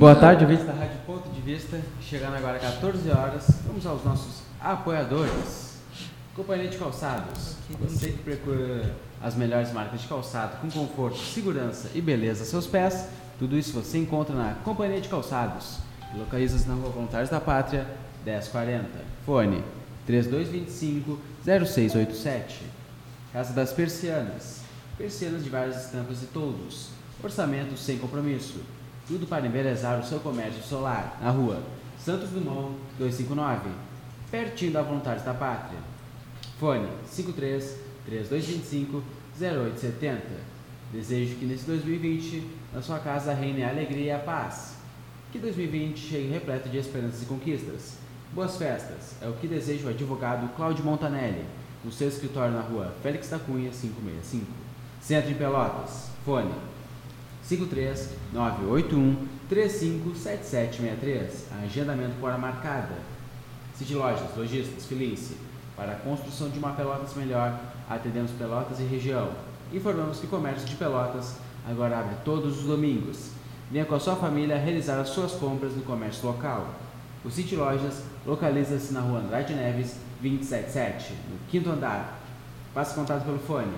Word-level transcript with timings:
Boa 0.00 0.14
tarde, 0.14 0.44
ouvintes 0.44 0.64
da 0.64 0.72
Rádio 0.72 0.96
Ponto 1.04 1.28
de 1.28 1.42
Vista. 1.42 1.78
Chegando 2.00 2.34
agora 2.34 2.56
às 2.56 2.62
14 2.62 3.10
horas, 3.10 3.46
vamos 3.66 3.84
aos 3.84 4.02
nossos 4.02 4.40
apoiadores. 4.58 5.74
Companhia 6.34 6.70
de 6.70 6.78
Calçados. 6.78 7.56
Você 7.80 8.12
que 8.12 8.22
procura 8.22 8.94
as 9.22 9.34
melhores 9.34 9.70
marcas 9.74 10.00
de 10.00 10.08
calçado 10.08 10.56
com 10.62 10.70
conforto, 10.70 11.18
segurança 11.18 11.90
e 11.94 12.00
beleza 12.00 12.40
aos 12.40 12.48
seus 12.48 12.66
pés, 12.66 13.08
tudo 13.38 13.58
isso 13.58 13.74
você 13.74 13.98
encontra 13.98 14.34
na 14.34 14.54
Companhia 14.64 15.02
de 15.02 15.08
Calçados. 15.10 15.80
Localiza-se 16.16 16.66
na 16.66 16.76
Rua 16.76 16.88
Voluntários 16.88 17.28
da 17.28 17.38
Pátria, 17.38 17.86
1040. 18.24 18.88
Fone 19.26 19.62
3225 20.06 21.18
0687. 21.44 22.62
Casa 23.34 23.52
das 23.52 23.74
Persianas. 23.74 24.62
Persianas 24.96 25.44
de 25.44 25.50
várias 25.50 25.84
estampas 25.84 26.22
e 26.22 26.26
toldos. 26.28 26.88
Orçamento 27.22 27.76
sem 27.76 27.98
compromisso. 27.98 28.60
Tudo 29.10 29.26
para 29.26 29.44
embelezar 29.44 29.98
o 29.98 30.04
seu 30.04 30.20
comércio 30.20 30.62
solar. 30.62 31.18
Na 31.20 31.30
rua 31.30 31.60
Santos 31.98 32.30
Dumont, 32.30 32.76
259. 32.96 33.68
Pertinho 34.30 34.70
da 34.70 34.82
Voluntários 34.82 35.24
da 35.24 35.34
Pátria. 35.34 35.80
Fone 36.60 36.88
53 37.06 37.76
3225 38.06 39.02
0870. 39.36 40.22
Desejo 40.92 41.34
que 41.34 41.44
nesse 41.44 41.66
2020 41.66 42.46
na 42.72 42.80
sua 42.80 43.00
casa 43.00 43.34
reine 43.34 43.64
a 43.64 43.70
alegria 43.70 44.04
e 44.04 44.10
a 44.12 44.18
paz. 44.20 44.76
Que 45.32 45.40
2020 45.40 45.98
chegue 45.98 46.28
repleto 46.28 46.68
de 46.68 46.78
esperanças 46.78 47.22
e 47.22 47.26
conquistas. 47.26 47.96
Boas 48.32 48.58
festas, 48.58 49.16
é 49.20 49.28
o 49.28 49.32
que 49.32 49.48
deseja 49.48 49.88
o 49.88 49.90
advogado 49.90 50.54
Cláudio 50.54 50.84
Montanelli, 50.84 51.44
no 51.84 51.90
seu 51.90 52.06
escritório 52.06 52.54
na 52.54 52.60
rua 52.60 52.94
Félix 53.02 53.28
da 53.28 53.40
Cunha, 53.40 53.72
565. 53.72 54.46
Centro 55.00 55.32
em 55.32 55.34
Pelotas, 55.34 56.10
fone 56.24 56.69
53 57.42 58.10
981 58.32 59.28
357763. 59.48 61.46
Agendamento 61.64 62.14
por 62.20 62.28
hora 62.28 62.38
marcada. 62.38 62.94
City 63.74 63.94
Lojas, 63.94 64.36
Lojistas, 64.36 64.86
Felice. 64.86 65.36
Para 65.76 65.92
a 65.92 65.96
construção 65.96 66.50
de 66.50 66.58
uma 66.58 66.72
Pelotas 66.72 67.14
melhor, 67.14 67.58
atendemos 67.88 68.30
Pelotas 68.32 68.78
e 68.78 68.84
região. 68.84 69.30
Informamos 69.72 70.18
que 70.18 70.26
o 70.26 70.28
comércio 70.28 70.68
de 70.68 70.76
Pelotas 70.76 71.36
agora 71.68 71.98
abre 71.98 72.16
todos 72.24 72.58
os 72.58 72.64
domingos. 72.64 73.30
Venha 73.70 73.84
com 73.84 73.94
a 73.94 74.00
sua 74.00 74.16
família 74.16 74.58
realizar 74.58 75.00
as 75.00 75.08
suas 75.08 75.32
compras 75.32 75.74
no 75.74 75.82
comércio 75.82 76.26
local. 76.26 76.74
O 77.24 77.30
City 77.30 77.56
Lojas 77.56 78.02
localiza-se 78.26 78.92
na 78.92 79.00
rua 79.00 79.20
Andrade 79.20 79.54
Neves, 79.54 79.96
277, 80.20 81.12
no 81.30 81.38
quinto 81.48 81.70
andar. 81.70 82.20
Faça 82.74 82.94
contato 82.94 83.24
pelo 83.24 83.38
fone 83.38 83.72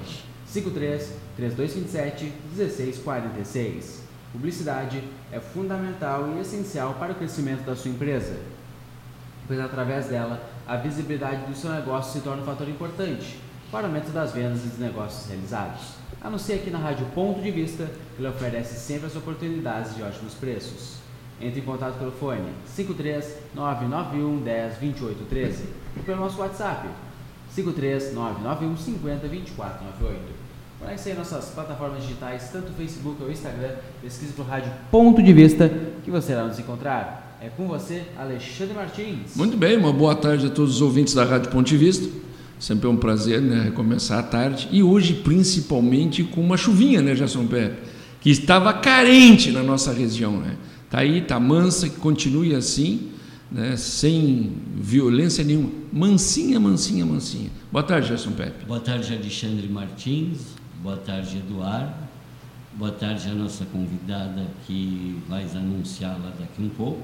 53 0.53 1.14
3227 1.34 2.33
1646. 2.55 4.03
Publicidade 4.33 5.03
é 5.31 5.41
fundamental 5.41 6.28
e 6.36 6.41
essencial 6.41 6.95
para 6.95 7.12
o 7.12 7.14
crescimento 7.14 7.64
da 7.64 7.75
sua 7.75 7.91
empresa, 7.91 8.36
pois 9.47 9.58
através 9.58 10.06
dela 10.06 10.42
a 10.67 10.77
visibilidade 10.77 11.47
do 11.47 11.56
seu 11.56 11.70
negócio 11.70 12.12
se 12.12 12.20
torna 12.20 12.42
um 12.42 12.47
fator 12.47 12.69
importante 12.69 13.39
para 13.70 13.84
o 13.84 13.86
aumento 13.86 14.11
das 14.11 14.33
vendas 14.33 14.62
e 14.64 14.69
dos 14.69 14.78
negócios 14.78 15.27
realizados. 15.27 15.95
A 16.20 16.28
não 16.28 16.39
ser 16.39 16.55
aqui 16.55 16.70
na 16.70 16.78
Rádio 16.78 17.06
Ponto 17.14 17.41
de 17.41 17.50
Vista, 17.50 17.91
que 18.14 18.23
lhe 18.23 18.28
oferece 18.28 18.78
sempre 18.78 19.06
as 19.06 19.17
oportunidades 19.17 19.97
de 19.97 20.03
ótimos 20.03 20.34
preços. 20.34 20.97
Entre 21.41 21.61
em 21.61 21.64
contato 21.64 21.98
pelo 21.98 22.12
fone 22.12 22.53
53 22.67 23.39
991 23.55 24.42
10 24.42 24.77
28 24.77 25.25
13 25.28 25.64
ou 25.97 26.03
pelo 26.05 26.20
nosso 26.20 26.39
WhatsApp 26.41 26.89
53 27.50 28.14
991 28.14 28.77
50 28.77 29.28
24 29.28 29.84
98. 29.84 30.41
Conecte 30.83 31.11
aí 31.11 31.16
nossas 31.16 31.44
plataformas 31.50 32.02
digitais, 32.02 32.50
tanto 32.52 32.70
o 32.70 32.75
Facebook 32.75 33.22
ou 33.22 33.28
o 33.28 33.33
Instagram, 33.33 33.70
pesquise 34.02 34.33
por 34.33 34.44
Rádio 34.44 34.72
Ponto 34.91 35.22
de 35.22 35.33
Vista, 35.33 35.70
que 36.05 36.11
você 36.11 36.33
irá 36.33 36.44
nos 36.44 36.58
encontrar. 36.58 37.39
É 37.41 37.48
com 37.48 37.69
você, 37.69 38.02
Alexandre 38.19 38.74
Martins. 38.74 39.36
Muito 39.36 39.56
bem, 39.56 39.77
uma 39.77 39.92
boa 39.92 40.16
tarde 40.16 40.47
a 40.47 40.50
todos 40.50 40.77
os 40.77 40.83
ouvintes 40.83 41.14
da 41.14 41.24
Rádio 41.24 41.52
Ponto 41.52 41.69
de 41.69 41.77
Vista. 41.77 42.08
Sempre 42.58 42.89
é 42.89 42.91
um 42.91 42.97
prazer 42.97 43.41
né, 43.41 43.62
recomeçar 43.62 44.18
a 44.18 44.23
tarde. 44.24 44.68
E 44.73 44.83
hoje, 44.83 45.14
principalmente, 45.14 46.24
com 46.24 46.40
uma 46.40 46.56
chuvinha, 46.56 47.01
né, 47.01 47.14
Gerson 47.14 47.46
Pepe? 47.46 47.77
Que 48.20 48.30
estava 48.30 48.73
carente 48.73 49.52
na 49.52 49.62
nossa 49.62 49.92
região. 49.92 50.40
Né? 50.40 50.56
Está 50.85 50.98
aí, 50.98 51.18
está 51.18 51.39
mansa, 51.39 51.89
que 51.89 51.96
continue 51.96 52.56
assim, 52.56 53.12
né, 53.52 53.77
sem 53.77 54.52
violência 54.74 55.45
nenhuma. 55.45 55.70
Mansinha, 55.92 56.58
mansinha, 56.58 57.06
mansinha. 57.06 57.51
Boa 57.70 57.85
tarde, 57.85 58.08
Gerson 58.08 58.33
Pepe. 58.33 58.64
Boa 58.67 58.80
tarde, 58.80 59.14
Alexandre 59.14 59.68
Martins. 59.68 60.61
Boa 60.82 60.96
tarde, 60.96 61.38
Eduardo. 61.38 61.94
Boa 62.72 62.90
tarde 62.90 63.28
a 63.28 63.34
nossa 63.34 63.64
convidada 63.66 64.48
que 64.66 65.22
vai 65.28 65.44
anunciá-la 65.44 66.32
daqui 66.36 66.60
um 66.60 66.70
pouco. 66.70 67.00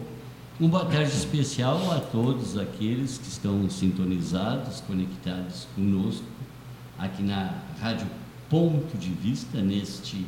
Uma 0.58 0.68
boa 0.68 0.84
tarde 0.86 1.12
especial 1.12 1.92
a 1.92 2.00
todos 2.00 2.58
aqueles 2.58 3.18
que 3.18 3.28
estão 3.28 3.70
sintonizados, 3.70 4.80
conectados 4.80 5.68
conosco 5.76 6.24
aqui 6.98 7.22
na 7.22 7.54
Rádio 7.80 8.08
Ponto 8.50 8.98
de 8.98 9.10
Vista, 9.10 9.62
neste 9.62 10.26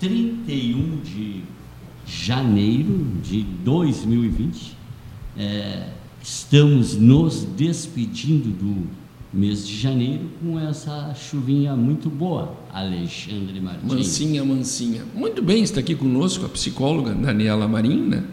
31 0.00 1.00
de 1.00 1.44
janeiro 2.04 3.06
de 3.22 3.44
2020. 3.44 4.76
É, 5.38 5.90
estamos 6.20 6.96
nos 6.96 7.44
despedindo 7.44 8.48
do 8.48 9.03
mês 9.34 9.66
de 9.66 9.76
janeiro 9.76 10.30
com 10.40 10.58
essa 10.60 11.12
chuvinha 11.14 11.74
muito 11.74 12.08
boa, 12.08 12.54
Alexandre 12.72 13.60
Martins. 13.60 13.92
Mansinha, 13.92 14.44
mansinha. 14.44 15.02
Muito 15.14 15.42
bem, 15.42 15.62
está 15.62 15.80
aqui 15.80 15.94
conosco 15.94 16.46
a 16.46 16.48
psicóloga 16.48 17.12
Daniela 17.12 17.66
Marim, 17.66 18.08
né? 18.08 18.24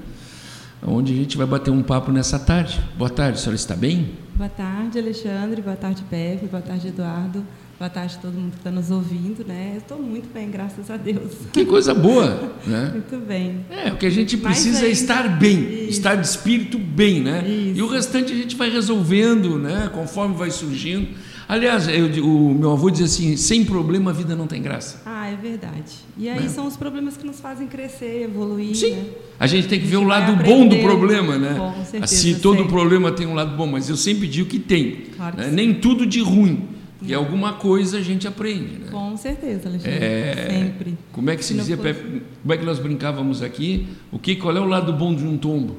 onde 0.86 1.14
a 1.14 1.16
gente 1.16 1.38
vai 1.38 1.46
bater 1.46 1.72
um 1.72 1.84
papo 1.84 2.12
nessa 2.12 2.40
tarde. 2.40 2.82
Boa 2.98 3.10
tarde, 3.10 3.38
a 3.38 3.42
senhora 3.42 3.56
está 3.56 3.76
bem? 3.76 4.12
Boa 4.36 4.50
tarde, 4.50 4.98
Alexandre. 4.98 5.62
Boa 5.62 5.76
tarde, 5.76 6.04
Pepe. 6.10 6.48
Boa 6.48 6.62
tarde, 6.62 6.88
Eduardo. 6.88 7.46
Boa 7.82 7.90
tarde 7.90 8.16
a 8.16 8.22
todo 8.22 8.34
mundo 8.36 8.52
que 8.52 8.58
está 8.58 8.70
nos 8.70 8.92
ouvindo, 8.92 9.44
né? 9.44 9.74
Estou 9.76 10.00
muito 10.00 10.32
bem, 10.32 10.52
graças 10.52 10.92
a 10.92 10.98
Deus. 10.98 11.32
Que 11.52 11.66
coisa 11.66 11.96
boa, 11.96 12.54
né? 12.64 12.92
muito 12.94 13.18
bem. 13.26 13.66
É, 13.72 13.92
o 13.92 13.98
que 13.98 14.06
a 14.06 14.10
gente 14.12 14.38
precisa 14.38 14.86
é 14.86 14.90
estar 14.92 15.28
bem, 15.40 15.64
Isso. 15.64 15.90
estar 15.90 16.14
de 16.14 16.28
espírito 16.28 16.78
bem, 16.78 17.22
né? 17.22 17.44
Isso. 17.44 17.80
E 17.80 17.82
o 17.82 17.88
restante 17.88 18.34
a 18.34 18.36
gente 18.36 18.56
vai 18.56 18.70
resolvendo, 18.70 19.58
né? 19.58 19.90
Conforme 19.92 20.36
vai 20.36 20.52
surgindo. 20.52 21.08
Aliás, 21.50 21.88
eu, 21.88 22.06
o 22.24 22.54
meu 22.54 22.72
avô 22.72 22.92
dizia 22.92 23.08
assim: 23.08 23.36
sem 23.36 23.66
problema 23.66 24.12
a 24.12 24.14
vida 24.14 24.36
não 24.36 24.46
tem 24.46 24.62
graça. 24.62 25.02
Ah, 25.04 25.28
é 25.30 25.36
verdade. 25.36 25.96
E 26.16 26.30
aí 26.30 26.40
né? 26.40 26.50
são 26.50 26.68
os 26.68 26.78
problemas 26.78 27.18
que 27.18 27.26
nos 27.26 27.40
fazem 27.40 27.66
crescer, 27.66 28.22
evoluir. 28.26 28.76
Sim. 28.76 28.92
Né? 28.92 29.06
A 29.40 29.48
gente 29.48 29.68
tem 29.68 29.80
que 29.80 29.88
ver 29.88 29.98
o 29.98 30.04
lado 30.04 30.36
bom 30.44 30.68
do 30.68 30.78
problema, 30.78 31.36
né? 31.36 31.56
Com 31.58 31.84
certeza, 31.84 32.16
Se 32.16 32.36
todo 32.36 32.58
sempre. 32.58 32.72
problema 32.72 33.12
tem 33.12 33.26
um 33.26 33.34
lado 33.34 33.58
bom, 33.58 33.66
mas 33.66 33.90
eu 33.90 33.98
sempre 33.98 34.28
digo 34.28 34.48
que 34.48 34.60
tem. 34.60 35.06
Claro 35.18 35.36
que 35.36 35.42
né? 35.42 35.50
Nem 35.52 35.74
tudo 35.74 36.06
de 36.06 36.20
ruim. 36.20 36.80
E 37.02 37.14
alguma 37.14 37.54
coisa 37.54 37.98
a 37.98 38.02
gente 38.02 38.28
aprende. 38.28 38.80
Né? 38.80 38.92
Com 38.92 39.18
certeza, 39.18 39.68
Alexandre. 39.68 39.98
É, 39.98 40.48
Sempre. 40.50 40.98
Como 41.12 41.30
é 41.30 41.36
que 41.36 41.44
se 41.44 41.54
dizia, 41.54 41.76
fosse... 41.78 41.94
como 42.42 42.54
é 42.54 42.58
que 42.58 42.66
nós 42.66 42.80
brincávamos 42.80 43.42
aqui? 43.42 43.88
O 44.12 44.20
que, 44.20 44.36
qual 44.36 44.56
é 44.56 44.60
o 44.60 44.66
lado 44.66 44.94
bom 44.94 45.16
de 45.16 45.26
um 45.26 45.38
tombo? 45.38 45.78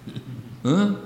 Hã? 0.64 0.96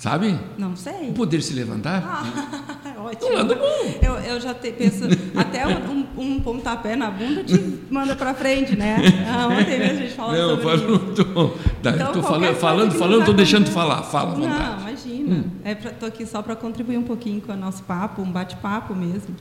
Sabe? 0.00 0.38
Não 0.56 0.74
sei. 0.76 1.10
O 1.10 1.12
poder 1.12 1.42
se 1.42 1.52
levantar. 1.52 2.02
Ah, 2.02 3.02
ótimo. 3.04 3.34
lado 3.34 3.54
bom. 3.54 3.98
Eu, 4.00 4.14
eu 4.14 4.40
já 4.40 4.54
te, 4.54 4.72
penso, 4.72 5.04
até 5.36 5.66
um, 5.66 6.06
um, 6.16 6.40
pontapé 6.40 6.96
na 6.96 7.10
bunda 7.10 7.44
te 7.44 7.80
manda 7.90 8.16
para 8.16 8.32
frente, 8.32 8.74
né? 8.74 8.96
Ah, 9.28 9.48
ontem 9.48 9.78
mesmo 9.78 9.98
a 9.98 10.02
gente 10.02 10.14
falou 10.14 10.34
Não, 10.34 10.48
sobre 10.56 10.64
falo, 10.64 10.94
isso. 10.94 11.24
Tô, 11.24 11.48
tá, 11.82 11.90
então, 11.90 12.12
tô 12.12 12.22
falando, 12.22 12.54
falando, 12.54 12.92
falando, 12.92 13.26
tô 13.26 13.34
deixando 13.34 13.66
de 13.66 13.72
falar. 13.72 14.02
Fala, 14.04 14.38
Não, 14.38 14.46
imagina. 14.46 14.89
Hum. 15.30 15.44
É 15.64 15.74
tô 15.74 16.06
aqui 16.06 16.26
só 16.26 16.42
para 16.42 16.56
contribuir 16.56 16.98
um 16.98 17.02
pouquinho 17.02 17.40
com 17.40 17.52
o 17.52 17.56
nosso 17.56 17.82
papo, 17.84 18.22
um 18.22 18.30
bate-papo 18.30 18.94
mesmo. 18.94 19.34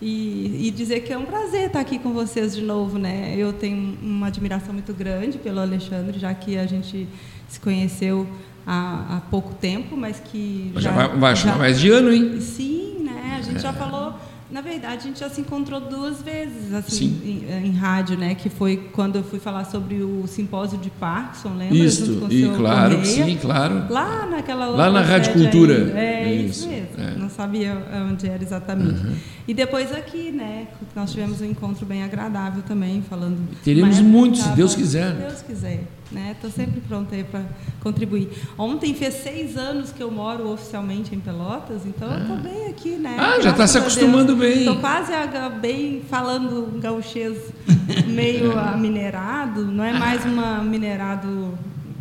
E, 0.00 0.66
e, 0.66 0.70
dizer 0.70 1.00
que 1.00 1.12
é 1.12 1.16
um 1.16 1.24
prazer 1.24 1.68
estar 1.68 1.80
aqui 1.80 1.98
com 1.98 2.12
vocês 2.12 2.54
de 2.54 2.60
novo, 2.60 2.98
né? 2.98 3.34
Eu 3.34 3.52
tenho 3.54 3.96
uma 4.02 4.26
admiração 4.26 4.74
muito 4.74 4.92
grande 4.92 5.38
pelo 5.38 5.58
Alexandre, 5.58 6.18
já 6.18 6.34
que 6.34 6.58
a 6.58 6.66
gente 6.66 7.08
se 7.48 7.58
conheceu 7.58 8.26
há, 8.66 9.16
há 9.16 9.20
pouco 9.30 9.54
tempo, 9.54 9.96
mas 9.96 10.20
que 10.20 10.70
já, 10.74 10.80
já 10.80 10.90
vai, 10.90 11.08
vai 11.16 11.36
já, 11.36 11.54
mais 11.56 11.80
de 11.80 11.88
ano, 11.88 12.12
hein? 12.12 12.40
Sim, 12.42 13.04
né? 13.04 13.36
A 13.38 13.40
gente 13.40 13.56
é. 13.56 13.60
já 13.60 13.72
falou 13.72 14.14
na 14.48 14.60
verdade, 14.60 15.02
a 15.02 15.06
gente 15.06 15.18
já 15.18 15.28
se 15.28 15.40
encontrou 15.40 15.80
duas 15.80 16.22
vezes 16.22 16.72
assim 16.72 17.20
em, 17.24 17.66
em, 17.66 17.72
rádio, 17.72 18.16
né? 18.16 18.34
Que 18.34 18.48
foi 18.48 18.76
quando 18.92 19.16
eu 19.16 19.24
fui 19.24 19.40
falar 19.40 19.64
sobre 19.64 20.02
o 20.02 20.24
simpósio 20.28 20.78
de 20.78 20.88
Parkinson, 20.88 21.56
lembra? 21.56 21.76
Isso, 21.76 22.26
e 22.30 22.48
claro, 22.56 23.04
sim, 23.04 23.36
claro. 23.36 23.86
Lá 23.90 24.26
naquela 24.26 24.68
outra 24.68 24.86
Lá 24.86 24.92
na 24.92 25.00
Rádio 25.00 25.32
Cultura. 25.32 25.92
É 25.98 26.32
isso, 26.32 26.60
isso 26.60 26.68
mesmo. 26.68 26.88
É. 26.96 27.18
Não 27.18 27.28
sabia 27.28 27.76
onde 28.08 28.28
era 28.28 28.42
exatamente. 28.42 29.04
Uhum. 29.04 29.16
E 29.48 29.54
depois 29.54 29.92
aqui, 29.92 30.30
né? 30.30 30.68
Nós 30.94 31.10
tivemos 31.10 31.40
um 31.40 31.44
encontro 31.44 31.84
bem 31.84 32.04
agradável 32.04 32.62
também, 32.62 33.02
falando. 33.02 33.38
Teremos 33.64 34.00
muitos, 34.00 34.42
se 34.42 34.48
Deus 34.50 34.76
quiser. 34.76 35.12
Se 35.12 35.22
Deus 35.22 35.42
quiser. 35.42 35.84
Né? 36.10 36.32
Estou 36.32 36.50
sempre 36.50 36.80
pronta 36.80 37.16
para 37.30 37.44
contribuir. 37.80 38.30
Ontem 38.56 38.94
fez 38.94 39.14
seis 39.14 39.56
anos 39.56 39.92
que 39.92 40.02
eu 40.02 40.10
moro 40.10 40.50
oficialmente 40.50 41.14
em 41.14 41.20
Pelotas, 41.20 41.82
então 41.86 42.12
eu 42.12 42.20
estou 42.20 42.36
bem 42.36 42.66
aqui, 42.68 42.90
né? 42.90 43.16
Ah, 43.18 43.40
já 43.40 43.50
está 43.50 43.66
se 43.66 43.78
acostumando 43.78 44.36
bem. 44.36 44.60
Estou 44.60 44.76
quase 44.76 45.12
bem 45.60 46.02
falando 46.08 46.78
gauchês 46.80 47.38
meio 48.06 48.52
minerado, 48.78 49.64
não 49.64 49.84
é 49.84 49.92
mais 49.92 50.24
uma 50.24 50.62
minerado 50.62 51.56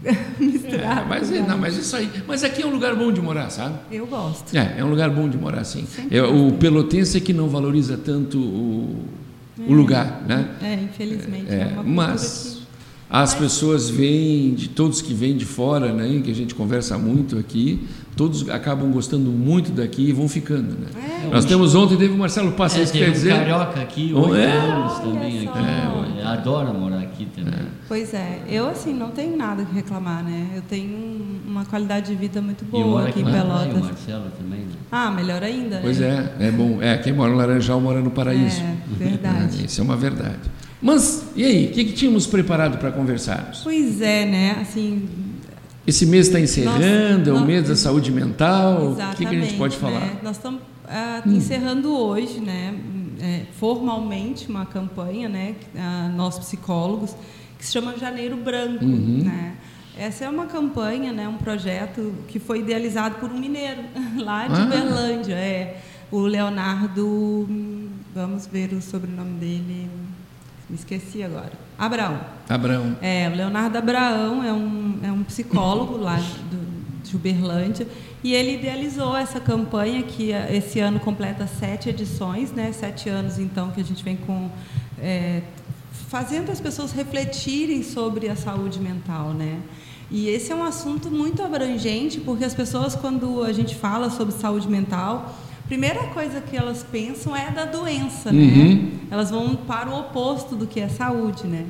misturado. 0.39 1.01
É, 1.01 1.05
mas, 1.07 1.29
não, 1.29 1.57
mas 1.57 1.77
isso 1.77 1.95
aí. 1.95 2.09
Mas 2.27 2.43
aqui 2.43 2.61
é 2.61 2.65
um 2.65 2.71
lugar 2.71 2.95
bom 2.95 3.11
de 3.11 3.21
morar, 3.21 3.49
sabe? 3.49 3.79
Eu 3.91 4.05
gosto. 4.05 4.55
É, 4.55 4.75
é 4.77 4.85
um 4.85 4.89
lugar 4.89 5.09
bom 5.09 5.27
de 5.27 5.37
morar, 5.37 5.63
sim. 5.63 5.87
É, 6.11 6.21
o 6.21 6.53
pelotense 6.53 7.17
é 7.17 7.19
que 7.19 7.33
não 7.33 7.49
valoriza 7.49 7.97
tanto 7.97 8.37
o, 8.37 9.05
é. 9.59 9.63
o 9.71 9.73
lugar, 9.73 10.23
né? 10.27 10.49
É, 10.61 10.73
infelizmente. 10.75 11.51
É, 11.51 11.61
é 11.61 11.83
mas 11.83 12.54
que... 12.54 12.54
as 13.23 13.33
pessoas 13.33 13.89
vêm, 13.89 14.53
de 14.53 14.67
todos 14.67 15.01
que 15.01 15.13
vêm 15.13 15.37
de 15.37 15.45
fora, 15.45 15.93
né? 15.93 16.21
Que 16.21 16.31
a 16.31 16.35
gente 16.35 16.53
conversa 16.53 16.97
muito 16.97 17.37
aqui, 17.37 17.87
todos 18.13 18.49
acabam 18.49 18.91
gostando 18.91 19.29
muito 19.29 19.71
daqui 19.71 20.09
e 20.09 20.11
vão 20.11 20.27
ficando, 20.27 20.77
né? 20.77 20.87
É, 21.23 21.29
Nós 21.29 21.45
temos 21.45 21.73
ontem, 21.75 21.95
teve 21.95 22.13
o 22.13 22.17
Marcelo 22.17 22.51
Passa, 22.51 22.81
é, 22.81 22.85
quer 22.85 23.07
um 23.07 23.11
dizer... 23.13 23.33
carioca 23.33 23.79
aqui, 23.79 24.11
oito 24.13 24.35
é. 24.35 24.57
anos 24.57 24.99
também 24.99 25.47
aqui. 25.47 25.59
É, 25.59 26.25
adora 26.25 26.73
morar 26.73 26.99
aqui 26.99 27.25
também. 27.33 27.53
É. 27.53 27.65
Pois 27.87 28.13
é, 28.13 28.41
eu 28.49 28.67
assim, 28.67 28.93
não 28.93 29.11
tenho 29.11 29.37
nada 29.37 29.63
que 29.63 29.73
reclamar, 29.73 30.21
né? 30.21 30.49
Eu 30.53 30.61
tenho 30.63 31.25
uma 31.47 31.63
qualidade 31.63 32.07
de 32.07 32.15
vida 32.15 32.41
muito 32.41 32.65
boa 32.65 33.03
aqui, 33.03 33.21
aqui 33.21 33.29
em 33.29 33.31
Pelotas. 33.31 33.77
E 33.77 33.79
o 33.79 33.83
Marcelo 33.85 34.25
também, 34.37 34.59
né? 34.59 34.73
Ah, 34.91 35.09
melhor 35.09 35.41
ainda, 35.41 35.79
Pois 35.81 35.99
né? 35.99 36.31
é, 36.37 36.47
é 36.47 36.51
bom. 36.51 36.81
É, 36.81 36.97
quem 36.97 37.13
mora 37.13 37.31
no 37.31 37.37
Laranjal 37.37 37.79
mora 37.79 38.01
no 38.01 38.11
Paraíso. 38.11 38.61
É, 38.61 38.75
verdade. 38.97 39.61
É, 39.63 39.65
isso 39.65 39.79
é 39.79 39.83
uma 39.85 39.95
verdade. 39.95 40.39
Mas, 40.85 41.25
e 41.35 41.43
aí, 41.43 41.65
o 41.65 41.71
que, 41.71 41.83
que 41.83 41.93
tínhamos 41.93 42.27
preparado 42.27 42.77
para 42.77 42.91
conversarmos? 42.91 43.61
Pois 43.63 43.99
é, 44.01 44.23
né? 44.23 44.57
Assim, 44.61 45.09
esse 45.87 46.05
mês 46.05 46.27
está 46.27 46.39
encerrando, 46.39 47.31
nós, 47.31 47.41
é 47.41 47.43
o 47.43 47.43
mês 47.43 47.67
da 47.67 47.75
saúde 47.75 48.11
mental. 48.11 48.91
O 48.91 49.15
que, 49.15 49.25
que, 49.25 49.35
a 49.35 49.41
gente 49.41 49.55
pode 49.55 49.77
falar? 49.77 50.01
Né? 50.01 50.17
Nós 50.21 50.37
estamos 50.37 50.61
uh, 50.61 51.27
encerrando 51.27 51.91
hoje, 51.91 52.39
né, 52.39 52.75
é, 53.19 53.41
formalmente, 53.59 54.47
uma 54.47 54.67
campanha, 54.67 55.27
né, 55.27 55.55
uh, 55.73 56.15
nós 56.15 56.37
psicólogos, 56.37 57.15
que 57.57 57.65
se 57.65 57.71
chama 57.71 57.97
Janeiro 57.97 58.37
Branco. 58.37 58.85
Uhum. 58.85 59.23
Né? 59.25 59.55
Essa 59.97 60.25
é 60.25 60.29
uma 60.29 60.45
campanha, 60.45 61.11
né, 61.11 61.27
um 61.27 61.37
projeto 61.37 62.13
que 62.27 62.37
foi 62.37 62.59
idealizado 62.59 63.15
por 63.15 63.31
um 63.31 63.39
mineiro 63.39 63.81
lá 64.23 64.47
de 64.47 64.61
ah. 64.61 64.65
Uberlândia. 64.65 65.33
É, 65.33 65.81
o 66.11 66.19
Leonardo, 66.19 67.49
vamos 68.13 68.45
ver 68.45 68.71
o 68.73 68.81
sobrenome 68.83 69.39
dele, 69.39 69.89
me 70.69 70.75
esqueci 70.75 71.21
agora. 71.21 71.51
Abraão. 71.77 72.19
Abraão. 72.49 72.97
É, 73.01 73.29
o 73.31 73.35
Leonardo 73.35 73.77
Abraão 73.77 74.43
é 74.43 74.51
um, 74.51 74.99
é 75.03 75.11
um 75.11 75.23
psicólogo 75.23 75.97
lá 75.97 76.17
do, 76.17 77.03
de 77.03 77.15
Uberlândia 77.15 77.87
e 78.23 78.33
ele 78.33 78.55
idealizou 78.55 79.15
essa 79.15 79.39
campanha 79.39 80.01
que 80.01 80.31
eh, 80.31 80.57
esse 80.57 80.79
ano 80.79 80.99
completa 80.99 81.45
sete 81.45 81.89
edições, 81.89 82.51
né? 82.51 82.71
Sete 82.71 83.07
anos 83.07 83.37
então 83.37 83.69
que 83.69 83.79
a 83.79 83.83
gente 83.83 84.03
vem 84.03 84.15
com 84.15 84.49
é, 84.99 85.43
fazendo 86.09 86.51
as 86.51 86.59
pessoas 86.59 86.91
refletirem 86.91 87.83
sobre 87.83 88.27
a 88.27 88.35
saúde 88.35 88.79
mental, 88.79 89.33
né? 89.33 89.59
E 90.09 90.27
esse 90.29 90.51
é 90.51 90.55
um 90.55 90.63
assunto 90.63 91.11
muito 91.11 91.43
abrangente 91.43 92.19
porque 92.19 92.43
as 92.43 92.55
pessoas 92.55 92.95
quando 92.95 93.43
a 93.43 93.53
gente 93.53 93.75
fala 93.75 94.09
sobre 94.09 94.33
saúde 94.33 94.67
mental 94.67 95.35
primeira 95.67 96.07
coisa 96.07 96.41
que 96.41 96.55
elas 96.55 96.83
pensam 96.83 97.35
é 97.35 97.51
da 97.51 97.65
doença, 97.65 98.31
né? 98.31 98.41
Uhum. 98.41 98.91
Elas 99.09 99.31
vão 99.31 99.55
para 99.55 99.89
o 99.89 99.99
oposto 99.99 100.55
do 100.55 100.67
que 100.67 100.79
é 100.79 100.87
saúde, 100.87 101.47
né? 101.47 101.65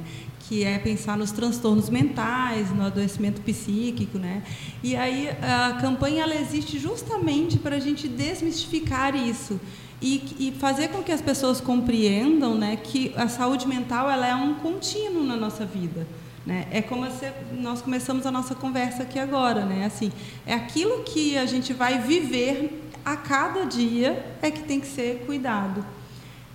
Que 0.48 0.64
é 0.64 0.78
pensar 0.78 1.18
nos 1.18 1.32
transtornos 1.32 1.90
mentais, 1.90 2.72
no 2.72 2.86
adoecimento 2.86 3.42
psíquico, 3.42 4.18
né? 4.18 4.44
E 4.84 4.96
aí 4.96 5.30
a 5.42 5.78
campanha 5.82 6.24
ela 6.24 6.36
existe 6.36 6.78
justamente 6.78 7.58
para 7.58 7.78
a 7.78 7.80
gente 7.80 8.08
desmistificar 8.08 9.16
isso 9.16 9.60
e, 10.02 10.36
e, 10.40 10.52
fazer 10.60 10.90
com 10.90 11.02
que 11.02 11.12
as 11.12 11.22
pessoas 11.22 11.62
compreendam, 11.62 12.54
né, 12.56 12.76
que 12.76 13.14
a 13.16 13.28
saúde 13.28 13.68
mental 13.68 14.10
ela 14.10 14.28
é 14.28 14.36
um 14.36 14.56
contínuo 14.56 15.24
na 15.24 15.36
nossa 15.36 15.66
vida. 15.66 16.06
Né? 16.46 16.68
É 16.70 16.80
como 16.80 17.10
se 17.10 17.26
nós 17.54 17.82
começamos 17.82 18.26
a 18.28 18.32
nossa 18.32 18.54
conversa 18.54 19.02
aqui 19.02 19.18
agora, 19.18 19.66
né? 19.66 19.86
Assim, 19.86 20.12
é 20.46 20.54
aquilo 20.54 21.02
que 21.02 21.36
a 21.36 21.46
gente 21.48 21.74
vai 21.74 21.98
viver 21.98 22.85
a 23.06 23.16
cada 23.16 23.66
dia 23.66 24.26
é 24.42 24.50
que 24.50 24.64
tem 24.64 24.80
que 24.80 24.88
ser 24.88 25.24
cuidado. 25.26 25.86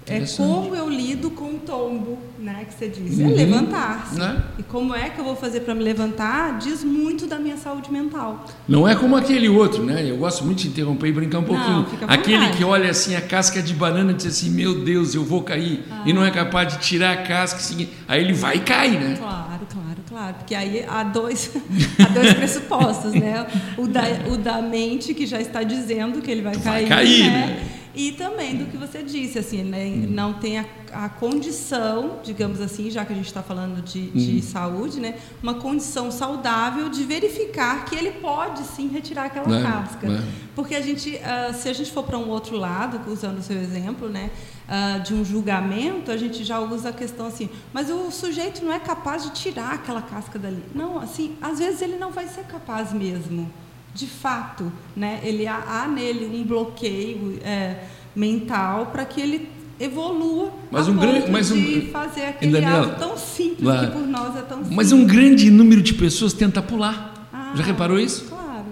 É 0.06 0.26
como 0.36 0.74
eu 0.74 0.88
lido 0.88 1.30
com 1.30 1.54
o 1.54 1.58
tombo, 1.58 2.18
né, 2.38 2.66
que 2.66 2.74
você 2.74 2.88
disse. 2.88 3.22
É 3.22 3.26
uhum. 3.26 3.34
Levantar-se. 3.34 4.18
Né? 4.18 4.42
E 4.58 4.62
como 4.64 4.92
é 4.92 5.08
que 5.08 5.20
eu 5.20 5.24
vou 5.24 5.36
fazer 5.36 5.60
para 5.60 5.74
me 5.74 5.84
levantar 5.84 6.58
diz 6.58 6.82
muito 6.82 7.26
da 7.26 7.38
minha 7.38 7.56
saúde 7.56 7.92
mental. 7.92 8.44
Não 8.66 8.88
é 8.88 8.96
como 8.96 9.14
aquele 9.14 9.48
outro, 9.48 9.84
né? 9.84 10.10
Eu 10.10 10.16
gosto 10.16 10.44
muito 10.44 10.62
de 10.62 10.68
interromper 10.68 11.08
e 11.08 11.12
brincar 11.12 11.38
um 11.38 11.44
pouquinho. 11.44 11.86
Não, 12.00 12.08
aquele 12.08 12.48
que 12.50 12.64
olha 12.64 12.90
assim 12.90 13.14
a 13.14 13.20
casca 13.20 13.62
de 13.62 13.72
banana 13.72 14.10
e 14.10 14.14
diz 14.14 14.26
assim: 14.26 14.50
Meu 14.50 14.82
Deus, 14.82 15.14
eu 15.14 15.22
vou 15.22 15.42
cair. 15.42 15.84
Ah. 15.90 16.02
E 16.04 16.12
não 16.12 16.24
é 16.24 16.30
capaz 16.30 16.72
de 16.72 16.80
tirar 16.80 17.12
a 17.12 17.16
casca, 17.18 17.58
assim, 17.58 17.88
aí 18.08 18.20
ele 18.20 18.32
vai 18.32 18.56
e 18.56 18.60
cai, 18.60 18.90
né? 18.90 19.14
Claro, 19.16 19.66
claro, 19.70 19.89
claro. 20.10 20.34
Porque 20.34 20.54
aí 20.54 20.84
há 20.86 21.02
dois, 21.04 21.50
há 21.98 22.08
dois 22.12 22.34
pressupostos, 22.34 23.14
né? 23.14 23.46
O 23.78 23.86
da, 23.86 24.02
o 24.28 24.36
da 24.36 24.60
mente, 24.60 25.14
que 25.14 25.24
já 25.26 25.40
está 25.40 25.62
dizendo 25.62 26.20
que 26.20 26.30
ele 26.30 26.42
vai, 26.42 26.54
vai 26.56 26.84
cair. 26.84 26.88
cair 26.88 27.30
né? 27.30 27.46
né? 27.46 27.79
E 27.94 28.12
também 28.12 28.56
do 28.56 28.66
que 28.66 28.76
você 28.76 29.02
disse, 29.02 29.38
assim, 29.38 29.62
né? 29.62 29.86
Hum. 29.86 30.06
não 30.10 30.34
tem 30.34 30.58
a, 30.58 30.66
a, 30.92 31.08
condição, 31.08 32.20
digamos 32.22 32.60
assim, 32.60 32.90
já 32.90 33.04
que 33.04 33.12
a 33.12 33.16
gente 33.16 33.26
está 33.26 33.42
falando 33.42 33.82
de, 33.82 34.10
de 34.10 34.38
hum. 34.38 34.42
saúde, 34.42 35.00
né? 35.00 35.16
uma 35.42 35.54
condição 35.54 36.10
saudável 36.10 36.88
de 36.88 37.02
verificar 37.04 37.84
que 37.84 37.96
ele 37.96 38.12
pode 38.12 38.62
sim 38.62 38.88
retirar 38.88 39.24
aquela 39.24 39.58
é, 39.58 39.62
casca. 39.62 40.06
É. 40.06 40.22
Porque 40.54 40.74
a 40.74 40.80
gente, 40.80 41.16
uh, 41.16 41.54
se 41.54 41.68
a 41.68 41.72
gente 41.72 41.90
for 41.90 42.04
para 42.04 42.18
um 42.18 42.28
outro 42.28 42.56
lado, 42.56 43.00
usando 43.10 43.38
o 43.38 43.42
seu 43.42 43.56
exemplo, 43.56 44.08
né? 44.08 44.30
Uh, 44.68 45.02
de 45.02 45.14
um 45.14 45.24
julgamento, 45.24 46.12
a 46.12 46.16
gente 46.16 46.44
já 46.44 46.60
usa 46.60 46.90
a 46.90 46.92
questão 46.92 47.26
assim, 47.26 47.50
mas 47.72 47.90
o 47.90 48.08
sujeito 48.12 48.64
não 48.64 48.72
é 48.72 48.78
capaz 48.78 49.24
de 49.24 49.30
tirar 49.30 49.74
aquela 49.74 50.00
casca 50.00 50.38
dali. 50.38 50.62
Não, 50.72 50.98
assim, 51.00 51.36
às 51.42 51.58
vezes 51.58 51.82
ele 51.82 51.96
não 51.96 52.12
vai 52.12 52.28
ser 52.28 52.44
capaz 52.44 52.92
mesmo 52.92 53.50
de 53.94 54.06
fato, 54.06 54.72
né, 54.96 55.20
ele 55.22 55.46
há, 55.46 55.82
há 55.82 55.88
nele 55.88 56.26
um 56.26 56.44
bloqueio 56.44 57.38
é, 57.42 57.84
mental 58.14 58.86
para 58.86 59.04
que 59.04 59.20
ele 59.20 59.48
evolua 59.78 60.52
mas 60.70 60.88
um 60.88 60.96
grande, 60.96 61.30
mas 61.30 61.50
um, 61.50 61.90
fazer 61.90 62.26
aquele 62.26 62.52
Daniela, 62.52 62.88
ato 62.88 62.98
tão 62.98 63.16
simples 63.16 63.66
lá, 63.66 63.86
que 63.86 63.92
por 63.92 64.06
nós 64.06 64.36
é 64.36 64.42
tão 64.42 64.58
simples. 64.58 64.76
Mas 64.76 64.92
um 64.92 65.06
grande 65.06 65.50
número 65.50 65.82
de 65.82 65.94
pessoas 65.94 66.34
tenta 66.34 66.60
pular. 66.60 67.28
Ah, 67.32 67.52
Já 67.56 67.64
reparou 67.64 67.98
isso? 67.98 68.26
Claro. 68.26 68.66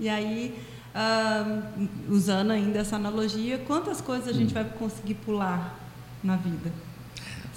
E 0.00 0.08
aí, 0.08 0.54
uh, 0.94 1.88
usando 2.10 2.50
ainda 2.50 2.80
essa 2.80 2.96
analogia, 2.96 3.58
quantas 3.58 4.00
coisas 4.00 4.28
a 4.28 4.32
gente 4.32 4.50
hum. 4.50 4.54
vai 4.54 4.64
conseguir 4.64 5.14
pular 5.14 5.78
na 6.22 6.36
vida? 6.36 6.72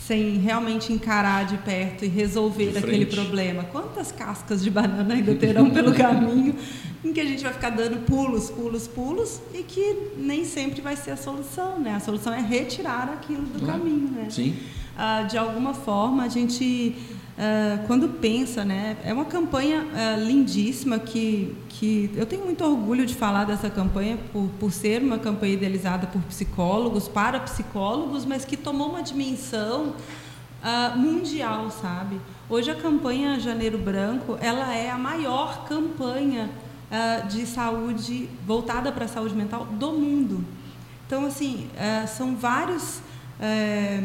Sem 0.07 0.37
realmente 0.37 0.93
encarar 0.93 1.45
de 1.45 1.57
perto 1.57 2.05
e 2.05 2.07
resolver 2.07 2.77
aquele 2.77 3.05
problema. 3.05 3.65
Quantas 3.65 4.09
cascas 4.09 4.63
de 4.63 4.71
banana 4.71 5.13
ainda 5.13 5.35
terão 5.35 5.69
pelo 5.69 5.93
caminho 5.93 6.55
em 7.03 7.11
que 7.11 7.19
a 7.19 7.25
gente 7.25 7.43
vai 7.43 7.51
ficar 7.51 7.71
dando 7.71 8.05
pulos, 8.05 8.49
pulos, 8.49 8.87
pulos 8.87 9.41
e 9.53 9.63
que 9.63 10.13
nem 10.17 10.45
sempre 10.45 10.79
vai 10.79 10.95
ser 10.95 11.11
a 11.11 11.17
solução, 11.17 11.77
né? 11.77 11.95
A 11.95 11.99
solução 11.99 12.33
é 12.33 12.39
retirar 12.39 13.09
aquilo 13.09 13.43
do 13.47 13.65
caminho, 13.65 14.09
né? 14.09 14.27
Sim. 14.29 14.55
Ah, 14.97 15.23
de 15.23 15.37
alguma 15.37 15.73
forma 15.73 16.23
a 16.23 16.29
gente 16.29 16.95
Uh, 17.37 17.85
quando 17.85 18.09
pensa, 18.09 18.65
né, 18.65 18.97
é 19.03 19.13
uma 19.13 19.25
campanha 19.25 19.83
uh, 19.83 20.25
lindíssima 20.25 20.97
que, 20.97 21.55
que 21.69 22.09
eu 22.15 22.25
tenho 22.25 22.43
muito 22.43 22.63
orgulho 22.63 23.05
de 23.05 23.13
falar 23.13 23.43
dessa 23.45 23.69
campanha 23.69 24.17
por, 24.33 24.49
por 24.59 24.71
ser 24.71 25.03
uma 25.03 25.19
campanha 25.19 25.53
idealizada 25.53 26.07
por 26.07 26.19
psicólogos, 26.23 27.07
para 27.07 27.39
psicólogos, 27.41 28.25
mas 28.25 28.43
que 28.43 28.57
tomou 28.57 28.89
uma 28.89 29.03
dimensão 29.03 29.93
uh, 30.63 30.97
mundial, 30.97 31.69
sabe? 31.69 32.19
Hoje 32.49 32.71
a 32.71 32.75
campanha 32.75 33.39
Janeiro 33.39 33.77
Branco, 33.77 34.35
ela 34.41 34.73
é 34.73 34.89
a 34.89 34.97
maior 34.97 35.65
campanha 35.65 36.49
de 37.29 37.45
saúde 37.45 38.29
voltada 38.47 38.93
para 38.93 39.03
a 39.03 39.07
saúde 39.09 39.35
mental 39.35 39.65
do 39.65 39.91
mundo. 39.91 40.41
Então, 41.05 41.25
assim, 41.25 41.67
são 42.07 42.33
vários 42.37 43.01
eh, 43.39 44.01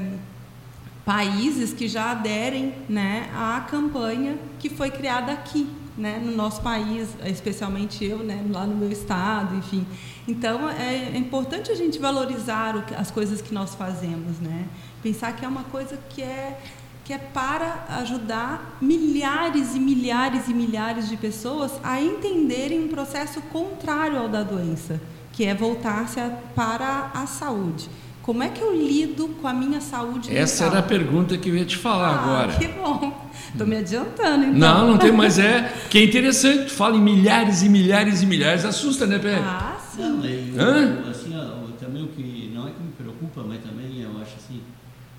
países 1.04 1.72
que 1.72 1.88
já 1.88 2.12
aderem 2.12 2.74
né, 2.88 3.28
à 3.34 3.60
campanha 3.60 4.38
que 4.58 4.70
foi 4.70 4.90
criada 4.90 5.32
aqui, 5.32 5.68
né, 5.98 6.20
no 6.24 6.32
nosso 6.32 6.62
país, 6.62 7.08
especialmente 7.26 8.04
eu, 8.04 8.18
né, 8.18 8.44
lá 8.50 8.64
no 8.64 8.74
meu 8.74 8.90
estado, 8.90 9.56
enfim. 9.56 9.86
Então 10.26 10.68
é, 10.68 11.10
é 11.14 11.16
importante 11.18 11.70
a 11.70 11.74
gente 11.74 11.98
valorizar 11.98 12.86
as 12.96 13.10
coisas 13.10 13.42
que 13.42 13.52
nós 13.52 13.74
fazemos, 13.74 14.38
né? 14.38 14.66
Pensar 15.02 15.34
que 15.34 15.44
é 15.44 15.48
uma 15.48 15.64
coisa 15.64 15.98
que 16.08 16.22
é 16.22 16.58
que 17.04 17.12
é 17.12 17.18
para 17.18 17.84
ajudar 17.98 18.78
milhares 18.80 19.74
e 19.74 19.80
milhares 19.80 20.46
e 20.46 20.54
milhares 20.54 21.08
de 21.08 21.16
pessoas 21.16 21.72
a 21.82 22.00
entenderem 22.00 22.84
um 22.84 22.86
processo 22.86 23.42
contrário 23.42 24.18
ao 24.18 24.28
da 24.28 24.44
doença, 24.44 25.00
que 25.32 25.44
é 25.44 25.52
voltar-se 25.52 26.20
para 26.54 27.10
a 27.12 27.26
saúde 27.26 27.90
Como 28.22 28.42
é 28.42 28.48
que 28.48 28.60
eu 28.60 28.74
lido 28.74 29.28
com 29.40 29.48
a 29.48 29.52
minha 29.52 29.80
saúde 29.80 30.34
Essa 30.34 30.64
mental? 30.64 30.78
era 30.78 30.86
a 30.86 30.88
pergunta 30.88 31.36
que 31.36 31.48
eu 31.48 31.56
ia 31.56 31.64
te 31.64 31.76
falar 31.76 32.08
ah, 32.08 32.22
agora. 32.22 32.52
Que 32.56 32.68
bom. 32.68 33.30
Estou 33.50 33.66
me 33.66 33.76
adiantando, 33.76 34.44
então. 34.44 34.58
Não, 34.58 34.90
não 34.92 34.98
tem, 34.98 35.10
mas 35.10 35.38
é 35.38 35.72
que 35.90 35.98
é 35.98 36.04
interessante. 36.04 36.66
Tu 36.66 36.72
fala 36.72 36.96
em 36.96 37.00
milhares 37.00 37.62
e 37.62 37.68
milhares 37.68 38.22
e 38.22 38.26
milhares, 38.26 38.64
assusta, 38.64 39.06
né, 39.06 39.18
Pepe? 39.18 39.42
Ah, 39.42 39.76
sim. 39.78 40.02
Não, 40.02 40.24
eu, 40.24 40.60
Hã? 40.60 41.10
assim, 41.10 41.36
ó, 41.36 41.62
também 41.78 42.04
o 42.04 42.08
que 42.08 42.50
não 42.54 42.68
é 42.68 42.70
que 42.70 42.80
me 42.80 42.92
preocupa, 42.92 43.42
mas 43.42 43.60
também 43.62 44.00
eu 44.00 44.10
acho 44.22 44.36
assim, 44.36 44.62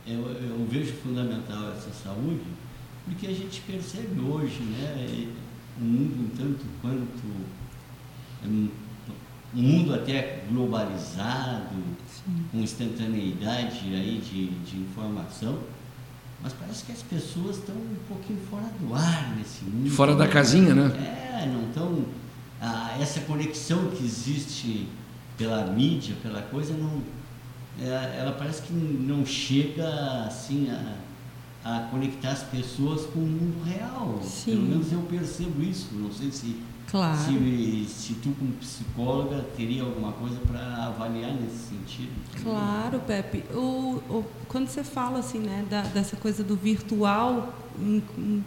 eu, 0.08 0.20
eu 0.20 0.66
vejo 0.70 0.94
fundamental 1.04 1.74
essa 1.78 1.92
saúde, 1.92 2.42
porque 3.06 3.28
a 3.28 3.34
gente 3.34 3.62
percebe 3.62 4.20
hoje, 4.22 4.62
né, 4.64 5.28
um 5.82 5.84
mundo 5.84 6.24
um 6.24 6.38
tanto 6.38 6.66
quanto 6.82 7.24
um, 8.46 8.70
um 9.56 9.62
mundo 9.62 9.94
até 9.94 10.44
globalizado, 10.50 11.76
Sim. 12.26 12.46
com 12.52 12.60
instantaneidade 12.60 13.94
aí 13.94 14.22
de, 14.24 14.48
de 14.48 14.78
informação, 14.78 15.60
mas 16.42 16.54
parece 16.54 16.86
que 16.86 16.92
as 16.92 17.02
pessoas 17.02 17.58
estão 17.58 17.76
um 17.76 17.98
pouquinho 18.08 18.40
fora 18.50 18.70
do 18.80 18.94
ar 18.94 19.36
nesse 19.38 19.64
mundo. 19.64 19.90
Fora 19.90 20.16
da 20.16 20.28
casinha, 20.28 20.74
né? 20.76 20.92
É, 21.42 21.46
não 21.46 21.68
estão. 21.68 22.06
Ah, 22.62 22.98
essa 23.00 23.22
conexão 23.22 23.90
que 23.90 24.04
existe 24.04 24.88
pela 25.38 25.66
mídia, 25.68 26.16
pela 26.22 26.42
coisa, 26.42 26.74
não, 26.74 27.02
é, 27.82 28.18
ela 28.20 28.34
parece 28.34 28.62
que 28.62 28.74
não 28.74 29.26
chega 29.26 30.26
assim 30.26 30.70
a, 30.70 30.96
a 31.64 31.88
conectar 31.90 32.32
as 32.32 32.44
pessoas 32.44 33.06
com 33.08 33.20
o 33.20 33.28
mundo 33.28 33.64
real. 33.64 34.20
Sim. 34.24 34.52
Pelo 34.52 34.64
menos 34.64 34.92
eu 34.92 35.02
percebo 35.02 35.62
isso. 35.62 35.90
Não 35.94 36.12
sei 36.12 36.32
se, 36.32 36.58
Claro. 36.94 37.18
se, 37.18 37.86
se 37.90 38.14
tu, 38.22 38.30
como 38.38 38.52
psicóloga, 38.52 39.44
teria 39.58 39.82
alguma 39.82 40.12
coisa 40.12 40.38
para 40.48 40.86
avaliar 40.86 41.34
nesse 41.34 41.70
sentido. 41.70 42.12
Claro, 42.44 43.00
Pepe. 43.00 43.44
O, 43.52 44.00
o- 44.08 44.26
quando 44.48 44.68
você 44.68 44.84
fala 44.84 45.18
assim, 45.18 45.40
né, 45.40 45.66
da- 45.68 45.82
dessa 45.82 46.16
coisa 46.16 46.44
do 46.44 46.56
virtual 46.56 47.52
em, 47.82 48.04
em- 48.16 48.44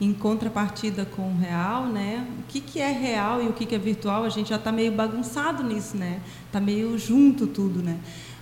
em 0.00 0.14
contrapartida 0.14 1.04
com 1.04 1.30
o 1.30 1.36
real, 1.36 1.84
né? 1.88 2.26
O 2.38 2.42
que, 2.48 2.62
que 2.62 2.80
é 2.80 2.90
real 2.90 3.42
e 3.42 3.48
o 3.48 3.52
que, 3.52 3.66
que 3.66 3.74
é 3.74 3.78
virtual? 3.78 4.24
A 4.24 4.30
gente 4.30 4.48
já 4.48 4.56
está 4.56 4.72
meio 4.72 4.92
bagunçado 4.92 5.62
nisso, 5.62 5.94
né? 5.94 6.22
Está 6.46 6.58
meio 6.58 6.96
junto 6.98 7.46
tudo, 7.46 7.82
né? 7.82 7.98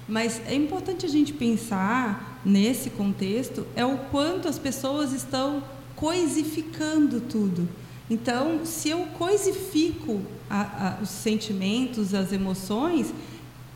Mas 0.09 0.41
é 0.47 0.55
importante 0.55 1.05
a 1.05 1.09
gente 1.09 1.33
pensar 1.33 2.41
nesse 2.45 2.91
contexto 2.91 3.67
é 3.75 3.85
o 3.85 3.99
quanto 4.13 4.47
as 4.47 4.57
pessoas 4.57 5.13
estão 5.13 5.65
coisificando 5.97 7.21
tudo. 7.23 7.69
Então, 8.11 8.65
se 8.65 8.89
eu 8.89 9.07
coisifico 9.19 10.21
a- 10.49 10.97
a- 10.99 11.03
os 11.03 11.11
sentimentos, 11.11 12.15
as 12.15 12.33
emoções, 12.33 13.13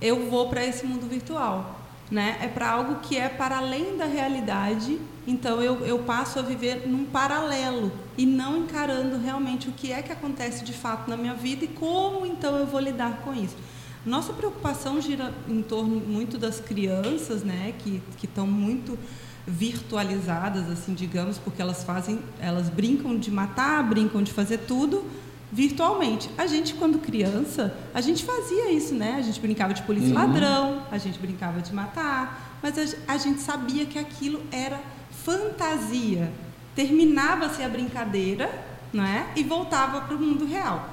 eu 0.01 0.31
vou 0.31 0.49
para 0.49 0.65
esse 0.65 0.87
mundo 0.87 1.07
virtual. 1.09 1.79
Né? 2.11 2.39
É 2.43 2.49
para 2.49 2.71
algo 2.71 2.97
que 2.97 3.17
é 3.17 3.29
para 3.29 3.57
além 3.57 3.97
da 3.97 4.05
realidade, 4.05 4.99
então 5.27 5.63
eu, 5.63 5.85
eu 5.87 6.01
passo 6.01 6.39
a 6.39 6.43
viver 6.43 6.87
num 6.87 7.07
paralelo 7.07 7.91
e 8.19 8.27
não 8.27 8.59
encarando 8.59 9.17
realmente 9.17 9.69
o 9.71 9.73
que 9.73 9.91
é 9.91 10.03
que 10.03 10.13
acontece 10.13 10.63
de 10.63 10.75
fato 10.75 11.09
na 11.09 11.17
minha 11.17 11.33
vida 11.33 11.65
e 11.65 11.69
como 11.69 12.27
então 12.27 12.57
eu 12.59 12.67
vou 12.67 12.81
lidar 12.81 13.23
com 13.25 13.33
isso. 13.35 13.57
Nossa 14.05 14.31
preocupação 14.35 15.01
gira 15.01 15.33
em 15.49 15.63
torno 15.63 15.97
muito 16.01 16.37
das 16.37 16.61
crianças, 16.61 17.43
né, 17.43 17.73
que 17.79 18.03
que 18.19 18.27
estão 18.27 18.47
muito 18.47 18.99
virtualizadas, 19.47 20.71
assim, 20.71 20.95
digamos, 20.95 21.39
porque 21.39 21.61
elas 21.61 21.83
fazem, 21.83 22.21
elas 22.41 22.69
brincam 22.69 23.19
de 23.19 23.31
matar, 23.31 23.83
brincam 23.83 24.23
de 24.23 24.33
fazer 24.33 24.59
tudo 24.59 25.05
virtualmente. 25.53 26.31
A 26.39 26.47
gente, 26.47 26.75
quando 26.75 26.99
criança, 26.99 27.77
a 27.93 28.01
gente 28.01 28.25
fazia 28.25 28.73
isso, 28.73 28.95
né? 28.95 29.17
A 29.19 29.23
gente 29.23 29.39
brincava 29.41 29.75
de 29.75 29.83
polícia 29.83 30.09
e 30.09 30.13
ladrão, 30.13 30.83
a 30.91 30.97
gente 30.97 31.19
brincava 31.19 31.61
de 31.61 31.75
matar, 31.75 32.59
mas 32.63 32.79
a, 32.79 33.13
a 33.13 33.19
gente 33.19 33.41
sabia 33.41 33.85
que 33.85 33.99
aquilo 33.99 34.41
era 34.51 34.81
fantasia. 35.25 36.33
Terminava-se 36.75 37.63
a 37.63 37.69
brincadeira, 37.69 38.51
não 38.93 39.05
é? 39.05 39.27
E 39.37 39.43
voltava 39.43 40.01
para 40.01 40.17
o 40.17 40.19
mundo 40.19 40.47
real. 40.47 40.89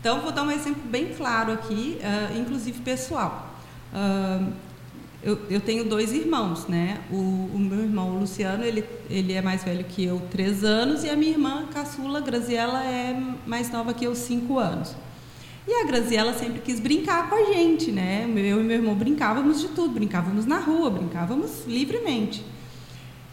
Então, 0.00 0.20
vou 0.20 0.32
dar 0.32 0.42
um 0.42 0.50
exemplo 0.50 0.82
bem 0.84 1.14
claro 1.14 1.52
aqui, 1.52 1.98
ah, 2.02 2.36
inclusive 2.36 2.80
pessoal. 2.80 3.54
Ah, 3.92 4.46
eu, 5.24 5.38
eu 5.48 5.60
tenho 5.60 5.84
dois 5.84 6.12
irmãos, 6.12 6.66
né? 6.66 7.00
O, 7.10 7.16
o 7.54 7.58
meu 7.58 7.80
irmão, 7.80 8.18
Luciano, 8.18 8.62
ele, 8.62 8.84
ele 9.08 9.32
é 9.32 9.40
mais 9.40 9.64
velho 9.64 9.82
que 9.84 10.04
eu, 10.04 10.20
três 10.30 10.62
anos, 10.62 11.02
e 11.02 11.08
a 11.08 11.16
minha 11.16 11.32
irmã, 11.32 11.66
caçula, 11.72 12.20
Graziela, 12.20 12.84
é 12.84 13.18
mais 13.46 13.70
nova 13.70 13.94
que 13.94 14.04
eu, 14.04 14.14
cinco 14.14 14.58
anos. 14.58 14.94
E 15.66 15.72
a 15.82 15.86
Graziela 15.86 16.34
sempre 16.34 16.60
quis 16.60 16.78
brincar 16.78 17.30
com 17.30 17.36
a 17.36 17.54
gente, 17.54 17.90
né? 17.90 18.24
Eu 18.36 18.60
e 18.60 18.64
meu 18.64 18.76
irmão 18.76 18.94
brincávamos 18.94 19.62
de 19.62 19.68
tudo, 19.68 19.94
brincávamos 19.94 20.44
na 20.44 20.58
rua, 20.58 20.90
brincávamos 20.90 21.64
livremente. 21.66 22.44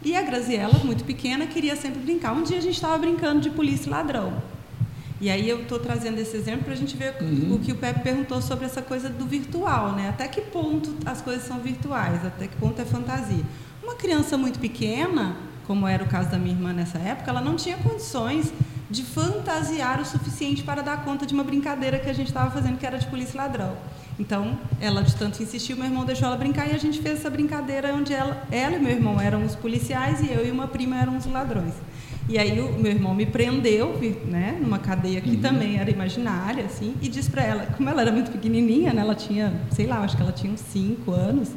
E 0.02 0.16
a 0.16 0.22
Graziela, 0.22 0.80
muito 0.82 1.04
pequena, 1.04 1.46
queria 1.46 1.76
sempre 1.76 2.00
brincar. 2.00 2.32
Um 2.32 2.42
dia 2.42 2.56
a 2.56 2.60
gente 2.60 2.74
estava 2.74 2.96
brincando 2.96 3.42
de 3.42 3.50
polícia 3.50 3.86
e 3.88 3.90
ladrão. 3.90 4.42
E 5.22 5.30
aí 5.30 5.48
eu 5.48 5.62
estou 5.62 5.78
trazendo 5.78 6.18
esse 6.18 6.36
exemplo 6.36 6.64
para 6.64 6.72
a 6.72 6.76
gente 6.76 6.96
ver 6.96 7.14
o 7.48 7.56
que 7.60 7.70
o 7.70 7.76
Pepe 7.76 8.00
perguntou 8.00 8.42
sobre 8.42 8.64
essa 8.64 8.82
coisa 8.82 9.08
do 9.08 9.24
virtual, 9.24 9.92
né? 9.92 10.08
Até 10.08 10.26
que 10.26 10.40
ponto 10.40 10.92
as 11.06 11.20
coisas 11.20 11.46
são 11.46 11.60
virtuais, 11.60 12.26
até 12.26 12.48
que 12.48 12.56
ponto 12.56 12.82
é 12.82 12.84
fantasia. 12.84 13.44
Uma 13.80 13.94
criança 13.94 14.36
muito 14.36 14.58
pequena, 14.58 15.36
como 15.64 15.86
era 15.86 16.02
o 16.02 16.08
caso 16.08 16.28
da 16.28 16.38
minha 16.38 16.56
irmã 16.56 16.72
nessa 16.72 16.98
época, 16.98 17.30
ela 17.30 17.40
não 17.40 17.54
tinha 17.54 17.76
condições 17.76 18.52
de 18.90 19.04
fantasiar 19.04 20.00
o 20.00 20.04
suficiente 20.04 20.64
para 20.64 20.82
dar 20.82 21.04
conta 21.04 21.24
de 21.24 21.32
uma 21.32 21.44
brincadeira 21.44 22.00
que 22.00 22.10
a 22.10 22.12
gente 22.12 22.26
estava 22.26 22.50
fazendo, 22.50 22.76
que 22.76 22.84
era 22.84 22.98
de 22.98 23.06
polícia 23.06 23.36
e 23.36 23.38
ladrão. 23.38 23.76
Então, 24.18 24.58
ela 24.80 25.04
de 25.04 25.14
tanto 25.14 25.40
insistiu, 25.40 25.76
meu 25.76 25.86
irmão 25.86 26.04
deixou 26.04 26.26
ela 26.26 26.36
brincar 26.36 26.66
e 26.66 26.72
a 26.72 26.78
gente 26.78 27.00
fez 27.00 27.20
essa 27.20 27.30
brincadeira 27.30 27.94
onde 27.94 28.12
ela, 28.12 28.42
ela 28.50 28.74
e 28.74 28.80
meu 28.80 28.90
irmão 28.90 29.20
eram 29.20 29.44
os 29.44 29.54
policiais 29.54 30.20
e 30.20 30.32
eu 30.32 30.44
e 30.44 30.50
uma 30.50 30.66
prima 30.66 30.96
eram 30.96 31.16
os 31.16 31.26
ladrões. 31.26 31.74
E 32.28 32.38
aí 32.38 32.60
o 32.60 32.72
meu 32.78 32.92
irmão 32.92 33.14
me 33.14 33.26
prendeu, 33.26 33.98
né, 34.24 34.56
numa 34.60 34.78
cadeia 34.78 35.20
que 35.20 35.36
também 35.36 35.78
era 35.78 35.90
imaginária, 35.90 36.64
assim, 36.64 36.94
e 37.02 37.08
disse 37.08 37.30
para 37.30 37.42
ela, 37.42 37.66
como 37.76 37.88
ela 37.88 38.00
era 38.00 38.12
muito 38.12 38.30
pequenininha, 38.30 38.92
né, 38.92 39.02
ela 39.02 39.14
tinha, 39.14 39.52
sei 39.70 39.86
lá, 39.86 39.98
acho 39.98 40.16
que 40.16 40.22
ela 40.22 40.32
tinha 40.32 40.52
uns 40.52 40.60
5 40.60 41.10
anos. 41.10 41.50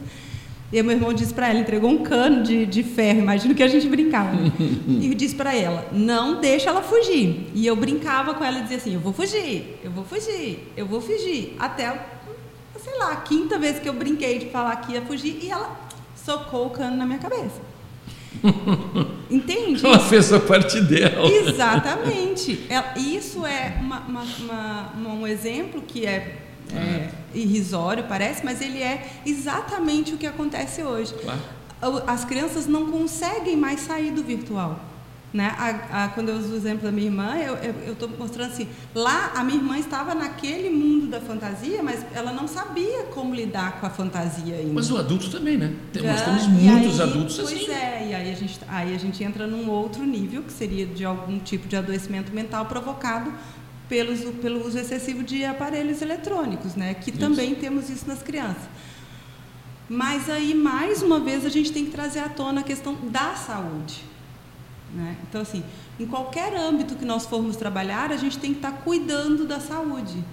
E 0.73 0.81
meu 0.81 0.95
irmão 0.95 1.13
disse 1.13 1.33
para 1.33 1.49
ela, 1.49 1.59
entregou 1.59 1.89
um 1.89 2.03
cano 2.03 2.43
de, 2.43 2.65
de 2.65 2.83
ferro, 2.83 3.19
imagino 3.19 3.53
que 3.53 3.61
a 3.61 3.67
gente 3.67 3.87
brincava. 3.87 4.35
né? 4.35 4.51
e 4.89 5.13
disse 5.13 5.35
para 5.35 5.55
ela, 5.55 5.87
não 5.91 6.41
deixa 6.41 6.69
ela 6.69 6.81
fugir. 6.81 7.49
E 7.53 7.65
eu 7.65 7.75
brincava 7.75 8.33
com 8.33 8.43
ela 8.43 8.59
e 8.59 8.61
dizia 8.63 8.77
assim, 8.77 8.93
eu 8.95 8.99
vou 8.99 9.13
fugir, 9.13 9.79
eu 9.83 9.91
vou 9.91 10.03
fugir, 10.03 10.71
eu 10.75 10.85
vou 10.87 10.99
fugir. 10.99 11.55
Até, 11.59 12.07
sei 12.83 12.97
lá, 12.97 13.11
a 13.11 13.17
quinta 13.17 13.59
vez 13.59 13.79
que 13.79 13.87
eu 13.87 13.93
brinquei 13.93 14.39
de 14.39 14.49
falar 14.49 14.75
que 14.77 14.93
ia 14.93 15.01
fugir 15.03 15.37
e 15.41 15.49
ela 15.49 15.79
socou 16.15 16.65
o 16.65 16.69
cano 16.71 16.97
na 16.97 17.05
minha 17.05 17.19
cabeça. 17.19 17.74
Entende? 19.29 19.85
Ela 19.85 19.99
fez 19.99 20.31
a 20.31 20.39
parte 20.39 20.79
dela. 20.81 21.27
Exatamente. 21.29 22.65
É- 22.69 22.99
Isso 22.99 23.45
é 23.45 23.77
uma- 23.81 23.99
uma- 24.01 24.25
uma- 24.95 25.13
um 25.13 25.27
exemplo 25.27 25.81
que 25.81 26.05
é, 26.05 26.37
é, 26.73 27.09
irrisório, 27.33 28.05
parece, 28.07 28.43
mas 28.45 28.61
ele 28.61 28.81
é 28.81 29.05
exatamente 29.25 30.13
o 30.13 30.17
que 30.17 30.25
acontece 30.27 30.81
hoje. 30.83 31.13
Claro. 31.13 31.39
As 32.07 32.23
crianças 32.25 32.65
não 32.67 32.89
conseguem 32.89 33.55
mais 33.57 33.81
sair 33.81 34.11
do 34.11 34.23
virtual. 34.23 34.79
Né? 35.35 35.53
A- 35.59 36.05
a- 36.05 36.07
quando 36.07 36.29
eu 36.29 36.37
uso 36.37 36.53
o 36.53 36.55
exemplo 36.55 36.83
da 36.83 36.93
minha 36.93 37.07
irmã, 37.07 37.35
eu 37.85 37.91
estou 37.91 38.07
mostrando 38.07 38.53
assim: 38.53 38.69
lá 38.93 39.33
a 39.35 39.43
minha 39.43 39.57
irmã 39.57 39.77
estava 39.77 40.15
naquele 40.15 40.69
mundo 40.69 41.07
da 41.07 41.19
fantasia, 41.19 41.83
mas 41.83 42.05
ela 42.13 42.31
não 42.31 42.47
sabia 42.47 43.03
como 43.13 43.35
lidar 43.35 43.81
com 43.81 43.85
a 43.85 43.89
fantasia 43.89 44.55
ainda. 44.55 44.71
Mas 44.73 44.89
o 44.89 44.97
adulto 44.97 45.29
também, 45.29 45.57
né? 45.57 45.73
Nós 45.93 46.19
Já, 46.19 46.25
temos 46.25 46.47
muitos 46.47 47.01
aí, 47.01 47.09
adultos 47.09 47.35
pois 47.37 47.51
assim. 47.51 47.69
é, 47.69 48.07
e 48.11 48.15
aí 48.15 48.31
a, 48.31 48.33
gente, 48.33 48.59
aí 48.65 48.95
a 48.95 48.97
gente 48.97 49.21
entra 49.25 49.45
num 49.45 49.69
outro 49.69 50.05
nível, 50.05 50.41
que 50.41 50.53
seria 50.53 50.85
de 50.85 51.03
algum 51.03 51.37
tipo 51.39 51.67
de 51.67 51.75
adoecimento 51.75 52.31
mental 52.33 52.67
provocado 52.67 53.29
pelos, 53.89 54.21
pelo 54.41 54.65
uso 54.65 54.79
excessivo 54.79 55.21
de 55.21 55.43
aparelhos 55.43 56.01
eletrônicos, 56.01 56.75
né? 56.75 56.93
Que 56.93 57.11
também 57.11 57.55
temos 57.55 57.89
isso 57.89 58.07
nas 58.07 58.23
crianças. 58.23 58.63
Mas 59.89 60.29
aí, 60.29 60.55
mais 60.55 61.01
uma 61.01 61.19
vez, 61.19 61.45
a 61.45 61.49
gente 61.49 61.73
tem 61.73 61.83
que 61.83 61.91
trazer 61.91 62.19
à 62.19 62.29
tona 62.29 62.61
a 62.61 62.63
questão 62.63 62.95
da 63.11 63.35
saúde. 63.35 64.14
Né? 64.95 65.17
Então, 65.27 65.41
assim, 65.41 65.63
em 65.99 66.05
qualquer 66.05 66.55
âmbito 66.55 66.95
que 66.95 67.05
nós 67.05 67.25
formos 67.25 67.55
trabalhar, 67.55 68.11
a 68.11 68.17
gente 68.17 68.37
tem 68.39 68.51
que 68.51 68.59
estar 68.59 68.71
cuidando 68.71 69.45
da 69.45 69.59
saúde. 69.59 70.23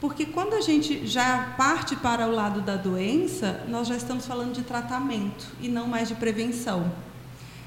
Porque 0.00 0.26
quando 0.26 0.54
a 0.54 0.60
gente 0.60 1.06
já 1.06 1.54
parte 1.56 1.96
para 1.96 2.26
o 2.26 2.30
lado 2.30 2.60
da 2.60 2.76
doença, 2.76 3.64
nós 3.68 3.88
já 3.88 3.96
estamos 3.96 4.26
falando 4.26 4.52
de 4.52 4.62
tratamento 4.62 5.46
e 5.60 5.68
não 5.68 5.86
mais 5.88 6.08
de 6.08 6.14
prevenção. 6.14 6.92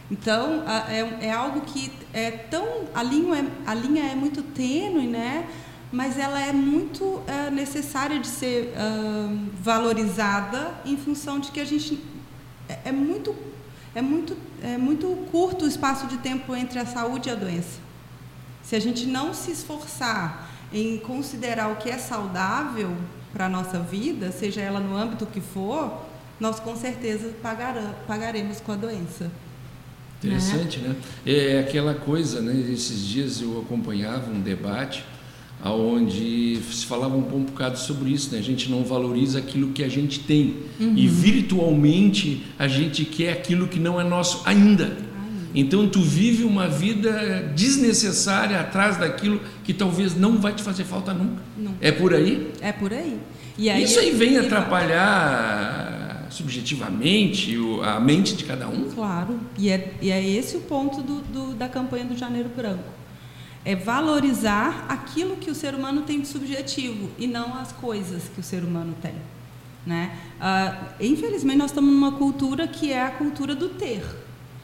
Então, 0.09 0.63
é, 0.87 1.27
é 1.27 1.31
algo 1.31 1.61
que 1.61 1.91
é 2.13 2.31
tão. 2.31 2.85
A 2.95 3.03
linha 3.03 3.35
é, 3.35 3.45
a 3.65 3.73
linha 3.73 4.03
é 4.11 4.15
muito 4.15 4.41
tênue, 4.41 5.07
né? 5.07 5.47
mas 5.91 6.19
ela 6.19 6.39
é 6.39 6.53
muito 6.53 7.21
é, 7.25 7.49
necessária 7.49 8.19
de 8.19 8.27
ser 8.27 8.73
valorizada 9.61 10.71
em 10.85 10.95
função 10.95 11.39
de 11.39 11.51
que 11.51 11.59
a 11.59 11.65
gente. 11.65 11.99
É, 12.67 12.79
é 12.85 12.91
muito, 12.91 13.35
é, 13.95 14.01
muito, 14.01 14.37
é 14.61 14.77
muito 14.77 15.07
curto 15.31 15.65
o 15.65 15.67
espaço 15.67 16.07
de 16.07 16.17
tempo 16.17 16.55
entre 16.55 16.79
a 16.79 16.85
saúde 16.85 17.29
e 17.29 17.31
a 17.31 17.35
doença. 17.35 17.79
Se 18.63 18.75
a 18.75 18.79
gente 18.79 19.05
não 19.05 19.33
se 19.33 19.51
esforçar 19.51 20.49
em 20.71 20.97
considerar 20.97 21.71
o 21.71 21.77
que 21.77 21.89
é 21.89 21.97
saudável 21.97 22.95
para 23.33 23.45
a 23.45 23.49
nossa 23.49 23.79
vida, 23.79 24.31
seja 24.31 24.61
ela 24.61 24.79
no 24.79 24.95
âmbito 24.95 25.25
que 25.25 25.41
for, 25.41 26.05
nós 26.39 26.59
com 26.59 26.75
certeza 26.75 27.33
pagaremos 28.07 28.59
com 28.61 28.71
a 28.71 28.75
doença. 28.75 29.31
Interessante, 30.19 30.79
né? 30.79 30.95
É 31.25 31.59
aquela 31.59 31.95
coisa, 31.95 32.41
né? 32.41 32.53
Esses 32.71 33.05
dias 33.05 33.41
eu 33.41 33.61
acompanhava 33.61 34.29
um 34.29 34.41
debate 34.41 35.05
onde 35.63 36.57
se 36.71 36.85
falava 36.85 37.15
um 37.17 37.23
pouco 37.23 37.51
bocado 37.51 37.77
sobre 37.77 38.11
isso, 38.11 38.31
né? 38.31 38.39
A 38.39 38.43
gente 38.43 38.69
não 38.69 38.83
valoriza 38.83 39.39
aquilo 39.39 39.71
que 39.71 39.83
a 39.83 39.89
gente 39.89 40.19
tem 40.19 40.55
uhum. 40.79 40.93
e 40.95 41.07
virtualmente 41.07 42.43
a 42.57 42.67
gente 42.67 43.03
quer 43.03 43.33
aquilo 43.33 43.67
que 43.67 43.79
não 43.79 43.99
é 43.99 44.03
nosso 44.03 44.41
ainda. 44.45 45.09
Então 45.53 45.87
tu 45.87 46.01
vive 46.01 46.43
uma 46.43 46.67
vida 46.67 47.51
desnecessária 47.55 48.59
atrás 48.59 48.97
daquilo 48.97 49.41
que 49.63 49.73
talvez 49.73 50.15
não 50.15 50.37
vai 50.37 50.53
te 50.53 50.61
fazer 50.61 50.83
falta 50.83 51.13
nunca. 51.13 51.41
Não. 51.57 51.73
É 51.81 51.91
por 51.91 52.13
aí? 52.13 52.51
É 52.61 52.71
por 52.71 52.93
aí. 52.93 53.19
aí 53.57 53.83
isso 53.83 53.99
aí 53.99 54.11
vem 54.11 54.37
atrapalhar 54.37 56.27
subjetivamente 56.29 57.57
a 57.83 57.99
mente 57.99 58.35
de 58.35 58.43
cada 58.43 58.67
um? 58.67 58.89
Claro. 58.91 59.39
E 59.57 59.69
é, 59.69 59.93
e 60.01 60.11
é 60.11 60.23
esse 60.23 60.55
o 60.55 60.61
ponto 60.61 61.01
do, 61.01 61.21
do, 61.21 61.55
da 61.55 61.67
campanha 61.67 62.05
do 62.05 62.15
Janeiro 62.15 62.49
Branco. 62.55 62.83
É 63.65 63.75
valorizar 63.75 64.85
aquilo 64.87 65.35
que 65.35 65.51
o 65.51 65.55
ser 65.55 65.75
humano 65.75 66.03
tem 66.03 66.21
de 66.21 66.27
subjetivo 66.27 67.09
e 67.17 67.27
não 67.27 67.55
as 67.57 67.71
coisas 67.71 68.23
que 68.33 68.39
o 68.39 68.43
ser 68.43 68.63
humano 68.63 68.95
tem. 69.01 69.15
Né? 69.85 70.17
Uh, 70.39 70.93
infelizmente, 70.99 71.57
nós 71.57 71.71
estamos 71.71 71.93
numa 71.93 72.13
cultura 72.13 72.67
que 72.67 72.91
é 72.91 73.03
a 73.03 73.09
cultura 73.09 73.55
do 73.55 73.69
ter. 73.69 74.03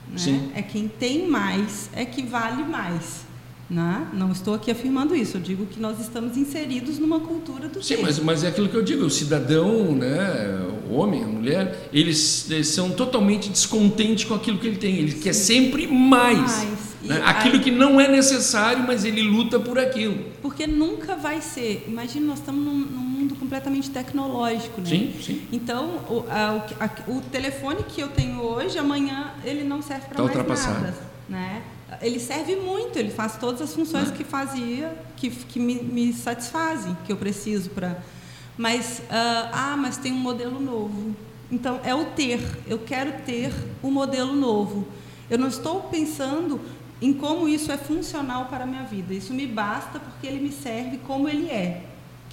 Né? 0.10 0.52
É 0.54 0.62
quem 0.62 0.88
tem 0.88 1.28
mais 1.28 1.90
é 1.94 2.06
que 2.06 2.22
vale 2.22 2.64
mais. 2.64 3.26
Né? 3.68 4.08
Não 4.14 4.32
estou 4.32 4.54
aqui 4.54 4.70
afirmando 4.70 5.16
isso, 5.16 5.38
eu 5.38 5.42
digo 5.42 5.66
que 5.66 5.80
nós 5.80 6.00
estamos 6.00 6.38
inseridos 6.38 7.00
numa 7.00 7.20
cultura 7.20 7.68
do 7.68 7.82
Sim, 7.82 7.98
mas, 8.00 8.20
mas 8.20 8.44
é 8.44 8.50
aquilo 8.50 8.70
que 8.70 8.76
eu 8.76 8.84
digo, 8.84 9.04
o 9.04 9.10
cidadão, 9.10 9.92
né, 9.96 10.68
o 10.88 10.94
homem, 10.94 11.24
a 11.24 11.28
mulher, 11.28 11.90
eles, 11.92 12.48
eles 12.52 12.68
são 12.68 12.92
totalmente 12.92 13.50
descontentes 13.50 14.26
com 14.26 14.36
aquilo 14.36 14.60
que 14.60 14.68
ele 14.68 14.78
tem, 14.78 14.98
ele 14.98 15.14
Sim. 15.14 15.20
quer 15.20 15.34
sempre 15.34 15.88
mais. 15.88 16.38
mais. 16.38 16.95
Né? 17.06 17.22
Aquilo 17.26 17.56
aí... 17.56 17.62
que 17.62 17.72
não 17.72 18.00
é 18.00 18.08
necessário, 18.08 18.84
mas 18.86 19.06
ele 19.06 19.22
luta 19.22 19.60
por 19.60 19.78
aquilo. 19.80 20.32
Porque 20.42 20.68
nunca 20.68 21.16
vai 21.16 21.42
ser, 21.42 21.86
imagina, 21.88 22.28
nós 22.28 22.40
estamos 22.40 22.64
num, 22.64 22.78
num 22.78 23.02
mundo 23.02 23.36
completamente 23.36 23.90
tecnológico, 23.90 24.82
né? 24.82 24.90
Sim, 24.90 25.14
sim. 25.22 25.48
Então, 25.52 26.00
o, 26.10 26.26
a, 26.30 26.86
a, 26.86 27.12
o 27.12 27.22
telefone 27.22 27.84
que 27.84 28.02
eu 28.02 28.10
tenho 28.10 28.42
hoje, 28.42 28.78
amanhã 28.78 29.34
ele 29.44 29.64
não 29.64 29.82
serve 29.82 30.08
para 30.08 30.28
tá 30.28 30.44
mais 30.44 30.66
nada, 30.66 30.94
né? 31.30 31.62
ele 32.02 32.20
serve 32.20 32.56
muito, 32.56 32.98
ele 32.98 33.12
faz 33.12 33.38
todas 33.38 33.62
as 33.62 33.74
funções 33.74 34.12
que 34.12 34.24
fazia, 34.24 34.96
que, 35.16 35.30
que 35.30 35.60
me, 35.60 35.76
me 35.76 36.14
satisfazem, 36.14 36.96
que 37.06 37.12
eu 37.12 37.18
preciso 37.18 37.70
para. 37.70 37.98
Mas, 38.58 39.00
uh, 39.00 39.50
ah, 39.52 39.76
mas 39.78 39.98
tem 39.98 40.12
um 40.12 40.18
modelo 40.18 40.60
novo. 40.60 41.16
Então, 41.52 41.80
é 41.84 41.94
o 41.94 42.06
ter. 42.06 42.42
Eu 42.68 42.80
quero 42.80 43.12
ter 43.26 43.52
o 43.82 43.88
um 43.88 43.92
modelo 43.92 44.34
novo. 44.34 44.88
Eu 45.30 45.38
não 45.38 45.48
estou 45.48 45.82
pensando 45.82 46.60
em 47.06 47.14
como 47.14 47.48
isso 47.48 47.72
é 47.72 47.78
funcional 47.78 48.46
para 48.46 48.64
a 48.64 48.68
minha 48.68 48.84
vida. 48.84 49.14
Isso 49.14 49.34
me 49.34 49.46
basta 49.46 50.00
porque 50.00 50.26
ele 50.28 50.40
me 50.40 50.52
serve 50.52 50.98
como 51.06 51.28
ele 51.28 51.50
é 51.50 51.84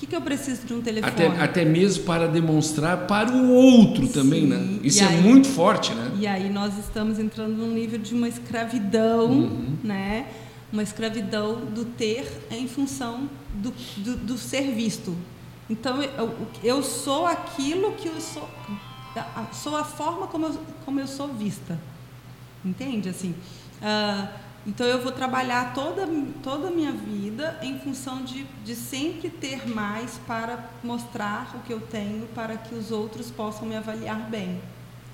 que, 0.03 0.07
que 0.07 0.17
eu 0.17 0.21
preciso 0.21 0.67
de 0.67 0.75
um 0.75 0.83
telefone? 0.83 1.13
Até, 1.13 1.27
até 1.41 1.65
mesmo 1.65 2.03
para 2.03 2.27
demonstrar 2.27 3.07
para 3.07 3.31
o 3.31 3.53
outro 3.53 4.07
Sim. 4.07 4.13
também, 4.13 4.47
né? 4.49 4.81
Isso 4.83 5.01
e 5.01 5.07
é 5.07 5.09
aí, 5.09 5.21
muito 5.21 5.47
forte, 5.47 5.95
né? 5.95 6.11
E 6.19 6.27
aí 6.27 6.51
nós 6.51 6.77
estamos 6.77 7.21
entrando 7.21 7.57
num 7.57 7.73
nível 7.73 8.01
de 8.01 8.13
uma 8.13 8.29
escravidão, 8.29 9.31
uhum. 9.31 9.77
né? 9.85 10.27
Uma 10.73 10.83
escravidão 10.83 11.67
do 11.67 11.85
ter 11.85 12.27
em 12.51 12.67
função 12.67 13.31
do, 13.55 13.73
do, 13.99 14.17
do 14.17 14.39
ser 14.39 14.73
visto. 14.73 15.17
Então, 15.71 16.03
eu, 16.03 16.37
eu, 16.65 16.83
sou 16.83 17.25
aquilo 17.25 17.93
que 17.93 18.09
eu 18.09 18.21
sou, 18.21 18.49
sou 19.53 19.77
a 19.77 19.85
forma 19.85 20.27
como 20.27 20.47
eu, 20.47 20.59
como 20.85 20.99
eu 20.99 21.07
sou 21.07 21.29
vista. 21.29 21.79
Entende? 22.65 23.09
Assim, 23.09 23.37
uh, 23.81 24.29
então 24.67 24.87
eu 24.87 25.03
vou 25.03 25.11
trabalhar 25.11 25.75
toda, 25.75 26.07
toda 26.43 26.69
a 26.69 26.71
minha 26.71 26.93
vida 26.93 27.59
em 27.63 27.79
função 27.81 28.23
de, 28.23 28.45
de 28.65 28.77
sempre 28.77 29.29
ter 29.29 29.69
mais 29.69 30.21
para 30.27 30.71
mostrar 30.85 31.57
o 31.57 31.67
que 31.67 31.73
eu 31.73 31.81
tenho 31.81 32.27
para 32.29 32.57
que 32.57 32.75
os 32.75 32.93
outros 32.93 33.31
possam 33.31 33.67
me 33.67 33.77
avaliar 33.77 34.29
bem, 34.31 34.61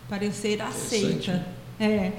para 0.08 0.24
eu 0.24 0.32
ser 0.32 0.60
aceita. 0.60 1.46
É. 1.80 2.12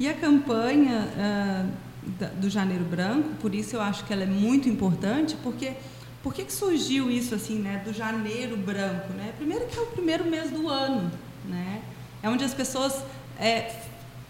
E 0.00 0.08
a 0.08 0.14
campanha 0.14 1.08
uh, 1.16 2.40
do 2.40 2.50
Janeiro 2.50 2.84
Branco, 2.84 3.28
por 3.40 3.54
isso 3.54 3.76
eu 3.76 3.80
acho 3.80 4.04
que 4.04 4.12
ela 4.12 4.24
é 4.24 4.26
muito 4.26 4.68
importante, 4.68 5.36
porque 5.42 5.74
por 6.22 6.34
que, 6.34 6.44
que 6.44 6.52
surgiu 6.52 7.10
isso 7.10 7.34
assim, 7.34 7.58
né, 7.58 7.82
do 7.84 7.92
Janeiro 7.92 8.56
Branco, 8.56 9.12
né? 9.12 9.32
Primeiro 9.36 9.66
que 9.66 9.78
é 9.78 9.82
o 9.82 9.86
primeiro 9.86 10.24
mês 10.24 10.50
do 10.50 10.68
ano, 10.68 11.10
né? 11.44 11.82
É 12.22 12.28
onde 12.28 12.44
as 12.44 12.54
pessoas 12.54 13.02
é, 13.38 13.72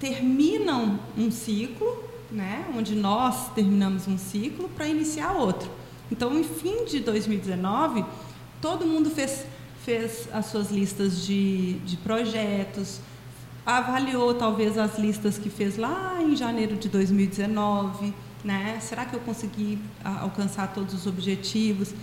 terminam 0.00 0.98
um 1.16 1.30
ciclo 1.30 2.11
né, 2.32 2.66
onde 2.74 2.94
nós 2.94 3.52
terminamos 3.52 4.08
um 4.08 4.16
ciclo 4.16 4.68
para 4.70 4.86
iniciar 4.88 5.32
outro. 5.32 5.70
Então, 6.10 6.36
em 6.36 6.42
fim 6.42 6.84
de 6.84 7.00
2019, 7.00 8.04
todo 8.60 8.86
mundo 8.86 9.10
fez, 9.10 9.46
fez 9.84 10.28
as 10.32 10.46
suas 10.46 10.70
listas 10.70 11.24
de, 11.24 11.74
de 11.80 11.96
projetos, 11.98 13.00
avaliou 13.64 14.34
talvez 14.34 14.76
as 14.76 14.98
listas 14.98 15.38
que 15.38 15.48
fez 15.48 15.76
lá 15.76 16.18
em 16.20 16.34
janeiro 16.34 16.76
de 16.76 16.88
2019, 16.88 18.12
né? 18.44 18.78
Será 18.80 19.04
que 19.04 19.14
eu 19.14 19.20
consegui 19.20 19.78
alcançar 20.04 20.72
todos 20.72 20.94
os 20.94 21.06
objetivos? 21.06 21.94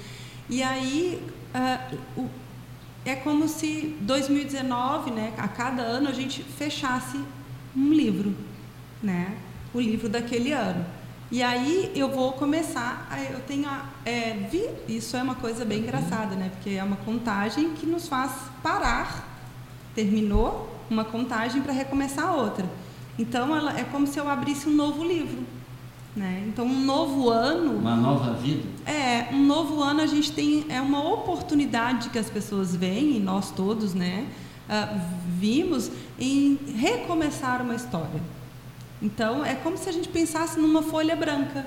E 0.49 0.63
aí 0.63 1.21
uh, 1.53 1.97
o, 2.21 2.29
é 3.05 3.15
como 3.15 3.47
se 3.47 3.95
2019, 4.01 5.11
né? 5.11 5.33
A 5.37 5.47
cada 5.47 5.81
ano 5.81 6.07
a 6.07 6.13
gente 6.13 6.41
fechasse 6.43 7.19
um 7.75 7.91
livro, 7.91 8.33
né? 9.03 9.37
O 9.73 9.79
livro 9.79 10.09
daquele 10.09 10.51
ano. 10.51 10.85
E 11.31 11.43
aí 11.43 11.91
eu 11.93 12.09
vou 12.09 12.33
começar, 12.33 13.07
eu 13.31 13.39
tenho 13.41 13.67
a, 13.67 13.85
é, 14.03 14.33
vi, 14.49 14.67
isso 14.87 15.15
é 15.15 15.21
uma 15.21 15.35
coisa 15.35 15.63
bem 15.63 15.79
engraçada, 15.79 16.35
né? 16.35 16.49
Porque 16.55 16.71
é 16.71 16.83
uma 16.83 16.95
contagem 16.95 17.73
que 17.73 17.85
nos 17.85 18.07
faz 18.07 18.31
parar. 18.63 19.27
Terminou 19.93 20.67
uma 20.89 21.05
contagem 21.05 21.61
para 21.61 21.71
recomeçar 21.71 22.35
outra. 22.35 22.65
Então 23.17 23.55
ela 23.55 23.79
é 23.79 23.83
como 23.83 24.07
se 24.07 24.19
eu 24.19 24.27
abrisse 24.27 24.67
um 24.67 24.73
novo 24.73 25.03
livro, 25.03 25.43
né? 26.15 26.45
Então 26.47 26.65
um 26.65 26.83
novo 26.83 27.29
ano, 27.29 27.77
uma 27.77 27.95
nova 27.95 28.33
vida. 28.33 28.63
É, 28.87 29.27
um 29.31 29.45
novo 29.45 29.83
ano 29.83 30.01
a 30.01 30.07
gente 30.07 30.31
tem 30.31 30.65
é 30.67 30.81
uma 30.81 31.07
oportunidade 31.13 32.09
que 32.09 32.17
as 32.17 32.29
pessoas 32.29 32.75
veem 32.75 33.17
e 33.17 33.19
nós 33.19 33.51
todos, 33.51 33.93
né? 33.93 34.25
Uh, 34.67 34.99
vimos 35.37 35.91
em 36.19 36.57
recomeçar 36.75 37.61
uma 37.61 37.75
história. 37.75 38.38
Então, 39.01 39.45
é 39.45 39.55
como 39.55 39.77
se 39.77 39.87
a 39.87 39.91
gente 39.91 40.09
pensasse 40.09 40.59
numa 40.59 40.81
folha 40.83 41.15
branca. 41.15 41.65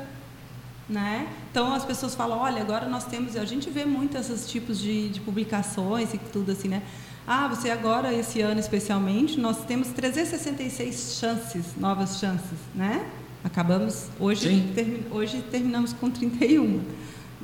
Né? 0.88 1.28
Então, 1.50 1.72
as 1.72 1.84
pessoas 1.84 2.14
falam: 2.14 2.38
olha, 2.38 2.60
agora 2.60 2.88
nós 2.88 3.04
temos. 3.04 3.36
A 3.36 3.44
gente 3.44 3.70
vê 3.70 3.84
muito 3.84 4.16
esses 4.18 4.50
tipos 4.50 4.78
de, 4.78 5.08
de 5.08 5.20
publicações 5.20 6.12
e 6.12 6.18
tudo 6.18 6.52
assim, 6.52 6.68
né? 6.68 6.82
Ah, 7.26 7.46
você 7.46 7.70
agora, 7.70 8.12
esse 8.12 8.40
ano 8.40 8.58
especialmente, 8.58 9.38
nós 9.38 9.64
temos 9.64 9.88
366 9.88 11.18
chances, 11.18 11.76
novas 11.76 12.18
chances, 12.18 12.58
né? 12.74 13.06
Acabamos, 13.44 14.08
hoje, 14.20 14.72
termi, 14.74 15.04
hoje 15.10 15.42
terminamos 15.50 15.92
com 15.92 16.10
31. 16.10 16.80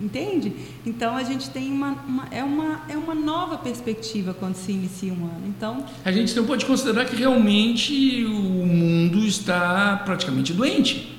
Entende? 0.00 0.52
Então 0.86 1.16
a 1.16 1.24
gente 1.24 1.50
tem 1.50 1.72
uma, 1.72 1.90
uma, 2.06 2.28
é, 2.30 2.44
uma, 2.44 2.82
é 2.88 2.96
uma 2.96 3.14
nova 3.14 3.58
perspectiva 3.58 4.32
quando 4.32 4.54
se 4.54 4.70
inicia 4.70 5.12
um 5.12 5.24
ano. 5.24 5.42
Então 5.48 5.84
a 6.04 6.12
gente 6.12 6.36
não 6.36 6.44
pode 6.44 6.64
considerar 6.64 7.04
que 7.04 7.16
realmente 7.16 8.24
o 8.24 8.66
mundo 8.66 9.26
está 9.26 10.00
praticamente 10.04 10.52
doente, 10.52 11.18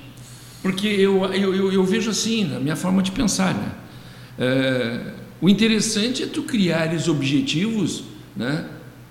porque 0.62 0.86
eu, 0.86 1.24
eu, 1.26 1.54
eu, 1.54 1.72
eu 1.72 1.84
vejo 1.84 2.10
assim 2.10 2.44
na 2.44 2.58
minha 2.58 2.76
forma 2.76 3.02
de 3.02 3.12
pensar, 3.12 3.54
né? 3.54 3.72
É, 4.38 5.12
o 5.40 5.48
interessante 5.48 6.22
é 6.22 6.26
tu 6.26 6.42
criares 6.42 7.08
objetivos, 7.08 8.04
né? 8.34 8.66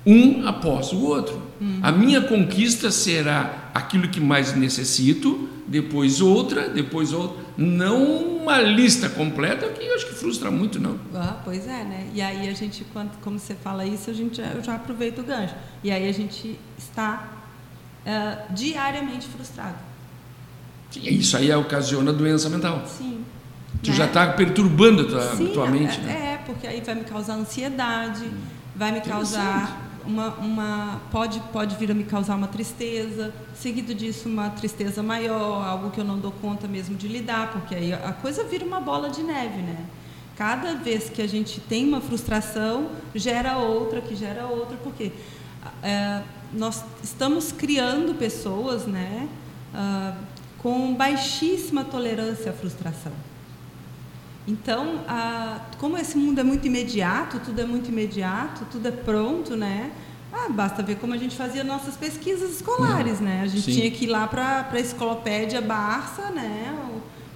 Um 0.05 0.47
após 0.47 0.91
o 0.91 1.01
outro. 1.01 1.41
Uhum. 1.62 1.79
A 1.84 1.91
minha 1.91 2.21
conquista 2.21 2.89
será 2.89 3.58
aquilo 3.73 4.08
que 4.08 4.19
mais 4.19 4.55
necessito, 4.55 5.49
depois 5.67 6.21
outra, 6.21 6.69
depois 6.69 7.13
outra 7.13 7.49
não 7.58 8.38
uma 8.38 8.62
lista 8.62 9.10
completa, 9.10 9.67
que 9.67 9.84
eu 9.84 9.95
acho 9.95 10.08
que 10.08 10.13
frustra 10.13 10.49
muito, 10.49 10.79
não. 10.79 10.97
Ah, 11.13 11.41
pois 11.43 11.67
é, 11.67 11.84
né? 11.84 12.10
E 12.13 12.21
aí 12.21 12.47
a 12.47 12.53
gente, 12.53 12.86
quando, 12.93 13.12
como 13.21 13.38
você 13.38 13.53
fala 13.53 13.86
isso, 13.86 14.10
a 14.10 14.13
gente, 14.13 14.39
eu 14.39 14.63
já 14.63 14.75
aproveito 14.75 15.19
o 15.19 15.23
gancho. 15.23 15.53
E 15.84 15.91
aí 15.91 16.08
a 16.08 16.12
gente 16.13 16.58
está 16.77 17.27
uh, 18.05 18.53
diariamente 18.53 19.27
frustrado. 19.27 19.75
Sim, 20.89 21.01
isso 21.03 21.36
aí 21.36 21.53
ocasiona 21.53 22.13
doença 22.13 22.49
mental. 22.49 22.84
Sim. 22.88 23.25
Tu 23.84 23.91
né? 23.91 23.95
já 23.95 24.05
está 24.05 24.27
perturbando 24.34 25.01
a 25.01 25.05
tua, 25.05 25.36
Sim, 25.36 25.47
tua 25.53 25.67
mente, 25.67 25.99
é, 25.99 26.03
né? 26.03 26.34
É, 26.34 26.38
porque 26.45 26.65
aí 26.65 26.82
vai 26.82 26.95
me 26.95 27.03
causar 27.03 27.34
ansiedade, 27.34 28.25
vai 28.75 28.93
me 28.93 29.01
causar 29.01 29.88
uma, 30.05 30.29
uma 30.35 31.01
pode 31.12 31.39
pode 31.51 31.75
vir 31.75 31.91
a 31.91 31.93
me 31.93 32.03
causar 32.03 32.35
uma 32.35 32.47
tristeza, 32.47 33.33
seguido 33.53 33.93
disso 33.93 34.27
uma 34.27 34.49
tristeza 34.49 35.03
maior, 35.03 35.65
algo 35.65 35.91
que 35.91 35.99
eu 35.99 36.05
não 36.05 36.19
dou 36.19 36.31
conta 36.31 36.67
mesmo 36.67 36.95
de 36.95 37.07
lidar, 37.07 37.51
porque 37.51 37.75
aí 37.75 37.93
a 37.93 38.13
coisa 38.13 38.43
vira 38.43 38.65
uma 38.65 38.79
bola 38.79 39.09
de 39.09 39.21
neve, 39.23 39.62
né? 39.62 39.85
Cada 40.35 40.75
vez 40.75 41.09
que 41.09 41.21
a 41.21 41.27
gente 41.27 41.59
tem 41.59 41.88
uma 41.88 41.99
frustração, 41.99 42.89
gera 43.13 43.57
outra, 43.57 43.99
que 43.99 44.15
gera 44.15 44.47
outra, 44.47 44.77
porque 44.77 45.12
é, 45.83 46.21
nós 46.53 46.83
estamos 47.03 47.51
criando 47.51 48.17
pessoas, 48.17 48.85
né, 48.85 49.27
uh, 49.73 50.17
com 50.57 50.93
baixíssima 50.93 51.83
tolerância 51.83 52.51
à 52.51 52.53
frustração. 52.53 53.12
Então, 54.49 55.01
como 55.77 55.95
esse 55.97 56.17
mundo 56.17 56.39
é 56.39 56.43
muito 56.43 56.65
imediato, 56.65 57.39
tudo 57.39 57.62
é 57.62 57.65
muito 57.65 57.89
imediato, 57.89 58.65
tudo 58.71 58.88
é 58.88 58.91
pronto, 58.91 59.55
né? 59.55 59.91
Ah, 60.33 60.49
basta 60.49 60.81
ver 60.81 60.95
como 60.95 61.13
a 61.13 61.17
gente 61.17 61.35
fazia 61.35 61.63
nossas 61.63 61.95
pesquisas 61.95 62.51
escolares, 62.55 63.19
né? 63.19 63.41
A 63.43 63.47
gente 63.47 63.63
Sim. 63.63 63.79
tinha 63.79 63.91
que 63.91 64.05
ir 64.05 64.07
lá 64.07 64.27
para 64.27 64.67
a 64.71 64.79
enciclopédia 64.79 65.62
Barça, 65.62 66.29
né? 66.31 66.75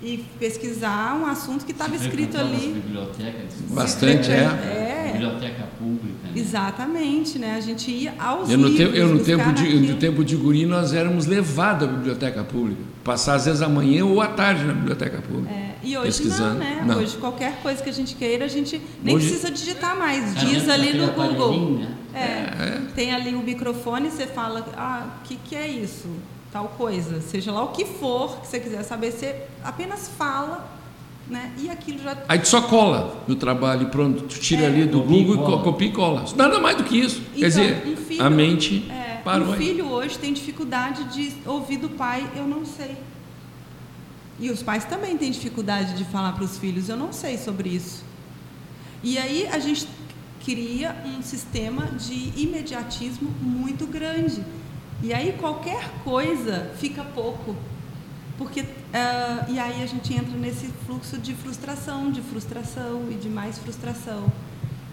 E 0.01 0.25
pesquisar 0.37 1.15
um 1.15 1.25
assunto 1.25 1.65
que 1.65 1.71
estava 1.71 1.95
escrito 1.95 2.37
ali. 2.37 2.73
Bibliotecas, 2.73 3.53
Bastante, 3.69 4.31
é. 4.31 4.43
é. 4.43 5.09
Biblioteca 5.13 5.63
pública. 5.79 6.17
Né? 6.25 6.31
Exatamente, 6.35 7.39
né? 7.39 7.55
A 7.55 7.61
gente 7.61 7.89
ia 7.89 8.13
aos 8.19 8.49
eu 8.49 8.57
no 8.57 8.67
livros. 8.67 8.85
Tempo, 8.85 8.97
eu 8.97 9.07
no 9.07 9.23
tempo 9.23 9.53
de, 9.53 9.79
no 9.79 9.97
tempo 9.97 10.23
de 10.23 10.35
guri 10.35 10.65
nós 10.65 10.93
éramos 10.93 11.25
levados 11.25 11.87
à 11.87 11.91
biblioteca 11.91 12.43
pública, 12.43 12.81
passar 13.03 13.35
às 13.35 13.45
vezes 13.45 13.61
a 13.61 13.69
manhã 13.69 14.05
ou 14.05 14.21
à 14.21 14.27
tarde 14.27 14.65
na 14.65 14.73
biblioteca 14.73 15.21
pública. 15.21 15.53
É, 15.53 15.72
e 15.83 15.97
hoje 15.97 16.23
não, 16.25 16.53
né? 16.53 16.83
Não. 16.85 16.97
Hoje 16.99 17.17
qualquer 17.17 17.61
coisa 17.61 17.83
que 17.83 17.89
a 17.89 17.93
gente 17.93 18.15
queira 18.15 18.45
a 18.45 18.47
gente 18.47 18.81
nem 19.03 19.15
hoje, 19.15 19.27
precisa 19.27 19.51
digitar 19.51 19.97
mais, 19.97 20.33
diz 20.35 20.69
ali 20.69 20.93
no 20.93 21.07
Google. 21.11 21.81
É, 22.13 22.19
é, 22.19 22.81
tem 22.95 23.11
ali 23.13 23.33
o 23.35 23.39
microfone, 23.39 24.09
você 24.09 24.27
fala, 24.27 24.65
ah, 24.77 25.07
o 25.19 25.27
que, 25.27 25.35
que 25.35 25.55
é 25.55 25.67
isso? 25.67 26.07
Tal 26.51 26.67
coisa, 26.77 27.19
seja 27.21 27.51
lá 27.51 27.63
o 27.63 27.69
que 27.69 27.83
for 27.83 28.39
que 28.39 28.47
você 28.47 28.59
quiser 28.59 28.83
saber, 28.83 29.11
você 29.11 29.35
apenas 29.63 30.09
fala, 30.15 30.69
né? 31.27 31.51
E 31.57 31.69
aquilo 31.69 31.99
já. 31.99 32.15
Aí 32.29 32.37
tu 32.37 32.47
só 32.47 32.61
cola 32.61 33.23
no 33.27 33.35
trabalho 33.35 33.83
e 33.83 33.85
pronto, 33.87 34.23
tu 34.23 34.39
tira 34.39 34.63
é, 34.63 34.65
ali 34.67 34.85
do 34.85 35.01
Google 35.01 35.59
e 35.59 35.63
copia 35.63 35.87
e 35.87 35.91
cola. 35.91 36.25
Nada 36.35 36.59
mais 36.59 36.77
do 36.77 36.83
que 36.83 36.99
isso. 36.99 37.21
Então, 37.35 37.39
Quer 37.39 37.47
dizer, 37.47 37.87
um 37.87 37.97
filho, 37.97 38.23
a 38.23 38.29
mente 38.29 38.85
é, 38.91 39.21
parou. 39.23 39.49
Um 39.49 39.53
filho 39.53 39.89
hoje 39.89 40.19
tem 40.19 40.31
dificuldade 40.31 41.05
de 41.05 41.33
ouvir 41.47 41.77
do 41.77 41.89
pai, 41.89 42.29
eu 42.35 42.45
não 42.45 42.63
sei. 42.63 42.95
E 44.39 44.49
os 44.49 44.63
pais 44.63 44.85
também 44.85 45.17
têm 45.17 45.31
dificuldade 45.31 45.95
de 45.95 46.05
falar 46.05 46.33
para 46.33 46.43
os 46.43 46.57
filhos, 46.57 46.89
eu 46.89 46.97
não 46.97 47.13
sei 47.13 47.37
sobre 47.37 47.69
isso. 47.69 48.03
E 49.03 49.17
aí 49.17 49.47
a 49.47 49.59
gente 49.59 49.87
cria 50.43 50.95
um 51.05 51.21
sistema 51.21 51.85
de 51.85 52.33
imediatismo 52.35 53.29
muito 53.41 53.85
grande. 53.85 54.43
E 55.01 55.13
aí 55.13 55.33
qualquer 55.39 55.89
coisa 56.03 56.71
fica 56.77 57.03
pouco. 57.03 57.55
Porque, 58.37 58.61
uh, 58.61 58.65
e 59.49 59.59
aí 59.59 59.83
a 59.83 59.85
gente 59.85 60.13
entra 60.13 60.35
nesse 60.37 60.67
fluxo 60.85 61.17
de 61.17 61.33
frustração, 61.33 62.11
de 62.11 62.21
frustração 62.21 63.07
e 63.11 63.15
de 63.15 63.29
mais 63.29 63.57
frustração. 63.57 64.31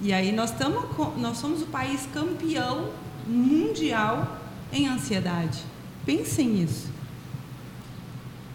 E 0.03 0.12
aí 0.12 0.33
nós, 0.33 0.50
tamo, 0.50 0.88
nós 1.16 1.38
somos 1.38 1.62
o 1.62 1.66
país 1.66 2.07
campeão 2.12 2.90
mundial 3.26 4.38
em 4.72 4.88
ansiedade. 4.88 5.62
Pensem 6.05 6.48
nisso. 6.48 6.88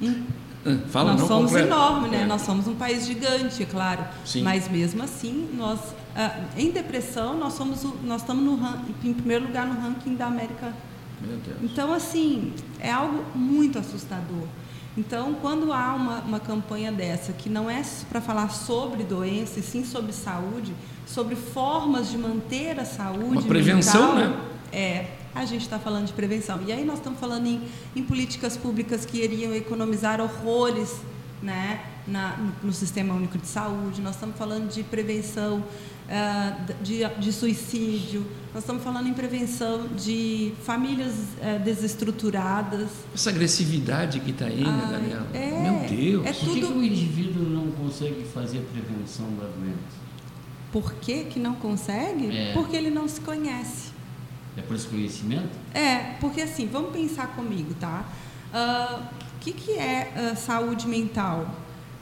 Hum? 0.02 0.26
Fala, 0.90 1.12
nós 1.12 1.22
não 1.22 1.28
somos 1.28 1.54
enormes, 1.54 2.12
né? 2.12 2.24
É. 2.24 2.26
Nós 2.26 2.42
somos 2.42 2.68
um 2.68 2.76
país 2.76 3.06
gigante, 3.06 3.62
é 3.62 3.66
claro. 3.66 4.04
Sim. 4.26 4.42
Mas 4.42 4.68
mesmo 4.68 5.04
assim, 5.04 5.50
nós 5.54 5.80
ah, 6.16 6.40
em 6.58 6.72
depressão 6.72 7.38
nós 7.38 7.54
somos 7.54 7.84
o, 7.84 7.96
nós 8.04 8.22
estamos 8.22 8.44
no 8.44 8.60
em 9.04 9.14
primeiro 9.14 9.46
lugar 9.46 9.68
no 9.68 9.80
ranking 9.80 10.16
da 10.16 10.26
América. 10.26 10.74
Meu 11.22 11.38
Deus. 11.38 11.58
Então 11.62 11.94
assim 11.94 12.54
é 12.80 12.92
algo 12.92 13.24
muito 13.36 13.78
assustador. 13.78 14.48
Então, 14.98 15.36
quando 15.42 15.74
há 15.74 15.94
uma, 15.94 16.20
uma 16.22 16.40
campanha 16.40 16.90
dessa, 16.90 17.34
que 17.34 17.50
não 17.50 17.70
é 17.70 17.82
para 18.10 18.22
falar 18.22 18.50
sobre 18.50 19.04
doença, 19.04 19.60
e 19.60 19.62
sim 19.62 19.84
sobre 19.84 20.14
saúde, 20.14 20.74
sobre 21.06 21.36
formas 21.36 22.10
de 22.10 22.18
manter 22.18 22.80
a 22.80 22.86
saúde. 22.86 23.26
Uma 23.26 23.42
prevenção, 23.42 24.16
mental, 24.16 24.30
né? 24.30 24.40
É, 24.72 25.08
a 25.36 25.46
gente 25.46 25.64
está 25.64 25.78
falando 25.78 26.08
de 26.08 26.14
prevenção. 26.14 26.62
E 26.66 26.72
aí 26.72 26.86
nós 26.86 26.98
estamos 26.98 27.20
falando 27.20 27.46
em, 27.46 27.62
em 27.94 28.02
políticas 28.04 28.56
públicas 28.56 29.06
que 29.06 29.22
iriam 29.22 29.54
economizar 29.54 30.22
horrores 30.22 30.96
né, 31.44 31.82
na, 32.08 32.38
no, 32.38 32.54
no, 32.64 32.74
Sistema 32.74 33.14
Único 33.14 33.38
de 33.38 33.46
Saúde, 33.46 34.02
nós 34.02 34.16
estamos 34.16 34.38
falando 34.38 34.72
de 34.72 34.82
prevenção 34.84 35.60
uh, 35.60 36.74
de, 36.82 37.02
de, 37.20 37.34
suicídio, 37.34 38.26
nós 38.54 38.64
estamos 38.64 38.82
falando 38.82 39.08
em 39.08 39.14
prevenção 39.14 39.88
de 39.90 40.54
famílias 40.64 41.14
uh, 41.14 41.64
desestruturadas. 41.64 42.90
Essa 43.14 43.30
agressividade 43.30 44.22
que 44.22 44.32
está 44.32 44.46
aí, 44.46 44.64
né, 44.64 44.88
Daniela? 44.90 45.28
É, 45.34 45.62
Meu 45.62 45.90
Deus! 45.90 46.26
É 46.26 46.34
tudo... 46.34 46.46
Por 46.46 46.54
que, 46.54 46.62
que 46.62 46.74
o 46.74 46.84
indivíduo 46.84 47.44
não 47.44 47.72
consegue 47.72 48.26
fazer 48.34 48.60
a 48.60 48.62
prevenção 48.62 49.28
da 49.36 49.46
doença? 49.46 50.06
Por 50.72 50.94
que, 50.96 51.26
que 51.26 51.40
não 51.40 51.56
consegue? 51.56 52.36
É. 52.36 52.54
Porque 52.54 52.76
ele 52.76 52.90
não 52.90 53.08
se 53.08 53.22
conhece. 53.22 53.95
É 54.58 54.62
por 54.62 54.76
esse 54.76 54.88
conhecimento? 54.88 55.50
É, 55.74 56.16
porque 56.20 56.42
assim, 56.42 56.68
vamos 56.68 56.92
pensar 56.92 57.28
comigo, 57.36 57.74
tá? 57.76 58.06
Uh, 58.54 59.02
o 59.36 59.40
que, 59.42 59.52
que 59.52 59.72
é 59.74 60.32
uh, 60.34 60.36
saúde 60.36 60.88
mental? 60.88 61.46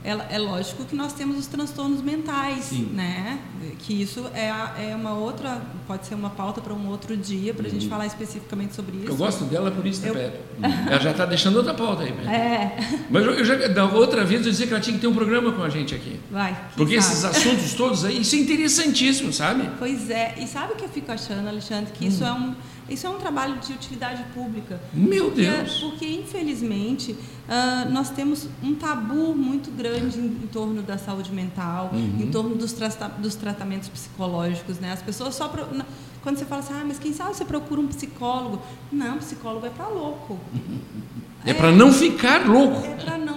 É 0.03 0.37
lógico 0.37 0.83
que 0.83 0.95
nós 0.95 1.13
temos 1.13 1.37
os 1.37 1.47
transtornos 1.47 2.01
mentais, 2.01 2.65
Sim. 2.65 2.89
né? 2.93 3.39
Que 3.79 4.01
isso 4.01 4.29
é, 4.33 4.49
é 4.91 4.95
uma 4.95 5.13
outra, 5.13 5.61
pode 5.87 6.05
ser 6.05 6.15
uma 6.15 6.29
pauta 6.29 6.59
para 6.59 6.73
um 6.73 6.89
outro 6.89 7.15
dia, 7.15 7.53
para 7.53 7.63
a 7.63 7.67
uhum. 7.67 7.73
gente 7.73 7.87
falar 7.87 8.05
especificamente 8.05 8.75
sobre 8.75 8.97
isso. 8.97 9.07
Eu 9.07 9.15
gosto 9.15 9.45
dela 9.45 9.71
por 9.71 9.85
isso, 9.87 10.05
eu... 10.05 10.13
Pepe. 10.13 10.39
Ela 10.87 10.99
já 10.99 11.11
está 11.11 11.25
deixando 11.25 11.55
outra 11.55 11.73
pauta 11.73 12.03
aí, 12.03 12.11
Pepe. 12.11 12.27
É. 12.27 12.77
Mas 13.09 13.25
eu 13.25 13.45
já, 13.45 13.55
da 13.67 13.85
outra 13.85 14.25
vez 14.25 14.45
eu 14.45 14.51
disse 14.51 14.67
que 14.67 14.73
ela 14.73 14.81
tinha 14.81 14.95
que 14.95 15.01
ter 15.01 15.07
um 15.07 15.15
programa 15.15 15.53
com 15.53 15.63
a 15.63 15.69
gente 15.69 15.95
aqui. 15.95 16.19
Vai. 16.29 16.51
Porque 16.75 17.01
sabe? 17.01 17.13
esses 17.13 17.25
assuntos 17.25 17.73
todos 17.73 18.03
aí, 18.03 18.19
isso 18.19 18.35
é 18.35 18.39
interessantíssimo, 18.39 19.31
sabe? 19.31 19.69
Pois 19.79 20.09
é. 20.09 20.35
E 20.37 20.47
sabe 20.47 20.73
o 20.73 20.75
que 20.75 20.83
eu 20.83 20.89
fico 20.89 21.11
achando, 21.11 21.47
Alexandre? 21.47 21.93
Que 21.93 22.05
hum. 22.05 22.09
isso 22.09 22.23
é 22.25 22.33
um 22.33 22.53
isso 22.89 23.07
é 23.07 23.09
um 23.09 23.17
trabalho 23.17 23.57
de 23.59 23.71
utilidade 23.71 24.23
pública. 24.33 24.79
Meu 24.93 25.25
porque, 25.25 25.41
Deus! 25.41 25.79
Porque, 25.79 26.05
infelizmente, 26.05 27.15
uh, 27.47 27.91
nós 27.91 28.09
temos 28.09 28.47
um 28.61 28.75
tabu 28.75 29.35
muito 29.35 29.71
grande 29.71 30.19
em, 30.19 30.25
em 30.25 30.49
torno 30.51 30.81
da 30.81 30.97
saúde 30.97 31.31
mental, 31.31 31.91
uhum. 31.93 32.21
em 32.21 32.31
torno 32.31 32.55
dos, 32.55 32.73
tra 32.73 32.89
dos, 33.17 33.35
tratamentos 33.35 33.89
psicológicos. 33.89 34.79
Né? 34.79 34.91
As 34.91 35.01
pessoas 35.01 35.35
só. 35.35 35.47
Pro... 35.47 35.65
Quando 36.21 36.37
você 36.37 36.45
fala 36.45 36.61
assim, 36.61 36.73
ah, 36.73 36.83
mas 36.85 36.99
quem 36.99 37.11
sabe 37.11 37.35
você 37.35 37.43
procura 37.43 37.81
um 37.81 37.87
psicólogo? 37.87 38.61
Não, 38.91 39.17
psicólogo 39.17 39.65
é 39.65 39.69
para 39.69 39.87
louco. 39.87 40.39
É, 41.45 41.51
é 41.51 41.53
para 41.53 41.71
não 41.71 41.91
ficar 41.91 42.47
louco. 42.47 42.85
É 42.85 42.95
para 42.95 43.17
não 43.17 43.23
ficar 43.23 43.27
louco, 43.27 43.32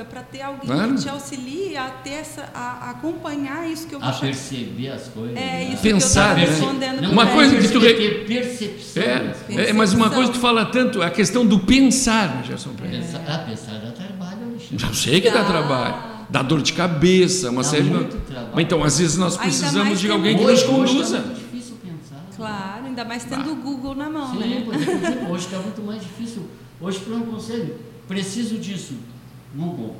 é 0.00 0.04
para 0.04 0.22
ter 0.22 0.42
alguém 0.42 0.66
claro. 0.66 0.94
que 0.94 1.02
te 1.02 1.08
auxilie 1.08 1.76
a 1.76 1.90
ter 1.90 2.10
essa, 2.10 2.48
a, 2.54 2.86
a 2.86 2.90
acompanhar 2.90 3.68
isso 3.68 3.86
que 3.86 3.94
eu 3.94 4.00
vou 4.00 4.08
A 4.08 4.12
perceber 4.12 4.88
as 4.88 5.08
coisas. 5.08 5.36
É 5.36 5.40
né? 5.40 5.70
isso 5.72 5.82
Pensar, 5.82 6.34
que 6.34 6.42
eu 6.42 6.48
respondendo. 6.48 7.00
Né? 7.00 7.08
Uma 7.08 7.26
coisa 7.26 7.56
que 7.56 7.68
tu 7.68 7.80
ter 7.80 8.24
percepção. 8.26 9.02
É, 9.02 9.70
é, 9.70 9.72
mas 9.72 9.92
uma 9.92 10.10
coisa 10.10 10.30
que 10.30 10.38
tu 10.38 10.40
fala 10.40 10.66
tanto, 10.66 11.02
a 11.02 11.10
questão 11.10 11.46
do 11.46 11.60
pensar, 11.60 12.42
Gerson 12.44 12.70
Pereira. 12.74 13.04
Pensar, 13.04 13.24
ah, 13.28 13.38
pensar 13.38 13.78
dá 13.78 13.92
trabalho, 13.92 14.44
Alexandre. 14.48 14.78
Já 14.78 14.94
sei 14.94 15.20
que 15.20 15.30
dá 15.30 15.44
trabalho. 15.44 16.10
Dá 16.28 16.42
dor 16.42 16.62
de 16.62 16.72
cabeça, 16.72 17.50
uma 17.50 17.62
dá 17.62 17.68
série 17.68 17.90
de. 17.90 17.90
Mas 18.54 18.64
então, 18.64 18.84
às 18.84 18.98
vezes 18.98 19.16
nós 19.16 19.36
precisamos 19.36 20.00
de 20.00 20.10
alguém 20.10 20.36
que 20.38 20.44
nos 20.44 20.62
conduza. 20.62 21.18
Hoje 21.18 21.28
tá 21.28 21.34
difícil 21.34 21.76
pensar. 21.82 22.24
Claro, 22.36 22.86
ainda 22.86 23.04
mais 23.04 23.24
tendo 23.24 23.52
o 23.52 23.56
Google 23.56 23.96
na 23.96 24.08
mão, 24.08 24.32
Sim, 24.32 24.38
né? 24.38 25.28
Hoje 25.28 25.46
está 25.46 25.58
muito 25.58 25.82
mais 25.82 26.00
difícil 26.00 26.48
Hoje 26.80 27.00
tu 27.00 27.10
não 27.10 27.20
consegue. 27.22 27.74
Preciso 28.08 28.58
disso. 28.58 28.94
Google. 29.54 29.96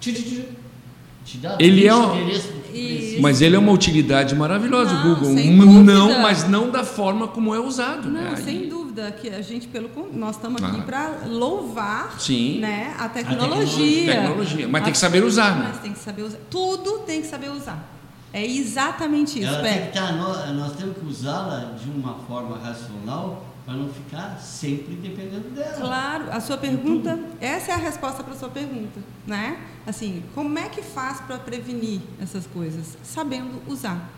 Te, 0.00 0.12
te, 0.12 0.48
te 1.24 1.38
dá 1.38 1.56
ele 1.58 1.86
é 1.86 1.94
um, 1.94 2.12
mas 3.20 3.40
ele 3.40 3.56
é 3.56 3.58
uma 3.58 3.72
utilidade 3.72 4.34
maravilhosa, 4.34 4.92
não, 4.92 5.12
o 5.12 5.14
Google. 5.14 5.32
Não, 5.82 6.20
mas 6.20 6.48
não 6.48 6.70
da 6.70 6.84
forma 6.84 7.28
como 7.28 7.54
é 7.54 7.58
usado. 7.58 8.10
Não, 8.10 8.20
né? 8.20 8.36
sem 8.36 8.68
dúvida 8.68 9.10
que 9.12 9.28
a 9.28 9.40
gente 9.40 9.66
pelo 9.68 9.88
nós 10.12 10.36
estamos 10.36 10.62
aqui 10.62 10.80
ah. 10.80 10.84
para 10.84 11.26
louvar, 11.26 12.16
Sim. 12.18 12.58
né, 12.60 12.94
a 12.98 13.08
tecnologia. 13.08 14.12
A 14.12 14.16
tecnologia, 14.16 14.68
mas 14.68 14.82
a, 14.82 14.84
tem 14.84 14.92
que 14.92 14.98
saber 14.98 15.24
usar, 15.24 15.56
né? 15.56 15.66
Mas 15.68 15.80
tem 15.80 15.92
que 15.92 15.98
saber 15.98 16.22
usar. 16.22 16.38
Tudo 16.50 16.98
tem 17.00 17.20
que 17.20 17.26
saber 17.26 17.50
usar. 17.50 17.90
É 18.32 18.44
exatamente 18.44 19.38
isso. 19.38 19.48
Ela 19.48 19.62
tem 19.62 19.82
que 19.82 19.88
estar, 19.88 20.08
tá, 20.08 20.12
nós, 20.12 20.50
nós 20.56 20.72
temos 20.72 20.96
que 20.96 21.06
usá-la 21.06 21.76
de 21.80 21.88
uma 21.88 22.14
forma 22.26 22.58
racional 22.58 23.53
para 23.64 23.74
não 23.74 23.88
ficar 23.88 24.38
sempre 24.38 24.94
dependendo 24.96 25.48
dela. 25.50 25.76
Claro, 25.76 26.30
a 26.30 26.40
sua 26.40 26.58
pergunta, 26.58 27.18
essa 27.40 27.72
é 27.72 27.74
a 27.74 27.78
resposta 27.78 28.22
para 28.22 28.34
a 28.34 28.36
sua 28.36 28.50
pergunta, 28.50 29.00
né? 29.26 29.58
Assim, 29.86 30.22
como 30.34 30.58
é 30.58 30.68
que 30.68 30.82
faz 30.82 31.20
para 31.22 31.38
prevenir 31.38 32.00
essas 32.20 32.46
coisas? 32.46 32.98
Sabendo 33.02 33.62
usar. 33.66 34.10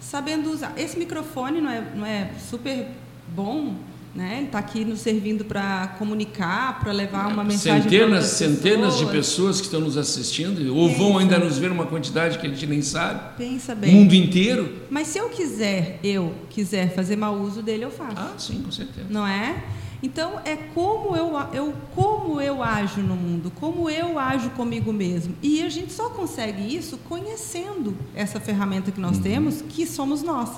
Sabendo 0.00 0.50
usar. 0.50 0.72
Esse 0.76 0.98
microfone 0.98 1.60
não 1.60 1.70
é, 1.70 1.80
não 1.94 2.06
é 2.06 2.32
super 2.50 2.88
bom, 3.28 3.76
né? 4.14 4.38
Ele 4.38 4.46
está 4.46 4.58
aqui 4.58 4.84
nos 4.84 5.00
servindo 5.00 5.44
para 5.44 5.94
comunicar, 5.98 6.80
para 6.80 6.92
levar 6.92 7.28
uma 7.28 7.44
mensagem 7.44 7.82
Centenas, 7.82 8.24
centenas 8.26 8.98
de 8.98 9.06
pessoas 9.06 9.60
que 9.60 9.66
estão 9.66 9.80
nos 9.80 9.96
assistindo, 9.96 10.74
ou 10.74 10.88
Pensa. 10.88 10.98
vão 10.98 11.18
ainda 11.18 11.38
nos 11.38 11.58
ver 11.58 11.70
uma 11.70 11.86
quantidade 11.86 12.38
que 12.38 12.46
a 12.46 12.50
gente 12.50 12.66
nem 12.66 12.82
sabe. 12.82 13.36
Pensa 13.36 13.74
bem. 13.74 13.94
Mundo 13.94 14.14
inteiro. 14.14 14.82
Mas 14.90 15.08
se 15.08 15.18
eu 15.18 15.28
quiser, 15.28 16.00
eu 16.02 16.34
quiser 16.50 16.94
fazer 16.94 17.16
mau 17.16 17.38
uso 17.38 17.62
dele, 17.62 17.84
eu 17.84 17.90
faço. 17.90 18.16
Ah, 18.16 18.34
sim, 18.38 18.62
com 18.62 18.72
certeza. 18.72 19.06
Não 19.08 19.26
é? 19.26 19.62
Então 20.02 20.40
é 20.44 20.54
como 20.56 21.16
eu, 21.16 21.32
eu 21.52 21.74
como 21.94 22.40
eu 22.40 22.62
ajo 22.62 23.00
no 23.00 23.16
mundo, 23.16 23.52
como 23.56 23.90
eu 23.90 24.18
ajo 24.18 24.50
comigo 24.50 24.92
mesmo. 24.92 25.34
E 25.42 25.62
a 25.62 25.68
gente 25.68 25.92
só 25.92 26.08
consegue 26.10 26.74
isso 26.74 26.98
conhecendo 27.08 27.96
essa 28.14 28.38
ferramenta 28.38 28.92
que 28.92 29.00
nós 29.00 29.16
uhum. 29.16 29.22
temos, 29.22 29.62
que 29.62 29.86
somos 29.86 30.22
nós. 30.22 30.50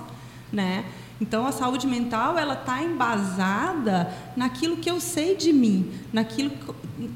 né? 0.52 0.84
Então 1.20 1.46
a 1.46 1.52
saúde 1.52 1.86
mental 1.86 2.38
ela 2.38 2.54
está 2.54 2.82
embasada 2.82 4.12
naquilo 4.34 4.78
que 4.78 4.90
eu 4.90 5.00
sei 5.00 5.36
de 5.36 5.52
mim, 5.52 5.92
naquilo 6.12 6.50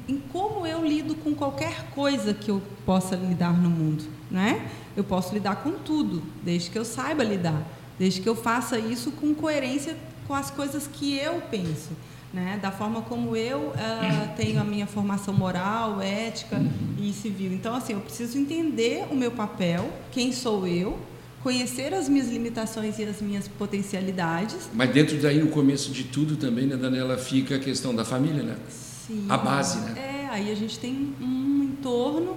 em 0.07 0.17
como 0.31 0.65
eu 0.65 0.85
lido 0.85 1.15
com 1.15 1.33
qualquer 1.33 1.87
coisa 1.91 2.33
que 2.33 2.49
eu 2.49 2.61
possa 2.85 3.15
lidar 3.15 3.53
no 3.53 3.69
mundo, 3.69 4.03
né? 4.29 4.69
Eu 4.95 5.03
posso 5.03 5.33
lidar 5.33 5.57
com 5.57 5.71
tudo, 5.71 6.23
desde 6.43 6.69
que 6.69 6.77
eu 6.77 6.85
saiba 6.85 7.23
lidar, 7.23 7.61
desde 7.97 8.21
que 8.21 8.29
eu 8.29 8.35
faça 8.35 8.77
isso 8.77 9.11
com 9.11 9.33
coerência 9.33 9.97
com 10.27 10.33
as 10.33 10.49
coisas 10.49 10.87
que 10.87 11.17
eu 11.17 11.41
penso. 11.51 11.91
Né, 12.33 12.59
da 12.61 12.69
forma 12.69 13.01
como 13.01 13.33
eu 13.33 13.69
uh, 13.69 13.73
tenho 14.35 14.59
a 14.59 14.63
minha 14.65 14.85
formação 14.85 15.33
moral, 15.33 16.01
ética 16.01 16.61
e 16.99 17.13
civil. 17.13 17.53
Então, 17.53 17.73
assim, 17.73 17.93
eu 17.93 18.01
preciso 18.01 18.37
entender 18.37 19.05
o 19.09 19.15
meu 19.15 19.31
papel, 19.31 19.89
quem 20.11 20.33
sou 20.33 20.67
eu, 20.67 20.99
conhecer 21.45 21.93
as 21.93 22.09
minhas 22.09 22.27
limitações 22.27 22.97
e 22.97 23.03
as 23.03 23.21
minhas 23.21 23.47
potencialidades. 23.47 24.67
Mas 24.73 24.89
dentro 24.89 25.15
daí, 25.17 25.37
no 25.37 25.49
começo 25.49 25.91
de 25.91 26.05
tudo 26.05 26.37
também, 26.37 26.65
né, 26.65 26.75
Daniela, 26.75 27.19
fica 27.19 27.57
a 27.57 27.59
questão 27.59 27.93
da 27.93 28.03
família, 28.03 28.41
né? 28.41 28.55
Sim. 28.67 29.27
A 29.29 29.37
base, 29.37 29.77
né? 29.81 29.93
É, 29.95 30.27
aí 30.31 30.51
a 30.51 30.55
gente 30.55 30.79
tem 30.79 31.13
um 31.21 31.69
entorno, 31.71 32.35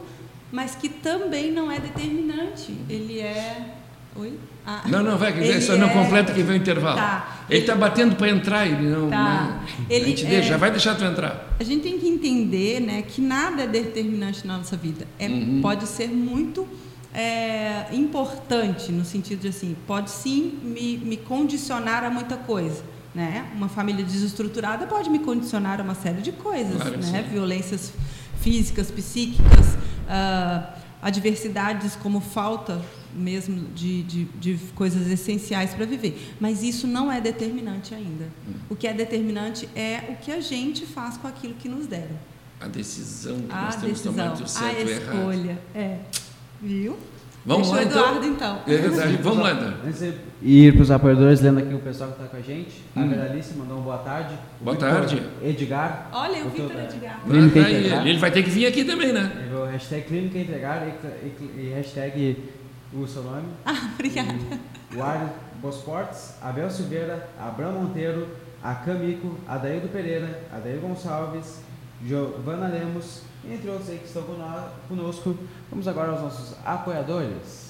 mas 0.52 0.74
que 0.74 0.90
também 0.90 1.50
não 1.50 1.72
é 1.72 1.80
determinante. 1.80 2.76
Ele 2.86 3.18
é. 3.18 3.76
Oi? 4.14 4.34
Ah, 4.66 4.82
não, 4.86 5.02
não, 5.02 5.16
vai, 5.16 5.32
ele 5.32 5.62
só 5.62 5.72
é... 5.72 5.78
não 5.78 5.88
completa 5.88 6.34
que 6.34 6.42
vem 6.42 6.58
o 6.58 6.60
intervalo. 6.60 6.98
Tá. 6.98 7.46
Ele 7.48 7.60
está 7.60 7.74
batendo 7.74 8.14
para 8.14 8.28
entrar, 8.28 8.66
ele 8.66 8.90
não. 8.90 9.08
Tá. 9.08 9.42
Né? 9.42 9.86
Ele, 9.88 10.04
a 10.04 10.08
gente 10.08 10.26
é... 10.26 10.28
deixa, 10.28 10.48
já 10.50 10.56
vai 10.58 10.70
deixar 10.70 10.94
tu 10.94 11.04
entrar. 11.04 11.56
A 11.58 11.64
gente 11.64 11.82
tem 11.82 11.98
que 11.98 12.06
entender 12.06 12.78
né, 12.80 13.00
que 13.00 13.22
nada 13.22 13.62
é 13.62 13.66
determinante 13.66 14.46
na 14.46 14.58
nossa 14.58 14.76
vida. 14.76 15.06
É, 15.18 15.26
uhum. 15.26 15.60
Pode 15.62 15.86
ser 15.86 16.08
muito 16.08 16.68
é, 17.18 17.88
importante, 17.92 18.92
no 18.92 19.04
sentido 19.04 19.40
de 19.40 19.48
assim, 19.48 19.76
pode 19.88 20.08
sim 20.08 20.60
me, 20.62 20.96
me 20.98 21.16
condicionar 21.16 22.04
a 22.04 22.10
muita 22.10 22.36
coisa. 22.36 22.84
Né? 23.12 23.50
Uma 23.56 23.68
família 23.68 24.04
desestruturada 24.04 24.86
pode 24.86 25.10
me 25.10 25.18
condicionar 25.18 25.80
a 25.80 25.82
uma 25.82 25.96
série 25.96 26.22
de 26.22 26.30
coisas, 26.30 26.80
claro, 26.80 26.98
né? 26.98 27.26
Violências 27.28 27.92
físicas, 28.40 28.92
psíquicas, 28.92 29.66
uh, 30.06 30.78
adversidades 31.02 31.96
como 31.96 32.20
falta 32.20 32.80
mesmo 33.12 33.66
de, 33.74 34.04
de, 34.04 34.24
de 34.24 34.58
coisas 34.76 35.08
essenciais 35.08 35.74
para 35.74 35.86
viver. 35.86 36.36
Mas 36.38 36.62
isso 36.62 36.86
não 36.86 37.10
é 37.10 37.20
determinante 37.20 37.94
ainda. 37.94 38.26
Hum. 38.46 38.52
O 38.70 38.76
que 38.76 38.86
é 38.86 38.92
determinante 38.92 39.68
é 39.74 40.04
o 40.10 40.16
que 40.16 40.30
a 40.30 40.40
gente 40.40 40.86
faz 40.86 41.16
com 41.16 41.26
aquilo 41.26 41.54
que 41.54 41.68
nos 41.68 41.88
deram. 41.88 42.16
A 42.60 42.68
decisão 42.68 43.40
que 43.40 43.52
a 43.52 43.62
nós 43.62 43.76
temos 43.76 44.00
tomado 44.02 44.48
certo 44.48 44.88
a 44.88 44.92
escolha, 44.92 45.58
é. 45.74 45.98
Viu? 46.60 46.96
Vamos 47.46 47.70
Deixa 47.70 47.82
lá, 47.82 47.90
então. 47.90 48.02
Eduardo, 48.02 48.26
então. 48.26 48.58
É 48.66 48.76
verdade. 48.76 49.16
Vamos 49.22 49.38
lá, 49.38 49.52
então. 49.52 49.74
Antes 49.86 50.00
de 50.00 50.14
ir 50.42 50.74
para 50.74 50.82
os 50.82 50.90
apoiadores, 50.90 51.40
lendo 51.40 51.60
aqui 51.60 51.72
o 51.72 51.78
pessoal 51.78 52.10
que 52.10 52.22
está 52.22 52.28
com 52.28 52.36
a 52.36 52.40
gente. 52.40 52.84
Hum. 52.94 53.02
A 53.02 53.06
Veralice 53.06 53.54
mandou 53.54 53.76
uma 53.76 53.84
boa 53.84 53.98
tarde. 53.98 54.34
O 54.60 54.64
boa 54.64 54.76
Victor 54.76 54.92
tarde. 54.92 55.22
Edgar. 55.42 56.10
Olha, 56.12 56.44
o 56.44 56.50
Victor 56.50 56.82
Edgar. 56.82 57.20
Clínica 57.24 57.60
ah, 57.60 58.08
ele 58.08 58.18
vai 58.18 58.30
ter 58.30 58.42
que 58.42 58.50
vir 58.50 58.66
aqui 58.66 58.84
também, 58.84 59.12
né? 59.12 59.48
O 59.52 59.64
hashtag 59.64 60.02
Clínica 60.06 60.38
Entregar 60.38 60.86
e, 60.86 61.26
e, 61.26 61.68
e 61.68 61.72
hashtag 61.74 62.36
o 62.92 63.06
seu 63.06 63.22
nome. 63.22 63.46
Ah, 63.64 63.90
obrigada. 63.94 64.34
O 64.94 65.02
Ari 65.02 65.28
Bosportes, 65.62 66.34
Abel 66.42 66.70
Silveira, 66.70 67.28
Abrão 67.38 67.72
Monteiro, 67.72 68.28
a 68.62 68.74
Camico, 68.74 69.38
Adaildo 69.46 69.88
Pereira, 69.88 70.42
Adair 70.52 70.80
Gonçalves, 70.80 71.60
Giovana 72.04 72.68
Lemos, 72.68 73.22
entre 73.52 73.70
outros 73.70 73.88
aí 73.90 73.98
que 73.98 74.06
estão 74.06 74.24
conosco. 74.88 75.36
Vamos 75.70 75.88
agora 75.88 76.12
aos 76.12 76.20
nossos 76.20 76.56
apoiadores. 76.64 77.68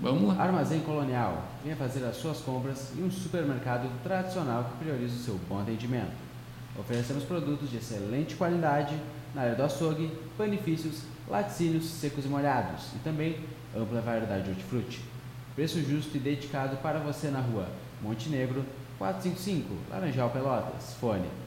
Vamos 0.00 0.36
lá. 0.36 0.42
Armazém 0.42 0.80
Colonial. 0.80 1.44
Venha 1.62 1.76
fazer 1.76 2.04
as 2.04 2.16
suas 2.16 2.38
compras 2.38 2.92
em 2.96 3.04
um 3.04 3.10
supermercado 3.10 3.88
tradicional 4.02 4.64
que 4.64 4.84
prioriza 4.84 5.14
o 5.14 5.18
seu 5.18 5.40
bom 5.48 5.60
atendimento. 5.60 6.12
Oferecemos 6.78 7.24
produtos 7.24 7.70
de 7.70 7.76
excelente 7.76 8.34
qualidade 8.34 8.94
na 9.34 9.42
área 9.42 9.54
do 9.54 9.62
açougue, 9.62 10.10
benefícios, 10.38 11.02
laticínios 11.28 11.84
secos 11.84 12.24
e 12.24 12.28
molhados 12.28 12.88
e 12.96 12.98
também 12.98 13.38
ampla 13.76 14.00
variedade 14.00 14.44
de 14.44 14.50
hortifruti. 14.50 15.00
Preço 15.54 15.82
justo 15.82 16.16
e 16.16 16.20
dedicado 16.20 16.76
para 16.78 16.98
você 16.98 17.28
na 17.28 17.40
rua 17.40 17.68
Montenegro, 18.00 18.64
455, 18.98 19.74
Laranjal 19.90 20.30
Pelotas. 20.30 20.94
Fone 20.94 21.41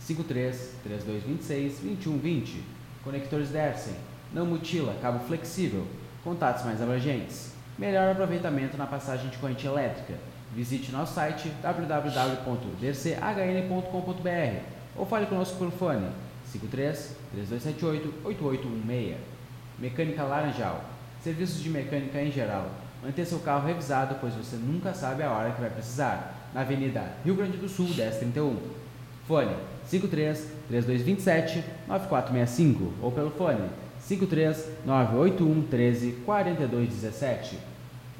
53 0.00 0.74
3226 0.82 1.80
2120. 1.80 2.64
Conectores 3.04 3.50
Dersen. 3.50 3.94
Não 4.32 4.46
mutila, 4.46 4.96
cabo 5.00 5.24
flexível. 5.26 5.86
Contatos 6.24 6.64
mais 6.64 6.82
abrangentes. 6.82 7.52
Melhor 7.78 8.10
aproveitamento 8.10 8.76
na 8.76 8.86
passagem 8.86 9.30
de 9.30 9.38
corrente 9.38 9.66
elétrica. 9.66 10.14
Visite 10.54 10.90
nosso 10.90 11.14
site 11.14 11.50
www.derchn.com.br 11.62 14.60
ou 14.96 15.06
fale 15.06 15.26
conosco 15.26 15.56
pelo 15.58 15.70
fone 15.70 16.08
53 16.46 17.16
3278 17.32 18.12
8816. 18.24 19.16
Mecânica 19.78 20.24
Laranjal. 20.24 20.84
Serviços 21.22 21.62
de 21.62 21.70
mecânica 21.70 22.20
em 22.20 22.30
geral. 22.30 22.68
Mantenha 23.02 23.26
seu 23.26 23.38
carro 23.38 23.66
revisado, 23.66 24.16
pois 24.20 24.34
você 24.34 24.56
nunca 24.56 24.92
sabe 24.92 25.22
a 25.22 25.30
hora 25.30 25.52
que 25.52 25.60
vai 25.60 25.70
precisar. 25.70 26.36
Na 26.52 26.62
Avenida 26.62 27.14
Rio 27.24 27.36
Grande 27.36 27.56
do 27.56 27.68
Sul, 27.68 27.86
1031. 27.86 28.56
Fone 29.26 29.54
53 29.90 30.46
3227 30.68 31.64
9465 31.88 32.92
ou 33.02 33.10
pelo 33.10 33.30
fone 33.30 33.68
53 33.98 34.68
981 34.86 35.62
13 35.62 36.12
4217. 36.24 37.58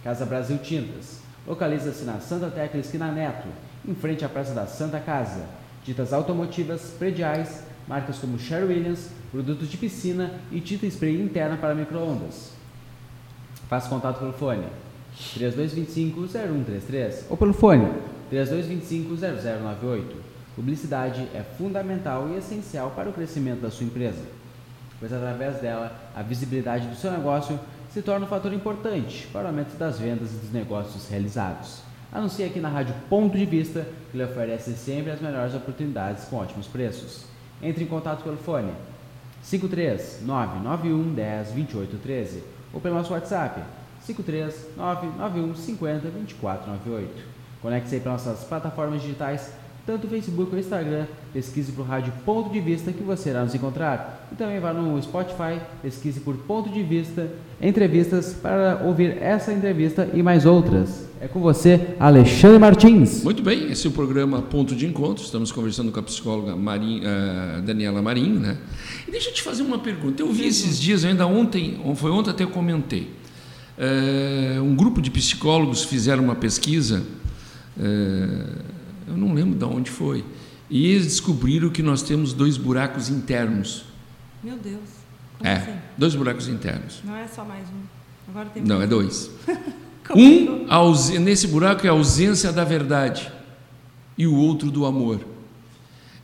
Casa 0.02 0.26
Brasil 0.26 0.58
Tintas. 0.58 1.20
Localiza-se 1.46 2.04
na 2.04 2.18
Santa 2.20 2.50
Tecla 2.50 2.80
Esquina 2.80 3.12
Neto, 3.12 3.48
em 3.86 3.94
frente 3.94 4.24
à 4.24 4.28
Praça 4.28 4.52
da 4.52 4.66
Santa 4.66 4.98
Casa. 4.98 5.46
Tintas 5.84 6.12
automotivas, 6.12 6.94
prediais, 6.98 7.62
marcas 7.86 8.18
como 8.18 8.38
Sherwin 8.38 8.74
Williams, 8.74 9.08
produtos 9.30 9.68
de 9.68 9.76
piscina 9.76 10.32
e 10.50 10.60
tinta 10.60 10.86
spray 10.86 11.20
interna 11.20 11.56
para 11.56 11.74
microondas. 11.74 12.52
Faça 13.68 13.88
contato 13.88 14.18
pelo 14.18 14.32
fone 14.32 14.66
3225-0133 15.38 17.24
ou 17.30 17.36
pelo 17.36 17.52
fone 17.52 17.88
3225-0098. 18.32 20.29
Publicidade 20.60 21.26
é 21.32 21.42
fundamental 21.56 22.28
e 22.28 22.36
essencial 22.36 22.90
para 22.90 23.08
o 23.08 23.14
crescimento 23.14 23.62
da 23.62 23.70
sua 23.70 23.86
empresa, 23.86 24.22
pois 24.98 25.10
através 25.10 25.56
dela 25.56 25.90
a 26.14 26.20
visibilidade 26.20 26.86
do 26.86 26.96
seu 26.96 27.10
negócio 27.10 27.58
se 27.90 28.02
torna 28.02 28.26
um 28.26 28.28
fator 28.28 28.52
importante 28.52 29.26
para 29.32 29.44
o 29.44 29.46
aumento 29.46 29.74
das 29.78 29.98
vendas 29.98 30.30
e 30.30 30.36
dos 30.36 30.52
negócios 30.52 31.08
realizados. 31.08 31.80
Anuncie 32.12 32.44
aqui 32.44 32.60
na 32.60 32.68
Rádio 32.68 32.94
Ponto 33.08 33.38
de 33.38 33.46
Vista, 33.46 33.88
que 34.10 34.18
lhe 34.18 34.22
oferece 34.22 34.74
sempre 34.74 35.10
as 35.10 35.18
melhores 35.22 35.54
oportunidades 35.54 36.24
com 36.24 36.36
ótimos 36.36 36.66
preços. 36.66 37.24
Entre 37.62 37.82
em 37.82 37.86
contato 37.86 38.22
pelo 38.22 38.36
fone 38.36 38.74
53 39.40 40.20
991 40.26 41.14
10 41.14 41.52
28 41.52 41.96
13 41.96 42.44
ou 42.74 42.82
pelo 42.82 42.96
nosso 42.96 43.14
WhatsApp 43.14 43.62
53 44.02 44.76
991 44.76 45.54
50 45.54 46.10
24 46.10 46.70
98. 46.70 47.22
Conecte-se 47.62 47.94
aí 47.94 48.00
para 48.02 48.12
nossas 48.12 48.44
plataformas 48.44 49.00
digitais 49.00 49.52
tanto 49.86 50.06
o 50.06 50.10
Facebook 50.10 50.52
ou 50.52 50.58
Instagram, 50.58 51.06
pesquise 51.32 51.72
por 51.72 51.86
Rádio 51.86 52.12
Ponto 52.24 52.50
de 52.50 52.60
Vista 52.60 52.92
que 52.92 53.02
você 53.02 53.30
irá 53.30 53.42
nos 53.42 53.54
encontrar. 53.54 54.28
E 54.32 54.34
também 54.34 54.60
vá 54.60 54.72
no 54.72 55.00
Spotify, 55.02 55.60
pesquise 55.82 56.20
por 56.20 56.36
Ponto 56.36 56.70
de 56.70 56.82
Vista, 56.82 57.30
entrevistas 57.60 58.34
para 58.34 58.82
ouvir 58.84 59.16
essa 59.20 59.52
entrevista 59.52 60.08
e 60.12 60.22
mais 60.22 60.46
outras. 60.46 61.08
É 61.20 61.28
com 61.28 61.40
você, 61.40 61.94
Alexandre 61.98 62.58
Martins. 62.58 63.22
Muito 63.22 63.42
bem, 63.42 63.70
esse 63.70 63.86
é 63.86 63.90
o 63.90 63.92
programa 63.92 64.40
Ponto 64.40 64.74
de 64.74 64.86
Encontro. 64.86 65.22
Estamos 65.22 65.52
conversando 65.52 65.92
com 65.92 66.00
a 66.00 66.02
psicóloga 66.02 66.56
Marim, 66.56 67.00
uh, 67.00 67.60
Daniela 67.60 68.00
Marinho, 68.00 68.40
né? 68.40 68.56
E 69.06 69.10
deixa 69.10 69.28
eu 69.28 69.34
te 69.34 69.42
fazer 69.42 69.62
uma 69.62 69.78
pergunta. 69.78 70.22
Eu 70.22 70.32
vi 70.32 70.46
esses 70.46 70.80
dias, 70.80 71.04
ainda 71.04 71.26
ontem, 71.26 71.78
foi 71.96 72.10
ontem 72.10 72.30
até 72.30 72.44
eu 72.44 72.48
comentei. 72.48 73.10
Uh, 73.78 74.62
um 74.62 74.74
grupo 74.74 75.02
de 75.02 75.10
psicólogos 75.10 75.84
fizeram 75.84 76.24
uma 76.24 76.34
pesquisa. 76.34 77.02
Uh, 77.76 78.69
eu 79.10 79.16
não 79.16 79.34
lembro 79.34 79.58
de 79.58 79.64
onde 79.64 79.90
foi. 79.90 80.24
E 80.68 80.86
eles 80.86 81.06
descobriram 81.06 81.68
que 81.68 81.82
nós 81.82 82.02
temos 82.02 82.32
dois 82.32 82.56
buracos 82.56 83.08
internos. 83.08 83.84
Meu 84.42 84.56
Deus. 84.56 84.80
Como 85.36 85.50
é, 85.50 85.56
assim? 85.56 85.72
dois 85.98 86.14
buracos 86.14 86.48
internos. 86.48 87.00
Não 87.04 87.16
é 87.16 87.26
só 87.26 87.44
mais 87.44 87.66
um. 87.68 88.30
Agora 88.30 88.48
tem 88.50 88.62
Não, 88.62 88.80
é 88.80 88.86
dois. 88.86 89.30
um, 90.14 91.20
nesse 91.20 91.48
buraco 91.48 91.84
é 91.86 91.90
a 91.90 91.92
ausência 91.92 92.52
da 92.52 92.62
verdade 92.62 93.30
e 94.16 94.26
o 94.26 94.34
outro 94.34 94.70
do 94.70 94.86
amor. 94.86 95.20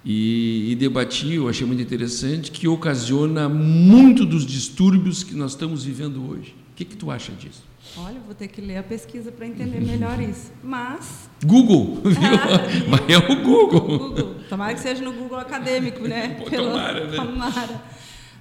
E, 0.05 0.71
e 0.71 0.77
debati, 0.77 1.35
eu 1.35 1.49
achei 1.49 1.67
muito 1.67 1.83
interessante, 1.83 2.53
que 2.53 2.69
ocasiona 2.69 3.49
muito 3.49 4.25
dos 4.25 4.47
distúrbios 4.47 5.25
que 5.25 5.35
nós 5.35 5.51
estamos 5.53 5.83
vivendo 5.83 6.31
hoje. 6.31 6.55
O 6.73 6.77
que, 6.77 6.85
que 6.85 6.97
tu 6.97 7.11
acha 7.11 7.33
disso? 7.33 7.65
Olha, 7.99 8.21
vou 8.27 8.35
ter 8.35 8.49
que 8.49 8.61
ler 8.61 8.79
a 8.79 8.83
pesquisa 8.83 9.33
para 9.33 9.47
entender 9.47 9.81
melhor 9.81 10.21
isso. 10.21 10.53
Mas. 10.63 11.29
Google, 11.45 12.01
viu? 12.05 12.13
Ah, 12.13 12.59
Mas 12.89 13.01
é 13.09 13.19
o 13.19 13.43
Google. 13.43 13.99
Google. 13.99 14.35
Tomara 14.49 14.75
que 14.75 14.81
seja 14.81 15.03
no 15.03 15.13
Google 15.13 15.39
acadêmico, 15.39 16.07
né? 16.07 16.37
Pô, 16.41 16.51
Pelo... 16.51 16.71
Tomara, 16.71 17.05
né? 17.07 17.17
Tomara. 17.17 17.83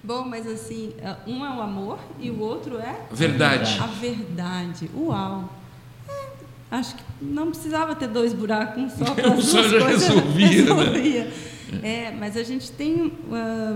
Bom, 0.03 0.23
mas 0.23 0.45
assim, 0.45 0.93
é, 0.99 1.15
um 1.25 1.43
é 1.43 1.49
o 1.49 1.59
amor 1.59 1.97
e 2.19 2.29
o 2.29 2.39
outro 2.39 2.77
é 2.77 2.95
Verdade. 3.11 3.79
a 3.81 3.87
verdade. 3.87 4.87
Uau! 4.95 5.49
É, 6.07 6.13
acho 6.75 6.95
que 6.95 7.03
não 7.19 7.47
precisava 7.47 7.95
ter 7.95 8.07
dois 8.07 8.31
buracos, 8.31 8.83
um 8.83 8.87
só 8.87 9.05
para 9.15 9.31
Um 9.31 9.41
só 9.41 9.63
já 9.63 9.79
coisas 9.79 10.07
resolvia, 10.07 10.73
né? 10.75 11.31
É, 11.81 12.11
mas 12.11 12.37
a 12.37 12.43
gente 12.43 12.71
tem 12.71 13.11
ah, 13.31 13.75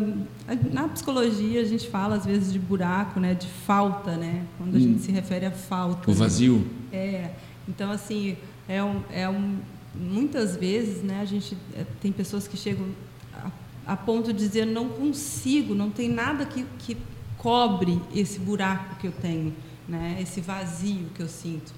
na 0.72 0.88
psicologia 0.90 1.62
a 1.62 1.66
gente 1.66 1.88
fala 1.90 2.16
às 2.16 2.26
vezes 2.26 2.54
de 2.54 2.60
buraco, 2.60 3.20
né, 3.20 3.34
de 3.34 3.48
falta, 3.48 4.16
né, 4.16 4.46
quando 4.58 4.76
a 4.76 4.80
gente 4.80 5.02
se 5.02 5.12
refere 5.12 5.46
a 5.46 5.52
falta. 5.52 6.10
O 6.10 6.14
vazio. 6.14 6.68
É, 6.92 7.32
então 7.68 7.92
assim, 7.92 8.38
é 8.68 8.84
um, 8.84 9.02
é 9.12 9.28
um, 9.28 9.58
muitas 9.96 10.56
vezes, 10.56 11.02
né, 11.04 11.20
a 11.22 11.26
gente 11.26 11.58
é, 11.76 11.86
tem 12.02 12.12
pessoas 12.12 12.48
que 12.48 12.58
chegam 12.58 12.86
a, 13.34 13.52
a 13.94 13.98
ponto 13.98 14.32
de 14.32 14.40
dizer 14.40 14.66
não 14.66 14.90
consigo, 14.90 15.74
não 15.74 15.90
tem 15.90 16.10
nada 16.10 16.46
que, 16.46 16.66
que 16.80 16.96
cobre 17.38 18.00
esse 18.14 18.40
buraco 18.40 18.96
que 18.98 19.08
eu 19.08 19.14
tenho, 19.14 19.54
né, 19.88 20.18
esse 20.22 20.42
vazio 20.42 21.08
que 21.16 21.22
eu 21.22 21.28
sinto. 21.28 21.74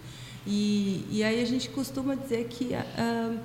E, 0.46 1.06
e 1.12 1.24
aí 1.24 1.42
a 1.42 1.46
gente 1.46 1.70
costuma 1.70 2.16
dizer 2.16 2.48
que 2.50 2.74
ah, 2.74 3.36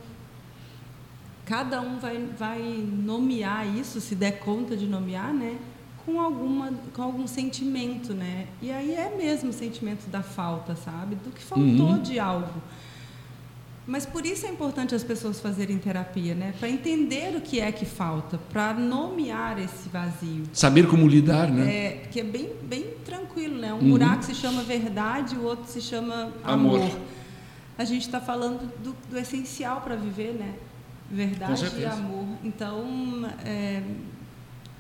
cada 1.46 1.80
um 1.80 1.98
vai, 1.98 2.18
vai 2.38 2.60
nomear 2.60 3.66
isso, 3.66 4.00
se 4.00 4.14
der 4.14 4.40
conta 4.40 4.76
de 4.76 4.86
nomear, 4.86 5.32
né, 5.32 5.56
com 6.04 6.20
alguma 6.20 6.72
com 6.94 7.02
algum 7.02 7.26
sentimento, 7.26 8.12
né? 8.14 8.46
E 8.62 8.70
aí 8.70 8.92
é 8.94 9.14
mesmo 9.16 9.50
o 9.50 9.52
sentimento 9.52 10.08
da 10.10 10.22
falta, 10.22 10.76
sabe? 10.76 11.14
Do 11.16 11.30
que 11.30 11.42
faltou 11.42 11.64
Uhum. 11.90 12.02
de 12.02 12.18
algo. 12.18 12.60
Mas 13.88 14.04
por 14.04 14.26
isso 14.26 14.44
é 14.46 14.48
importante 14.50 14.94
as 14.96 15.04
pessoas 15.04 15.38
fazerem 15.40 15.78
terapia, 15.78 16.34
né? 16.34 16.52
Para 16.58 16.68
entender 16.68 17.36
o 17.36 17.40
que 17.40 17.60
é 17.60 17.70
que 17.70 17.84
falta, 17.84 18.36
para 18.52 18.74
nomear 18.74 19.60
esse 19.60 19.88
vazio. 19.88 20.42
Saber 20.52 20.88
como 20.88 21.06
lidar, 21.06 21.48
né? 21.48 21.72
É, 21.72 21.90
que 22.10 22.18
é 22.20 22.24
bem, 22.24 22.50
bem 22.64 22.84
tranquilo, 23.04 23.56
né? 23.58 23.72
Um 23.72 23.78
Uhum. 23.78 23.90
buraco 23.90 24.24
se 24.24 24.34
chama 24.34 24.62
verdade, 24.64 25.36
o 25.36 25.44
outro 25.44 25.70
se 25.70 25.80
chama 25.80 26.32
Amor. 26.42 26.80
amor. 26.80 26.98
A 27.78 27.84
gente 27.84 28.02
está 28.02 28.20
falando 28.20 28.68
do, 28.82 28.94
do 29.08 29.18
essencial 29.18 29.80
para 29.82 29.94
viver, 29.94 30.32
né? 30.34 30.54
Verdade 31.10 31.64
e 31.78 31.84
amor. 31.84 32.26
Então, 32.42 32.84
é, 33.44 33.82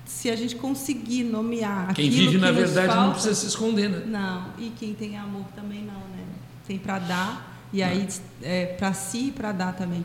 se 0.04 0.30
a 0.30 0.36
gente 0.36 0.56
conseguir 0.56 1.24
nomear 1.24 1.94
Quem 1.94 2.08
aquilo 2.08 2.30
vive 2.30 2.38
na 2.38 2.48
que 2.52 2.60
nos 2.60 2.70
verdade 2.72 2.88
não 2.88 2.94
falta- 2.94 3.12
precisa 3.12 3.34
se 3.34 3.46
esconder, 3.46 3.88
né? 3.90 4.02
não, 4.06 4.46
e 4.58 4.70
quem 4.78 4.94
tem 4.94 5.16
amor 5.16 5.44
também 5.54 5.80
não, 5.82 5.94
né? 5.94 6.24
Tem 6.66 6.78
para 6.78 6.98
dar 6.98 7.66
e 7.72 7.82
aí 7.82 8.06
é, 8.42 8.66
para 8.66 8.92
si 8.92 9.28
e 9.28 9.32
para 9.32 9.52
dar 9.52 9.72
também. 9.74 10.04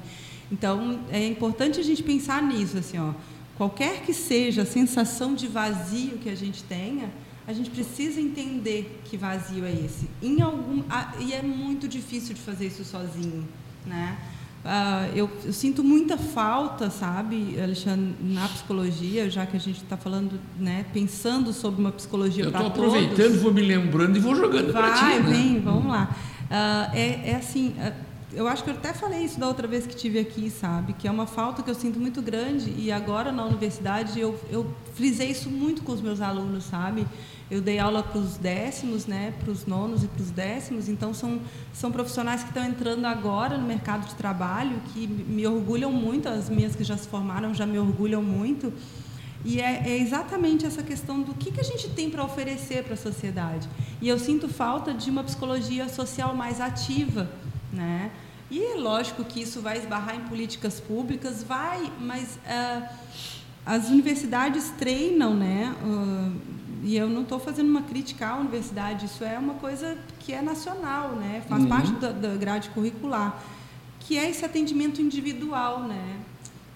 Então 0.52 1.00
é 1.12 1.26
importante 1.28 1.80
a 1.80 1.84
gente 1.84 2.04
pensar 2.04 2.42
nisso, 2.42 2.78
assim, 2.78 2.98
ó. 3.00 3.14
Qualquer 3.58 4.02
que 4.02 4.14
seja 4.14 4.64
a 4.64 4.66
sensação 4.66 5.36
de 5.36 5.48
vazio 5.48 6.18
que 6.18 6.30
a 6.30 6.36
gente 6.36 6.64
tenha, 6.64 7.10
a 7.48 7.54
gente 7.54 7.70
precisa 7.70 8.20
entender 8.20 9.02
que 9.06 9.18
vazio 9.18 9.66
é 9.66 9.72
esse. 9.72 10.10
Em 10.22 10.42
algum 10.42 10.84
e 11.20 11.34
é 11.34 11.42
muito 11.44 11.88
difícil 11.88 12.34
de 12.34 12.42
fazer 12.42 12.68
isso 12.68 12.84
sozinho, 12.84 13.48
né? 13.86 14.18
Ah, 14.64 15.08
eu, 15.16 15.28
eu 15.44 15.52
sinto 15.54 15.84
muita 15.84 16.18
falta, 16.18 16.90
sabe, 16.92 17.60
Alexandre, 17.60 18.14
na 18.22 18.48
psicologia, 18.48 19.28
já 19.30 19.46
que 19.46 19.58
a 19.58 19.60
gente 19.60 19.82
está 19.82 19.98
falando, 19.98 20.40
né, 20.60 20.86
pensando 20.94 21.52
sobre 21.52 21.82
uma 21.82 21.92
psicologia 21.92 22.46
Eu 22.46 22.52
para 22.52 22.68
estou 22.68 22.76
todos. 22.86 22.94
aproveitando, 22.96 23.42
vou 23.42 23.52
me 23.52 23.62
lembrando 23.62 24.18
e 24.18 24.20
vou 24.20 24.36
jogando 24.36 24.72
para 24.72 24.94
ti, 24.94 25.00
Vai, 25.02 25.20
né? 25.20 25.30
vem, 25.32 25.60
vamos 25.62 25.88
lá. 25.92 26.16
Ah, 26.50 26.92
é, 26.94 27.32
é 27.32 27.36
assim, 27.38 27.74
ah, 27.80 27.92
eu 28.34 28.48
acho 28.48 28.64
que 28.64 28.70
eu 28.70 28.76
até 28.76 28.94
falei 28.94 29.24
isso 29.26 29.40
da 29.40 29.48
outra 29.48 29.68
vez 29.68 29.88
que 29.88 29.96
tive 29.96 30.20
aqui, 30.20 30.50
sabe? 30.52 30.94
Que 30.94 31.08
é 31.08 31.12
uma 31.12 31.26
falta 31.26 31.64
que 31.64 31.70
eu 31.70 31.76
sinto 31.76 32.00
muito 32.00 32.22
grande 32.22 32.72
e 32.78 32.92
agora 32.92 33.32
na 33.32 33.44
universidade 33.46 34.20
eu, 34.20 34.40
eu 34.50 34.72
frisei 34.94 35.32
isso 35.32 35.50
muito 35.50 35.82
com 35.82 35.92
os 35.92 36.02
meus 36.02 36.22
alunos, 36.22 36.66
sabe? 36.66 37.08
Eu 37.52 37.60
dei 37.60 37.80
aula 37.80 38.02
para 38.02 38.18
os 38.18 38.38
décimos, 38.38 39.06
né? 39.06 39.34
Para 39.38 39.52
os 39.52 39.66
nonos 39.66 40.06
e 40.06 40.08
para 40.08 40.22
os 40.22 40.32
décimos, 40.32 40.88
então 40.88 41.14
são, 41.14 41.42
são 41.74 41.92
profissionais 41.92 42.44
que 42.44 42.48
estão 42.48 42.64
entrando 42.64 43.04
agora 43.04 43.58
no 43.58 43.68
mercado 43.68 44.08
de 44.08 44.16
trabalho 44.16 44.82
que 44.94 45.06
me 45.06 45.46
orgulham 45.46 45.92
muito, 45.92 46.30
as 46.30 46.50
minhas 46.50 46.78
que 46.78 46.84
já 46.86 46.96
se 46.96 47.10
formaram 47.10 47.54
já 47.54 47.66
me 47.66 47.78
orgulham 47.78 48.24
muito. 48.24 48.72
E 49.44 49.60
é, 49.60 49.84
é 49.86 49.98
exatamente 49.98 50.66
essa 50.66 50.82
questão 50.82 51.22
do 51.22 51.34
que, 51.34 51.52
que 51.52 51.60
a 51.60 51.64
gente 51.64 51.90
tem 51.90 52.10
para 52.10 52.24
oferecer 52.24 52.86
para 52.86 52.94
a 52.94 52.98
sociedade. 52.98 53.68
E 54.02 54.08
eu 54.08 54.18
sinto 54.18 54.48
falta 54.48 54.94
de 54.94 55.10
uma 55.10 55.24
psicologia 55.24 55.90
social 55.90 56.34
mais 56.34 56.62
ativa, 56.62 57.30
né? 57.74 58.12
E 58.50 58.64
é 58.64 58.76
lógico 58.76 59.26
que 59.26 59.42
isso 59.42 59.60
vai 59.60 59.78
esbarrar 59.78 60.16
em 60.16 60.22
políticas 60.22 60.80
públicas, 60.80 61.44
vai, 61.44 61.92
mas 62.00 62.40
ah, 62.48 62.90
as 63.66 63.90
universidades 63.90 64.70
treinam, 64.78 65.34
né? 65.34 65.76
Ah, 65.84 66.51
e 66.84 66.98
eu 66.98 67.10
não 67.10 67.22
estou 67.24 67.40
fazendo 67.40 67.70
uma 67.70 67.84
crítica 67.84 68.28
à 68.28 68.36
universidade, 68.38 69.06
isso 69.06 69.24
é 69.24 69.38
uma 69.38 69.54
coisa 69.56 69.98
que 70.20 70.34
é 70.34 70.42
nacional, 70.42 71.16
né? 71.16 71.44
Faz 71.48 71.64
Uhum. 71.64 71.70
parte 71.70 71.92
da, 71.94 72.12
da 72.12 72.36
grade 72.36 72.70
curricular, 72.70 73.42
que 74.00 74.18
é 74.18 74.30
esse 74.30 74.44
atendimento 74.44 75.02
individual, 75.02 75.84
né? 75.84 76.18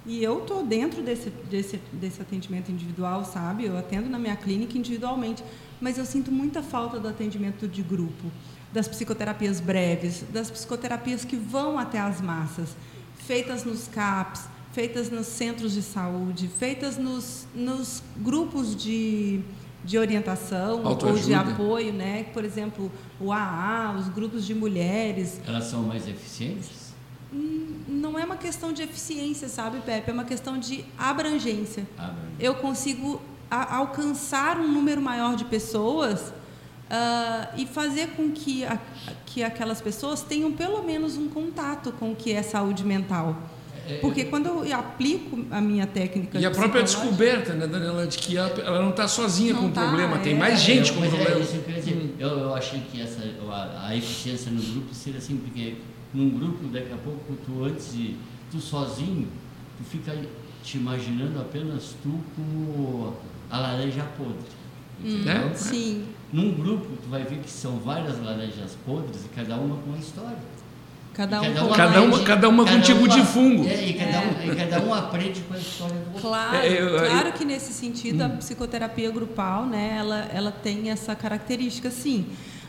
E 0.05 0.23
eu 0.23 0.39
estou 0.43 0.63
dentro 0.63 1.01
desse, 1.01 1.31
desse, 1.49 1.77
desse 1.91 2.21
atendimento 2.21 2.71
individual, 2.71 3.25
sabe? 3.25 3.65
Eu 3.65 3.75
atendo 3.77 4.07
na 4.07 4.19
minha 4.19 4.35
clínica 4.35 4.77
individualmente, 4.77 5.43
mas 5.81 5.97
eu 5.97 6.05
sinto 6.05 6.31
muita 6.31 6.61
falta 6.61 6.99
do 6.99 7.07
atendimento 7.07 7.67
de 7.67 7.81
grupo, 7.81 8.31
das 8.71 8.87
psicoterapias 8.87 9.59
breves, 9.59 10.23
das 10.31 10.51
psicoterapias 10.51 11.25
que 11.25 11.35
vão 11.35 11.79
até 11.79 11.99
as 11.99 12.21
massas, 12.21 12.75
feitas 13.25 13.63
nos 13.63 13.87
CAPs, 13.87 14.47
feitas 14.73 15.09
nos 15.09 15.25
centros 15.25 15.71
de 15.73 15.81
saúde, 15.81 16.49
feitas 16.59 16.97
nos, 16.97 17.47
nos 17.55 18.03
grupos 18.17 18.75
de, 18.75 19.41
de 19.85 19.97
orientação 19.97 20.83
ou 20.83 20.95
de 21.13 21.33
apoio, 21.33 21.93
né? 21.93 22.25
Por 22.33 22.43
exemplo, 22.43 22.91
o 23.19 23.31
AA, 23.31 23.95
os 23.97 24.07
grupos 24.09 24.45
de 24.45 24.53
mulheres, 24.53 25.39
Elas 25.47 25.65
são 25.65 25.83
mais 25.83 26.07
eficientes? 26.07 26.85
não 27.87 28.17
é 28.17 28.23
uma 28.25 28.37
questão 28.37 28.71
de 28.71 28.81
eficiência, 28.81 29.47
sabe, 29.49 29.79
Pepe? 29.85 30.09
É 30.09 30.13
uma 30.13 30.23
questão 30.23 30.57
de 30.57 30.85
abrangência. 30.97 31.85
Eu 32.39 32.55
consigo 32.55 33.21
a- 33.51 33.75
alcançar 33.77 34.57
um 34.59 34.71
número 34.71 35.01
maior 35.01 35.35
de 35.35 35.45
pessoas 35.45 36.33
ah, 36.89 37.49
e 37.57 37.65
fazer 37.65 38.09
com 38.15 38.31
que, 38.31 38.63
a- 38.63 38.79
que 39.25 39.43
aquelas 39.43 39.81
pessoas 39.81 40.21
tenham 40.21 40.51
pelo 40.51 40.83
menos 40.83 41.17
um 41.17 41.27
contato 41.27 41.91
com 41.93 42.11
o 42.11 42.15
que 42.15 42.31
é 42.31 42.41
saúde 42.43 42.83
mental. 42.85 43.35
Porque 44.01 44.25
quando 44.25 44.65
eu 44.65 44.75
aplico 44.75 45.45
a 45.51 45.61
minha 45.61 45.85
técnica 45.85 46.39
E 46.39 46.45
a 46.45 46.51
própria 46.51 46.81
descoberta, 46.83 47.53
né, 47.53 47.67
Daniela, 47.67 48.07
de 48.07 48.17
que 48.17 48.35
ela 48.37 48.49
ela 48.59 48.81
não 48.81 48.89
está 48.89 49.07
sozinha 49.07 49.53
Não 49.53 49.61
com 49.61 49.67
o 49.67 49.71
tá, 49.71 49.85
problema, 49.87 50.17
tem 50.19 50.33
é. 50.33 50.37
mais 50.37 50.59
gente 50.61 50.89
Eu- 50.89 50.95
com 50.95 51.05
é 51.05 51.09
problema. 51.09 51.39
isso 51.39 51.57
que 51.59 51.91
eu. 52.21 52.29
Eu, 52.29 52.39
eu 52.39 52.55
achei 52.55 52.81
que 52.91 53.01
essa, 53.01 53.21
a, 53.49 53.87
a 53.89 53.95
eficiência 53.95 54.51
no 54.51 54.61
grupo 54.61 54.93
seria 54.93 55.19
assim, 55.19 55.37
porque 55.37 55.75
num 56.13 56.29
grupo, 56.31 56.67
daqui 56.67 56.91
a 56.93 56.97
pouco, 56.97 57.35
tu 57.45 57.63
antes 57.63 57.93
de. 57.93 58.15
tu 58.51 58.59
sozinho, 58.59 59.27
tu 59.77 59.83
fica 59.83 60.15
te 60.63 60.77
imaginando 60.77 61.39
apenas 61.39 61.93
tu 62.01 62.19
como 62.35 63.13
a 63.49 63.57
laranja 63.59 64.03
podre. 64.17 64.35
Entendeu? 65.03 65.49
É? 65.51 65.53
Sim, 65.53 66.05
Num 66.31 66.53
grupo, 66.53 66.87
tu 67.03 67.09
vai 67.09 67.23
ver 67.23 67.39
que 67.39 67.49
são 67.51 67.77
várias 67.79 68.17
laranjas 68.23 68.75
podres 68.85 69.25
e 69.25 69.29
cada 69.35 69.55
uma 69.57 69.75
com 69.75 69.89
uma 69.89 69.97
história. 69.99 70.37
Cada 71.15 71.37
E 71.37 71.49
um 71.49 71.53
cada 71.53 71.63
uma 71.65 71.75
Cada 71.75 72.01
uma- 72.01 72.23
cada 72.23 72.49
uma 72.49 72.65
com 72.65 72.71
um 72.73 72.81
tipo 72.81 73.07
de 73.07 73.21
fungo. 73.23 73.65
É, 73.67 73.85
e 73.87 73.93
cada, 73.93 74.19
Um, 74.19 74.51
e 74.51 74.55
cada 74.55 74.81
um 74.85 74.93
aprende 74.93 75.41
com 75.41 75.53
a 75.53 75.57
história 75.57 75.95
do 75.95 76.05
outro. 76.07 76.21
Claro, 76.21 76.57
É, 76.57 76.67
eu- 76.67 76.89
eu- 76.89 77.09
claro 77.09 77.31
que 77.33 77.45
nesse 77.45 77.71
sentido 77.73 78.21
a 78.23 78.29
psicoterapia 78.29 79.09
grupal, 79.11 79.65
né, 79.65 79.95
ela, 79.97 80.29
ela 80.33 80.51
tem 80.51 80.89
essa 80.91 81.15
característica, 81.15 81.89
sim. 81.89 82.25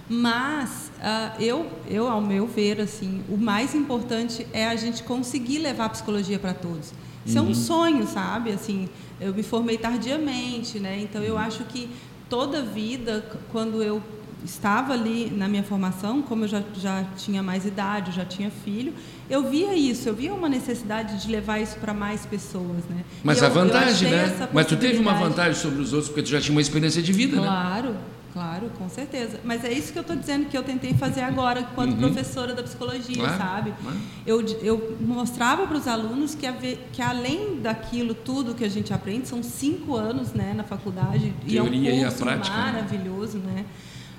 Mas 0.09 0.91
ah, 1.03 1.33
eu, 1.41 1.67
eu, 1.91 2.07
ao 2.09 2.21
meu 2.21 2.47
ver, 2.47 2.81
assim, 2.81 3.23
o 3.29 3.37
mais 3.37 3.75
importante 3.75 4.47
é 4.53 4.67
a 4.67 4.77
gente 4.77 5.03
conseguir 5.03 5.59
levar 5.59 5.87
a 5.87 5.89
psicologia 5.89 6.39
para 6.39 6.55
todos. 6.55 6.93
Isso 7.25 7.37
é 7.37 7.43
um 7.43 7.53
sonho, 7.53 8.07
sabe? 8.07 8.53
Assim, 8.53 8.89
eu 9.21 9.35
me 9.35 9.43
formei 9.43 9.77
tardiamente, 9.77 10.79
né? 10.79 11.01
Então 11.03 11.23
eu 11.25 11.37
acho 11.37 11.65
que 11.65 11.91
toda 12.31 12.63
vida, 12.63 13.25
quando 13.51 13.83
eu 13.83 14.01
estava 14.45 14.93
ali 14.93 15.33
na 15.37 15.49
minha 15.49 15.63
formação, 15.63 16.23
como 16.23 16.45
eu 16.45 16.49
já, 16.49 16.63
já 16.81 17.05
tinha 17.17 17.43
mais 17.43 17.65
idade, 17.65 18.11
eu 18.11 18.15
já 18.15 18.25
tinha 18.25 18.51
filho, 18.51 18.93
eu 19.29 19.49
via 19.51 19.75
isso, 19.75 20.09
eu 20.09 20.15
via 20.15 20.33
uma 20.33 20.49
necessidade 20.49 21.21
de 21.21 21.31
levar 21.31 21.59
isso 21.61 21.77
para 21.79 21.93
mais 21.95 22.25
pessoas, 22.27 22.85
né? 22.89 23.05
Mas 23.25 23.43
a 23.43 23.47
eu- 23.47 23.49
eu 23.49 23.55
vantagem, 23.55 24.11
né? 24.11 24.49
Mas 24.53 24.67
tu 24.67 24.77
teve 24.77 24.99
uma 24.99 25.15
vantagem 25.15 25.55
sobre 25.61 25.81
os 25.83 25.93
outros, 25.93 26.09
porque 26.11 26.23
tu 26.23 26.29
já 26.29 26.41
tinha 26.41 26.53
uma 26.53 26.61
experiência 26.61 27.03
de 27.03 27.13
vida, 27.13 27.37
né? 27.37 27.43
Claro, 27.43 27.97
claro, 28.33 28.71
com 28.79 28.89
certeza. 28.89 29.41
Mas 29.43 29.65
é 29.65 29.73
isso 29.73 29.93
que 29.93 29.99
eu 29.99 30.03
estou 30.03 30.15
dizendo 30.15 30.47
que 30.49 30.57
eu 30.57 30.63
tentei 30.63 30.93
fazer 30.95 31.23
agora, 31.23 31.61
enquanto 31.61 31.97
professora 31.97 32.55
da 32.55 32.63
psicologia, 32.63 33.17
Claro, 33.17 33.39
sabe? 33.39 33.75
claro. 33.83 33.97
Eu, 34.27 34.41
eu 34.63 34.97
mostrava 35.01 35.67
para 35.67 35.79
os 35.79 35.89
alunos 35.89 36.35
que, 36.37 36.47
ave- 36.47 36.79
que 36.93 37.01
além 37.03 37.59
daquilo 37.61 38.15
tudo 38.15 38.55
que 38.55 38.65
a 38.65 38.69
gente 38.69 38.93
aprende, 38.93 39.27
são 39.27 39.43
cinco 39.43 39.97
anos 39.97 40.33
né, 40.35 40.53
na 40.55 40.63
faculdade, 40.63 41.33
e 41.47 41.57
é 41.57 41.63
um 41.63 41.65
Teoria 41.65 41.91
e 41.95 42.05
a 42.05 42.09
curso 42.09 42.23
prática, 42.23 42.57
né? 42.57 42.73
maravilhoso, 42.73 43.39
né? 43.39 43.65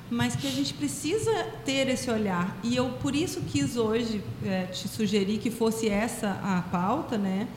Mas 0.10 0.36
que 0.36 0.47
a 0.47 0.51
gente 0.51 0.74
precisa 0.74 1.32
ter 1.66 1.89
esse 1.89 2.10
olhar. 2.10 2.58
E 2.64 2.76
eu, 2.76 2.91
por 3.01 3.14
isso, 3.14 3.41
quis 3.41 3.76
hoje 3.76 4.24
eh, 4.45 4.68
te 4.68 4.88
sugerir 4.88 5.38
que 5.39 5.51
fosse 5.51 5.89
essa 5.89 6.39
a 6.41 6.62
pauta, 6.62 7.18
né? 7.18 7.47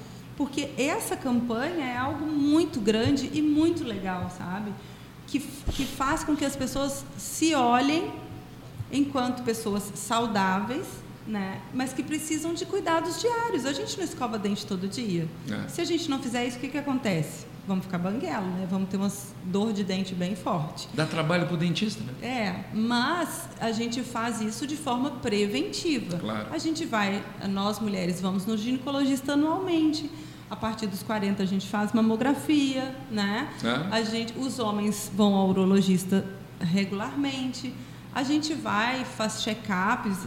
porque 0.40 0.70
essa 0.78 1.18
campanha 1.18 1.84
é 1.84 1.98
algo 1.98 2.24
muito 2.24 2.80
grande 2.80 3.28
e 3.30 3.42
muito 3.42 3.84
legal, 3.84 4.32
sabe? 4.38 4.72
Que, 5.26 5.38
que 5.38 5.84
faz 5.84 6.24
com 6.24 6.34
que 6.34 6.46
as 6.46 6.56
pessoas 6.56 7.04
se 7.18 7.54
olhem 7.54 8.10
enquanto 8.90 9.42
pessoas 9.42 9.92
saudáveis, 9.94 10.86
né? 11.26 11.60
mas 11.74 11.92
que 11.92 12.02
precisam 12.02 12.54
de 12.54 12.64
cuidados 12.64 13.20
diários. 13.20 13.66
A 13.66 13.74
gente 13.74 13.98
não 13.98 14.04
escova 14.04 14.38
dente 14.38 14.64
todo 14.64 14.88
dia. 14.88 15.28
É. 15.46 15.68
Se 15.68 15.82
a 15.82 15.84
gente 15.84 16.08
não 16.08 16.18
fizer 16.18 16.46
isso, 16.46 16.56
o 16.56 16.60
que, 16.60 16.68
que 16.68 16.78
acontece? 16.78 17.44
Vamos 17.70 17.84
ficar 17.84 17.98
banguelo, 17.98 18.46
né? 18.46 18.66
Vamos 18.68 18.88
ter 18.88 18.96
uma 18.96 19.12
dor 19.44 19.72
de 19.72 19.84
dente 19.84 20.12
bem 20.12 20.34
forte. 20.34 20.88
Dá 20.92 21.06
trabalho 21.06 21.46
para 21.46 21.54
o 21.54 21.56
dentista, 21.56 22.02
né? 22.02 22.12
É, 22.20 22.64
mas 22.74 23.48
a 23.60 23.70
gente 23.70 24.02
faz 24.02 24.40
isso 24.40 24.66
de 24.66 24.76
forma 24.76 25.12
preventiva. 25.12 26.18
Claro. 26.18 26.48
A 26.50 26.58
gente 26.58 26.84
vai, 26.84 27.22
nós 27.48 27.78
mulheres, 27.78 28.20
vamos 28.20 28.44
no 28.44 28.56
ginecologista 28.56 29.34
anualmente. 29.34 30.10
A 30.50 30.56
partir 30.56 30.88
dos 30.88 31.04
40 31.04 31.44
a 31.44 31.46
gente 31.46 31.68
faz 31.68 31.92
mamografia, 31.92 32.92
né? 33.08 33.48
É. 33.62 33.94
A 33.94 34.02
gente, 34.02 34.36
os 34.36 34.58
homens 34.58 35.08
vão 35.14 35.36
ao 35.36 35.48
urologista 35.50 36.26
regularmente. 36.58 37.72
A 38.12 38.24
gente 38.24 38.52
vai, 38.52 39.04
faz 39.04 39.44
check-ups. 39.44 40.26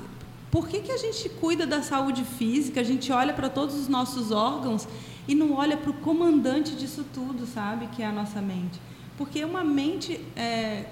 Por 0.49 0.69
que, 0.69 0.79
que 0.79 0.93
a 0.93 0.97
gente 0.97 1.27
cuida 1.27 1.67
da 1.67 1.81
saúde 1.81 2.23
física? 2.23 2.79
A 2.79 2.85
gente 2.85 3.11
olha 3.11 3.33
para 3.33 3.49
todos 3.49 3.75
os 3.75 3.89
nossos 3.89 4.31
órgãos 4.31 4.87
e 5.27 5.35
não 5.35 5.53
olha 5.53 5.77
para 5.77 5.89
o 5.89 5.93
comandante 5.93 6.75
disso 6.75 7.05
tudo, 7.13 7.45
sabe? 7.45 7.87
Que 7.87 8.03
é 8.03 8.05
a 8.05 8.11
nossa 8.11 8.41
mente. 8.41 8.79
Porque 9.17 9.43
uma 9.43 9.63
mente 9.63 10.19
é, 10.35 10.85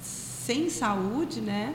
sem 0.00 0.68
saúde, 0.70 1.40
né? 1.40 1.74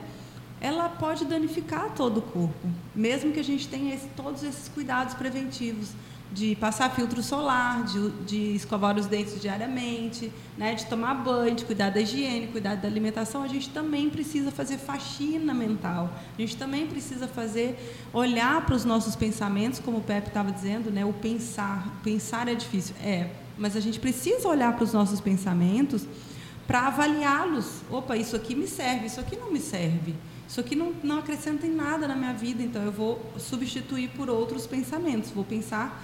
Ela 0.60 0.88
pode 0.88 1.24
danificar 1.24 1.94
todo 1.94 2.18
o 2.18 2.22
corpo, 2.22 2.68
mesmo 2.94 3.32
que 3.32 3.40
a 3.40 3.44
gente 3.44 3.66
tenha 3.66 3.94
esse, 3.94 4.06
todos 4.08 4.42
esses 4.42 4.68
cuidados 4.68 5.14
preventivos 5.14 5.90
de 6.32 6.56
passar 6.56 6.90
filtro 6.90 7.22
solar, 7.22 7.84
de, 7.84 8.10
de, 8.24 8.54
escovar 8.54 8.96
os 8.96 9.06
dentes 9.06 9.40
diariamente, 9.40 10.32
né, 10.56 10.74
de 10.74 10.86
tomar 10.86 11.14
banho, 11.14 11.54
de 11.54 11.64
cuidar 11.64 11.90
da 11.90 12.00
higiene, 12.00 12.46
cuidar 12.46 12.76
da 12.76 12.88
alimentação, 12.88 13.42
a 13.42 13.48
gente 13.48 13.68
também 13.68 14.08
precisa 14.08 14.50
fazer 14.50 14.78
faxina 14.78 15.52
mental. 15.52 16.10
A 16.36 16.40
gente 16.40 16.56
também 16.56 16.86
precisa 16.86 17.28
fazer 17.28 17.78
olhar 18.12 18.64
para 18.64 18.74
os 18.74 18.84
nossos 18.84 19.14
pensamentos, 19.14 19.78
como 19.78 19.98
o 19.98 20.02
Pepe 20.02 20.28
estava 20.28 20.50
dizendo, 20.50 20.90
né, 20.90 21.04
o 21.04 21.12
pensar. 21.12 22.00
Pensar 22.02 22.48
é 22.48 22.54
difícil, 22.54 22.94
é, 23.02 23.30
mas 23.58 23.76
a 23.76 23.80
gente 23.80 24.00
precisa 24.00 24.48
olhar 24.48 24.74
para 24.74 24.84
os 24.84 24.92
nossos 24.92 25.20
pensamentos 25.20 26.06
para 26.66 26.86
avaliá-los. 26.86 27.82
Opa, 27.90 28.16
isso 28.16 28.34
aqui 28.34 28.54
me 28.54 28.66
serve, 28.66 29.06
isso 29.06 29.20
aqui 29.20 29.36
não 29.36 29.52
me 29.52 29.60
serve. 29.60 30.14
Isso 30.48 30.60
aqui 30.60 30.76
não, 30.76 30.92
não 31.02 31.18
acrescenta 31.18 31.66
em 31.66 31.74
nada 31.74 32.06
na 32.06 32.14
minha 32.14 32.32
vida, 32.32 32.62
então 32.62 32.82
eu 32.82 32.92
vou 32.92 33.32
substituir 33.38 34.10
por 34.10 34.28
outros 34.28 34.66
pensamentos. 34.66 35.30
Vou 35.30 35.44
pensar 35.44 36.02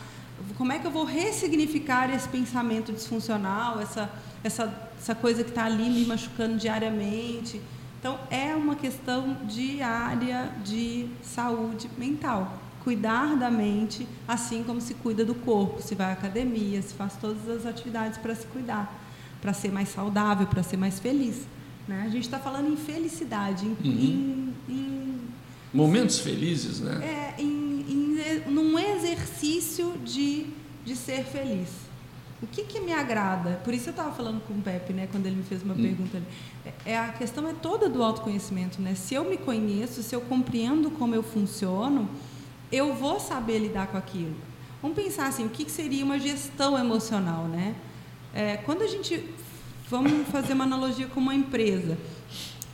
como 0.57 0.72
é 0.72 0.78
que 0.78 0.86
eu 0.86 0.91
vou 0.91 1.05
ressignificar 1.05 2.11
esse 2.14 2.28
pensamento 2.28 2.93
disfuncional, 2.93 3.80
essa, 3.80 4.11
essa, 4.43 4.91
essa 4.99 5.14
coisa 5.14 5.45
que 5.45 5.51
está 5.51 5.64
ali 5.64 5.89
me 5.89 6.05
machucando 6.05 6.57
diariamente. 6.57 7.61
Então, 7.99 8.18
é 8.30 8.55
uma 8.55 8.76
questão 8.76 9.36
diária 9.45 10.51
de 10.64 11.09
saúde 11.22 11.91
mental. 11.99 12.61
Cuidar 12.84 13.36
da 13.36 13.51
mente, 13.51 14.07
assim 14.26 14.62
como 14.62 14.80
se 14.80 14.95
cuida 14.95 15.24
do 15.24 15.34
corpo, 15.34 15.82
se 15.82 15.95
vai 15.95 16.11
à 16.11 16.12
academia, 16.12 16.80
se 16.80 16.95
faz 16.95 17.16
todas 17.16 17.49
as 17.49 17.66
atividades 17.66 18.18
para 18.18 18.34
se 18.34 18.47
cuidar, 18.47 18.93
para 19.43 19.53
ser 19.53 19.70
mais 19.72 19.89
saudável, 19.89 20.47
para 20.47 20.62
ser 20.62 20.76
mais 20.76 20.99
feliz. 20.99 21.47
Né? 21.86 22.05
A 22.07 22.09
gente 22.09 22.24
está 22.24 22.39
falando 22.39 22.72
em 22.72 22.76
felicidade, 22.76 23.66
em, 23.66 23.70
uhum. 23.70 24.55
em, 24.68 24.72
em 24.72 25.20
momentos 25.72 26.18
felizes, 26.20 26.80
né? 26.80 27.34
É, 27.39 27.43
em 27.43 27.67
num 28.47 28.79
exercício 28.79 29.95
de, 30.05 30.47
de 30.85 30.97
ser 30.97 31.24
feliz. 31.24 31.68
O 32.41 32.47
que, 32.47 32.62
que 32.62 32.81
me 32.81 32.93
agrada? 32.93 33.61
Por 33.64 33.74
isso 33.74 33.89
eu 33.89 33.91
estava 33.91 34.12
falando 34.12 34.41
com 34.47 34.55
o 34.55 34.62
Pepe, 34.62 34.93
né, 34.93 35.09
quando 35.11 35.26
ele 35.26 35.37
me 35.37 35.43
fez 35.43 35.62
uma 35.62 35.74
hum. 35.74 35.83
pergunta. 35.83 36.22
É, 36.64 36.93
é, 36.93 36.99
a 36.99 37.09
questão 37.09 37.49
é 37.49 37.53
toda 37.53 37.89
do 37.89 38.03
autoconhecimento, 38.03 38.81
né? 38.81 38.95
Se 38.95 39.14
eu 39.14 39.24
me 39.24 39.37
conheço, 39.37 40.03
se 40.03 40.14
eu 40.14 40.20
compreendo 40.20 40.91
como 40.91 41.14
eu 41.14 41.22
funciono, 41.22 42.09
eu 42.70 42.95
vou 42.95 43.18
saber 43.18 43.59
lidar 43.59 43.89
com 43.89 43.97
aquilo. 43.97 44.37
Vamos 44.81 44.97
pensar 44.97 45.26
assim, 45.26 45.45
o 45.45 45.49
que, 45.49 45.64
que 45.64 45.70
seria 45.70 46.05
uma 46.05 46.18
gestão 46.18 46.79
emocional, 46.79 47.45
né? 47.45 47.74
É, 48.33 48.57
quando 48.59 48.83
a 48.83 48.87
gente 48.87 49.24
vamos 49.91 50.29
fazer 50.29 50.53
uma 50.53 50.64
analogia 50.64 51.07
com 51.07 51.18
uma 51.18 51.35
empresa, 51.35 51.99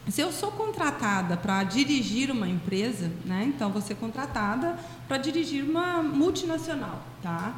se 0.08 0.20
eu 0.20 0.30
sou 0.30 0.50
contratada 0.52 1.36
para 1.36 1.64
dirigir 1.64 2.30
uma 2.30 2.48
empresa, 2.48 3.10
né? 3.24 3.44
Então, 3.48 3.70
vou 3.70 3.80
ser 3.80 3.94
contratada 3.94 4.78
para 5.08 5.16
dirigir 5.16 5.64
uma 5.64 6.02
multinacional, 6.02 7.02
tá? 7.22 7.54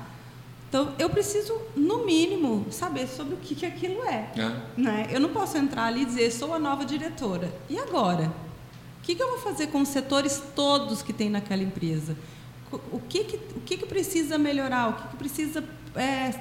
Então, 0.69 0.93
eu 0.99 1.09
preciso, 1.09 1.57
no 1.75 2.05
mínimo, 2.05 2.67
saber 2.71 3.07
sobre 3.09 3.35
o 3.35 3.37
que, 3.39 3.55
que 3.55 3.67
aquilo 3.67 4.03
é, 4.05 4.31
é. 4.37 4.81
Né? 4.81 5.07
Eu 5.11 5.21
não 5.21 5.31
posso 5.31 5.57
entrar 5.57 5.85
ali 5.85 6.03
e 6.03 6.05
dizer, 6.05 6.31
sou 6.33 6.53
a 6.53 6.59
nova 6.59 6.85
diretora. 6.85 7.53
E 7.69 7.79
agora? 7.79 8.33
O 8.99 9.03
que, 9.03 9.15
que 9.15 9.23
eu 9.23 9.31
vou 9.31 9.39
fazer 9.39 9.69
com 9.69 9.81
os 9.81 9.89
setores 9.89 10.43
todos 10.55 11.03
que 11.03 11.13
tem 11.13 11.31
naquela 11.31 11.63
empresa? 11.63 12.17
O 12.91 12.99
que, 12.99 13.23
que, 13.25 13.37
o 13.57 13.61
que, 13.61 13.77
que 13.77 13.87
precisa 13.87 14.37
melhorar? 14.37 14.91
O 14.91 14.93
que, 14.95 15.09
que 15.09 15.17
precisa 15.17 15.65
é, 15.95 16.35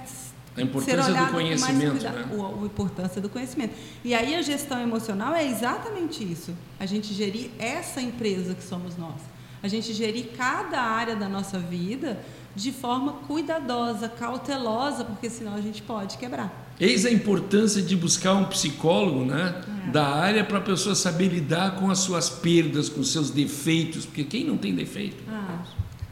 a 0.58 0.62
importância 0.62 1.14
do 1.14 1.32
conhecimento, 1.32 2.04
né? 2.04 2.26
O, 2.32 2.64
a 2.64 2.66
importância 2.66 3.22
do 3.22 3.30
conhecimento. 3.30 3.74
E 4.04 4.14
aí 4.14 4.36
a 4.36 4.42
gestão 4.42 4.80
emocional 4.82 5.34
é 5.34 5.46
exatamente 5.46 6.24
isso. 6.24 6.54
A 6.80 6.86
gente 6.86 7.14
gerir 7.14 7.52
essa 7.60 8.02
empresa 8.02 8.54
que 8.54 8.64
somos 8.64 8.96
nós. 8.98 9.22
A 9.62 9.68
gente 9.68 9.94
gerir 9.94 10.28
cada 10.38 10.80
área 10.82 11.16
da 11.16 11.28
nossa 11.28 11.60
vida 11.60 12.20
de 12.56 12.72
forma 12.72 13.14
cuidadosa, 13.28 14.08
cautelosa, 14.08 15.04
porque 15.04 15.30
senão 15.30 15.56
a 15.56 15.62
gente 15.62 15.82
pode 15.82 16.18
quebrar. 16.18 16.66
Eis 16.80 17.06
a 17.06 17.12
importância 17.12 17.82
de 17.82 17.96
buscar 17.96 18.34
um 18.34 18.46
psicólogo 18.46 19.26
né, 19.26 19.62
é. 19.88 19.92
da 19.92 20.08
área 20.08 20.44
para 20.44 20.60
a 20.60 20.62
pessoa 20.62 20.94
saber 20.94 21.30
lidar 21.30 21.76
com 21.76 21.90
as 21.90 22.00
suas 22.00 22.30
perdas, 22.30 22.90
com 22.90 23.02
os 23.02 23.12
seus 23.12 23.30
defeitos, 23.30 24.06
porque 24.06 24.24
quem 24.24 24.44
não 24.44 24.58
tem 24.58 24.74
defeito? 24.74 25.24
Ah. 25.30 25.64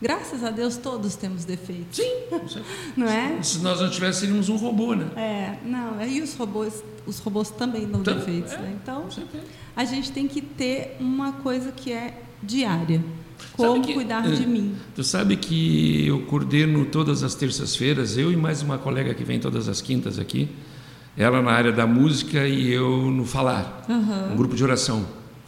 Graças 0.03 0.43
a 0.43 0.51
Deus 0.51 0.75
todos 0.75 1.15
temos 1.15 1.45
defeitos. 1.45 1.95
Sim, 1.95 2.11
não 2.97 3.07
é? 3.07 3.41
Se 3.41 3.59
nós 3.59 3.79
não 3.79 3.89
tivéssemos 3.89 4.49
um 4.49 4.57
robô, 4.57 4.93
né? 4.93 5.07
É, 5.15 5.57
não, 5.65 6.05
e 6.05 6.21
os 6.21 6.35
robôs, 6.35 6.83
os 7.07 7.19
robôs 7.19 7.49
também 7.49 7.87
dão 7.87 8.01
então, 8.01 8.17
defeitos, 8.17 8.51
é, 8.51 8.57
né? 8.57 8.77
Então, 8.83 9.07
a 9.73 9.85
gente 9.85 10.11
tem 10.11 10.27
que 10.27 10.41
ter 10.41 10.97
uma 10.99 11.31
coisa 11.31 11.71
que 11.71 11.93
é 11.93 12.21
diária. 12.43 13.01
Como 13.55 13.81
que, 13.81 13.93
cuidar 13.93 14.29
de 14.29 14.43
é, 14.43 14.45
mim. 14.45 14.75
Tu 14.93 15.05
sabe 15.05 15.37
que 15.37 16.05
eu 16.05 16.23
coordeno 16.23 16.83
todas 16.83 17.23
as 17.23 17.33
terças-feiras, 17.33 18.17
eu 18.17 18.29
e 18.29 18.35
mais 18.35 18.61
uma 18.61 18.77
colega 18.77 19.13
que 19.13 19.23
vem 19.23 19.39
todas 19.39 19.69
as 19.69 19.79
quintas 19.79 20.19
aqui, 20.19 20.49
ela 21.15 21.41
na 21.41 21.51
área 21.51 21.71
da 21.71 21.87
música 21.87 22.45
e 22.45 22.69
eu 22.69 23.09
no 23.09 23.25
falar, 23.25 23.85
uhum. 23.87 24.33
um 24.33 24.35
grupo 24.35 24.53
de 24.53 24.63
oração. 24.65 25.05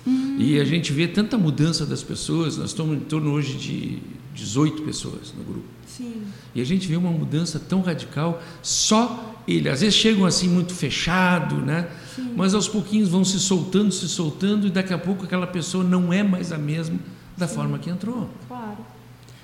Uhum. 0.08 0.38
E 0.40 0.62
a 0.62 0.64
gente 0.64 0.94
vê 0.94 1.10
tanta 1.10 1.38
mudança 1.38 1.86
das 1.86 2.02
pessoas, 2.02 2.56
nós 2.56 2.70
estamos 2.70 2.96
em 2.96 3.02
torno 3.02 3.34
hoje 3.34 3.56
de 3.56 4.00
18 4.36 4.84
pessoas 4.84 5.34
no 5.36 5.44
grupo. 5.44 5.66
Sim. 5.88 6.24
E 6.54 6.62
a 6.62 6.66
gente 6.66 6.88
vê 6.88 6.96
uma 6.96 7.10
mudança 7.10 7.60
tão 7.60 7.82
radical, 7.82 8.42
só 8.62 9.42
ele. 9.48 9.70
Às 9.70 9.82
vezes 9.82 9.96
chegam 9.96 10.26
assim 10.26 10.50
muito 10.50 10.74
fechado, 10.74 11.56
né? 11.56 11.90
Sim. 12.14 12.34
Mas 12.36 12.54
aos 12.54 12.68
pouquinhos 12.68 13.10
vão 13.10 13.24
se 13.24 13.40
soltando, 13.40 13.92
se 13.92 14.08
soltando, 14.10 14.68
e 14.68 14.70
daqui 14.70 14.94
a 14.94 14.98
pouco 14.98 15.24
aquela 15.24 15.48
pessoa 15.48 15.84
não 15.84 16.12
é 16.12 16.22
mais 16.22 16.52
a 16.52 16.58
mesma 16.58 17.00
da 17.38 17.48
Sim. 17.48 17.56
forma 17.56 17.80
que 17.80 17.90
entrou. 17.90 18.30
Claro. 18.48 18.78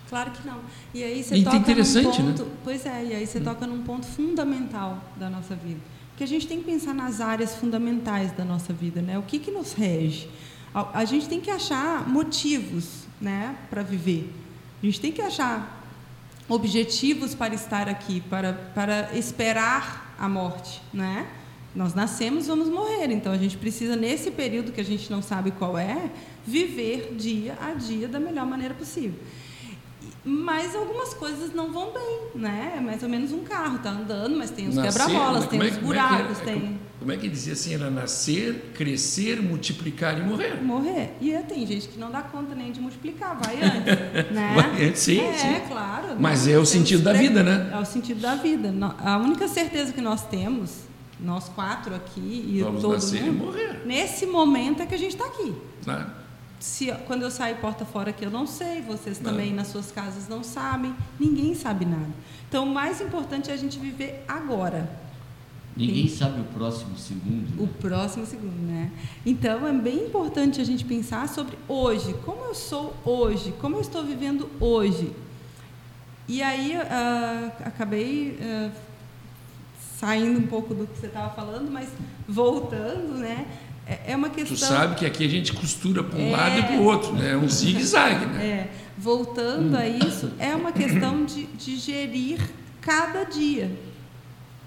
Claro 0.10 0.32
que 0.32 0.46
não. 0.46 0.60
E 0.94 1.02
aí 1.02 1.24
você 1.24 1.38
e 1.38 1.44
toca 1.44 1.56
interessante, 1.56 2.22
num 2.22 2.34
ponto, 2.34 2.44
né? 2.44 2.52
Pois 2.66 2.86
é, 2.86 3.06
e 3.06 3.16
aí 3.16 3.26
você 3.26 3.40
hum. 3.40 3.44
toca 3.44 3.66
num 3.66 3.82
ponto 3.82 4.06
fundamental 4.06 5.02
da 5.18 5.30
nossa 5.30 5.56
vida. 5.56 5.80
Porque 6.10 6.26
a 6.26 6.28
gente 6.28 6.48
tem 6.48 6.60
que 6.60 6.66
pensar 6.66 6.94
nas 6.94 7.22
áreas 7.22 7.56
fundamentais 7.56 8.34
da 8.34 8.44
nossa 8.44 8.74
vida, 8.74 9.02
né? 9.02 9.18
O 9.18 9.24
que, 9.24 9.40
que 9.40 9.50
nos 9.50 9.72
rege? 9.72 10.28
A, 10.74 11.00
a 11.00 11.06
gente 11.06 11.30
tem 11.30 11.40
que 11.40 11.50
achar 11.50 12.08
motivos, 12.10 13.06
né, 13.22 13.56
para 13.70 13.84
viver. 13.84 14.30
A 14.82 14.86
gente 14.86 15.00
tem 15.00 15.12
que 15.12 15.22
achar 15.22 15.80
objetivos 16.50 17.36
para 17.36 17.54
estar 17.54 17.88
aqui, 17.88 18.22
para, 18.22 18.54
para 18.54 19.16
esperar 19.16 20.16
a 20.18 20.28
morte, 20.28 20.82
né? 20.94 21.28
Nós 21.74 21.94
nascemos, 21.94 22.48
vamos 22.48 22.68
morrer, 22.68 23.12
então 23.12 23.32
a 23.32 23.38
gente 23.38 23.56
precisa, 23.58 23.96
nesse 23.96 24.32
período 24.32 24.74
que 24.74 24.82
a 24.82 24.84
gente 24.84 25.10
não 25.10 25.22
sabe 25.22 25.52
qual 25.52 25.78
é, 25.78 26.12
viver 26.46 27.16
dia 27.16 27.58
a 27.62 27.74
dia 27.74 28.08
da 28.08 28.20
melhor 28.20 28.46
maneira 28.46 28.74
possível. 28.74 29.18
Mas 30.24 30.76
algumas 30.76 31.16
coisas 31.16 31.52
não 31.52 31.72
vão 31.72 31.92
bem, 31.92 32.20
né? 32.36 32.76
É 32.78 32.80
mais 32.80 33.02
ou 33.02 33.10
menos 33.10 33.32
um 33.32 33.40
carro, 33.40 33.80
tá 33.80 33.90
andando, 33.90 34.38
mas 34.38 34.52
tem 34.52 34.68
os 34.68 34.76
quebra-molas, 34.76 35.48
tem 35.48 35.60
é, 35.60 35.66
os 35.66 35.78
buracos, 35.78 36.40
é, 36.42 36.44
tem. 36.44 36.80
Como 37.00 37.12
é 37.12 37.18
que 37.18 37.28
dizia 37.28 37.54
assim? 37.54 37.74
Era 37.74 37.90
nascer, 37.90 38.72
crescer, 38.76 39.42
multiplicar 39.42 40.20
e 40.20 40.22
morrer. 40.22 40.62
Morrer. 40.62 41.16
E 41.20 41.32
tem 41.48 41.66
gente 41.66 41.88
que 41.88 42.00
não 42.00 42.12
dá 42.12 42.22
conta 42.22 42.54
nem 42.54 42.72
de 42.72 42.80
multiplicar, 42.80 43.36
vai 43.44 43.56
antes. 43.56 44.30
né? 44.32 44.54
Vai 44.56 44.88
antes, 44.88 45.02
sim. 45.02 45.20
É, 45.20 45.34
sim. 45.34 45.68
claro. 45.68 46.16
Mas 46.20 46.48
é 46.48 46.60
o 46.60 46.66
sentido 46.68 47.02
da 47.02 47.14
vida, 47.14 47.42
né? 47.42 47.72
É 47.74 47.80
o 47.80 47.86
sentido 47.86 48.22
da 48.22 48.36
vida. 48.36 48.72
A 49.00 49.18
única 49.18 49.48
certeza 49.48 49.92
que 49.92 50.02
nós 50.02 50.28
temos, 50.28 50.82
nós 51.20 51.50
quatro 51.50 51.96
aqui 51.96 52.46
e 52.48 52.62
Vamos 52.62 52.84
todo 52.84 52.94
nascer 52.94 53.24
mundo, 53.24 53.34
e 53.34 53.46
morrer. 53.46 53.82
nesse 53.88 54.28
momento 54.28 54.84
é 54.84 54.86
que 54.86 54.94
a 54.94 55.00
gente 55.00 55.16
está 55.16 55.26
aqui. 55.26 55.56
Né? 55.88 56.06
Se 56.62 56.92
quando 57.08 57.24
eu 57.24 57.32
sair 57.32 57.56
porta 57.56 57.84
fora 57.84 58.14
que 58.14 58.24
eu 58.24 58.30
não 58.30 58.46
sei, 58.46 58.82
vocês 58.84 59.18
também 59.18 59.52
nas 59.52 59.68
suas 59.68 59.92
casas 59.92 60.28
não 60.28 60.44
sabem, 60.44 60.96
ninguém 61.20 61.56
sabe 61.56 61.86
nada. 61.86 62.14
Então, 62.48 62.66
o 62.66 62.70
mais 62.70 63.02
importante 63.02 63.50
é 63.50 63.54
a 63.54 63.58
gente 63.58 63.80
viver 63.80 64.24
agora. 64.28 64.88
Ninguém 65.76 66.08
Sim. 66.08 66.18
sabe 66.18 66.42
o 66.42 66.44
próximo 66.44 66.96
segundo. 66.98 67.50
Né? 67.50 67.64
O 67.64 67.68
próximo 67.68 68.26
segundo, 68.28 68.62
né? 68.62 68.92
Então, 69.26 69.68
é 69.68 69.74
bem 69.74 70.06
importante 70.06 70.62
a 70.62 70.64
gente 70.64 70.86
pensar 70.86 71.28
sobre 71.28 71.58
hoje, 71.68 72.14
como 72.26 72.44
eu 72.44 72.54
sou 72.54 72.94
hoje, 73.04 73.54
como 73.60 73.78
eu 73.78 73.82
estou 73.82 74.04
vivendo 74.04 74.48
hoje. 74.60 75.12
E 76.28 76.44
aí, 76.44 76.78
uh, 76.78 77.52
acabei 77.66 78.38
uh, 78.40 78.72
saindo 79.98 80.40
um 80.40 80.48
pouco 80.48 80.76
do 80.76 80.86
que 80.86 81.00
você 81.00 81.08
estava 81.08 81.34
falando, 81.34 81.72
mas 81.72 81.90
voltando, 82.28 83.18
né? 83.18 83.48
É, 83.86 84.14
é 84.14 84.16
uma 84.16 84.30
questão. 84.30 84.56
Tu 84.56 84.60
sabe 84.60 84.96
que 84.96 85.06
aqui 85.06 85.26
a 85.26 85.30
gente 85.30 85.54
costura 85.54 86.04
para 86.04 86.18
um 86.20 86.30
é... 86.30 86.32
lado 86.32 86.60
e 86.60 86.64
para 86.64 86.76
o 86.76 86.84
outro, 86.84 87.14
né? 87.14 87.32
É 87.32 87.38
um 87.38 87.48
zigue-zague, 87.48 88.26
né? 88.28 88.46
É. 88.46 88.72
Voltando 88.98 89.76
a 89.76 89.88
isso, 89.88 90.32
é 90.38 90.56
uma 90.56 90.72
questão 90.72 91.26
de, 91.26 91.46
de 91.48 91.78
gerir 91.78 92.40
cada 92.80 93.24
dia, 93.24 93.72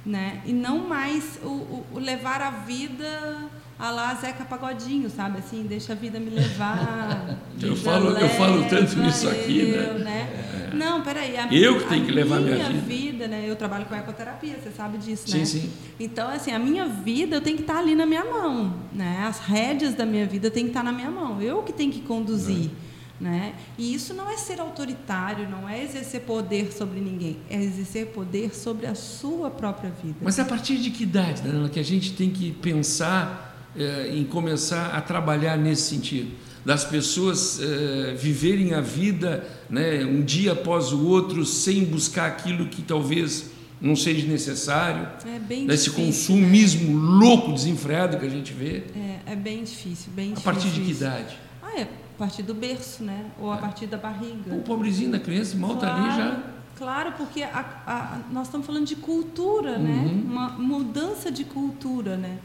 né? 0.04 0.42
E 0.44 0.52
não 0.52 0.78
mais 0.88 1.38
o, 1.42 1.48
o, 1.48 1.86
o 1.94 1.98
levar 1.98 2.42
a 2.42 2.50
vida 2.50 3.50
a 3.78 3.90
lá 3.90 4.14
Zeca 4.14 4.44
Pagodinho, 4.44 5.10
sabe? 5.10 5.38
Assim, 5.38 5.64
deixa 5.68 5.92
a 5.92 5.96
vida 5.96 6.20
me 6.20 6.30
levar. 6.30 7.36
eu, 7.60 7.74
falo, 7.74 8.10
eu 8.10 8.28
falo 8.30 8.64
tanto 8.68 9.02
isso 9.02 9.28
aqui, 9.28 9.70
eu, 9.70 9.98
né? 9.98 10.04
né? 10.04 10.70
É. 10.72 10.76
Não, 10.76 11.02
peraí. 11.02 11.36
A, 11.36 11.52
eu 11.52 11.80
que 11.80 11.88
tenho 11.88 12.04
que 12.04 12.12
levar 12.12 12.40
minha, 12.40 12.54
minha 12.56 12.68
vida. 12.70 12.82
vida. 12.86 13.28
né? 13.28 13.44
Eu 13.48 13.56
trabalho 13.56 13.86
com 13.86 13.94
ecoterapia, 13.94 14.56
você 14.62 14.70
sabe 14.70 14.98
disso, 14.98 15.28
sim, 15.28 15.38
né? 15.38 15.44
Sim, 15.44 15.60
sim. 15.62 15.72
Então, 15.98 16.28
assim, 16.28 16.52
a 16.52 16.58
minha 16.58 16.86
vida 16.86 17.36
eu 17.36 17.40
tenho 17.40 17.56
que 17.56 17.62
estar 17.62 17.78
ali 17.78 17.94
na 17.94 18.06
minha 18.06 18.24
mão, 18.24 18.74
né? 18.92 19.24
As 19.26 19.40
rédeas 19.40 19.94
da 19.94 20.06
minha 20.06 20.26
vida 20.26 20.50
têm 20.50 20.64
que 20.64 20.70
estar 20.70 20.84
na 20.84 20.92
minha 20.92 21.10
mão. 21.10 21.42
Eu 21.42 21.62
que 21.62 21.72
tenho 21.72 21.92
que 21.92 22.00
conduzir. 22.00 22.70
É. 22.80 22.94
Né? 23.20 23.54
E 23.78 23.94
isso 23.94 24.12
não 24.12 24.28
é 24.28 24.36
ser 24.36 24.60
autoritário, 24.60 25.48
não 25.48 25.68
é 25.68 25.82
exercer 25.82 26.22
poder 26.22 26.72
sobre 26.72 27.00
ninguém, 27.00 27.38
é 27.48 27.62
exercer 27.62 28.08
poder 28.08 28.54
sobre 28.54 28.86
a 28.86 28.94
sua 28.96 29.50
própria 29.50 29.90
vida. 30.02 30.16
Mas 30.20 30.38
a 30.40 30.44
partir 30.44 30.76
de 30.78 30.90
que 30.90 31.04
idade, 31.04 31.40
Daniela, 31.40 31.68
que 31.68 31.78
a 31.78 31.84
gente 31.84 32.12
tem 32.14 32.28
que 32.28 32.50
pensar 32.50 33.53
eh, 33.76 34.12
em 34.14 34.24
começar 34.24 34.88
a 34.94 35.00
trabalhar 35.00 35.56
nesse 35.56 35.94
sentido, 35.94 36.30
das 36.64 36.84
pessoas 36.84 37.60
eh, 37.60 38.14
viverem 38.16 38.74
a 38.74 38.80
vida 38.80 39.46
né, 39.68 40.04
um 40.04 40.22
dia 40.22 40.52
após 40.52 40.92
o 40.92 41.06
outro 41.06 41.44
sem 41.44 41.84
buscar 41.84 42.26
aquilo 42.26 42.66
que 42.66 42.82
talvez 42.82 43.50
não 43.80 43.94
seja 43.94 44.26
necessário, 44.26 45.08
é 45.26 45.38
bem 45.38 45.66
desse 45.66 45.90
difícil, 45.90 46.06
consumismo 46.06 46.98
né? 46.98 47.26
louco, 47.26 47.52
desenfreado 47.52 48.18
que 48.18 48.24
a 48.24 48.30
gente 48.30 48.52
vê. 48.52 48.84
É, 48.96 49.32
é 49.32 49.36
bem 49.36 49.62
difícil, 49.62 50.10
bem 50.14 50.32
a 50.32 50.34
difícil. 50.34 50.50
A 50.50 50.54
partir 50.54 50.70
de 50.70 50.80
que 50.80 50.90
idade? 50.90 51.36
Ah, 51.62 51.80
é 51.80 51.82
a 52.14 52.18
partir 52.18 52.42
do 52.42 52.54
berço, 52.54 53.02
né? 53.02 53.26
Ou 53.40 53.50
a 53.50 53.56
é. 53.56 53.58
partir 53.58 53.86
da 53.86 53.96
barriga. 53.96 54.54
O 54.54 54.62
pobrezinho 54.62 55.10
da 55.10 55.18
criança 55.18 55.56
mal 55.56 55.74
está 55.74 55.88
claro, 55.88 56.04
ali 56.04 56.16
já. 56.16 56.42
Claro, 56.76 57.12
porque 57.12 57.42
a, 57.42 57.82
a, 57.86 58.18
nós 58.32 58.46
estamos 58.46 58.66
falando 58.66 58.86
de 58.86 58.96
cultura, 58.96 59.78
né? 59.78 59.90
uhum. 59.90 60.14
né? 60.14 60.22
Uma 60.24 60.48
mudança 60.50 61.30
de 61.30 61.44
cultura, 61.44 62.16
né? 62.16 62.38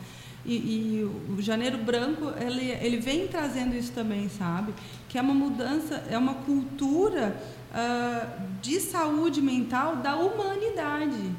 E, 0.46 0.56
e, 0.56 1.04
o 1.38 1.42
Janeiro 1.42 1.78
Branco 1.78 2.32
ele, 2.40 2.72
ele 2.82 2.98
vem 2.98 3.28
trazendo 3.28 3.76
isso 3.76 3.92
também, 3.92 4.30
sabe? 4.30 4.74
Que 5.08 5.18
é 5.18 5.22
uma 5.22 5.34
mudança, 5.34 6.04
é 6.10 6.18
uma 6.18 6.34
cultura 6.34 7.36
uh, 7.72 8.42
de 8.62 8.80
saúde 8.80 9.42
mental 9.42 9.98
da 9.98 10.16
humanidade. 10.16 11.32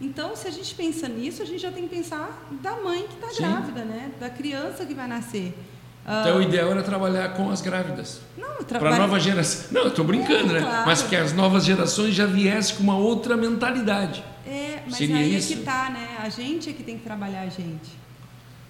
Então, 0.00 0.36
se 0.36 0.46
a 0.46 0.50
gente 0.50 0.74
pensa 0.74 1.08
nisso, 1.08 1.42
a 1.42 1.44
gente 1.44 1.60
já 1.60 1.72
tem 1.72 1.88
que 1.88 1.96
pensar 1.96 2.46
da 2.62 2.76
mãe 2.76 3.04
que 3.08 3.14
está 3.14 3.42
grávida, 3.42 3.84
né? 3.84 4.12
Da 4.20 4.30
criança 4.30 4.86
que 4.86 4.94
vai 4.94 5.08
nascer. 5.08 5.58
Então, 6.04 6.36
uh, 6.36 6.38
o 6.38 6.42
ideal 6.42 6.70
era 6.70 6.82
trabalhar 6.82 7.34
com 7.34 7.50
as 7.50 7.60
grávidas. 7.60 8.20
Não, 8.36 8.64
para 8.64 8.94
a 8.94 8.98
nova 8.98 9.18
geração. 9.18 9.66
Não, 9.72 9.82
eu 9.82 9.88
estou 9.88 10.04
brincando, 10.04 10.50
é, 10.50 10.60
né? 10.60 10.60
Claro. 10.60 10.86
Mas 10.86 11.02
que 11.02 11.16
as 11.16 11.32
novas 11.32 11.64
gerações 11.64 12.14
já 12.14 12.24
viessem 12.24 12.76
com 12.76 12.84
uma 12.84 12.96
outra 12.96 13.36
mentalidade. 13.36 14.24
É, 14.46 14.82
mas 14.86 14.96
Seria 14.96 15.16
aí 15.16 15.36
isso? 15.36 15.52
é 15.52 15.56
que 15.56 15.62
tá, 15.62 15.90
né? 15.90 16.16
A 16.20 16.28
gente 16.28 16.70
é 16.70 16.72
que 16.72 16.82
tem 16.82 16.96
que 16.96 17.04
trabalhar 17.04 17.42
a 17.42 17.48
gente. 17.48 18.07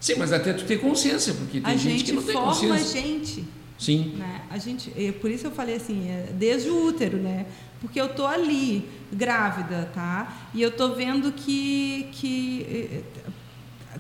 Sim, 0.01 0.15
mas 0.17 0.33
até 0.33 0.53
tu 0.53 0.65
ter 0.65 0.81
consciência, 0.81 1.35
porque 1.35 1.61
tem 1.61 1.73
a 1.73 1.77
gente, 1.77 2.05
que 2.05 2.13
não 2.13 2.23
tem 2.23 2.33
forma 2.33 2.53
consciência. 2.53 3.01
a 3.01 3.05
gente. 3.05 3.45
Sim. 3.79 4.15
Né? 4.17 4.43
A 4.51 4.59
gente, 4.59 4.91
por 5.21 5.31
isso 5.31 5.47
eu 5.47 5.51
falei 5.51 5.77
assim, 5.77 6.09
é 6.09 6.33
desde 6.33 6.69
o 6.69 6.87
útero, 6.87 7.17
né? 7.17 7.47
Porque 7.81 8.01
eu 8.01 8.09
tô 8.09 8.27
ali 8.27 8.89
grávida, 9.13 9.91
tá? 9.95 10.49
E 10.53 10.61
eu 10.61 10.71
tô 10.71 10.95
vendo 10.95 11.31
que 11.33 12.09
que 12.13 13.05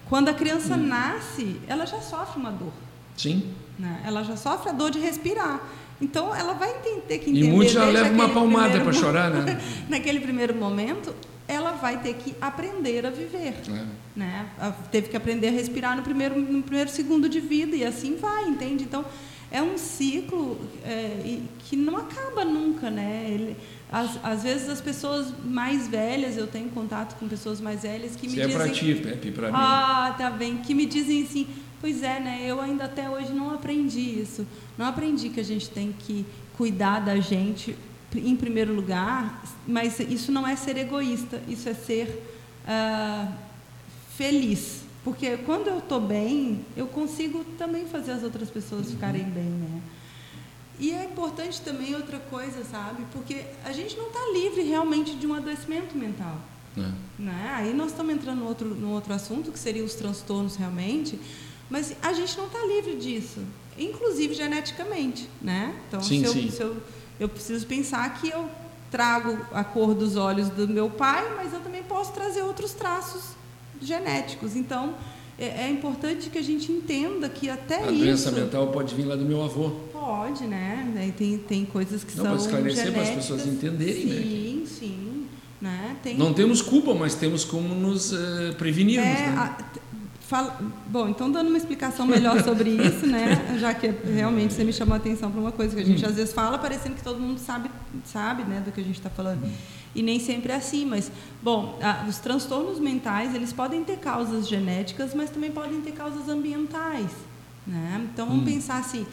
quando 0.09 0.29
a 0.29 0.35
criança 0.35 0.75
hum. 0.75 0.87
nasce, 0.87 1.61
ela 1.67 1.87
já 1.87 2.01
sofre 2.01 2.41
uma 2.41 2.51
dor. 2.51 2.73
Sim. 3.17 3.55
Né? 3.79 4.03
Ela 4.05 4.23
já 4.23 4.37
sofre 4.37 4.71
a 4.71 4.73
dor 4.73 4.91
de 4.91 4.99
respirar. 4.99 5.61
Então 6.01 6.35
ela 6.35 6.55
vai 6.55 6.73
ter 6.75 7.19
que 7.19 7.31
entender. 7.31 7.47
E 7.47 7.51
muitos 7.51 7.75
já 7.75 7.85
levam 7.85 8.13
uma 8.13 8.29
palmada 8.29 8.81
para 8.81 8.93
chorar, 8.93 9.31
né? 9.31 9.61
naquele 9.89 10.21
primeiro 10.21 10.55
momento, 10.55 11.15
ela 11.49 11.73
vai 11.73 12.01
ter 12.03 12.15
que 12.15 12.37
aprender 12.41 13.07
a 13.07 13.11
viver. 13.11 13.55
É. 13.69 13.87
Né? 14.15 14.49
Teve 14.93 15.09
que 15.09 15.17
aprender 15.17 15.49
a 15.49 15.51
respirar 15.51 15.97
no 15.97 16.03
primeiro, 16.03 16.39
no 16.39 16.63
primeiro 16.63 16.91
segundo 16.91 17.29
de 17.29 17.41
vida 17.41 17.75
e 17.75 17.85
assim 17.85 18.17
vai, 18.17 18.45
entende? 18.45 18.85
Então, 18.85 19.05
é 19.51 19.63
um 19.63 19.79
ciclo 19.79 20.61
é, 20.85 21.41
que 21.61 21.75
não 21.75 21.97
acaba 21.97 22.45
nunca, 22.45 22.91
né? 22.91 23.27
Ele, 23.31 23.57
às, 23.91 24.23
às, 24.23 24.43
vezes 24.43 24.69
as 24.69 24.81
pessoas 24.83 25.33
mais 25.43 25.89
velhas, 25.89 26.37
eu 26.37 26.47
tenho 26.47 26.69
contato 26.69 27.19
com 27.19 27.27
pessoas 27.27 27.59
mais 27.59 27.83
velhas 27.83 28.15
que 28.15 28.29
me 28.29 28.35
Isso 28.35 28.47
dizem... 28.47 28.55
é 28.55 28.59
para 28.59 28.69
ti, 28.69 28.95
Pepe, 28.95 29.31
para 29.31 29.49
mim. 29.49 29.57
Ah, 29.57 30.15
tá 30.19 30.31
bem. 30.31 30.59
Que 30.59 30.75
me 30.75 30.85
dizem 30.85 31.23
assim, 31.23 31.47
pois 31.81 32.03
é, 32.03 32.21
né? 32.21 32.43
Eu 32.45 32.61
ainda 32.61 32.85
até 32.85 33.09
hoje 33.09 33.33
não 33.33 33.55
aprendi 33.55 34.21
isso. 34.21 34.47
Não 34.77 34.85
aprendi 34.85 35.31
que 35.31 35.41
a 35.41 35.45
gente 35.45 35.71
tem 35.71 35.95
que 35.99 36.27
cuidar 36.59 37.01
da 37.01 37.17
gente 37.19 37.75
em 38.15 38.37
primeiro 38.37 38.75
lugar, 38.75 39.43
mas 39.67 40.01
isso 40.01 40.33
não 40.33 40.47
é 40.47 40.57
ser 40.57 40.77
egoísta, 40.79 41.43
isso 41.49 41.69
é 41.69 41.75
ser 41.75 42.23
uh, 42.65 43.33
feliz. 44.17 44.83
Porque 45.05 45.37
quando 45.39 45.69
eu 45.69 45.79
estou 45.79 46.01
bem, 46.01 46.65
eu 46.77 46.87
consigo 46.87 47.45
também 47.57 47.87
fazer 47.87 48.13
as 48.13 48.23
outras 48.23 48.51
pessoas 48.51 48.87
uhum. 48.87 48.93
ficarem 48.93 49.25
bem, 49.25 49.45
né? 49.45 49.83
E 50.79 50.93
é 50.93 51.05
importante 51.05 51.61
também 51.61 51.95
outra 51.95 52.19
coisa, 52.19 52.65
sabe? 52.65 53.05
Porque 53.13 53.45
a 53.65 53.73
gente 53.73 53.97
não 53.97 54.07
está 54.07 54.21
livre 54.33 54.63
realmente 54.63 55.17
de 55.17 55.27
um 55.27 55.35
adoecimento 55.35 55.97
mental. 55.97 56.41
É. 56.77 56.93
Né? 57.19 57.53
Aí 57.57 57.75
nós 57.75 57.91
estamos 57.91 58.15
entrando 58.15 58.39
no 58.39 58.47
outro, 58.47 58.69
no 58.69 58.91
outro 58.93 59.13
assunto, 59.13 59.51
que 59.51 59.59
seria 59.59 59.83
os 59.83 59.95
transtornos 59.95 60.55
realmente, 60.55 61.19
mas 61.69 61.97
a 62.01 62.13
gente 62.13 62.37
não 62.39 62.47
está 62.47 62.65
livre 62.65 62.97
disso, 62.97 63.41
inclusive 63.77 64.35
geneticamente. 64.35 65.29
Né? 65.43 65.75
Então, 65.89 66.01
sim, 66.01 66.21
se, 66.21 66.25
eu, 66.27 66.33
sim. 66.33 66.51
se 66.51 66.63
eu 66.63 66.77
eu 67.19 67.29
preciso 67.29 67.67
pensar 67.67 68.21
que 68.21 68.29
eu 68.29 68.49
trago 68.91 69.39
a 69.53 69.63
cor 69.65 69.95
dos 69.95 70.17
olhos 70.17 70.49
do 70.49 70.67
meu 70.67 70.89
pai, 70.89 71.25
mas 71.37 71.53
eu 71.53 71.61
também 71.61 71.83
posso 71.83 72.13
trazer 72.13 72.43
outros 72.43 72.73
traços 72.73 73.37
genéticos. 73.81 74.57
Então, 74.57 74.95
é, 75.39 75.67
é 75.67 75.71
importante 75.71 76.31
que 76.31 76.39
a 76.39 76.43
gente 76.43 76.73
entenda 76.73 77.29
que 77.29 77.49
até 77.49 77.77
a 77.77 77.93
isso... 77.93 78.03
A 78.03 78.05
doença 78.05 78.31
mental 78.33 78.67
pode 78.69 78.95
vir 78.95 79.05
lá 79.05 79.15
do 79.15 79.25
meu 79.25 79.43
avô. 79.43 79.71
Pode, 79.93 80.47
né? 80.47 81.13
Tem, 81.17 81.39
tem 81.39 81.65
coisas 81.65 82.03
que 82.03 82.17
Não, 82.17 82.25
são 82.25 82.33
para 82.33 82.43
esclarecer 82.71 82.93
para 82.93 83.03
as 83.03 83.11
pessoas 83.11 83.47
entenderem, 83.47 84.03
sim, 84.03 84.09
né? 84.09 84.23
Sim, 84.23 84.67
sim. 84.67 85.27
Né? 85.61 85.97
Tem... 86.03 86.17
Não 86.17 86.33
temos 86.33 86.63
culpa, 86.63 86.95
mas 86.95 87.15
temos 87.15 87.45
como 87.45 87.75
nos 87.75 88.13
uh, 88.13 88.55
prevenirmos. 88.57 89.09
É, 89.09 89.27
né? 89.27 89.35
a, 89.37 89.59
Fala, 90.29 90.61
bom, 90.87 91.09
então 91.09 91.31
dando 91.31 91.49
uma 91.49 91.57
explicação 91.57 92.07
melhor 92.07 92.45
sobre 92.45 92.69
isso, 92.87 93.07
né? 93.07 93.57
Já 93.59 93.73
que 93.73 93.89
realmente 93.89 94.53
você 94.53 94.63
me 94.63 94.75
chamou 94.75 94.93
a 94.93 94.99
atenção 94.99 95.31
para 95.31 95.41
uma 95.41 95.51
coisa 95.51 95.75
que 95.75 95.81
a 95.81 95.85
gente 95.85 96.05
às 96.05 96.17
vezes 96.17 96.35
fala, 96.35 96.59
parecendo 96.59 96.97
que 96.97 97.03
todo 97.03 97.19
mundo 97.19 97.39
sabe, 97.39 97.71
sabe, 98.05 98.45
né, 98.45 98.61
do 98.61 98.71
que 98.71 98.79
a 98.79 98.85
gente 98.85 98.99
está 98.99 99.09
falando. 99.09 99.51
E 99.95 100.03
nem 100.03 100.21
sempre 100.21 100.53
é 100.53 100.57
assim, 100.57 100.85
mas 100.85 101.11
bom, 101.43 101.79
a, 101.83 102.05
os 102.07 102.19
transtornos 102.19 102.79
mentais 102.79 103.35
eles 103.35 103.55
podem 103.55 103.83
ter 103.83 103.97
causas 103.97 104.47
genéticas, 104.47 105.15
mas 105.15 105.31
também 105.31 105.51
podem 105.51 105.81
ter 105.81 105.93
causas 105.93 106.29
ambientais, 106.29 107.11
né? 107.67 108.07
Então 108.13 108.27
vamos 108.27 108.43
hum. 108.43 108.53
pensar 108.53 108.77
assim, 108.81 109.07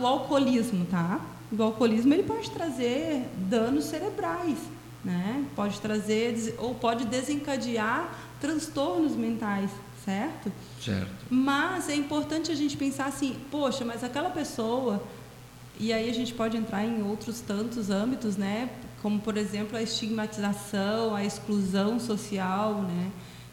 o 0.00 0.04
alcoolismo, 0.04 0.84
tá? 0.86 1.20
O 1.56 1.62
alcoolismo 1.62 2.12
ele 2.12 2.24
pode 2.24 2.50
trazer 2.50 3.24
danos 3.48 3.84
cerebrais, 3.84 4.58
né? 5.04 5.44
Pode 5.54 5.80
trazer 5.80 6.56
ou 6.58 6.74
pode 6.74 7.04
desencadear 7.04 8.12
transtornos 8.40 9.14
mentais 9.14 9.70
certo? 10.04 10.52
Certo. 10.80 11.26
Mas 11.30 11.88
é 11.88 11.94
importante 11.94 12.50
a 12.50 12.54
gente 12.54 12.76
pensar 12.76 13.06
assim, 13.06 13.36
poxa, 13.50 13.84
mas 13.84 14.02
aquela 14.02 14.30
pessoa, 14.30 15.02
e 15.78 15.92
aí 15.92 16.08
a 16.08 16.14
gente 16.14 16.34
pode 16.34 16.56
entrar 16.56 16.84
em 16.84 17.02
outros 17.02 17.40
tantos 17.40 17.90
âmbitos, 17.90 18.36
né? 18.36 18.70
Como, 19.02 19.20
por 19.20 19.36
exemplo, 19.36 19.76
a 19.76 19.82
estigmatização, 19.82 21.14
a 21.14 21.24
exclusão 21.24 21.98
social, 21.98 22.82
né? 22.82 23.10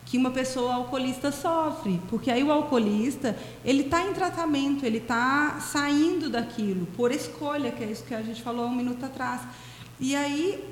que 0.07 0.17
uma 0.17 0.31
pessoa 0.31 0.73
alcoolista 0.73 1.33
sofre, 1.33 1.99
porque 2.09 2.31
aí 2.31 2.41
o 2.41 2.49
alcoolista 2.49 3.37
ele 3.63 3.83
está 3.83 4.01
em 4.07 4.13
tratamento, 4.13 4.85
ele 4.85 4.99
está 4.99 5.59
saindo 5.59 6.29
daquilo 6.29 6.85
por 6.95 7.11
escolha, 7.11 7.71
que 7.73 7.83
é 7.83 7.87
isso 7.87 8.05
que 8.05 8.15
a 8.15 8.21
gente 8.21 8.41
falou 8.41 8.63
há 8.63 8.67
um 8.67 8.75
minuto 8.75 9.05
atrás. 9.05 9.41
E 9.99 10.15
aí 10.15 10.63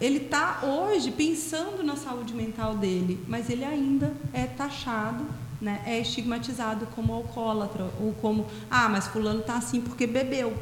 ele 0.00 0.18
está 0.18 0.60
hoje 0.62 1.10
pensando 1.10 1.82
na 1.82 1.96
saúde 1.96 2.34
mental 2.34 2.76
dele, 2.76 3.24
mas 3.26 3.50
ele 3.50 3.64
ainda 3.64 4.14
é 4.32 4.46
taxado 4.46 5.24
né, 5.64 5.80
é 5.86 5.98
estigmatizado 5.98 6.86
como 6.94 7.14
alcoólatra 7.14 7.88
ou 7.98 8.12
como 8.20 8.46
ah, 8.70 8.86
mas 8.86 9.06
fulano 9.06 9.40
está 9.40 9.56
assim 9.56 9.80
porque 9.80 10.06
bebeu. 10.06 10.54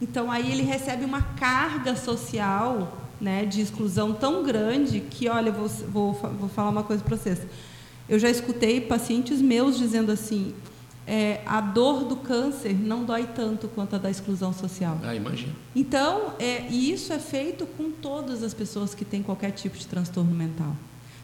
Então 0.00 0.30
aí 0.30 0.52
ele 0.52 0.62
recebe 0.62 1.04
uma 1.04 1.20
carga 1.20 1.96
social, 1.96 2.96
né, 3.20 3.44
de 3.44 3.60
exclusão 3.60 4.12
tão 4.12 4.44
grande 4.44 5.00
que, 5.00 5.28
olha, 5.28 5.50
vou, 5.50 5.68
vou, 5.68 6.12
vou 6.12 6.48
falar 6.48 6.70
uma 6.70 6.84
coisa 6.84 7.02
para 7.02 7.16
vocês. 7.16 7.40
Eu 8.08 8.18
já 8.18 8.30
escutei 8.30 8.80
pacientes 8.80 9.42
meus 9.42 9.76
dizendo 9.76 10.12
assim: 10.12 10.54
é, 11.06 11.42
a 11.44 11.60
dor 11.60 12.04
do 12.04 12.16
câncer 12.16 12.74
não 12.74 13.04
dói 13.04 13.28
tanto 13.34 13.68
quanto 13.68 13.96
a 13.96 13.98
da 13.98 14.10
exclusão 14.10 14.52
social. 14.52 14.98
Ah, 15.02 15.14
imagina. 15.14 15.52
Então, 15.76 16.32
é, 16.38 16.66
e 16.70 16.90
isso 16.92 17.12
é 17.12 17.18
feito 17.18 17.66
com 17.66 17.90
todas 17.90 18.42
as 18.42 18.54
pessoas 18.54 18.94
que 18.94 19.04
têm 19.04 19.22
qualquer 19.22 19.50
tipo 19.50 19.76
de 19.76 19.86
transtorno 19.86 20.34
mental. 20.34 20.74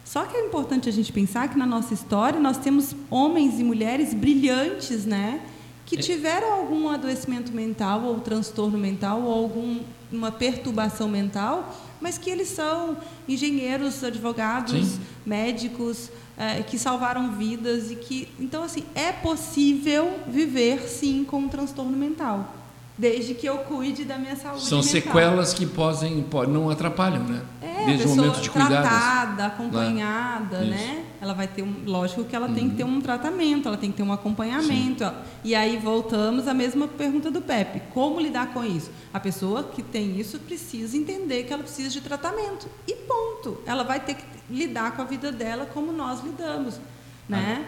Só 0.05 0.25
que 0.25 0.35
é 0.35 0.45
importante 0.45 0.89
a 0.89 0.91
gente 0.91 1.11
pensar 1.11 1.47
que 1.47 1.57
na 1.57 1.65
nossa 1.65 1.93
história 1.93 2.39
nós 2.39 2.57
temos 2.57 2.95
homens 3.09 3.59
e 3.59 3.63
mulheres 3.63 4.13
brilhantes, 4.13 5.05
né? 5.05 5.41
Que 5.85 5.95
é. 5.95 5.99
tiveram 5.99 6.51
algum 6.53 6.89
adoecimento 6.89 7.51
mental 7.51 8.03
ou 8.03 8.19
transtorno 8.19 8.77
mental 8.77 9.21
ou 9.21 9.33
alguma 9.33 10.31
perturbação 10.31 11.07
mental, 11.07 11.73
mas 11.99 12.17
que 12.17 12.29
eles 12.29 12.49
são 12.49 12.97
engenheiros, 13.27 14.03
advogados, 14.03 14.85
Sim. 14.85 15.01
médicos, 15.25 16.11
é, 16.41 16.63
que 16.63 16.79
salvaram 16.79 17.33
vidas 17.33 17.91
e 17.91 17.95
que 17.95 18.27
então 18.39 18.63
assim 18.63 18.83
é 18.95 19.11
possível 19.11 20.19
viver 20.27 20.89
sim 20.89 21.23
com 21.23 21.37
um 21.37 21.47
transtorno 21.47 21.95
mental 21.95 22.60
desde 23.01 23.33
que 23.33 23.47
eu 23.47 23.57
cuide 23.57 24.05
da 24.05 24.15
minha 24.19 24.35
saúde 24.35 24.61
são 24.61 24.77
mental. 24.77 24.91
sequelas 24.91 25.53
que 25.55 25.65
podem, 25.65 26.21
podem 26.21 26.53
não 26.53 26.69
atrapalham 26.69 27.23
né 27.23 27.41
é, 27.59 27.85
desde 27.85 28.05
o 28.05 28.09
momento 28.15 28.41
de 28.41 28.49
cuidado 28.51 28.69
tratada 28.69 29.45
acompanhada 29.47 30.59
né, 30.59 30.69
né? 30.69 31.05
ela 31.19 31.33
vai 31.33 31.47
ter 31.47 31.63
um 31.63 31.83
lógico 31.83 32.23
que 32.23 32.35
ela 32.35 32.47
uhum. 32.47 32.53
tem 32.53 32.69
que 32.69 32.75
ter 32.75 32.83
um 32.83 33.01
tratamento 33.01 33.67
ela 33.67 33.77
tem 33.77 33.89
que 33.89 33.97
ter 33.97 34.03
um 34.03 34.13
acompanhamento 34.13 35.11
e 35.43 35.55
aí 35.55 35.77
voltamos 35.77 36.47
à 36.47 36.53
mesma 36.53 36.87
pergunta 36.87 37.31
do 37.31 37.41
Pepe 37.41 37.81
como 37.91 38.19
lidar 38.19 38.53
com 38.53 38.63
isso 38.63 38.91
a 39.11 39.19
pessoa 39.19 39.63
que 39.63 39.81
tem 39.81 40.19
isso 40.19 40.37
precisa 40.37 40.95
entender 40.95 41.43
que 41.43 41.51
ela 41.51 41.63
precisa 41.63 41.89
de 41.89 42.01
tratamento 42.01 42.69
e 42.87 42.93
ponto 42.93 43.61
ela 43.65 43.83
vai 43.83 43.99
ter 43.99 44.13
que 44.13 44.23
lidar 44.47 44.95
com 44.95 45.01
a 45.01 45.05
vida 45.05 45.31
dela 45.31 45.65
como 45.65 45.91
nós 45.91 46.21
lidamos, 46.21 46.79
né? 47.27 47.65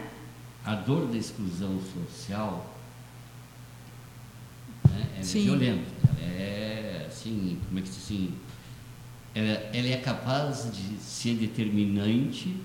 A, 0.64 0.72
a 0.72 0.74
dor 0.74 1.06
da 1.06 1.16
exclusão 1.16 1.78
social 1.92 2.73
né, 4.88 5.06
é 5.18 5.22
violenta. 5.22 5.82
Ela 6.20 6.32
é 6.32 7.06
assim, 7.08 7.58
como 7.66 7.78
é 7.78 7.82
que 7.82 7.88
se 7.88 7.98
assim, 7.98 8.34
ela, 9.34 9.50
ela 9.72 9.88
é 9.88 9.96
capaz 9.96 10.70
de 10.72 10.96
ser 10.98 11.34
determinante 11.34 12.56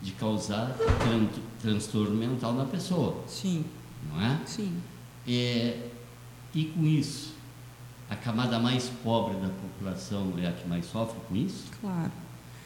de 0.00 0.12
causar 0.12 0.74
tran 0.74 1.26
transtorno 1.60 2.14
mental 2.14 2.52
na 2.52 2.64
pessoa. 2.64 3.24
Sim. 3.26 3.64
Não 4.08 4.22
é? 4.22 4.40
Sim. 4.46 4.80
É, 5.26 5.88
e 6.54 6.64
com 6.66 6.84
isso, 6.84 7.34
a 8.08 8.14
camada 8.14 8.58
mais 8.58 8.88
pobre 9.02 9.36
da 9.36 9.48
população 9.48 10.32
é 10.38 10.46
a 10.46 10.52
que 10.52 10.68
mais 10.68 10.86
sofre 10.86 11.18
com 11.28 11.34
isso? 11.34 11.64
Claro. 11.80 12.12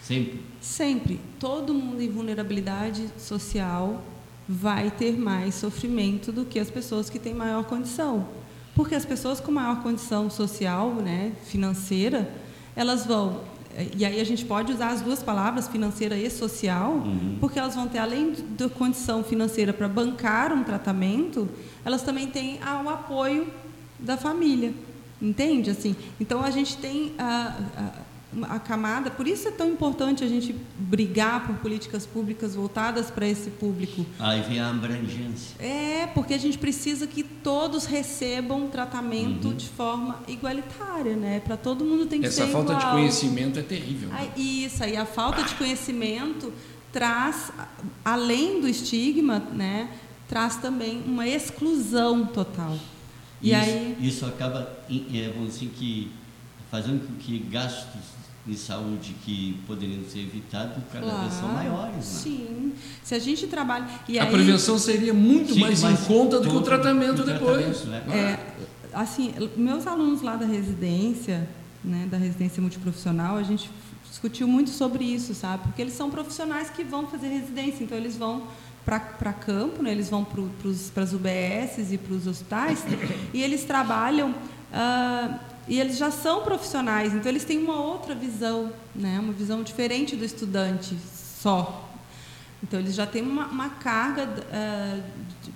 Sempre? 0.02 0.40
Sempre. 0.60 1.20
Todo 1.38 1.72
mundo 1.72 2.00
em 2.00 2.10
vulnerabilidade 2.10 3.08
social 3.18 4.02
vai 4.48 4.90
ter 4.90 5.16
mais 5.16 5.54
sofrimento 5.54 6.32
do 6.32 6.44
que 6.44 6.58
as 6.58 6.70
pessoas 6.70 7.08
que 7.08 7.18
têm 7.18 7.34
maior 7.34 7.64
condição. 7.64 8.26
Porque 8.80 8.94
as 8.94 9.04
pessoas 9.04 9.40
com 9.40 9.52
maior 9.52 9.82
condição 9.82 10.30
social, 10.30 10.94
né, 10.94 11.32
financeira, 11.44 12.32
elas 12.74 13.04
vão 13.04 13.42
e 13.94 14.06
aí 14.06 14.18
a 14.18 14.24
gente 14.24 14.46
pode 14.46 14.72
usar 14.72 14.88
as 14.88 15.02
duas 15.02 15.22
palavras, 15.22 15.68
financeira 15.68 16.16
e 16.16 16.30
social, 16.30 16.92
uhum. 16.92 17.36
porque 17.38 17.58
elas 17.58 17.74
vão 17.74 17.86
ter, 17.86 17.98
além 17.98 18.32
da 18.56 18.70
condição 18.70 19.22
financeira 19.22 19.70
para 19.70 19.86
bancar 19.86 20.50
um 20.54 20.64
tratamento, 20.64 21.46
elas 21.84 22.00
também 22.00 22.26
têm 22.26 22.58
ah, 22.62 22.82
o 22.82 22.88
apoio 22.88 23.48
da 23.98 24.16
família. 24.16 24.72
Entende? 25.20 25.68
assim 25.68 25.94
Então, 26.18 26.42
a 26.42 26.50
gente 26.50 26.78
tem 26.78 27.12
a, 27.18 27.58
a 27.76 27.92
a 28.48 28.58
camada, 28.60 29.10
por 29.10 29.26
isso 29.26 29.48
é 29.48 29.50
tão 29.50 29.68
importante 29.68 30.22
a 30.22 30.28
gente 30.28 30.54
brigar 30.78 31.46
por 31.46 31.56
políticas 31.56 32.06
públicas 32.06 32.54
voltadas 32.54 33.10
para 33.10 33.26
esse 33.26 33.50
público. 33.50 34.06
Aí 34.18 34.40
vem 34.42 34.60
a 34.60 34.70
abrangência. 34.70 35.56
É, 35.58 36.06
porque 36.14 36.34
a 36.34 36.38
gente 36.38 36.56
precisa 36.56 37.06
que 37.08 37.24
todos 37.24 37.86
recebam 37.86 38.68
tratamento 38.68 39.48
uhum. 39.48 39.56
de 39.56 39.68
forma 39.68 40.20
igualitária, 40.28 41.16
né? 41.16 41.40
Para 41.40 41.56
todo 41.56 41.84
mundo 41.84 42.06
tem 42.06 42.20
que 42.20 42.28
Essa 42.28 42.46
ser 42.46 42.52
falta 42.52 42.72
igual. 42.72 42.86
de 42.86 42.92
conhecimento 42.92 43.58
é 43.58 43.62
terrível. 43.62 44.08
Né? 44.10 44.30
Isso, 44.36 44.84
aí 44.84 44.96
a 44.96 45.04
falta 45.04 45.42
de 45.42 45.54
conhecimento 45.54 46.52
traz, 46.92 47.52
além 48.04 48.60
do 48.60 48.68
estigma, 48.68 49.40
né? 49.40 49.90
Traz 50.28 50.56
também 50.56 51.02
uma 51.04 51.26
exclusão 51.26 52.26
total. 52.26 52.78
E 53.42 53.50
isso, 53.50 53.60
aí 53.60 53.96
isso 54.00 54.26
acaba, 54.26 54.70
é, 54.88 55.32
vamos 55.34 55.54
dizer 55.54 55.72
que 55.74 56.12
fazendo 56.70 57.04
com 57.04 57.14
que 57.16 57.38
gastos 57.38 58.19
de 58.46 58.56
saúde 58.56 59.14
que 59.24 59.60
poderiam 59.66 60.02
ser 60.04 60.20
evitados 60.20 60.82
cada 60.92 61.04
claro, 61.04 61.20
vez 61.22 61.34
são 61.34 61.48
maiores. 61.48 61.94
Né? 61.94 62.02
Sim. 62.02 62.72
Se 63.02 63.14
a 63.14 63.18
gente 63.18 63.46
trabalha. 63.46 63.86
E 64.08 64.18
a 64.18 64.24
aí, 64.24 64.30
prevenção 64.30 64.78
seria 64.78 65.12
muito 65.12 65.54
sim, 65.54 65.60
mais 65.60 65.82
em 65.82 65.96
conta 65.96 66.40
do 66.40 66.48
que 66.48 66.56
o 66.56 66.62
tratamento 66.62 67.22
depois. 67.22 67.82
Tratamento, 67.82 68.08
né? 68.08 68.16
é, 68.16 68.38
assim, 68.92 69.34
meus 69.56 69.86
alunos 69.86 70.22
lá 70.22 70.36
da 70.36 70.46
residência, 70.46 71.48
né, 71.84 72.08
da 72.10 72.16
residência 72.16 72.60
multiprofissional, 72.60 73.36
a 73.36 73.42
gente 73.42 73.70
discutiu 74.08 74.48
muito 74.48 74.70
sobre 74.70 75.04
isso, 75.04 75.34
sabe? 75.34 75.64
Porque 75.64 75.82
eles 75.82 75.94
são 75.94 76.10
profissionais 76.10 76.70
que 76.70 76.82
vão 76.82 77.06
fazer 77.06 77.28
residência, 77.28 77.84
então 77.84 77.96
eles 77.96 78.16
vão 78.16 78.42
para 78.84 79.32
campo, 79.32 79.82
né? 79.82 79.92
eles 79.92 80.08
vão 80.08 80.24
para 80.24 81.02
as 81.02 81.12
UBSs 81.12 81.94
e 81.94 81.98
para 81.98 82.14
os 82.14 82.26
hospitais, 82.26 82.84
e 83.32 83.42
eles 83.42 83.64
trabalham. 83.64 84.30
Uh, 84.30 85.49
e 85.68 85.78
eles 85.78 85.96
já 85.98 86.10
são 86.10 86.42
profissionais, 86.42 87.14
então 87.14 87.30
eles 87.30 87.44
têm 87.44 87.58
uma 87.58 87.80
outra 87.80 88.14
visão, 88.14 88.72
né? 88.94 89.18
uma 89.20 89.32
visão 89.32 89.62
diferente 89.62 90.16
do 90.16 90.24
estudante 90.24 90.96
só. 91.40 91.88
Então 92.62 92.78
eles 92.78 92.94
já 92.94 93.06
têm 93.06 93.22
uma, 93.22 93.46
uma 93.46 93.70
carga 93.70 94.28
uh, 94.28 95.02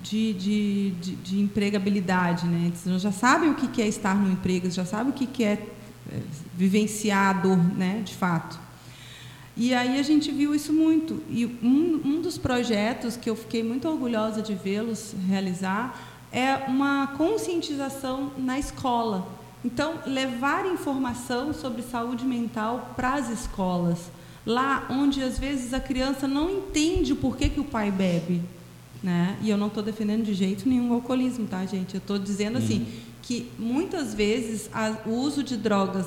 de, 0.01 0.33
de, 0.33 0.91
de, 0.91 1.15
de, 1.17 1.39
empregabilidade, 1.39 2.47
né? 2.47 2.71
Eles 2.85 3.01
já 3.01 3.11
sabem 3.11 3.51
o 3.51 3.55
que 3.55 3.81
é 3.81 3.87
estar 3.87 4.15
no 4.15 4.31
emprego, 4.31 4.69
já 4.71 4.85
sabem 4.85 5.11
o 5.11 5.13
que 5.13 5.43
é 5.43 5.53
eh, 6.11 6.19
vivenciar 6.55 7.29
a 7.29 7.33
dor, 7.33 7.57
né? 7.57 8.01
De 8.03 8.15
fato. 8.15 8.59
E 9.55 9.73
aí 9.73 9.99
a 9.99 10.03
gente 10.03 10.31
viu 10.31 10.55
isso 10.55 10.73
muito. 10.73 11.21
E 11.29 11.45
um, 11.45 12.01
um 12.03 12.21
dos 12.21 12.39
projetos 12.39 13.15
que 13.15 13.29
eu 13.29 13.35
fiquei 13.35 13.63
muito 13.63 13.87
orgulhosa 13.87 14.41
de 14.41 14.55
vê-los 14.55 15.13
realizar 15.27 15.95
é 16.31 16.55
uma 16.67 17.07
conscientização 17.15 18.31
na 18.35 18.57
escola 18.59 19.27
então, 19.65 19.95
levar 20.05 20.63
informação 20.67 21.51
sobre 21.51 21.81
saúde 21.81 22.23
mental 22.23 22.93
para 22.95 23.15
as 23.15 23.31
escolas, 23.31 23.97
lá 24.45 24.85
onde 24.91 25.23
às 25.23 25.39
vezes 25.39 25.73
a 25.73 25.79
criança 25.79 26.27
não 26.27 26.51
entende 26.51 27.13
o 27.13 27.15
porquê 27.15 27.49
que 27.49 27.59
o 27.59 27.63
pai 27.63 27.89
bebe. 27.89 28.43
Né? 29.01 29.35
E 29.41 29.49
eu 29.49 29.57
não 29.57 29.65
estou 29.65 29.81
defendendo 29.81 30.23
de 30.23 30.35
jeito 30.35 30.69
nenhum 30.69 30.91
o 30.91 30.93
alcoolismo, 30.93 31.47
tá, 31.47 31.65
gente? 31.65 31.95
Eu 31.95 31.97
estou 31.97 32.19
dizendo 32.19 32.59
assim 32.59 32.81
uhum. 32.81 32.85
que 33.23 33.51
muitas 33.57 34.13
vezes 34.13 34.69
a, 34.71 34.97
o 35.03 35.13
uso 35.15 35.41
de 35.41 35.57
drogas 35.57 36.05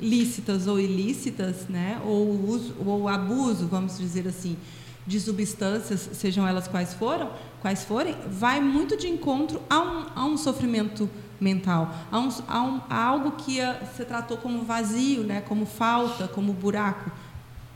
lícitas 0.00 0.68
ou 0.68 0.78
ilícitas, 0.78 1.66
né? 1.68 2.00
ou 2.04 2.28
o 2.28 2.48
uso, 2.48 2.74
ou 2.86 3.08
abuso, 3.08 3.66
vamos 3.66 3.98
dizer 3.98 4.28
assim, 4.28 4.56
de 5.04 5.18
substâncias, 5.18 6.10
sejam 6.12 6.46
elas 6.46 6.68
quais 6.68 6.94
foram, 6.94 7.28
quais 7.60 7.82
forem, 7.82 8.14
vai 8.30 8.60
muito 8.60 8.96
de 8.96 9.08
encontro 9.08 9.60
a 9.68 9.80
um, 9.80 10.06
a 10.14 10.24
um 10.26 10.36
sofrimento 10.36 11.10
mental. 11.40 11.94
Há, 12.10 12.18
um, 12.18 12.28
há, 12.46 12.62
um, 12.62 12.80
há 12.88 13.04
algo 13.04 13.32
que 13.32 13.58
se 13.96 14.04
tratou 14.04 14.36
como 14.36 14.62
vazio, 14.64 15.22
né, 15.22 15.40
como 15.40 15.66
falta, 15.66 16.28
como 16.28 16.52
buraco. 16.52 17.10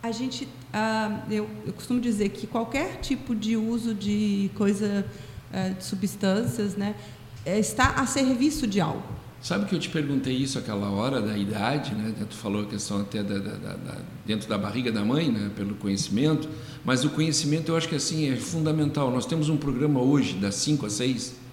A 0.03 0.13
gente, 0.13 0.47
ah, 0.73 1.23
eu, 1.31 1.49
eu, 1.67 1.73
costumo 1.73 2.01
dizer 2.01 2.29
que 2.29 2.47
qualquer 2.47 3.01
tipo 3.01 3.35
de 3.35 3.57
uso 3.57 3.95
de 3.95 4.51
coisa, 4.55 5.07
ah, 5.53 5.71
de 5.71 5.83
substâncias, 5.83 6.77
né, 6.77 6.95
está 7.47 7.95
a 7.95 8.07
serviço 8.07 8.67
de 8.67 8.81
algo. 8.81 9.25
Sabe 9.41 9.67
que 9.67 9.75
eu 9.75 9.79
te 9.79 9.91
perguntei 9.91 10.35
isso 10.35 10.59
aquela 10.59 10.89
hora 10.89 11.21
da 11.21 11.37
idade, 11.37 11.95
né? 11.95 12.15
Tu 12.19 12.35
falou 12.35 12.63
a 12.63 12.67
questão 12.67 13.03
até 13.03 13.23
da, 13.23 13.37
da, 13.37 13.75
da, 13.75 13.99
dentro 14.25 14.49
da 14.49 14.57
barriga 14.57 14.91
da 14.91 15.05
mãe, 15.05 15.31
né? 15.31 15.51
Pelo 15.55 15.75
conhecimento, 15.75 16.49
mas 16.83 17.05
o 17.05 17.11
conhecimento 17.11 17.71
eu 17.71 17.77
acho 17.77 17.87
que 17.87 17.95
assim 17.95 18.33
é 18.33 18.37
fundamental. 18.37 19.11
Nós 19.11 19.27
temos 19.27 19.51
um 19.51 19.59
programa 19.59 20.01
hoje 20.01 20.33
das 20.39 20.55
5 20.55 20.87
às 20.87 20.95
6 20.95 21.44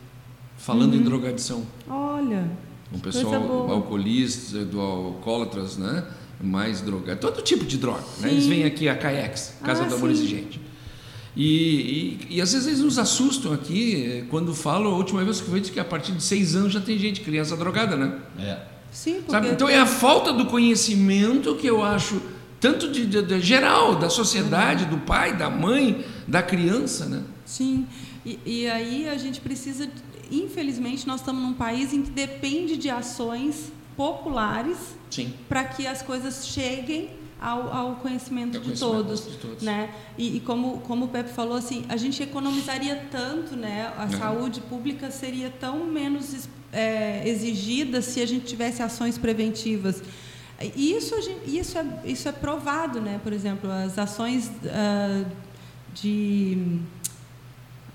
falando 0.61 0.93
uhum. 0.93 0.99
em 0.99 1.03
drogadição. 1.03 1.63
Olha. 1.89 2.49
O 2.93 2.99
pessoal 2.99 3.71
alcoolistas, 3.71 4.67
do 4.67 4.79
alcoólatras, 4.79 5.77
né? 5.77 6.05
Mais 6.41 6.81
drogado, 6.81 7.19
todo 7.19 7.41
tipo 7.41 7.65
de 7.65 7.77
droga. 7.77 8.03
Né? 8.19 8.31
Eles 8.31 8.47
vêm 8.47 8.63
aqui 8.63 8.89
a 8.89 8.95
CAEX, 8.95 9.57
Casa 9.63 9.83
ah, 9.83 9.87
do 9.87 9.95
Amor 9.95 10.09
sim. 10.09 10.15
Exigente. 10.15 10.61
E, 11.35 11.45
e, 12.29 12.37
e, 12.37 12.41
às 12.41 12.51
vezes 12.51 12.67
eles 12.67 12.79
nos 12.81 12.99
assustam 12.99 13.53
aqui 13.53 14.05
eh, 14.05 14.23
quando 14.29 14.53
falam, 14.53 14.91
a 14.91 14.97
última 14.97 15.23
vez 15.23 15.39
que 15.39 15.47
eu 15.47 15.53
vi 15.53 15.61
que 15.61 15.79
a 15.79 15.85
partir 15.85 16.11
de 16.11 16.21
seis 16.21 16.55
anos 16.55 16.73
já 16.73 16.81
tem 16.81 16.97
gente, 16.97 17.21
criança 17.21 17.55
drogada, 17.55 17.95
né? 17.95 18.19
É. 18.37 18.57
Sim, 18.91 19.21
Sabe? 19.29 19.47
Então 19.47 19.69
é 19.69 19.79
a 19.79 19.85
falta 19.85 20.33
do 20.33 20.47
conhecimento 20.47 21.55
que 21.55 21.67
eu 21.67 21.81
acho, 21.81 22.21
tanto 22.59 22.91
de, 22.91 23.05
de, 23.05 23.21
de 23.21 23.39
geral, 23.39 23.95
da 23.95 24.09
sociedade, 24.09 24.85
do 24.85 24.97
pai, 24.97 25.37
da 25.37 25.49
mãe, 25.49 26.03
da 26.27 26.43
criança, 26.43 27.05
né? 27.05 27.21
Sim, 27.45 27.87
e, 28.25 28.39
e 28.45 28.69
aí 28.69 29.09
a 29.09 29.17
gente 29.17 29.41
precisa, 29.41 29.89
infelizmente, 30.31 31.07
nós 31.07 31.21
estamos 31.21 31.41
num 31.41 31.53
país 31.53 31.93
em 31.93 32.01
que 32.03 32.11
depende 32.11 32.77
de 32.77 32.89
ações 32.89 33.71
populares 33.95 34.77
para 35.49 35.63
que 35.63 35.85
as 35.85 36.01
coisas 36.01 36.47
cheguem 36.47 37.09
ao, 37.39 37.73
ao 37.73 37.95
conhecimento, 37.95 38.51
de, 38.51 38.59
conhecimento 38.59 38.79
todos, 38.79 39.25
de, 39.25 39.37
todos, 39.37 39.63
né? 39.63 39.93
E, 40.17 40.37
e, 40.37 40.39
como 40.41 40.79
como 40.81 41.05
o 41.05 41.07
Pepe 41.07 41.31
falou 41.31 41.57
assim, 41.57 41.83
a 41.89 41.97
gente 41.97 42.21
economizaria 42.21 43.07
tanto, 43.09 43.55
né? 43.55 43.91
A 43.97 44.07
saúde 44.09 44.61
pública 44.61 45.09
seria 45.09 45.49
tão 45.49 45.85
menos 45.85 46.47
é, 46.71 47.27
exigida 47.27 48.01
se 48.01 48.21
a 48.21 48.27
gente 48.27 48.45
tivesse 48.45 48.83
ações 48.83 49.17
preventivas. 49.17 50.03
Isso, 50.75 51.15
isso, 51.47 51.77
é, 51.79 51.85
isso 52.05 52.29
é 52.29 52.31
provado, 52.31 53.01
né? 53.01 53.19
Por 53.23 53.33
exemplo, 53.33 53.71
as 53.71 53.97
ações 53.97 54.47
uh, 54.47 55.25
de, 55.93 56.79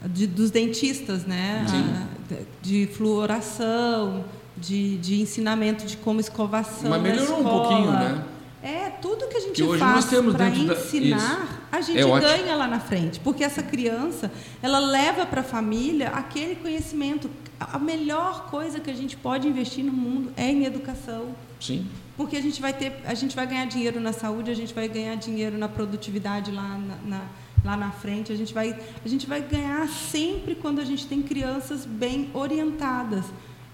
de, 0.08 0.26
dos 0.26 0.50
dentistas, 0.50 1.24
né? 1.24 1.64
Uh, 1.68 2.46
de 2.62 2.88
fluoração, 2.88 4.24
de, 4.56 4.96
de 4.98 5.20
ensinamento 5.20 5.86
de 5.86 5.96
como 5.96 6.20
escovação. 6.20 6.90
Mas 6.90 7.02
melhorou 7.02 7.40
um 7.40 7.44
pouquinho, 7.44 7.90
né? 7.92 8.24
É, 8.62 8.90
tudo 8.90 9.28
que 9.28 9.36
a 9.36 9.40
gente 9.40 9.62
que 9.62 9.78
faz 9.78 10.06
para 10.06 10.48
ensinar, 10.48 11.68
da... 11.70 11.78
a 11.78 11.80
gente 11.80 12.00
é 12.00 12.20
ganha 12.20 12.56
lá 12.56 12.66
na 12.66 12.80
frente. 12.80 13.20
Porque 13.20 13.44
essa 13.44 13.62
criança, 13.62 14.32
ela 14.60 14.80
leva 14.80 15.24
para 15.24 15.42
a 15.42 15.44
família 15.44 16.08
aquele 16.08 16.56
conhecimento. 16.56 17.30
A 17.60 17.78
melhor 17.78 18.50
coisa 18.50 18.80
que 18.80 18.90
a 18.90 18.94
gente 18.94 19.16
pode 19.16 19.46
investir 19.46 19.84
no 19.84 19.92
mundo 19.92 20.32
é 20.36 20.50
em 20.50 20.64
educação. 20.64 21.28
Sim. 21.60 21.86
Porque 22.16 22.36
a 22.36 22.42
gente 22.42 22.60
vai 22.60 22.72
ter, 22.72 22.92
a 23.04 23.14
gente 23.14 23.36
vai 23.36 23.46
ganhar 23.46 23.66
dinheiro 23.66 24.00
na 24.00 24.12
saúde, 24.12 24.50
a 24.50 24.54
gente 24.54 24.74
vai 24.74 24.88
ganhar 24.88 25.14
dinheiro 25.14 25.56
na 25.56 25.68
produtividade 25.68 26.50
lá 26.50 26.78
na, 26.78 26.96
na 27.18 27.22
lá 27.64 27.76
na 27.76 27.90
frente, 27.90 28.32
a 28.32 28.36
gente 28.36 28.54
vai 28.54 28.78
a 29.04 29.08
gente 29.08 29.26
vai 29.26 29.40
ganhar 29.40 29.88
sempre 29.88 30.54
quando 30.54 30.80
a 30.80 30.84
gente 30.84 31.06
tem 31.06 31.22
crianças 31.22 31.84
bem 31.84 32.30
orientadas. 32.32 33.24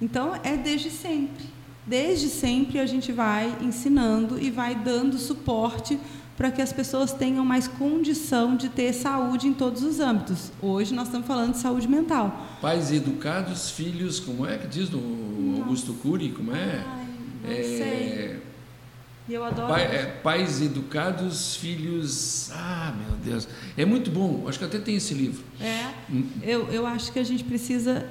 Então 0.00 0.34
é 0.42 0.56
desde 0.56 0.90
sempre. 0.90 1.44
Desde 1.86 2.28
sempre 2.28 2.78
a 2.78 2.86
gente 2.86 3.12
vai 3.12 3.56
ensinando 3.60 4.38
e 4.38 4.50
vai 4.50 4.74
dando 4.74 5.18
suporte 5.18 5.98
para 6.36 6.50
que 6.50 6.62
as 6.62 6.72
pessoas 6.72 7.12
tenham 7.12 7.44
mais 7.44 7.68
condição 7.68 8.56
de 8.56 8.68
ter 8.68 8.92
saúde 8.92 9.46
em 9.46 9.52
todos 9.52 9.82
os 9.82 10.00
âmbitos. 10.00 10.50
Hoje 10.60 10.94
nós 10.94 11.08
estamos 11.08 11.26
falando 11.26 11.52
de 11.52 11.58
saúde 11.58 11.86
mental. 11.86 12.46
Pais 12.60 12.90
educados, 12.90 13.70
filhos, 13.70 14.18
como 14.18 14.46
é 14.46 14.58
que 14.58 14.66
diz 14.66 14.90
no 14.90 15.58
Augusto 15.58 15.92
Cury, 15.94 16.30
como 16.30 16.54
é? 16.54 16.84
Ai, 16.86 17.06
não 17.44 17.50
é... 17.50 17.62
sei. 17.62 18.51
Eu 19.32 19.42
adoro. 19.44 19.68
Pai, 19.68 19.84
é, 19.84 20.04
pais 20.22 20.60
educados, 20.60 21.56
filhos. 21.56 22.50
Ah, 22.52 22.94
meu 22.98 23.16
Deus. 23.16 23.48
É 23.78 23.84
muito 23.86 24.10
bom. 24.10 24.44
Acho 24.46 24.58
que 24.58 24.64
até 24.66 24.78
tem 24.78 24.96
esse 24.96 25.14
livro. 25.14 25.42
É. 25.58 25.90
Hum. 26.10 26.26
Eu, 26.42 26.68
eu 26.68 26.86
acho 26.86 27.10
que 27.10 27.18
a 27.18 27.24
gente 27.24 27.42
precisa. 27.42 28.06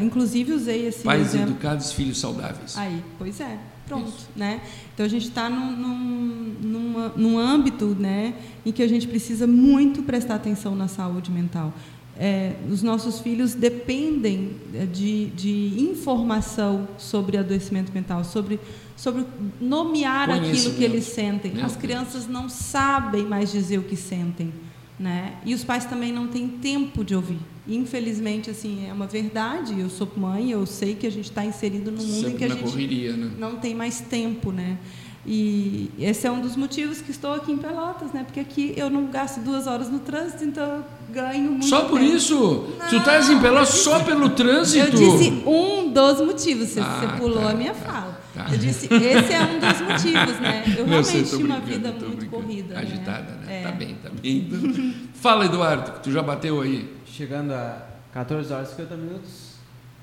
Inclusive, 0.00 0.52
usei 0.52 0.86
esse. 0.86 1.02
Pais 1.02 1.34
exemplo. 1.34 1.50
educados, 1.50 1.92
filhos 1.92 2.20
saudáveis. 2.20 2.78
Aí, 2.78 3.02
pois 3.18 3.40
é. 3.40 3.58
Pronto. 3.88 4.12
Né? 4.36 4.62
Então, 4.94 5.04
a 5.04 5.08
gente 5.08 5.28
está 5.28 5.50
num, 5.50 5.76
num, 5.76 6.54
num, 6.62 7.08
num 7.16 7.38
âmbito 7.38 7.96
né, 7.98 8.34
em 8.64 8.72
que 8.72 8.82
a 8.82 8.88
gente 8.88 9.06
precisa 9.06 9.46
muito 9.46 10.02
prestar 10.04 10.36
atenção 10.36 10.74
na 10.74 10.88
saúde 10.88 11.30
mental. 11.30 11.72
É, 12.16 12.54
os 12.70 12.82
nossos 12.82 13.18
filhos 13.18 13.54
dependem 13.54 14.52
é, 14.72 14.86
de, 14.86 15.26
de 15.30 15.74
informação 15.80 16.88
sobre 16.96 17.36
adoecimento 17.36 17.92
mental, 17.92 18.22
sobre 18.22 18.60
sobre 18.96 19.24
nomear 19.60 20.30
aquilo 20.30 20.74
que 20.74 20.84
eles 20.84 21.04
sentem. 21.04 21.52
Meu 21.52 21.64
As 21.64 21.76
crianças 21.76 22.26
não 22.26 22.48
sabem 22.48 23.24
mais 23.24 23.50
dizer 23.50 23.78
o 23.78 23.82
que 23.82 23.96
sentem, 23.96 24.52
né? 24.98 25.34
E 25.44 25.54
os 25.54 25.64
pais 25.64 25.84
também 25.84 26.12
não 26.12 26.28
têm 26.28 26.48
tempo 26.48 27.04
de 27.04 27.14
ouvir. 27.14 27.38
Infelizmente, 27.66 28.50
assim, 28.50 28.86
é 28.86 28.92
uma 28.92 29.06
verdade. 29.06 29.78
Eu 29.78 29.88
sou 29.88 30.10
mãe, 30.16 30.50
eu 30.50 30.66
sei 30.66 30.94
que 30.94 31.06
a 31.06 31.10
gente 31.10 31.30
está 31.30 31.44
inserido 31.44 31.90
num 31.90 32.02
mundo 32.02 32.12
Sempre 32.12 32.32
em 32.32 32.36
que 32.36 32.44
a 32.44 32.48
gente 32.48 32.62
correria, 32.62 33.16
né? 33.16 33.30
não 33.38 33.56
tem 33.56 33.74
mais 33.74 34.00
tempo, 34.00 34.52
né? 34.52 34.78
E 35.26 35.90
esse 35.98 36.26
é 36.26 36.30
um 36.30 36.40
dos 36.40 36.54
motivos 36.54 37.00
que 37.00 37.10
estou 37.10 37.32
aqui 37.32 37.50
em 37.50 37.56
Pelotas, 37.56 38.12
né? 38.12 38.24
Porque 38.24 38.40
aqui 38.40 38.74
eu 38.76 38.90
não 38.90 39.06
gasto 39.06 39.40
duas 39.40 39.66
horas 39.66 39.88
no 39.88 40.00
trânsito, 40.00 40.44
então 40.44 40.62
eu 40.62 40.84
ganho 41.14 41.50
muito. 41.52 41.66
Só 41.66 41.84
por 41.86 41.98
tempo. 41.98 42.14
isso? 42.14 42.68
Não, 42.78 42.88
tu 42.88 42.96
estás 42.96 43.30
em 43.30 43.40
Pelotas 43.40 43.70
só 43.70 44.04
pelo 44.04 44.30
trânsito? 44.30 44.84
Eu 44.84 44.90
disse 44.90 45.30
um 45.46 45.90
dos 45.90 46.20
motivos, 46.20 46.68
você, 46.68 46.80
ah, 46.80 47.00
você 47.00 47.18
pulou 47.18 47.42
tá, 47.42 47.50
a 47.50 47.54
minha 47.54 47.72
tá, 47.72 47.92
fala. 47.92 48.20
Tá. 48.34 48.48
Eu 48.50 48.58
disse, 48.58 48.86
esse 48.92 49.32
é 49.32 49.42
um 49.42 49.58
dos 49.58 49.80
motivos, 49.80 50.40
né? 50.40 50.64
Eu 50.76 50.84
realmente 50.86 51.24
tinha 51.24 51.46
uma 51.46 51.60
vida 51.60 51.92
muito 51.92 52.26
corrida. 52.26 52.74
Né? 52.74 52.80
Agitada, 52.80 53.32
né? 53.32 53.46
né? 53.46 53.60
É. 53.60 53.62
Tá 53.62 53.72
bem, 53.72 53.94
tá 54.02 54.10
bem. 54.10 54.94
Fala, 55.14 55.46
Eduardo, 55.46 56.00
tu 56.02 56.12
já 56.12 56.22
bateu 56.22 56.60
aí. 56.60 56.92
Chegando 57.06 57.52
a 57.52 57.80
14 58.12 58.52
horas 58.52 58.68
e 58.68 58.70
50 58.72 58.96
minutos, 58.96 59.54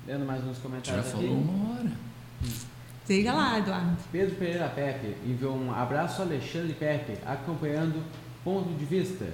lendo 0.04 0.24
mais 0.24 0.42
uns 0.44 0.58
comentários. 0.58 1.04
Já 1.04 1.12
falou 1.12 1.26
aqui. 1.26 1.48
uma 1.48 1.74
hora. 1.74 1.92
Siga 3.04 3.32
lá, 3.32 3.58
Eduardo. 3.58 3.96
Pedro 4.10 4.36
Pereira 4.36 4.68
Pepe 4.68 5.16
enviou 5.26 5.56
um 5.56 5.74
abraço 5.74 6.22
Alexandre 6.22 6.72
Pepe, 6.72 7.18
acompanhando 7.26 7.96
ponto 8.44 8.72
de 8.74 8.84
vista. 8.84 9.26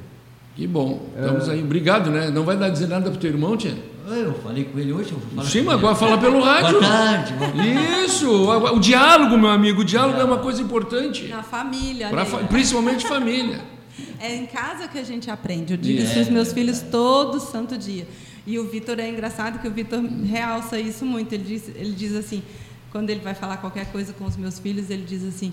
Que 0.54 0.66
bom. 0.66 1.06
Estamos 1.14 1.46
uh, 1.46 1.50
aí. 1.52 1.62
Obrigado, 1.62 2.10
né? 2.10 2.30
Não 2.30 2.44
vai 2.44 2.56
dar 2.56 2.68
dizer 2.70 2.88
nada 2.88 3.10
pro 3.10 3.20
teu 3.20 3.30
irmão, 3.30 3.56
tia? 3.56 3.76
Eu 4.08 4.34
falei 4.34 4.64
com 4.64 4.78
ele 4.78 4.92
hoje. 4.92 5.12
Eu 5.12 5.44
Sim, 5.44 5.62
mas 5.62 5.74
agora 5.74 5.94
fala 5.94 6.18
pelo 6.18 6.42
rádio. 6.42 6.80
Boa 6.80 6.82
tarde. 6.82 7.32
Boa 7.34 7.50
tarde. 7.52 8.04
Isso. 8.04 8.50
O 8.50 8.80
diálogo, 8.80 9.36
meu 9.36 9.50
amigo. 9.50 9.82
O 9.82 9.84
diálogo 9.84 10.18
é, 10.18 10.22
é 10.22 10.24
uma 10.24 10.38
coisa 10.38 10.62
importante. 10.62 11.28
Na 11.28 11.42
família, 11.42 12.10
né? 12.10 12.24
Fa 12.24 12.38
principalmente 12.38 13.06
família. 13.06 13.60
É 14.20 14.34
em 14.34 14.46
casa 14.46 14.88
que 14.88 14.98
a 14.98 15.04
gente 15.04 15.30
aprende. 15.30 15.72
Eu 15.72 15.76
digo 15.76 16.02
isso 16.02 16.18
aos 16.18 16.28
meus 16.28 16.52
filhos 16.52 16.80
todo 16.80 17.38
santo 17.38 17.76
dia. 17.78 18.06
E 18.46 18.58
o 18.58 18.68
Vitor 18.68 18.98
é 18.98 19.08
engraçado 19.08 19.60
que 19.60 19.66
o 19.66 19.70
Vitor 19.70 20.00
realça 20.24 20.78
isso 20.78 21.04
muito. 21.04 21.32
Ele 21.32 21.44
diz, 21.44 21.68
ele 21.68 21.92
diz 21.92 22.14
assim 22.14 22.42
quando 22.90 23.10
ele 23.10 23.20
vai 23.20 23.34
falar 23.34 23.58
qualquer 23.58 23.90
coisa 23.92 24.12
com 24.12 24.24
os 24.24 24.36
meus 24.36 24.58
filhos, 24.58 24.90
ele 24.90 25.04
diz 25.04 25.24
assim: 25.24 25.52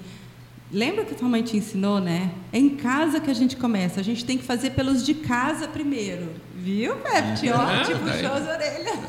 Lembra 0.71 1.05
que 1.05 1.13
tua 1.13 1.29
mãe 1.29 1.43
te 1.43 1.55
ensinou, 1.57 1.99
né? 1.99 2.31
É 2.51 2.57
em 2.57 2.71
casa 2.71 3.19
que 3.19 3.29
a 3.29 3.33
gente 3.33 3.55
começa. 3.55 3.99
A 3.99 4.03
gente 4.03 4.25
tem 4.25 4.37
que 4.37 4.43
fazer 4.43 4.71
pelos 4.71 5.05
de 5.05 5.13
casa 5.13 5.67
primeiro. 5.67 6.29
Viu, 6.55 6.95
Pepe? 6.97 7.49
Ó, 7.51 7.83
te 7.83 7.93
puxou 7.93 8.33
as 8.33 8.47
orelhas. 8.47 8.99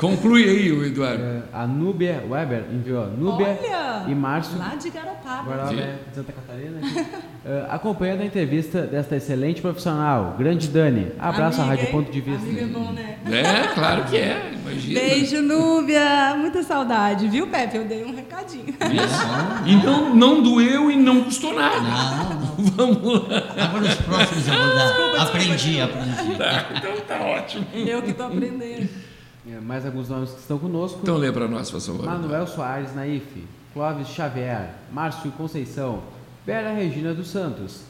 Conclui 0.00 0.44
aí, 0.44 0.72
o 0.72 0.82
Eduardo. 0.82 1.22
É, 1.22 1.42
a 1.52 1.66
Núbia 1.66 2.24
Weber 2.26 2.64
enviou. 2.72 3.06
Núbia 3.06 3.58
Olha, 3.60 4.10
e 4.10 4.14
Márcio. 4.14 4.58
Lá 4.58 4.74
de 4.74 4.88
Garopaba. 4.88 5.42
Guarabé, 5.42 5.74
né? 5.74 5.98
Santa 6.14 6.32
Catarina. 6.32 6.80
uh, 6.80 7.66
acompanhando 7.68 8.22
a 8.22 8.24
entrevista 8.24 8.86
desta 8.86 9.16
excelente 9.16 9.60
profissional, 9.60 10.36
grande 10.38 10.68
Dani. 10.68 11.12
Abraço 11.18 11.60
amiga, 11.60 11.74
à 11.74 11.76
Rádio 11.76 11.92
Ponto 11.92 12.10
de 12.10 12.20
Vista. 12.22 12.46
Amiga 12.46 12.62
é 12.62 12.66
bom, 12.66 12.92
né? 12.92 13.18
É, 13.26 13.74
claro 13.74 14.04
que 14.04 14.16
é. 14.16 14.52
Imagina. 14.54 15.00
Beijo, 15.00 15.42
Núbia. 15.42 16.34
Muita 16.38 16.62
saudade, 16.62 17.28
viu, 17.28 17.46
Pepe? 17.48 17.76
Eu 17.76 17.84
dei 17.84 18.02
um 18.02 18.14
recadinho. 18.14 18.68
Isso. 18.68 19.66
E 19.66 19.76
não, 19.84 20.14
não 20.14 20.42
doeu 20.42 20.90
e 20.90 20.96
não 20.96 21.24
custou 21.24 21.52
nada. 21.52 21.78
Não. 21.78 22.40
Vamos 22.76 23.28
lá. 23.28 23.42
Agora 23.64 23.84
os 23.84 23.94
próximos 23.96 24.48
eu 24.48 24.54
vou 24.54 24.74
dar. 24.74 24.86
Desculpa, 24.86 25.22
aprendi, 25.22 25.72
desculpa. 25.76 25.98
aprendi. 25.98 26.38
Tá, 26.38 26.66
então 26.74 26.92
tá 27.06 27.20
ótimo. 27.26 27.66
Eu 27.74 28.02
que 28.02 28.10
estou 28.12 28.26
aprendendo. 28.26 29.09
É, 29.48 29.58
mais 29.58 29.86
alguns 29.86 30.08
nomes 30.08 30.30
que 30.30 30.40
estão 30.40 30.58
conosco. 30.58 31.00
Então 31.02 31.16
lê 31.16 31.32
para 31.32 31.48
nós, 31.48 31.70
por 31.70 31.80
favor. 31.80 32.04
Manuel 32.04 32.46
Soares 32.46 32.94
Naif, 32.94 33.44
Clóvis 33.72 34.08
Xavier, 34.08 34.74
Márcio 34.92 35.30
Conceição, 35.32 36.02
Vera 36.44 36.74
Regina 36.74 37.14
dos 37.14 37.28
Santos, 37.28 37.82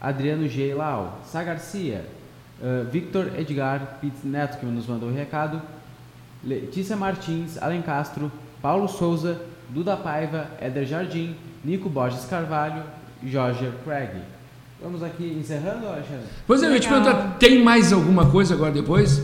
Adriano 0.00 0.46
G. 0.48 0.74
Lau, 0.74 1.20
Sá 1.24 1.42
Garcia, 1.42 2.04
uh, 2.60 2.88
Victor 2.90 3.38
Edgar 3.38 3.98
Pitts 4.00 4.24
Neto, 4.24 4.58
que 4.58 4.66
nos 4.66 4.86
mandou 4.86 5.08
o 5.08 5.12
recado, 5.12 5.62
Letícia 6.44 6.96
Martins, 6.96 7.56
Alen 7.62 7.82
Castro, 7.82 8.30
Paulo 8.60 8.86
Souza, 8.88 9.40
Duda 9.70 9.96
Paiva, 9.96 10.48
Éder 10.60 10.84
Jardim, 10.84 11.34
Nico 11.64 11.88
Borges 11.88 12.24
Carvalho 12.26 12.82
Jorge 13.24 13.70
Craig. 13.84 14.10
Vamos 14.82 15.02
aqui 15.02 15.36
encerrando, 15.38 15.86
Alexandre? 15.86 16.24
Pois 16.46 16.62
é, 16.62 16.66
eu 16.66 16.72
ia 16.72 16.80
te 16.80 16.88
perguntar, 16.88 17.36
tem 17.38 17.62
mais 17.62 17.92
alguma 17.92 18.30
coisa 18.30 18.54
agora 18.54 18.72
depois? 18.72 19.22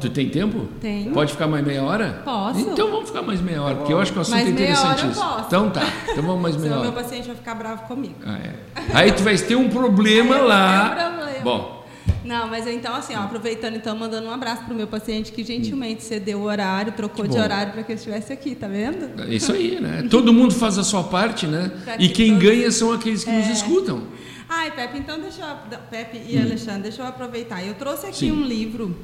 Tu, 0.00 0.10
tem 0.10 0.28
tempo? 0.28 0.68
Tem. 0.80 1.10
Pode 1.10 1.32
ficar 1.32 1.46
mais 1.46 1.64
meia 1.64 1.82
hora? 1.82 2.22
Posso. 2.24 2.60
Então 2.60 2.90
vamos 2.90 3.08
ficar 3.08 3.22
mais 3.22 3.40
meia 3.40 3.62
hora, 3.62 3.76
porque 3.76 3.92
eu 3.92 4.00
acho 4.00 4.12
que 4.12 4.18
o 4.18 4.22
assunto 4.22 4.36
mais 4.36 4.48
é 4.48 4.50
interessantíssimo. 4.50 5.24
Então 5.46 5.70
tá, 5.70 5.82
então 6.10 6.22
vamos 6.22 6.40
mais 6.40 6.56
meia 6.60 6.68
Senão 6.68 6.80
hora. 6.80 6.90
meu 6.90 7.02
paciente 7.02 7.26
vai 7.26 7.36
ficar 7.36 7.54
bravo 7.54 7.82
comigo. 7.86 8.14
Ah, 8.24 8.38
é. 8.38 8.54
Aí 8.94 9.12
tu 9.12 9.22
vai 9.22 9.36
ter 9.36 9.56
um 9.56 9.68
problema 9.68 10.38
lá. 10.38 10.94
Tem 10.94 11.06
um 11.06 11.12
problema. 11.14 11.40
Bom. 11.42 11.80
Não, 12.24 12.48
mas 12.48 12.66
então 12.66 12.94
assim, 12.94 13.14
ó, 13.16 13.20
aproveitando 13.20 13.76
então, 13.76 13.96
mandando 13.96 14.28
um 14.28 14.30
abraço 14.30 14.64
pro 14.64 14.74
meu 14.74 14.86
paciente 14.86 15.32
que 15.32 15.42
gentilmente 15.42 16.02
cedeu 16.02 16.40
o 16.40 16.42
horário, 16.42 16.92
trocou 16.92 17.26
de 17.26 17.38
horário 17.38 17.72
para 17.72 17.82
que 17.82 17.92
eu 17.92 17.96
estivesse 17.96 18.32
aqui, 18.32 18.54
tá 18.54 18.68
vendo? 18.68 19.20
É 19.22 19.34
isso 19.34 19.52
aí, 19.52 19.80
né? 19.80 20.06
Todo 20.10 20.32
mundo 20.32 20.54
faz 20.54 20.78
a 20.78 20.84
sua 20.84 21.02
parte, 21.02 21.46
né? 21.46 21.72
e 21.98 22.08
quem 22.08 22.34
todos... 22.34 22.44
ganha 22.44 22.70
são 22.70 22.92
aqueles 22.92 23.24
que 23.24 23.30
é... 23.30 23.38
nos 23.38 23.48
escutam. 23.48 24.02
Ai, 24.48 24.72
Pepe, 24.72 24.98
então 24.98 25.18
deixa 25.20 25.42
eu, 25.42 25.78
Pepe 25.90 26.20
e 26.28 26.36
hum. 26.36 26.42
Alexandre, 26.42 26.82
deixa 26.82 27.02
eu 27.02 27.06
aproveitar. 27.06 27.64
Eu 27.64 27.74
trouxe 27.74 28.06
aqui 28.06 28.16
Sim. 28.16 28.32
um 28.32 28.42
livro 28.42 28.96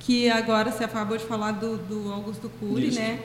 que 0.00 0.30
agora 0.30 0.70
você 0.70 0.84
acabou 0.84 1.16
de 1.16 1.24
falar 1.24 1.52
do, 1.52 1.76
do 1.76 2.12
Augusto 2.12 2.50
Cury, 2.60 2.88
isso. 2.88 2.98
né? 2.98 3.20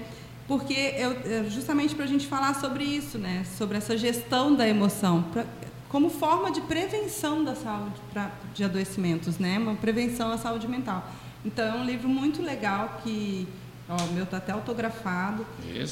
Porque 0.48 0.74
eu, 0.74 1.12
é 1.12 1.50
justamente 1.50 1.96
para 1.96 2.06
a 2.06 2.08
gente 2.08 2.28
falar 2.28 2.56
sobre 2.56 2.84
isso, 2.84 3.18
né? 3.18 3.46
Sobre 3.58 3.78
essa 3.78 3.98
gestão 3.98 4.54
da 4.54 4.68
emoção. 4.68 5.24
Pra, 5.32 5.46
como 5.88 6.10
forma 6.10 6.52
de 6.52 6.62
prevenção 6.62 7.44
da 7.44 7.54
saúde 7.54 7.96
pra, 8.14 8.32
de 8.54 8.64
adoecimentos, 8.64 9.38
né? 9.38 9.60
Uma 9.60 9.76
prevenção 9.76 10.32
à 10.32 10.38
saúde 10.38 10.68
mental. 10.68 11.10
Então 11.46 11.66
é 11.66 11.78
um 11.78 11.86
livro 11.86 12.08
muito 12.08 12.42
legal 12.42 13.02
que 13.04 13.48
ó, 13.90 13.96
o 13.96 14.14
meu 14.14 14.24
está 14.24 14.38
até 14.38 14.52
autografado, 14.54 15.46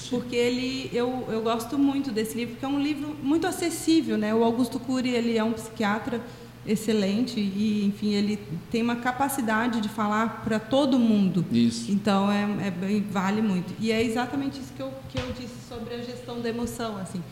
porque 0.10 0.36
ele 0.36 0.90
eu, 0.94 1.28
eu 1.30 1.42
gosto 1.42 1.78
muito 1.78 2.12
desse 2.12 2.36
livro, 2.38 2.56
porque 2.56 2.66
é 2.66 2.70
um 2.70 2.82
livro 2.82 3.16
muito 3.22 3.46
acessível, 3.46 4.18
né? 4.18 4.34
O 4.34 4.44
Augusto 4.44 4.80
Cury 4.80 5.10
ele 5.10 5.38
é 5.38 5.44
um 5.44 5.54
psiquiatra 5.54 6.22
excelente 6.66 7.40
e 7.40 7.86
enfim 7.86 8.14
ele 8.14 8.40
tem 8.70 8.82
uma 8.82 8.98
capacidade 8.98 9.82
de 9.82 9.90
falar 9.90 10.42
para 10.44 10.60
todo 10.60 11.00
mundo. 11.00 11.46
Isso. 11.52 11.92
Então 11.92 12.32
é, 12.32 12.44
é 12.44 13.02
vale 13.12 13.42
muito. 13.42 13.74
E 13.80 13.92
é 13.92 14.04
exatamente 14.04 14.60
isso 14.60 14.74
que 14.74 14.82
eu, 14.82 14.94
que 15.10 15.20
eu 15.20 15.32
disse 15.34 15.56
sobre 15.68 15.96
a 15.96 16.02
gestão 16.02 16.42
da 16.42 16.50
emoção. 16.50 16.98
Assim, 16.98 17.24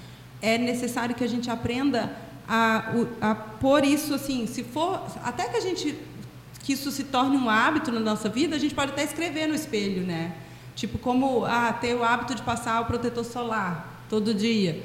é 0.41 0.57
necessário 0.57 1.15
que 1.15 1.23
a 1.23 1.27
gente 1.27 1.49
aprenda 1.49 2.15
a, 2.47 2.93
a 3.19 3.35
pôr 3.35 3.83
isso 3.83 4.13
assim, 4.13 4.47
se 4.47 4.63
for 4.63 5.03
até 5.23 5.49
que 5.49 5.57
a 5.57 5.61
gente 5.61 5.95
que 6.63 6.73
isso 6.73 6.91
se 6.91 7.05
torne 7.05 7.37
um 7.37 7.49
hábito 7.49 7.93
na 7.93 7.99
nossa 7.99 8.27
vida, 8.27 8.55
a 8.55 8.59
gente 8.59 8.75
pode 8.75 8.91
até 8.91 9.03
escrever 9.03 9.47
no 9.47 9.55
espelho, 9.55 10.05
né? 10.05 10.33
Tipo 10.75 10.97
como 10.97 11.45
ah, 11.45 11.71
ter 11.71 11.95
o 11.95 12.03
hábito 12.03 12.35
de 12.35 12.41
passar 12.41 12.81
o 12.81 12.85
protetor 12.85 13.23
solar 13.23 14.03
todo 14.09 14.33
dia. 14.33 14.83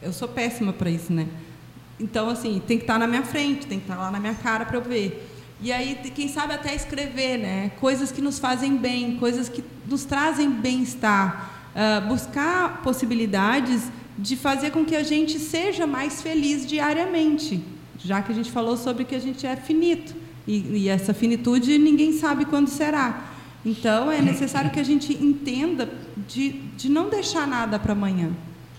Eu 0.00 0.12
sou 0.12 0.28
péssima 0.28 0.72
para 0.72 0.88
isso, 0.90 1.12
né? 1.12 1.26
Então, 1.98 2.28
assim, 2.28 2.60
tem 2.66 2.76
que 2.76 2.84
estar 2.84 2.98
na 2.98 3.06
minha 3.06 3.22
frente, 3.22 3.66
tem 3.66 3.78
que 3.78 3.84
estar 3.84 3.96
lá 3.96 4.10
na 4.10 4.20
minha 4.20 4.34
cara 4.34 4.64
para 4.64 4.76
eu 4.76 4.82
ver. 4.82 5.30
E 5.60 5.72
aí, 5.72 5.94
quem 6.14 6.28
sabe 6.28 6.52
até 6.52 6.74
escrever, 6.74 7.38
né? 7.38 7.70
Coisas 7.80 8.10
que 8.10 8.20
nos 8.20 8.38
fazem 8.38 8.76
bem, 8.76 9.16
coisas 9.16 9.48
que 9.48 9.64
nos 9.86 10.04
trazem 10.04 10.50
bem-estar. 10.50 11.54
Ah, 11.74 12.00
buscar 12.00 12.82
possibilidades 12.82 13.90
de 14.16 14.36
fazer 14.36 14.70
com 14.70 14.84
que 14.84 14.94
a 14.94 15.02
gente 15.02 15.40
seja 15.40 15.86
mais 15.86 16.22
feliz 16.22 16.64
diariamente. 16.64 17.64
Já 17.98 18.22
que 18.22 18.30
a 18.30 18.34
gente 18.34 18.50
falou 18.50 18.76
sobre 18.76 19.04
que 19.04 19.14
a 19.14 19.18
gente 19.18 19.46
é 19.46 19.56
finito. 19.56 20.14
E, 20.46 20.82
e 20.82 20.88
essa 20.88 21.12
finitude 21.12 21.78
ninguém 21.78 22.12
sabe 22.12 22.44
quando 22.44 22.68
será. 22.68 23.32
Então, 23.64 24.12
é 24.12 24.20
necessário 24.20 24.70
que 24.70 24.78
a 24.78 24.84
gente 24.84 25.12
entenda 25.14 25.88
de, 26.28 26.50
de 26.76 26.88
não 26.88 27.08
deixar 27.08 27.46
nada 27.46 27.78
para 27.78 27.92
amanhã. 27.92 28.30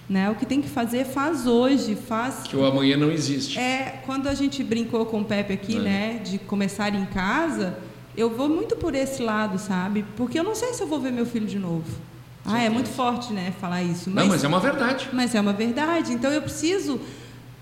Né? 0.07 0.29
O 0.29 0.35
que 0.35 0.45
tem 0.45 0.61
que 0.61 0.69
fazer, 0.69 1.03
faz 1.05 1.47
hoje, 1.47 1.95
faz 1.95 2.43
Que 2.43 2.55
o 2.55 2.63
amanhã 2.63 2.95
não 2.95 3.11
existe. 3.11 3.57
é, 3.57 4.01
quando 4.05 4.27
a 4.27 4.35
gente 4.35 4.63
brincou 4.63 5.05
com 5.07 5.21
o 5.21 5.25
Pepe 5.25 5.53
aqui, 5.53 5.77
É. 5.77 5.79
né, 5.79 6.21
de 6.23 6.37
começar 6.37 6.93
em 6.93 7.05
casa, 7.07 7.77
eu 8.15 8.29
vou 8.29 8.47
muito 8.47 8.75
por 8.75 8.93
esse 8.93 9.23
lado, 9.23 9.57
sabe? 9.57 10.05
Porque 10.15 10.37
eu 10.39 10.43
não 10.43 10.53
sei 10.53 10.73
se 10.73 10.81
eu 10.83 10.87
vou 10.87 10.99
ver 10.99 11.11
meu 11.11 11.25
filho 11.25 11.47
de 11.47 11.57
novo. 11.57 11.85
Ah, 12.45 12.61
é 12.61 12.69
muito 12.69 12.89
forte, 12.89 13.33
né, 13.33 13.51
falar 13.59 13.81
isso. 13.81 14.11
Não, 14.11 14.27
mas 14.27 14.43
é 14.43 14.47
uma 14.47 14.59
verdade. 14.59 15.09
mas 15.11 15.33
é 15.33 15.41
uma 15.41 15.53
verdade. 15.53 16.13
Então 16.13 16.31
eu 16.31 16.41
preciso. 16.43 16.99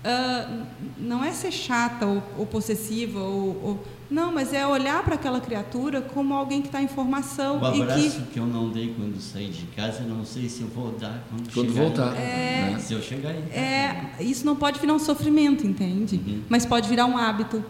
ah, 0.04 0.64
não 0.98 1.24
é 1.24 1.32
ser 1.32 1.50
chata 1.50 2.04
ou, 2.04 2.22
ou 2.36 2.44
possessiva, 2.44 3.20
ou, 3.20 3.48
ou- 3.64 3.84
não, 4.14 4.32
mas 4.32 4.52
é 4.54 4.66
olhar 4.66 5.02
para 5.02 5.16
aquela 5.16 5.40
criatura 5.40 6.00
como 6.00 6.32
alguém 6.34 6.60
que 6.62 6.68
está 6.68 6.80
em 6.80 6.88
formação 6.88 7.60
O 7.60 7.74
e 7.74 7.82
abraço 7.82 8.00
que 8.20 8.20
que... 8.32 8.38
eu 8.38 8.46
não 8.46 8.70
dei 8.70 8.94
quando 8.96 9.20
saí 9.20 9.48
de 9.48 9.66
casa, 9.74 10.02
eu 10.02 10.08
não 10.08 10.24
sei 10.24 10.48
se 10.48 10.62
eu 10.62 10.68
vou 10.68 10.92
dar 10.92 11.24
quando, 11.28 11.52
Quando 11.52 11.72
chegar 11.72 11.82
voltar. 11.84 12.16
É. 12.16 12.76
Se 12.78 12.92
eu 12.94 13.02
chegar 13.02 13.32
casa. 13.34 13.54
é, 13.54 14.14
isso 14.20 14.46
não 14.46 14.56
pode 14.56 14.78
virar 14.78 14.94
um 14.94 14.98
sofrimento, 14.98 15.66
entende? 15.66 16.16
Uhum. 16.24 16.42
Mas 16.48 16.64
pode 16.64 16.88
virar 16.88 17.06
um 17.06 17.18
hábito. 17.18 17.64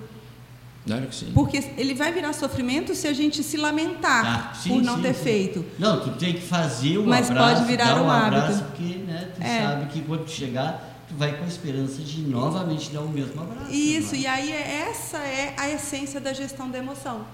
Claro 0.86 1.06
que 1.06 1.14
sim. 1.14 1.30
Porque 1.34 1.64
ele 1.78 1.94
vai 1.94 2.12
virar 2.12 2.34
sofrimento 2.34 2.94
se 2.94 3.06
a 3.08 3.12
gente 3.14 3.42
se 3.42 3.56
lamentar 3.56 4.22
Tá, 4.50 4.54
sim, 4.54 4.68
por 4.68 4.82
não 4.82 4.96
sim, 4.96 5.02
ter 5.02 5.14
sim. 5.14 5.22
feito. 5.24 5.64
Não, 5.78 5.98
tu 6.00 6.10
tem 6.10 6.34
que 6.34 6.42
fazer 6.42 6.98
o 6.98 7.06
Mas 7.06 7.30
abraço, 7.30 7.54
pode 7.56 7.66
virar 7.68 7.84
dar 7.86 8.02
um 8.02 8.04
um 8.06 8.10
abraço, 8.10 8.58
hábito. 8.58 8.64
porque 8.70 8.94
né, 8.98 9.28
tu 9.34 9.42
É. 9.42 9.62
sabe 9.62 9.86
que 9.86 10.02
quando 10.02 10.28
chegar, 10.28 10.93
tu 11.14 11.18
vai 11.18 11.36
com 11.36 11.44
a 11.44 11.46
esperança 11.46 12.02
de 12.02 12.22
novamente 12.22 12.90
dar 12.90 13.00
o 13.00 13.08
mesmo 13.08 13.40
abraço. 13.40 13.72
Isso, 13.72 14.12
né? 14.12 14.18
e 14.20 14.26
aí 14.26 14.52
é- 14.52 14.88
essa 14.90 15.18
é 15.18 15.54
a 15.56 15.70
essência 15.70 16.20
da 16.20 16.32
gestão 16.32 16.68
da 16.68 16.78
emoção. 16.78 17.24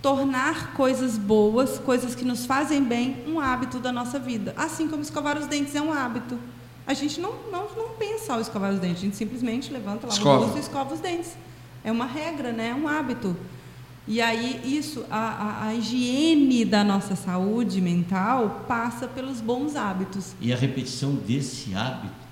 Tornar 0.00 0.72
coisas 0.74 1.18
boas, 1.18 1.78
coisas 1.78 2.14
que 2.14 2.24
nos 2.24 2.46
fazem 2.46 2.82
bem, 2.82 3.24
um 3.26 3.40
hábito 3.40 3.80
da 3.80 3.90
nossa 3.90 4.18
vida. 4.18 4.54
Assim 4.56 4.88
como 4.88 5.02
escovar 5.02 5.36
os 5.36 5.46
dentes 5.46 5.74
é 5.74 5.82
um 5.82 5.92
hábito. 5.92 6.38
A 6.86 6.94
gente 6.94 7.20
não, 7.20 7.34
não, 7.50 7.66
não 7.76 7.88
pensa 7.98 8.34
ao 8.34 8.40
escovar 8.40 8.72
os 8.72 8.78
dentes, 8.78 8.98
a 8.98 9.00
gente 9.00 9.16
simplesmente 9.16 9.72
levanta 9.72 10.06
lá 10.06 10.12
Escova. 10.12 10.38
o 10.38 10.42
rosto 10.44 10.58
e 10.58 10.60
escova 10.60 10.94
os 10.94 11.00
dentes. 11.00 11.32
É 11.82 11.90
uma 11.90 12.06
regra, 12.06 12.52
né? 12.52 12.68
é 12.68 12.74
um 12.74 12.86
hábito. 12.86 13.36
E 14.06 14.20
aí, 14.20 14.60
isso, 14.64 15.04
a, 15.10 15.18
a, 15.18 15.66
a 15.66 15.74
higiene 15.74 16.64
da 16.64 16.84
nossa 16.84 17.16
saúde 17.16 17.80
mental 17.80 18.64
passa 18.68 19.08
pelos 19.08 19.40
bons 19.40 19.74
hábitos. 19.74 20.32
E 20.40 20.52
a 20.52 20.56
repetição 20.56 21.12
desse 21.12 21.74
hábito, 21.74 22.25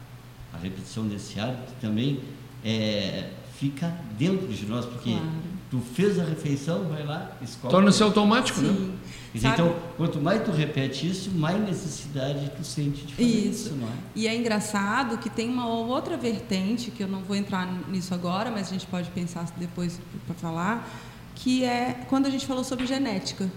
repetição 0.64 1.06
desse 1.06 1.38
hábito 1.38 1.72
também 1.80 2.20
é, 2.64 3.30
fica 3.58 3.94
dentro 4.18 4.48
de 4.48 4.66
nós, 4.66 4.84
porque 4.84 5.10
Claro. 5.10 5.26
tu 5.70 5.78
fez 5.80 6.18
a 6.18 6.24
refeição, 6.24 6.84
vai 6.88 7.04
lá, 7.04 7.30
escova. 7.42 7.70
Torna-se 7.70 8.02
automático, 8.02 8.60
né? 8.60 8.68
Sim. 8.68 8.94
Quer 9.32 9.38
dizer, 9.38 9.48
Sabe? 9.48 9.62
Então, 9.62 9.76
quanto 9.96 10.20
mais 10.20 10.44
tu 10.44 10.50
repete 10.52 11.08
isso, 11.08 11.30
mais 11.32 11.60
necessidade 11.60 12.50
tu 12.56 12.64
sente 12.64 13.04
de 13.04 13.14
fazer 13.14 13.28
isso, 13.28 13.68
Isso. 13.68 13.74
não 13.74 13.88
é? 13.88 13.92
E 14.14 14.26
é 14.28 14.36
engraçado 14.36 15.18
que 15.18 15.28
tem 15.28 15.48
uma 15.48 15.66
outra 15.66 16.16
vertente, 16.16 16.90
que 16.90 17.02
eu 17.02 17.08
não 17.08 17.20
vou 17.20 17.34
entrar 17.36 17.66
nisso 17.88 18.14
agora, 18.14 18.50
mas 18.50 18.68
a 18.68 18.70
gente 18.70 18.86
pode 18.86 19.10
pensar 19.10 19.44
depois 19.56 20.00
para 20.26 20.34
falar, 20.36 20.88
que 21.34 21.64
é 21.64 22.04
quando 22.08 22.26
a 22.26 22.30
gente 22.30 22.46
falou 22.46 22.62
sobre 22.62 22.86
genética. 22.86 23.50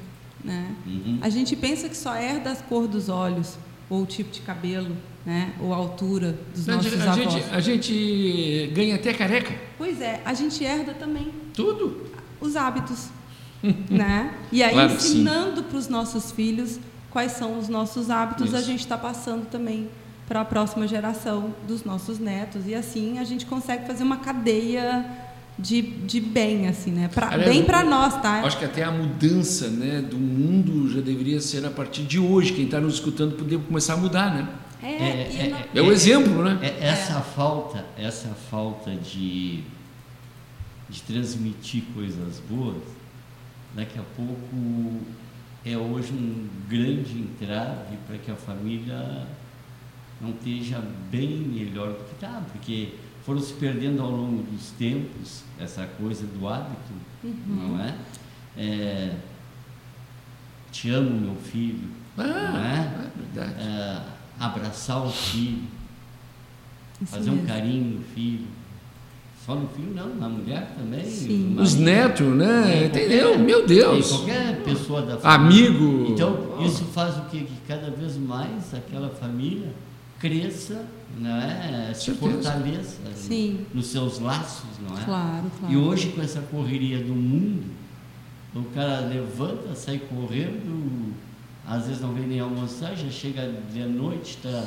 Né? 0.44 0.76
Uhum. 0.86 1.20
A 1.22 1.30
gente 1.30 1.56
pensa 1.56 1.88
que 1.90 1.98
só 1.98 2.16
herda 2.16 2.52
a 2.52 2.56
cor 2.56 2.88
dos 2.88 3.10
olhos, 3.10 3.58
ou 3.90 4.02
o 4.04 4.06
tipo 4.06 4.32
de 4.32 4.42
cabelo, 4.42 4.96
né? 5.28 5.52
ou 5.60 5.74
a 5.74 5.76
altura 5.76 6.40
dos 6.56 6.70
A 6.70 6.76
nossos 6.78 7.02
a, 7.02 7.12
avós. 7.12 7.34
gente, 7.34 7.46
a 7.52 7.60
gente 7.60 8.72
ganha 8.74 8.96
até 8.96 9.14
careca. 9.14 9.54
Pois 9.78 10.00
é, 10.00 10.22
a 10.24 10.34
gente 10.34 10.64
herda 10.64 10.94
também 10.94 11.34
Tudo. 11.54 12.02
os 12.40 12.56
hábitos. 12.56 13.10
né? 13.92 14.36
E 14.54 14.64
aí, 14.64 14.72
Claro 14.72 14.94
ensinando 14.94 15.64
para 15.64 15.78
os 15.78 15.90
nossos 15.90 16.32
filhos 16.32 16.80
quais 17.12 17.34
são 17.34 17.60
os 17.60 17.68
nossos 17.68 18.10
hábitos, 18.10 18.54
a 18.54 18.60
Isso. 18.60 18.68
gente 18.68 18.80
está 18.80 18.98
passando 18.98 19.46
também 19.50 19.90
para 20.30 20.42
a 20.42 20.46
próxima 20.46 20.88
geração 20.88 21.54
dos 21.68 21.84
nossos 21.84 22.20
netos. 22.20 22.66
E 22.66 22.74
assim 22.74 23.20
a 23.20 23.26
gente 23.26 23.46
consegue 23.46 23.86
fazer 23.86 24.04
uma 24.04 24.18
cadeia 24.18 25.06
de, 25.60 25.82
de 25.82 26.22
bem, 26.22 26.70
assim, 26.70 26.92
né? 26.92 27.10
Pra, 27.14 27.32
Aliás, 27.32 27.52
bem 27.52 27.66
para 27.66 27.84
nós, 27.84 28.22
tá? 28.22 28.44
Acho 28.44 28.60
que 28.60 28.66
até 28.66 28.84
a 28.84 28.92
mudança 28.92 29.68
né, 29.68 30.02
do 30.02 30.18
mundo 30.18 30.90
já 30.90 31.02
deveria 31.02 31.42
ser 31.42 31.66
a 31.66 31.72
partir 31.72 32.04
de 32.04 32.18
hoje. 32.18 32.54
Quem 32.54 32.64
está 32.64 32.80
nos 32.80 32.94
escutando 32.94 33.36
poder 33.36 33.60
começar 33.60 33.96
a 33.96 33.98
mudar, 33.98 34.34
né? 34.34 34.48
É, 34.82 34.88
É, 34.88 35.36
é, 35.46 35.50
não- 35.50 35.82
É 35.84 35.88
o 35.88 35.92
exemplo, 35.92 36.44
né? 36.44 36.60
É, 36.62 36.88
essa 36.88 37.20
falta, 37.22 37.84
essa 37.98 38.30
falta 38.30 38.92
de, 38.96 39.64
de 40.90 41.02
transmitir 41.04 41.84
coisas 41.94 42.40
boas, 42.50 42.82
daqui 43.76 43.98
a 44.00 44.04
pouco 44.16 45.02
é 45.66 45.76
hoje 45.78 46.14
um 46.14 46.48
grande 46.70 47.20
entrave 47.20 47.98
para 48.08 48.18
que 48.18 48.30
a 48.32 48.36
família 48.36 49.28
não 50.22 50.30
esteja 50.32 50.82
bem 51.12 51.38
melhor 51.40 51.90
do 51.90 52.04
que 52.06 52.14
está, 52.14 52.42
porque 52.52 52.94
foram 53.26 53.42
se 53.42 53.54
perdendo 53.54 54.02
ao 54.02 54.10
longo 54.12 54.42
dos 54.44 54.72
tempos 54.72 55.44
essa 55.60 55.86
coisa 55.86 56.26
do 56.26 56.48
hábito, 56.48 56.94
não 57.48 57.80
é? 57.84 57.96
É, 58.56 59.16
Te 60.72 60.90
amo, 60.92 61.10
meu 61.22 61.36
filho, 61.36 61.90
não 62.16 62.26
Ah, 62.26 62.62
é? 62.64 63.06
é 63.06 63.12
verdade. 63.44 63.62
É, 63.62 64.02
abraçar 64.40 65.06
o 65.06 65.10
filho, 65.10 65.64
isso 67.02 67.12
fazer 67.12 67.30
um 67.30 67.34
mesmo. 67.34 67.48
carinho 67.48 67.98
no 68.00 68.04
filho. 68.14 68.46
Só 69.46 69.56
no 69.56 69.68
filho 69.70 69.94
não, 69.96 70.14
na 70.16 70.28
mulher 70.28 70.74
também. 70.78 71.06
Os 71.58 71.76
netos, 71.76 72.28
né? 72.36 72.82
É, 72.84 72.86
Entendeu? 72.88 73.28
qualquer- 73.30 73.44
Meu 73.46 73.66
Deus. 73.66 74.06
é, 74.12 74.16
Qualquer 74.18 74.64
pessoa 74.64 75.02
da 75.04 75.18
família. 75.18 75.70
Amigo. 75.70 76.12
Então, 76.12 76.58
isso 76.66 76.84
faz 76.86 77.16
o 77.18 77.22
quê? 77.32 77.40
Que 77.48 77.54
cada 77.66 77.90
vez 77.90 78.18
mais 78.18 78.74
aquela 78.74 79.10
família 79.10 79.72
cresça, 80.20 80.84
né? 81.18 81.92
se 81.96 82.06
Certeza. 82.06 82.34
fortaleça 82.34 82.98
Sim. 83.16 83.60
nos 83.74 83.88
seus 83.88 84.20
laços, 84.20 84.66
não 84.86 84.98
é? 85.00 85.04
Claro, 85.06 85.46
claro. 85.60 85.74
E 85.74 85.78
hoje, 85.78 86.10
com 86.10 86.22
essa 86.22 86.42
correria 86.42 86.98
do 87.02 87.14
mundo, 87.14 87.64
o 88.54 88.64
cara 88.74 89.00
levanta, 89.02 89.74
sai 89.76 90.00
correndo, 90.00 91.14
às 91.68 91.86
vezes 91.88 92.02
não 92.02 92.14
vem 92.14 92.26
nem 92.28 92.40
almoçar, 92.40 92.96
já 92.96 93.10
chega 93.10 93.52
de 93.74 93.82
noite, 93.84 94.38
está 94.38 94.64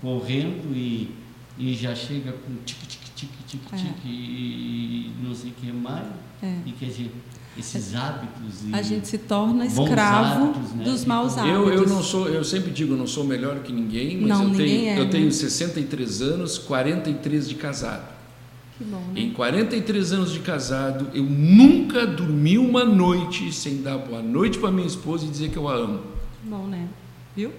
correndo 0.00 0.74
e, 0.74 1.10
e 1.58 1.74
já 1.74 1.94
chega 1.94 2.32
com 2.32 2.54
tique, 2.64 2.86
tique, 2.86 3.10
tique, 3.14 3.42
tique, 3.46 3.74
É. 3.74 3.76
tique 3.76 4.08
e 4.08 5.12
não 5.22 5.34
sei 5.34 5.50
o 5.50 5.54
que 5.54 5.70
mais. 5.72 6.06
É. 6.42 6.54
E 6.64 6.72
quer 6.72 6.86
dizer, 6.86 7.10
esses 7.58 7.94
hábitos. 7.94 8.62
E 8.66 8.74
A 8.74 8.80
gente 8.80 9.06
se 9.06 9.18
torna 9.18 9.66
escravo 9.66 10.44
hábitos, 10.44 10.72
né? 10.72 10.84
dos 10.84 11.04
maus 11.04 11.36
hábitos. 11.36 11.58
Eu, 11.58 11.68
eu 11.72 11.86
não 11.88 12.02
sou, 12.02 12.28
eu 12.28 12.42
sempre 12.42 12.70
digo, 12.70 12.94
eu 12.94 12.96
não 12.96 13.06
sou 13.06 13.24
melhor 13.24 13.58
que 13.60 13.72
ninguém, 13.72 14.16
mas 14.18 14.28
Não, 14.28 14.42
eu, 14.44 14.48
ninguém 14.48 14.66
tenho, 14.66 14.88
é, 14.88 14.98
eu 15.00 15.04
né? 15.04 15.10
tenho 15.10 15.30
63 15.30 16.22
anos, 16.22 16.56
43 16.56 17.48
de 17.48 17.54
casado. 17.56 18.08
Que 18.78 18.84
bom, 18.84 18.96
né? 19.12 19.20
Em 19.20 19.32
43 19.34 20.12
anos 20.12 20.32
de 20.32 20.38
casado, 20.40 21.08
eu 21.12 21.24
nunca 21.24 22.06
dormi 22.06 22.56
uma 22.56 22.82
noite 22.84 23.52
sem 23.52 23.82
dar 23.82 23.98
boa 23.98 24.22
noite 24.22 24.58
para 24.58 24.70
minha 24.70 24.86
esposa 24.86 25.26
e 25.26 25.28
dizer 25.28 25.50
que 25.50 25.58
eu 25.58 25.68
a 25.68 25.74
amo. 25.74 26.00
Bom, 26.44 26.66
né? 26.66 26.88
Viu? 27.36 27.52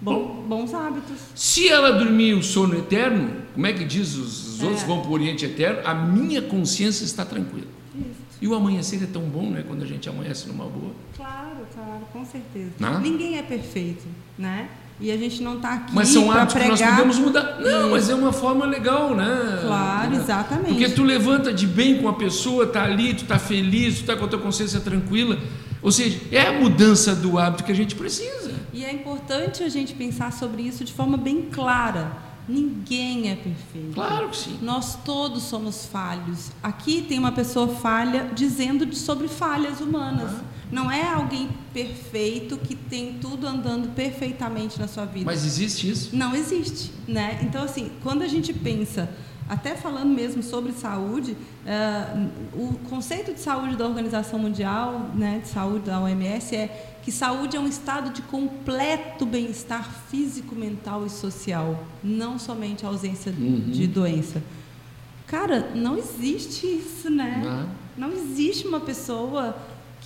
Bom, 0.00 0.44
bons 0.48 0.72
hábitos. 0.74 1.16
Se 1.34 1.68
ela 1.68 1.90
dormir 1.92 2.34
o 2.34 2.42
sono 2.42 2.76
eterno, 2.78 3.30
como 3.54 3.66
é 3.66 3.72
que 3.72 3.84
diz 3.84 4.14
os, 4.16 4.54
os 4.54 4.62
outros 4.62 4.82
É. 4.82 4.86
vão 4.86 5.00
para 5.00 5.10
o 5.10 5.12
Oriente 5.12 5.44
Eterno? 5.44 5.80
A 5.84 5.92
minha 5.94 6.40
consciência 6.40 7.04
está 7.04 7.24
tranquila. 7.24 7.66
Isso. 7.96 8.06
E 8.40 8.46
o 8.46 8.54
amanhecer 8.54 9.02
é 9.02 9.06
tão 9.06 9.22
bom, 9.22 9.50
né? 9.50 9.64
Quando 9.66 9.82
a 9.82 9.86
gente 9.86 10.08
amanhece 10.08 10.46
numa 10.46 10.64
boa. 10.66 10.92
Claro, 11.16 11.66
claro, 11.74 12.02
com 12.12 12.24
certeza. 12.24 12.70
Né? 12.78 13.00
Ninguém 13.02 13.38
é 13.38 13.42
perfeito, 13.42 14.06
né? 14.38 14.68
E 15.00 15.10
a 15.10 15.16
gente 15.16 15.42
não 15.42 15.56
está 15.56 15.74
aqui 15.74 15.92
Mas 15.94 16.08
são 16.08 16.30
hábitos 16.30 16.54
que 16.54 16.68
nós 16.68 16.78
pregar. 16.78 16.96
podemos 16.96 17.18
mudar. 17.18 17.60
Não, 17.60 17.90
mas 17.90 18.08
é 18.10 18.14
uma 18.14 18.32
forma 18.32 18.66
legal, 18.66 19.14
né? 19.16 19.60
Claro, 19.62 20.14
exatamente. 20.14 20.68
Porque 20.68 20.88
tu 20.90 21.02
levanta 21.04 21.52
de 21.52 21.66
bem 21.66 22.00
com 22.00 22.08
a 22.08 22.12
pessoa, 22.14 22.66
tá 22.66 22.82
ali, 22.84 23.14
tu 23.14 23.24
tá 23.24 23.38
feliz, 23.38 23.98
tu 24.00 24.04
tá 24.06 24.16
com 24.16 24.24
a 24.24 24.28
tua 24.28 24.38
consciência 24.40 24.78
tranquila. 24.80 25.38
Ou 25.82 25.92
seja, 25.92 26.20
é 26.32 26.46
a 26.46 26.52
mudança 26.52 27.14
do 27.14 27.38
hábito 27.38 27.64
que 27.64 27.72
a 27.72 27.74
gente 27.74 27.94
precisa. 27.94 28.54
E 28.72 28.84
é 28.84 28.92
importante 28.92 29.62
a 29.62 29.68
gente 29.68 29.94
pensar 29.94 30.32
sobre 30.32 30.62
isso 30.62 30.84
de 30.84 30.92
forma 30.92 31.16
bem 31.16 31.42
clara. 31.42 32.28
Ninguém 32.48 33.30
é 33.30 33.36
perfeito. 33.36 33.92
Claro 33.92 34.30
que 34.30 34.36
sim. 34.36 34.58
Nós 34.62 34.96
todos 35.04 35.42
somos 35.42 35.84
falhos. 35.86 36.50
Aqui 36.62 37.02
tem 37.02 37.18
uma 37.18 37.32
pessoa 37.32 37.68
falha 37.68 38.30
dizendo 38.34 38.94
sobre 38.94 39.28
falhas 39.28 39.80
humanas. 39.80 40.32
Não 40.70 40.90
é 40.90 41.02
alguém 41.02 41.48
perfeito 41.72 42.56
que 42.58 42.74
tem 42.74 43.14
tudo 43.14 43.46
andando 43.46 43.94
perfeitamente 43.94 44.78
na 44.78 44.88
sua 44.88 45.04
vida. 45.04 45.26
Mas 45.26 45.44
existe 45.44 45.90
isso? 45.90 46.16
Não 46.16 46.34
existe, 46.34 46.90
né? 47.06 47.38
Então, 47.42 47.62
assim, 47.62 47.90
quando 48.02 48.22
a 48.22 48.28
gente 48.28 48.52
pensa, 48.52 49.10
até 49.48 49.74
falando 49.74 50.08
mesmo 50.14 50.42
sobre 50.42 50.72
saúde, 50.72 51.36
ah, 51.66 52.26
o 52.54 52.74
conceito 52.88 53.32
de 53.32 53.40
saúde 53.40 53.76
da 53.76 53.86
Organização 53.86 54.38
Mundial, 54.38 55.10
né, 55.14 55.40
de 55.42 55.48
saúde 55.48 55.86
da 55.86 56.00
OMS 56.00 56.54
é 56.54 56.96
que 57.02 57.10
saúde 57.10 57.56
é 57.56 57.60
um 57.60 57.66
estado 57.66 58.10
de 58.10 58.20
completo 58.22 59.24
bem-estar 59.24 59.88
físico, 60.10 60.54
mental 60.54 61.06
e 61.06 61.10
social, 61.10 61.82
não 62.04 62.38
somente 62.38 62.84
a 62.84 62.88
ausência 62.88 63.32
Uhum. 63.32 63.70
de 63.70 63.86
doença. 63.86 64.42
Cara, 65.26 65.70
não 65.74 65.96
existe 65.96 66.66
isso, 66.66 67.10
né? 67.10 67.66
Não 67.96 68.12
existe 68.12 68.66
uma 68.66 68.80
pessoa 68.80 69.56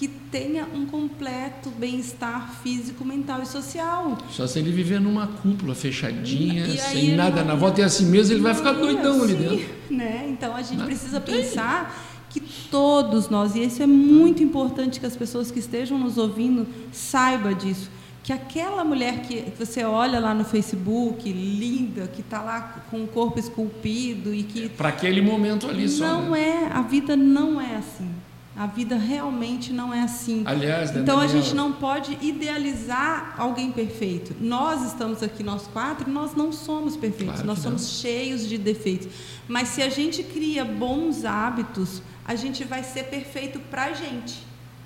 que 0.02 0.08
tenha 0.08 0.66
um 0.74 0.84
completo 0.84 1.70
bem-estar 1.70 2.54
físico, 2.60 3.04
mental 3.04 3.40
e 3.40 3.46
social. 3.46 4.18
Só 4.30 4.48
se 4.48 4.58
ele 4.58 4.72
viver 4.72 5.00
numa 5.00 5.28
cúpula 5.28 5.76
fechadinha, 5.76 6.66
E 6.66 6.76
sem 6.76 7.14
nada 7.14 7.42
não- 7.42 7.46
na 7.48 7.54
volta 7.54 7.82
e 7.82 7.84
assim 7.84 8.06
mesmo, 8.06 8.34
ele 8.34 8.42
vai 8.42 8.52
ficar 8.52 8.72
Não, 8.72 8.80
doidão 8.80 9.22
ali 9.22 9.34
dentro. 9.36 9.64
Né? 9.88 10.26
Então 10.28 10.56
a 10.56 10.62
gente 10.62 10.78
Né? 10.80 10.86
precisa 10.86 11.20
Não 11.20 11.24
tem. 11.26 11.36
pensar 11.36 11.94
que 12.30 12.40
todos 12.40 13.28
nós, 13.28 13.54
e 13.54 13.62
isso 13.62 13.80
é 13.80 13.86
muito 13.86 14.42
importante 14.42 14.98
que 14.98 15.06
as 15.06 15.14
pessoas 15.14 15.52
que 15.52 15.60
estejam 15.60 15.96
nos 15.96 16.18
ouvindo 16.18 16.66
saibam 16.90 17.54
disso, 17.54 17.88
que 18.24 18.32
aquela 18.32 18.82
mulher 18.84 19.20
que 19.22 19.52
você 19.56 19.84
olha 19.84 20.18
lá 20.18 20.34
no 20.34 20.44
Facebook, 20.44 21.30
linda, 21.32 22.08
que 22.08 22.22
está 22.22 22.42
lá 22.42 22.82
com 22.90 23.04
o 23.04 23.06
corpo 23.06 23.38
esculpido 23.38 24.34
e 24.34 24.42
que 24.42 24.68
Para 24.70 24.88
aquele 24.88 25.20
momento 25.22 25.68
ali 25.68 25.88
só. 25.88 26.06
não 26.20 26.30
né? 26.32 26.68
é, 26.70 26.72
a 26.72 26.82
vida 26.82 27.14
não 27.16 27.60
é 27.60 27.76
assim. 27.76 28.08
A 28.54 28.66
vida 28.66 28.96
realmente 28.96 29.72
não 29.72 29.94
é 29.94 30.02
assim. 30.02 30.42
Aliás, 30.44 30.90
né, 30.92 31.00
Então 31.00 31.18
a 31.18 31.26
gente 31.26 31.54
não 31.54 31.72
pode 31.72 32.18
idealizar 32.20 33.34
alguém 33.38 33.72
perfeito. 33.72 34.34
Nós 34.40 34.84
estamos 34.86 35.22
aqui, 35.22 35.42
nós 35.42 35.66
quatro, 35.72 36.10
nós 36.10 36.34
não 36.34 36.52
somos 36.52 36.94
perfeitos. 36.96 37.34
Claro 37.36 37.46
nós 37.46 37.56
não. 37.58 37.78
somos 37.78 38.00
cheios 38.00 38.46
de 38.46 38.58
defeitos. 38.58 39.08
Mas 39.48 39.68
se 39.68 39.82
a 39.82 39.88
gente 39.88 40.22
cria 40.22 40.64
bons 40.64 41.24
hábitos, 41.24 42.02
a 42.26 42.34
gente 42.34 42.62
vai 42.64 42.82
ser 42.84 43.04
perfeito 43.04 43.58
para 43.58 43.84
a 43.86 43.92
gente. 43.94 44.42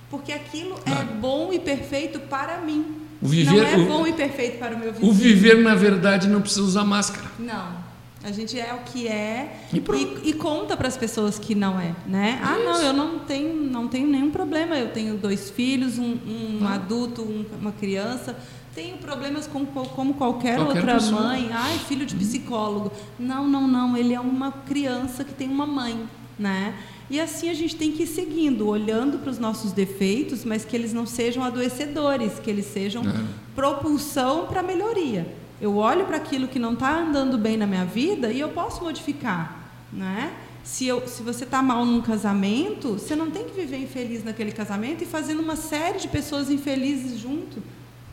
Porque 0.09 0.33
aquilo 0.33 0.77
é 0.87 0.91
Claro. 0.91 1.09
bom 1.21 1.53
e 1.53 1.59
perfeito 1.59 2.21
para 2.21 2.59
mim. 2.59 2.85
O 3.21 3.27
viver- 3.27 3.51
não 3.51 3.67
é 3.67 3.77
o- 3.77 3.87
bom 3.87 4.07
e 4.07 4.12
perfeito 4.12 4.59
para 4.59 4.77
o 4.77 4.79
meu 4.79 4.93
vizinho. 4.93 5.11
O 5.11 5.12
viver, 5.12 5.57
na 5.62 5.75
verdade, 5.75 6.29
não 6.29 6.41
precisa 6.41 6.62
usar 6.62 6.85
máscara. 6.85 7.27
Não. 7.39 7.85
A 8.27 8.33
gente 8.33 8.59
é 8.59 8.74
o 8.74 8.79
que 8.91 9.07
é 9.07 9.57
E 9.72 9.77
e, 9.79 10.31
e 10.31 10.33
conta 10.33 10.77
para 10.77 10.89
as 10.89 10.97
pessoas 10.97 11.39
que 11.39 11.55
não 11.55 11.79
é, 11.79 11.95
né? 12.09 12.41
Ah, 12.43 12.59
não, 12.59 12.83
eu 12.83 12.93
não 12.93 13.20
tenho, 13.20 13.55
não 13.55 13.87
tenho 13.87 14.09
nenhum 14.09 14.33
problema. 14.33 14.77
Eu 14.77 14.89
tenho 14.91 15.16
dois 15.16 15.49
filhos, 15.49 15.97
um, 15.97 16.16
um 16.27 16.59
Ah. 16.66 16.74
adulto, 16.74 17.22
um- 17.22 17.45
uma 17.61 17.70
criança. 17.70 18.37
Tenho 18.74 18.99
problemas 18.99 19.47
com, 19.47 19.64
como 19.64 20.14
qualquer, 20.14 20.57
Qualquer 20.57 20.79
outra 20.81 20.95
pessoa. 20.95 21.22
mãe. 21.22 21.49
Ai, 21.53 21.79
filho 21.87 22.05
de 22.05 22.16
psicólogo. 22.16 22.91
Não, 23.16 23.47
não, 23.47 23.68
não. 23.68 23.97
Ele 23.97 24.12
é 24.12 24.18
uma 24.20 24.51
criança 24.51 25.22
que 25.22 25.33
tem 25.33 25.49
uma 25.49 25.64
mãe, 25.64 25.97
né? 26.37 26.74
E 27.09 27.20
assim 27.20 27.49
a 27.49 27.55
gente 27.55 27.77
tem 27.77 27.93
que 27.93 28.03
ir 28.03 28.07
seguindo, 28.09 28.66
olhando 28.66 29.18
para 29.20 29.31
os 29.31 29.39
nossos 29.39 29.70
defeitos, 29.70 30.45
mas 30.45 30.64
que 30.64 30.74
eles 30.74 30.93
não 30.93 31.07
sejam 31.07 31.45
adoecedores, 31.45 32.41
que 32.41 32.51
eles 32.51 32.66
sejam 32.66 33.05
É. 33.09 33.12
propulsão 33.55 34.47
para 34.47 34.64
melhoria. 34.64 35.33
Eu 35.61 35.77
olho 35.77 36.05
para 36.05 36.17
aquilo 36.17 36.49
que 36.49 36.59
não 36.59 36.75
está 36.75 36.99
andando 36.99 37.39
bem 37.39 37.57
na 37.57 37.67
minha 37.67 37.85
vida 37.85 38.31
e 38.31 38.41
eu 38.41 38.51
posso 38.51 38.85
modificar, 38.85 39.57
né? 39.93 40.33
Se, 40.63 40.87
eu, 40.87 41.07
se 41.07 41.23
você 41.23 41.45
está 41.45 41.63
mal 41.63 41.85
num 41.85 42.03
casamento, 42.03 42.95
você 42.95 43.15
não 43.15 43.31
tem 43.31 43.45
que 43.45 43.53
viver 43.53 43.79
infeliz 43.79 44.25
naquele 44.25 44.51
casamento 44.51 45.03
e 45.05 45.07
fazendo 45.07 45.41
uma 45.41 45.55
série 45.55 45.99
de 45.99 46.09
pessoas 46.09 46.51
infelizes 46.51 47.19
junto. 47.21 47.63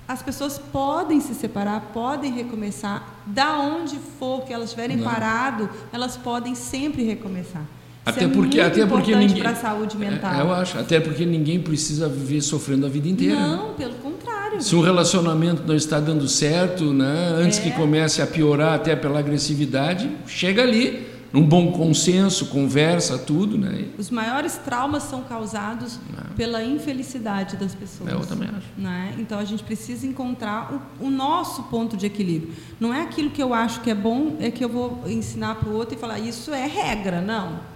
As 0.07 0.21
pessoas 0.21 0.59
podem 0.59 1.19
se 1.19 1.33
separar, 1.33 1.89
podem 1.93 2.31
recomeçar. 2.31 3.21
Da 3.25 3.57
onde 3.57 3.97
for 4.19 4.43
que 4.43 4.53
elas 4.53 4.65
estiverem 4.69 4.97
Não. 4.97 5.03
parado, 5.03 5.69
elas 5.91 6.15
podem 6.15 6.53
sempre 6.55 7.03
recomeçar. 7.03 7.65
Até 8.05 8.25
é 8.25 8.27
porque, 8.27 8.59
até 8.59 8.85
porque 8.85 9.15
ninguém. 9.15 9.41
para 9.41 9.51
a 9.51 9.55
saúde 9.55 9.97
mental. 9.97 10.33
É, 10.33 10.41
eu 10.41 10.53
acho. 10.53 10.77
Até 10.77 10.99
porque 10.99 11.25
ninguém 11.25 11.59
precisa 11.61 12.09
viver 12.09 12.41
sofrendo 12.41 12.85
a 12.85 12.89
vida 12.89 13.07
inteira. 13.07 13.35
né? 13.39 13.47
Não, 13.55 13.73
pelo 13.75 13.93
contrário. 13.95 14.61
Se 14.61 14.75
um 14.75 14.81
relacionamento 14.81 15.63
não 15.65 15.75
está 15.75 15.99
dando 15.99 16.27
certo, 16.27 16.91
né, 16.93 17.33
antes 17.37 17.59
É. 17.59 17.61
que 17.61 17.71
comece 17.71 18.21
a 18.21 18.27
piorar 18.27 18.73
até 18.73 18.95
pela 18.95 19.19
agressividade, 19.19 20.11
chega 20.27 20.61
ali, 20.61 21.07
num 21.31 21.41
bom 21.41 21.71
consenso, 21.71 22.47
conversa, 22.47 23.17
tudo, 23.17 23.57
né? 23.57 23.85
Os 23.97 24.11
maiores 24.11 24.55
traumas 24.57 25.03
são 25.03 25.21
causados 25.23 25.97
pela 26.35 26.63
infelicidade 26.63 27.55
das 27.57 27.73
pessoas. 27.73 28.11
É, 28.11 28.13
eu 28.13 28.19
também 28.19 28.49
acho. 28.49 28.67
né? 28.77 29.15
Então 29.17 29.39
a 29.39 29.45
gente 29.45 29.63
precisa 29.63 30.05
encontrar 30.05 30.83
o, 30.99 31.07
o 31.07 31.09
nosso 31.09 31.63
ponto 31.63 31.95
de 31.97 32.05
equilíbrio. 32.05 32.53
Não 32.79 32.93
é 32.93 33.01
aquilo 33.01 33.31
que 33.31 33.41
eu 33.41 33.51
acho 33.53 33.79
que 33.81 33.89
é 33.89 33.95
bom, 33.95 34.35
é 34.39 34.51
que 34.51 34.63
eu 34.63 34.69
vou 34.69 35.01
ensinar 35.07 35.55
para 35.55 35.69
o 35.69 35.73
outro 35.75 35.95
e 35.95 35.97
falar 35.97 36.19
isso 36.19 36.51
é 36.53 36.67
regra. 36.67 37.19
Não. 37.21 37.71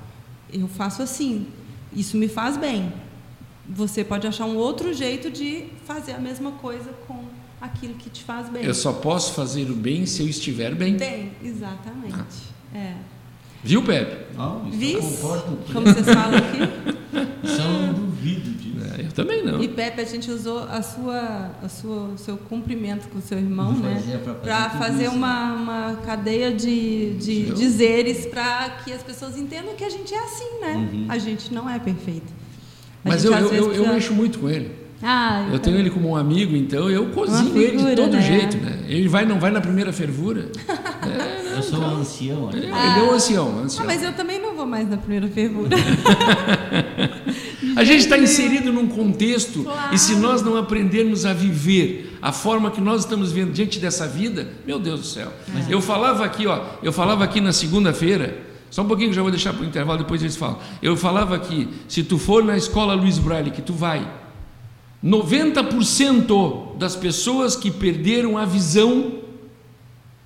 Eu 0.52 0.68
faço 0.68 1.02
assim. 1.02 1.48
Isso 1.94 2.18
me 2.18 2.28
faz 2.28 2.58
bem. 2.58 2.92
Você 3.68 4.04
pode 4.04 4.28
achar 4.28 4.46
um 4.46 4.56
outro 4.56 4.94
jeito 4.94 5.30
de 5.30 5.66
fazer 5.86 6.14
a 6.14 6.20
mesma 6.20 6.54
coisa 6.54 6.92
com 7.08 7.26
aquilo 7.60 7.96
que 7.96 8.10
te 8.10 8.24
faz 8.24 8.50
bem. 8.50 8.64
Eu 8.64 8.74
só 8.74 8.94
posso 8.94 9.34
fazer 9.34 9.70
o 9.70 9.76
bem 9.76 10.06
se 10.06 10.22
eu 10.22 10.30
estiver 10.30 10.74
bem. 10.76 10.96
Bem, 10.96 11.32
exatamente. 11.44 12.16
É. 12.74 12.96
Viu, 13.68 13.84
Pepe? 13.84 14.28
Não, 14.38 14.68
isso 14.70 14.86
eu 14.98 15.02
concordo. 15.02 15.58
como 15.74 15.86
vocês 15.88 16.06
falam 16.06 16.38
aqui. 16.38 16.88
Isso 17.44 17.62
eu 17.62 17.70
não 17.70 17.94
duvido 17.94 18.50
disso. 18.52 18.78
É, 18.98 19.02
eu 19.06 19.12
também 19.12 19.44
não. 19.44 19.62
E 19.64 19.68
Pepe, 19.68 20.02
a 20.02 20.04
gente 20.06 20.30
usou 20.30 20.60
a 20.64 20.82
sua, 20.82 21.52
a 21.64 21.70
sua, 21.70 22.10
o 22.14 22.18
seu 22.18 22.38
cumprimento 22.38 23.08
com 23.10 23.20
o 23.20 23.22
seu 23.22 23.38
irmão, 23.38 23.72
né? 23.74 23.96
fazer 23.96 24.18
Para 24.42 24.70
fazer 24.72 25.04
isso. 25.06 25.16
uma, 25.16 25.54
uma 25.54 25.96
cadeia 26.06 26.52
de, 26.52 27.14
de 27.16 27.46
dizeres 27.54 28.26
para 28.26 28.70
que 28.84 28.92
as 28.92 29.02
pessoas 29.02 29.38
entendam 29.38 29.74
que 29.76 29.84
a 29.84 29.90
gente 29.90 30.14
é 30.14 30.20
assim, 30.24 30.60
né? 30.62 30.74
Uhum. 30.92 31.06
A 31.10 31.18
gente 31.18 31.54
não 31.54 31.70
é 31.70 31.80
perfeito. 31.80 32.32
A 33.06 33.10
Mas 33.10 33.22
gente, 33.22 33.34
eu, 33.34 33.40
eu, 33.40 33.48
eu, 33.48 33.56
eu 33.58 33.66
precisa- 33.70 33.94
mexo 33.94 34.14
muito 34.14 34.40
com 34.40 34.50
ele. 34.50 34.72
Ah, 35.02 35.48
Eu 35.54 35.60
tenho 35.60 35.78
ele 35.78 35.90
como 35.92 36.10
um 36.10 36.16
amigo, 36.16 36.56
então 36.56 36.90
eu 36.90 37.06
cozinho 37.12 37.56
ele 37.56 37.72
de 37.72 37.78
figura, 37.78 37.96
todo 37.96 38.14
né? 38.14 38.22
jeito, 38.22 38.58
né? 38.58 38.84
Ele 38.88 39.08
vai, 39.08 39.26
não 39.28 39.40
vai 39.40 39.52
na 39.52 39.62
primeira 39.62 39.94
fervura. 39.94 40.50
Eu 41.58 41.64
sou 41.64 41.80
um 41.80 41.98
ancião 41.98 42.48
aqui. 42.50 42.58
Ele 42.58 42.68
é 42.72 43.04
um 43.04 43.12
ancião, 43.12 43.50
um 43.50 43.60
ancião. 43.64 43.84
Ah, 43.84 43.88
mas 43.88 44.04
eu 44.04 44.14
também 44.14 44.40
não 44.42 44.56
vou 44.56 44.66
mais 44.66 44.90
na 44.90 44.98
primeira 44.98 45.28
fervura. 45.28 45.76
A 47.76 47.84
gente 47.84 48.00
está 48.00 48.18
inserido 48.18 48.74
num 48.74 48.88
contexto 48.88 49.64
Claro. 49.64 49.94
e 49.94 50.00
se 50.00 50.16
nós 50.16 50.42
não 50.42 50.58
aprendermos 50.58 51.26
a 51.28 51.34
viver 51.34 52.18
a 52.22 52.32
forma 52.32 52.72
que 52.72 52.82
nós 52.82 53.02
estamos 53.02 53.32
vendo 53.32 53.52
diante 53.52 53.78
dessa 53.80 54.08
vida, 54.08 54.48
meu 54.66 54.80
Deus 54.80 55.00
do 55.02 55.06
céu. 55.06 55.32
Eu 55.70 55.80
falava 55.80 56.26
aqui, 56.26 56.48
ó, 56.48 56.60
eu 56.82 56.92
falava 56.92 57.24
aqui 57.24 57.40
na 57.40 57.54
segunda-feira, 57.54 58.36
só 58.72 58.82
um 58.82 58.88
pouquinho 58.88 59.10
que 59.10 59.16
já 59.16 59.22
vou 59.22 59.30
deixar 59.30 59.54
para 59.54 59.62
o 59.62 59.66
intervalo, 59.66 60.00
depois 60.00 60.22
eles 60.24 60.36
falam. 60.36 60.58
Eu 60.82 60.98
falava 60.98 61.36
aqui, 61.36 61.70
se 61.88 62.04
tu 62.04 62.18
for 62.18 62.44
na 62.44 62.58
escola 62.58 62.96
Luiz 62.96 63.20
Braille, 63.20 63.52
que 63.52 63.62
tu 63.62 63.74
vai, 63.74 64.08
90% 65.06 66.78
das 66.78 66.96
pessoas 66.96 67.56
que 67.56 67.70
perderam 67.70 68.38
a 68.38 68.46
visão 68.46 69.20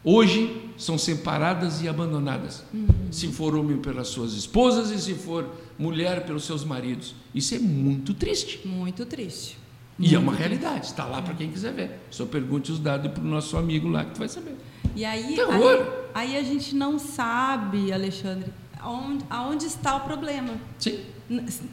hoje 0.04 0.71
são 0.82 0.98
separadas 0.98 1.82
e 1.84 1.88
abandonadas. 1.88 2.64
Se 3.12 3.28
for 3.28 3.56
homem 3.56 3.78
pelas 3.78 4.08
suas 4.08 4.34
esposas 4.34 4.90
e 4.90 5.00
se 5.00 5.14
for 5.14 5.48
mulher 5.78 6.26
pelos 6.26 6.44
seus 6.44 6.64
maridos. 6.64 7.14
Isso 7.36 7.54
é 7.54 7.60
muito 7.60 8.16
triste. 8.16 8.68
Muito 8.68 9.06
triste. 9.06 9.60
E 10.00 10.16
é 10.16 10.18
uma 10.18 10.34
realidade, 10.34 10.88
está 10.88 11.06
lá 11.06 11.22
para 11.22 11.36
quem 11.36 11.52
quiser 11.52 11.72
ver. 11.74 12.00
Só 12.10 12.26
pergunte 12.26 12.72
os 12.72 12.80
dados 12.80 13.12
para 13.12 13.22
o 13.22 13.26
nosso 13.26 13.56
amigo 13.58 13.88
lá 13.88 14.04
que 14.04 14.16
tu 14.16 14.20
vai 14.20 14.28
saber. 14.28 14.56
E 14.96 15.06
aí, 15.06 15.36
Terror. 15.36 15.88
aí, 16.16 16.34
aí 16.34 16.38
a 16.38 16.44
gente 16.44 16.76
não 16.76 16.98
sabe, 16.98 17.94
Alexandre, 17.94 18.52
aonde, 18.80 19.24
aonde 19.30 19.66
está 19.68 19.96
o 19.98 20.00
problema. 20.00 20.56
Sim. 20.80 21.00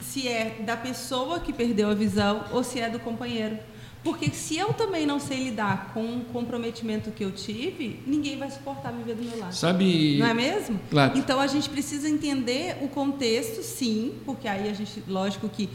Se 0.03 0.29
é 0.29 0.63
da 0.67 0.77
pessoa 0.77 1.41
que 1.41 1.51
perdeu 1.51 1.89
a 1.89 1.95
visão 1.95 2.45
ou 2.53 2.63
se 2.63 2.79
é 2.79 2.91
do 2.91 2.99
companheiro. 2.99 3.57
Porque 4.09 4.31
se 4.31 4.57
eu 4.57 4.73
também 4.73 5.05
não 5.05 5.21
sei 5.21 5.45
lidar 5.45 5.93
com 5.93 6.03
o 6.03 6.25
comprometimento 6.33 7.11
que 7.11 7.23
eu 7.23 7.31
tive, 7.31 8.01
ninguém 8.07 8.39
vai 8.39 8.51
suportar 8.51 8.91
viver 8.91 9.15
do 9.15 9.23
meu 9.23 9.39
lado. 9.39 9.55
Sabe. 9.55 10.17
Não 10.19 10.27
é 10.27 10.33
mesmo? 10.33 10.81
Claro. 10.89 11.19
Então 11.19 11.39
a 11.39 11.47
gente 11.47 11.69
precisa 11.69 12.09
entender 12.09 12.79
o 12.81 12.89
contexto, 12.89 13.63
sim, 13.63 14.15
porque 14.25 14.49
aí 14.49 14.67
a 14.71 14.73
gente, 14.73 15.05
lógico 15.07 15.47
que 15.47 15.69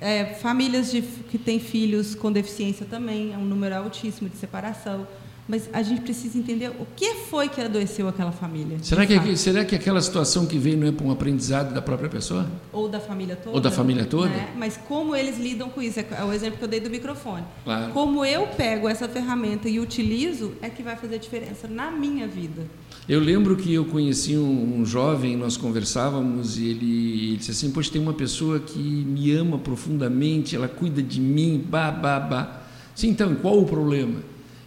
é, 0.00 0.34
famílias 0.34 0.90
de, 0.90 1.00
que 1.00 1.38
têm 1.38 1.60
filhos 1.60 2.16
com 2.16 2.32
deficiência 2.32 2.84
também, 2.84 3.32
é 3.32 3.38
um 3.38 3.44
número 3.44 3.76
altíssimo 3.76 4.28
de 4.28 4.36
separação 4.36 5.06
mas 5.48 5.68
a 5.72 5.82
gente 5.82 6.02
precisa 6.02 6.38
entender 6.38 6.68
o 6.68 6.86
que 6.96 7.14
foi 7.28 7.48
que 7.48 7.60
adoeceu 7.60 8.08
aquela 8.08 8.32
família. 8.32 8.78
Será 8.82 9.06
que, 9.06 9.36
será 9.36 9.64
que 9.64 9.74
aquela 9.74 10.00
situação 10.00 10.46
que 10.46 10.58
veio 10.58 10.76
não 10.76 10.86
é 10.86 10.92
para 10.92 11.06
um 11.06 11.10
aprendizado 11.10 11.74
da 11.74 11.82
própria 11.82 12.08
pessoa? 12.08 12.46
Ou 12.72 12.88
da 12.88 13.00
família 13.00 13.36
toda. 13.36 13.56
Ou 13.56 13.60
da 13.60 13.70
família 13.70 14.04
toda? 14.04 14.28
Né? 14.28 14.48
Mas 14.56 14.76
como 14.76 15.14
eles 15.14 15.38
lidam 15.38 15.68
com 15.68 15.82
isso? 15.82 16.00
É 16.00 16.24
o 16.24 16.32
exemplo 16.32 16.58
que 16.58 16.64
eu 16.64 16.68
dei 16.68 16.80
do 16.80 16.88
microfone. 16.88 17.44
Claro. 17.64 17.92
Como 17.92 18.24
eu 18.24 18.46
pego 18.48 18.88
essa 18.88 19.08
ferramenta 19.08 19.68
e 19.68 19.80
utilizo 19.80 20.52
é 20.62 20.70
que 20.70 20.82
vai 20.82 20.96
fazer 20.96 21.18
diferença 21.18 21.66
na 21.66 21.90
minha 21.90 22.26
vida. 22.26 22.66
Eu 23.08 23.18
lembro 23.18 23.56
que 23.56 23.74
eu 23.74 23.84
conheci 23.84 24.36
um, 24.36 24.80
um 24.80 24.86
jovem, 24.86 25.36
nós 25.36 25.56
conversávamos 25.56 26.58
e 26.58 26.68
ele, 26.68 27.24
ele, 27.24 27.36
disse 27.38 27.50
assim: 27.50 27.70
Poxa, 27.72 27.90
tem 27.90 28.00
uma 28.00 28.12
pessoa 28.12 28.60
que 28.60 28.78
me 28.78 29.32
ama 29.32 29.58
profundamente, 29.58 30.54
ela 30.54 30.68
cuida 30.68 31.02
de 31.02 31.20
mim, 31.20 31.64
bah, 31.68 31.90
bah. 31.90 32.62
Sim, 32.94 33.08
então, 33.08 33.34
qual 33.34 33.58
o 33.58 33.64
problema? 33.64 34.20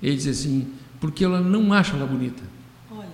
Ele 0.03 0.17
disse 0.17 0.29
assim, 0.29 0.67
porque 0.99 1.23
ela 1.23 1.39
não 1.39 1.71
acha 1.71 1.95
ela 1.95 2.05
bonita. 2.05 2.43
Olha. 2.91 3.07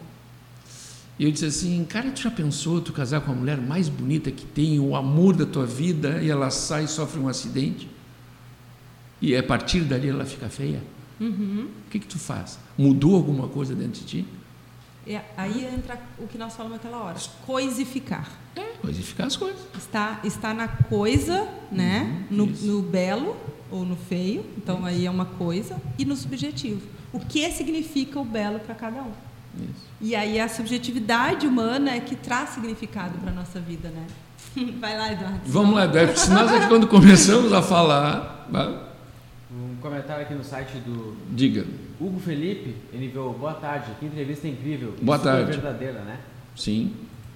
E 1.19 1.23
eu 1.23 1.31
disse 1.31 1.45
assim, 1.45 1.85
cara, 1.85 2.09
tu 2.09 2.21
já 2.21 2.31
pensou 2.31 2.81
tu 2.81 2.91
casar 2.91 3.21
com 3.21 3.31
a 3.31 3.35
mulher 3.35 3.57
mais 3.57 3.87
bonita 3.87 4.31
que 4.31 4.43
tem, 4.43 4.79
o 4.79 4.95
amor 4.95 5.35
da 5.35 5.45
tua 5.45 5.67
vida, 5.67 6.19
e 6.21 6.31
ela 6.31 6.49
sai 6.49 6.85
e 6.85 6.87
sofre 6.87 7.19
um 7.19 7.27
acidente? 7.27 7.87
E 9.21 9.35
a 9.35 9.43
partir 9.43 9.81
dali 9.81 10.09
ela 10.09 10.25
fica 10.25 10.49
feia? 10.49 10.81
Uhum. 11.19 11.67
O 11.85 11.89
que, 11.91 11.99
que 11.99 12.07
tu 12.07 12.17
faz? 12.17 12.57
Mudou 12.75 13.15
alguma 13.15 13.47
coisa 13.47 13.75
dentro 13.75 14.01
de 14.01 14.05
ti? 14.05 14.25
É, 15.05 15.21
aí 15.37 15.65
entra 15.65 15.99
o 16.17 16.27
que 16.27 16.37
nós 16.37 16.55
falamos 16.55 16.77
naquela 16.77 17.03
hora, 17.03 17.17
coisificar. 17.45 18.29
É, 18.55 18.63
coisificar 18.81 19.27
as 19.27 19.35
coisas. 19.35 19.59
Está, 19.77 20.19
está 20.23 20.53
na 20.53 20.67
coisa, 20.67 21.47
né? 21.71 22.25
Uhum, 22.31 22.37
no, 22.37 22.45
no, 22.45 22.81
belo 22.81 23.35
ou 23.72 23.86
no 23.86 23.95
feio, 23.95 24.45
então 24.57 24.86
aí 24.86 25.05
é 25.05 25.11
uma 25.11 25.26
coisa, 25.26 25.82
e 25.97 26.05
no 26.05 26.15
subjetivo. 26.15 26.82
O 27.11 27.20
que 27.20 27.49
significa 27.51 28.20
o 28.20 28.26
belo 28.26 28.59
para 28.59 28.76
cada 28.76 29.01
um? 29.01 29.11
Isso. 29.57 29.88
E 29.99 30.15
aí 30.15 30.39
a 30.39 30.47
subjetividade 30.47 31.47
humana 31.47 31.91
é 31.91 31.99
que 31.99 32.15
traz 32.15 32.49
significado 32.49 33.17
para 33.20 33.32
a 33.32 33.34
nossa 33.34 33.59
vida, 33.59 33.89
né? 33.89 34.05
Vai 34.80 34.97
lá, 34.97 35.11
Eduardo. 35.11 35.39
Vamos 35.45 35.76
lá, 35.76 35.86
Eduardo. 35.86 36.17
Se 36.17 36.30
nós 36.32 36.51
aqui 36.51 36.67
quando 36.67 36.88
começamos 36.88 37.51
a 37.53 37.61
falar. 37.61 38.47
Um 39.51 39.76
comentário 39.82 40.24
aqui 40.24 40.34
no 40.34 40.43
site 40.43 40.78
do. 40.78 41.15
Diga. 41.32 41.65
Hugo 41.99 42.20
Felipe, 42.20 42.76
ele 42.93 43.07
enviou 43.07 43.34
boa 43.34 43.53
tarde, 43.53 43.91
que 43.99 44.05
entrevista 44.05 44.47
incrível. 44.47 44.93
Boa 45.01 45.20
tarde. 45.20 45.51
verdadeira, 45.51 45.99
né? 46.01 46.20
Sim. 46.55 46.93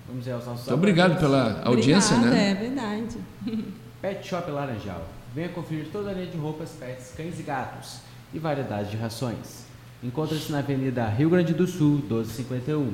Vamos 0.07 0.25
ver 0.25 0.35
os 0.35 0.45
nossos 0.45 0.67
Muito 0.67 0.73
obrigado 0.73 1.19
pela 1.19 1.61
audiência, 1.65 2.15
Obrigada, 2.15 2.37
né? 2.37 2.51
É 2.51 2.55
verdade. 2.55 3.17
Pet 4.01 4.27
Shop 4.27 4.49
Laranjal. 4.49 5.03
Venha 5.33 5.49
conferir 5.49 5.87
toda 5.91 6.11
a 6.11 6.13
linha 6.13 6.27
de 6.27 6.37
roupas, 6.37 6.75
pets, 6.79 7.13
cães 7.17 7.39
e 7.39 7.43
gatos 7.43 8.01
e 8.31 8.37
variedade 8.37 8.91
de 8.91 8.97
rações. 8.97 9.65
Encontra-se 10.03 10.51
na 10.51 10.59
Avenida 10.59 11.07
Rio 11.07 11.29
Grande 11.29 11.55
do 11.55 11.65
Sul, 11.65 11.97
1251. 11.99 12.93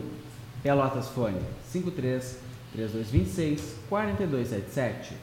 Pelotas 0.64 1.10
Fone 1.10 1.42
53 1.66 2.40
3226 2.72 3.76
4277. 3.90 5.16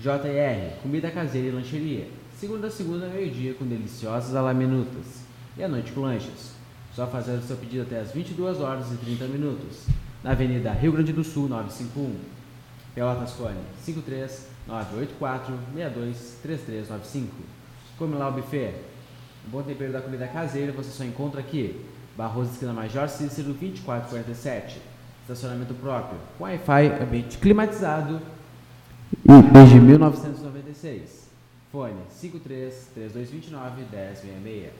JR 0.00 0.82
Comida 0.82 1.12
Caseira 1.12 1.48
e 1.48 1.50
Lancheria. 1.52 2.08
Segunda 2.36 2.66
a 2.66 2.70
segunda, 2.70 3.06
meio-dia, 3.06 3.54
com 3.54 3.64
deliciosas 3.64 4.34
alaminutas. 4.34 5.22
E 5.56 5.62
à 5.62 5.68
noite 5.68 5.92
com 5.92 6.00
lanches. 6.00 6.54
Só 6.92 7.06
fazer 7.06 7.32
o 7.32 7.42
seu 7.42 7.56
pedido 7.56 7.82
até 7.82 8.00
as 8.00 8.10
22 8.10 8.60
horas 8.60 8.90
e 8.90 8.96
30 8.96 9.26
minutos. 9.26 9.86
Na 10.24 10.32
Avenida 10.32 10.72
Rio 10.72 10.90
Grande 10.90 11.12
do 11.12 11.22
Sul, 11.22 11.48
951. 11.48 12.16
Pelotas 12.94 13.32
Fone 13.32 13.60
53 13.84 14.51
984 14.66 15.58
62 15.74 16.38
3395. 16.42 17.32
Come 17.98 18.16
lá 18.16 18.28
o 18.28 18.32
buffet. 18.32 18.74
O 19.46 19.50
bom 19.50 19.62
tempero 19.62 19.92
da 19.92 20.00
comida 20.00 20.26
caseira 20.28 20.72
você 20.72 20.90
só 20.90 21.04
encontra 21.04 21.40
aqui. 21.40 21.84
Barroso 22.16 22.52
Esquina 22.52 22.72
Major 22.72 23.08
Cícero 23.08 23.52
2447. 23.54 24.80
Estacionamento 25.22 25.74
próprio, 25.74 26.18
com 26.36 26.44
Wi-Fi, 26.44 27.02
ambiente 27.02 27.38
climatizado 27.38 28.20
e 29.24 29.52
desde 29.52 29.80
1996. 29.80 31.30
Fone 31.70 32.00
53 32.10 32.88
3229 32.94 33.82
1066. 33.82 34.72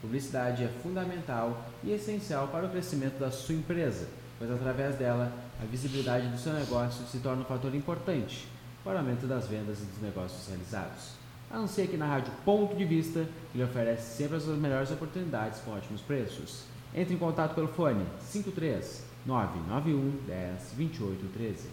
Publicidade 0.00 0.64
é 0.64 0.68
fundamental 0.82 1.70
e 1.82 1.92
essencial 1.92 2.48
para 2.48 2.66
o 2.66 2.68
crescimento 2.68 3.18
da 3.18 3.30
sua 3.30 3.54
empresa, 3.54 4.06
pois 4.38 4.50
através 4.50 4.96
dela 4.96 5.32
a 5.62 5.64
visibilidade 5.64 6.28
do 6.28 6.38
seu 6.38 6.52
negócio 6.52 7.06
se 7.06 7.18
torna 7.18 7.42
um 7.42 7.46
fator 7.46 7.74
importante 7.74 8.46
para 8.84 8.98
aumento 8.98 9.26
das 9.26 9.48
vendas 9.48 9.78
e 9.80 9.86
dos 9.86 10.02
negócios 10.02 10.46
realizados. 10.46 11.14
Anuncie 11.50 11.84
aqui 11.84 11.96
na 11.96 12.06
Rádio 12.06 12.32
Ponto 12.44 12.76
de 12.76 12.84
Vista, 12.84 13.26
que 13.50 13.58
lhe 13.58 13.64
oferece 13.64 14.16
sempre 14.16 14.36
as 14.36 14.44
melhores 14.44 14.90
oportunidades 14.90 15.60
com 15.60 15.70
ótimos 15.70 16.02
preços. 16.02 16.64
Entre 16.94 17.14
em 17.14 17.18
contato 17.18 17.54
pelo 17.54 17.68
fone 17.68 18.04
53 18.20 19.04
991 19.24 20.26
10 20.26 20.72
28 20.76 21.32
13. 21.32 21.68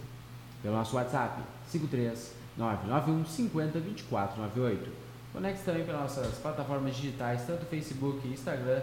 Pelo 0.62 0.76
nosso 0.76 0.96
WhatsApp 0.96 1.42
53 1.66 2.34
991 2.56 3.24
50 3.24 3.78
24 3.78 4.40
98. 4.40 4.90
Conecte 5.32 5.64
também 5.64 5.84
pelas 5.84 6.02
nossas 6.02 6.38
plataformas 6.38 6.94
digitais, 6.94 7.44
tanto 7.46 7.66
Facebook 7.66 8.26
e 8.26 8.32
Instagram. 8.32 8.80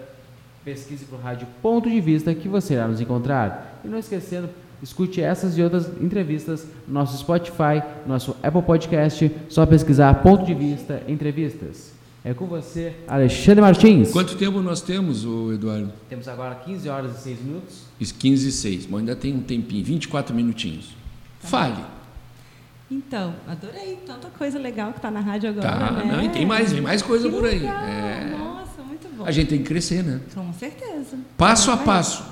Pesquise 0.64 1.08
o 1.12 1.18
Rádio 1.18 1.48
Ponto 1.62 1.90
de 1.90 2.02
Vista 2.02 2.36
que 2.36 2.50
você 2.50 2.74
irá 2.74 2.88
nos 2.88 3.00
encontrar. 3.00 3.80
E 3.84 3.88
não 3.88 3.98
esquecendo, 3.98 4.50
Escute 4.82 5.22
essas 5.22 5.58
e 5.58 5.62
outras 5.62 5.88
entrevistas 6.02 6.66
no 6.88 6.94
nosso 6.94 7.18
Spotify, 7.18 7.84
no 8.06 8.14
nosso 8.14 8.36
Apple 8.42 8.62
Podcast. 8.62 9.32
Só 9.50 9.66
pesquisar 9.66 10.14
ponto 10.16 10.46
de 10.46 10.54
vista 10.54 11.04
entrevistas. 11.08 11.94
É 12.24 12.34
com 12.34 12.48
você, 12.48 12.94
Alexandre 13.08 13.62
Martins. 13.62 14.12
Quanto 14.12 14.36
tempo 14.36 14.62
nós 14.62 14.82
temos, 14.82 15.24
Eduardo? 15.54 15.92
Temos 16.10 16.28
agora 16.28 16.56
15 16.56 16.90
horas 16.90 17.18
e 17.18 17.22
6 17.22 17.42
minutos. 17.42 17.84
15 18.20 18.48
e 18.48 18.52
6. 18.52 18.86
Bom, 18.88 18.98
ainda 18.98 19.16
tem 19.16 19.34
um 19.34 19.42
tempinho, 19.42 19.84
24 19.86 20.36
minutinhos. 20.36 20.90
Tá 21.42 21.48
Fale. 21.48 21.86
Então, 22.92 23.36
adorei 23.48 24.00
tanta 24.06 24.28
coisa 24.30 24.58
legal 24.60 24.92
que 24.92 24.98
está 24.98 25.12
na 25.12 25.20
rádio 25.20 25.50
agora. 25.50 25.70
Tá, 25.70 25.92
né? 25.92 26.12
não, 26.12 26.24
e 26.24 26.30
tem 26.30 26.46
mais, 26.46 26.74
vem 26.74 26.82
mais 26.82 27.02
coisa 27.02 27.30
que 27.30 27.36
por 27.36 27.46
aí. 27.46 27.60
Legal. 27.60 27.84
É. 27.84 28.36
Nossa, 28.38 28.82
muito 28.82 29.08
bom. 29.16 29.26
A 29.26 29.32
gente 29.32 29.48
tem 29.48 29.60
que 29.60 29.66
crescer, 29.66 30.04
né? 30.04 30.20
Com 30.34 30.52
certeza. 30.54 31.18
Passo 31.38 31.72
a 31.72 31.78
passo. 31.78 32.24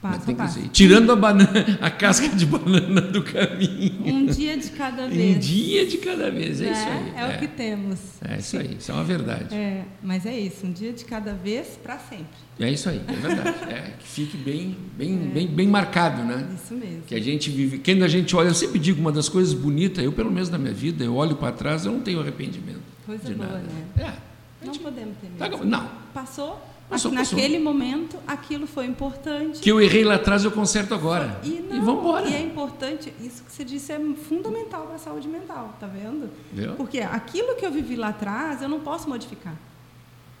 Passo 0.00 0.30
a. 0.30 0.46
Que 0.62 0.68
Tirando 0.70 1.12
a 1.12 1.16
banana, 1.16 1.78
a 1.78 1.90
casca 1.90 2.28
de 2.30 2.46
banana 2.46 3.02
do 3.02 3.22
caminho. 3.22 4.06
Um 4.06 4.26
dia 4.26 4.56
de 4.56 4.70
cada 4.70 5.06
vez. 5.06 5.36
Um 5.36 5.38
dia 5.38 5.86
de 5.86 5.98
cada 5.98 6.30
vez, 6.30 6.60
é 6.62 6.64
né? 6.64 6.72
isso 6.72 6.88
aí. 6.88 7.12
É, 7.16 7.36
o 7.36 7.38
que 7.38 7.48
temos. 7.48 7.98
É 8.26 8.38
isso 8.38 8.56
aí, 8.56 8.76
isso 8.78 8.90
é 8.90 8.94
uma 8.94 9.04
verdade. 9.04 9.54
É, 9.54 9.84
mas 10.02 10.24
é 10.24 10.38
isso, 10.38 10.66
um 10.66 10.72
dia 10.72 10.92
de 10.92 11.04
cada 11.04 11.34
vez 11.34 11.78
para 11.82 11.98
sempre. 11.98 12.26
É 12.58 12.70
isso 12.70 12.88
aí, 12.88 13.02
é 13.06 13.12
verdade. 13.12 13.50
É, 13.70 13.92
que 13.98 14.06
fique 14.08 14.36
bem, 14.38 14.76
bem, 14.96 15.14
é. 15.14 15.34
bem, 15.34 15.46
bem 15.46 15.68
marcado, 15.68 16.22
né? 16.22 16.48
Isso 16.54 16.74
mesmo. 16.74 17.02
Que 17.06 17.14
a 17.14 17.20
gente 17.20 17.50
vive. 17.50 17.78
Quando 17.78 18.02
a 18.02 18.08
gente 18.08 18.34
olha, 18.34 18.48
eu 18.48 18.54
sempre 18.54 18.78
digo 18.78 19.00
uma 19.00 19.12
das 19.12 19.28
coisas 19.28 19.52
bonitas, 19.52 20.02
eu 20.02 20.12
pelo 20.12 20.30
menos 20.30 20.48
na 20.48 20.58
minha 20.58 20.72
vida, 20.72 21.04
eu 21.04 21.14
olho 21.14 21.36
para 21.36 21.52
trás, 21.52 21.84
eu 21.84 21.92
não 21.92 22.00
tenho 22.00 22.20
arrependimento. 22.20 22.80
Coisa 23.04 23.24
de 23.24 23.34
boa, 23.34 23.48
nada. 23.48 23.62
né? 23.62 23.84
É. 23.98 24.30
Não 24.66 24.74
podemos 24.74 25.16
ter 25.18 25.28
Tá 25.38 25.48
medo. 25.48 25.64
Não. 25.64 25.88
Passou, 26.12 26.60
Passou, 26.90 27.12
naquele 27.12 27.58
passou. 27.58 27.72
momento, 27.72 28.16
aquilo 28.26 28.66
foi 28.66 28.84
importante. 28.84 29.60
Que 29.60 29.70
eu 29.70 29.80
errei 29.80 30.02
lá 30.02 30.16
atrás, 30.16 30.44
eu 30.44 30.50
conserto 30.50 30.92
agora. 30.92 31.40
E, 31.44 31.60
não, 31.60 31.76
e 31.76 31.80
vamos 31.80 32.00
embora. 32.00 32.28
E 32.28 32.34
é 32.34 32.42
importante, 32.42 33.14
isso 33.20 33.44
que 33.44 33.52
você 33.52 33.64
disse 33.64 33.92
é 33.92 34.00
fundamental 34.28 34.86
para 34.86 34.96
a 34.96 34.98
saúde 34.98 35.28
mental, 35.28 35.76
tá 35.78 35.86
vendo? 35.86 36.28
Viu? 36.52 36.72
Porque 36.74 36.98
aquilo 36.98 37.54
que 37.54 37.64
eu 37.64 37.70
vivi 37.70 37.94
lá 37.94 38.08
atrás, 38.08 38.60
eu 38.60 38.68
não 38.68 38.80
posso 38.80 39.08
modificar. 39.08 39.54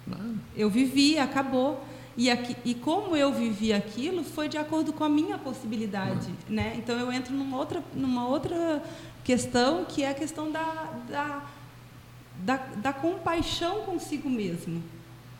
Não. 0.04 0.34
Eu 0.56 0.68
vivi, 0.68 1.18
acabou. 1.18 1.80
E, 2.16 2.28
aqui, 2.28 2.56
e 2.64 2.74
como 2.74 3.16
eu 3.16 3.32
vivi 3.32 3.72
aquilo 3.72 4.24
foi 4.24 4.48
de 4.48 4.58
acordo 4.58 4.92
com 4.92 5.04
a 5.04 5.08
minha 5.08 5.38
possibilidade, 5.38 6.28
né? 6.48 6.74
Então 6.76 6.98
eu 6.98 7.12
entro 7.12 7.32
numa 7.32 7.56
outra, 7.56 7.82
numa 7.94 8.26
outra 8.26 8.82
questão 9.22 9.84
que 9.84 10.02
é 10.02 10.10
a 10.10 10.14
questão 10.14 10.50
da, 10.50 10.90
da, 11.08 11.42
da, 12.38 12.56
da 12.56 12.92
compaixão 12.92 13.82
consigo 13.82 14.28
mesmo, 14.28 14.82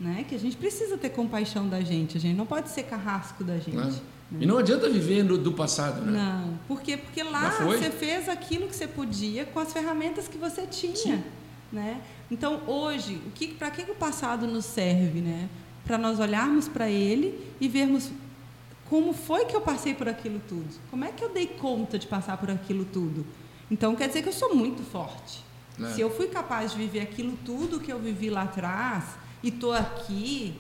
né? 0.01 0.25
Que 0.27 0.35
a 0.35 0.39
gente 0.39 0.57
precisa 0.57 0.97
ter 0.97 1.11
compaixão 1.11 1.69
da 1.69 1.83
gente, 1.83 2.17
a 2.17 2.21
gente 2.21 2.37
não 2.37 2.47
pode 2.47 2.71
ser 2.71 2.85
carrasco 2.85 3.45
da 3.45 3.59
gente. 3.59 3.77
Não. 3.77 3.85
né? 3.85 4.01
E 4.41 4.47
não 4.47 4.57
adianta 4.59 4.89
viver 4.89 5.23
no, 5.23 5.37
do 5.37 5.53
passado, 5.53 6.01
né? 6.01 6.13
Não, 6.13 6.59
por 6.67 6.81
quê? 6.81 6.97
Porque 6.97 7.23
lá 7.23 7.51
você 7.51 7.91
fez 7.91 8.29
aquilo 8.29 8.67
que 8.67 8.75
você 8.75 8.87
podia 8.87 9.45
com 9.45 9.61
as 9.61 9.73
ferramentas 9.73 10.27
que 10.27 10.39
você 10.39 10.67
tinha, 10.67 10.95
Sim. 10.97 11.25
né? 11.71 12.01
Então 12.31 12.63
hoje, 12.67 13.21
o 13.27 13.31
que, 13.33 13.49
para 13.49 13.71
que, 13.71 13.83
que 13.83 13.91
o 13.91 13.95
passado 13.95 14.47
nos 14.47 14.65
serve, 14.65 15.21
né? 15.21 15.49
Para 15.85 15.99
nós 15.99 16.19
olharmos 16.19 16.67
para 16.67 16.89
ele 16.89 17.39
e 17.61 17.69
vermos 17.69 18.11
como 18.89 19.13
foi 19.13 19.45
que 19.45 19.55
eu 19.55 19.61
passei 19.61 19.95
por 19.95 20.09
aquilo 20.09 20.41
tudo, 20.49 20.69
como 20.91 21.05
é 21.05 21.13
que 21.13 21.23
eu 21.23 21.29
dei 21.29 21.47
conta 21.47 21.99
de 21.99 22.07
passar 22.07 22.37
por 22.39 22.51
aquilo 22.51 22.85
tudo. 22.85 23.27
Então 23.71 23.95
quer 23.95 24.09
dizer 24.09 24.23
que 24.23 24.29
eu 24.29 24.33
sou 24.33 24.55
muito 24.55 24.83
forte. 24.83 25.45
É. 25.81 25.95
Se 25.95 26.01
eu 26.01 26.11
fui 26.11 26.29
capaz 26.29 26.73
de 26.73 26.79
viver 26.79 27.01
aquilo 27.01 27.37
tudo 27.45 27.81
que 27.81 27.93
eu 27.93 27.99
vivi 27.99 28.31
lá 28.31 28.43
atrás 28.43 29.05
e 29.43 29.49
estou 29.49 29.73
aqui 29.73 30.55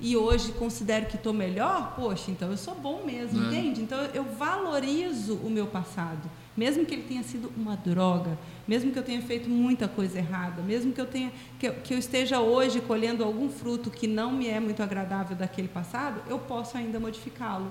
e 0.00 0.16
hoje 0.16 0.52
considero 0.52 1.06
que 1.06 1.16
estou 1.16 1.32
melhor, 1.32 1.94
poxa, 1.94 2.30
então 2.30 2.50
eu 2.50 2.56
sou 2.56 2.74
bom 2.74 3.04
mesmo, 3.06 3.42
é. 3.44 3.46
entende? 3.46 3.80
Então 3.80 3.98
eu 4.12 4.24
valorizo 4.24 5.34
o 5.36 5.48
meu 5.48 5.66
passado, 5.66 6.28
mesmo 6.56 6.84
que 6.84 6.94
ele 6.94 7.04
tenha 7.04 7.22
sido 7.22 7.50
uma 7.56 7.76
droga, 7.76 8.36
mesmo 8.66 8.90
que 8.90 8.98
eu 8.98 9.02
tenha 9.02 9.22
feito 9.22 9.48
muita 9.48 9.86
coisa 9.86 10.18
errada, 10.18 10.62
mesmo 10.62 10.92
que 10.92 11.00
eu 11.00 11.06
tenha 11.06 11.32
que 11.58 11.68
eu, 11.68 11.74
que 11.74 11.94
eu 11.94 11.98
esteja 11.98 12.40
hoje 12.40 12.80
colhendo 12.80 13.22
algum 13.22 13.48
fruto 13.48 13.90
que 13.90 14.06
não 14.06 14.32
me 14.32 14.48
é 14.48 14.58
muito 14.58 14.82
agradável 14.82 15.36
daquele 15.36 15.68
passado, 15.68 16.20
eu 16.28 16.38
posso 16.38 16.76
ainda 16.76 16.98
modificá-lo. 16.98 17.70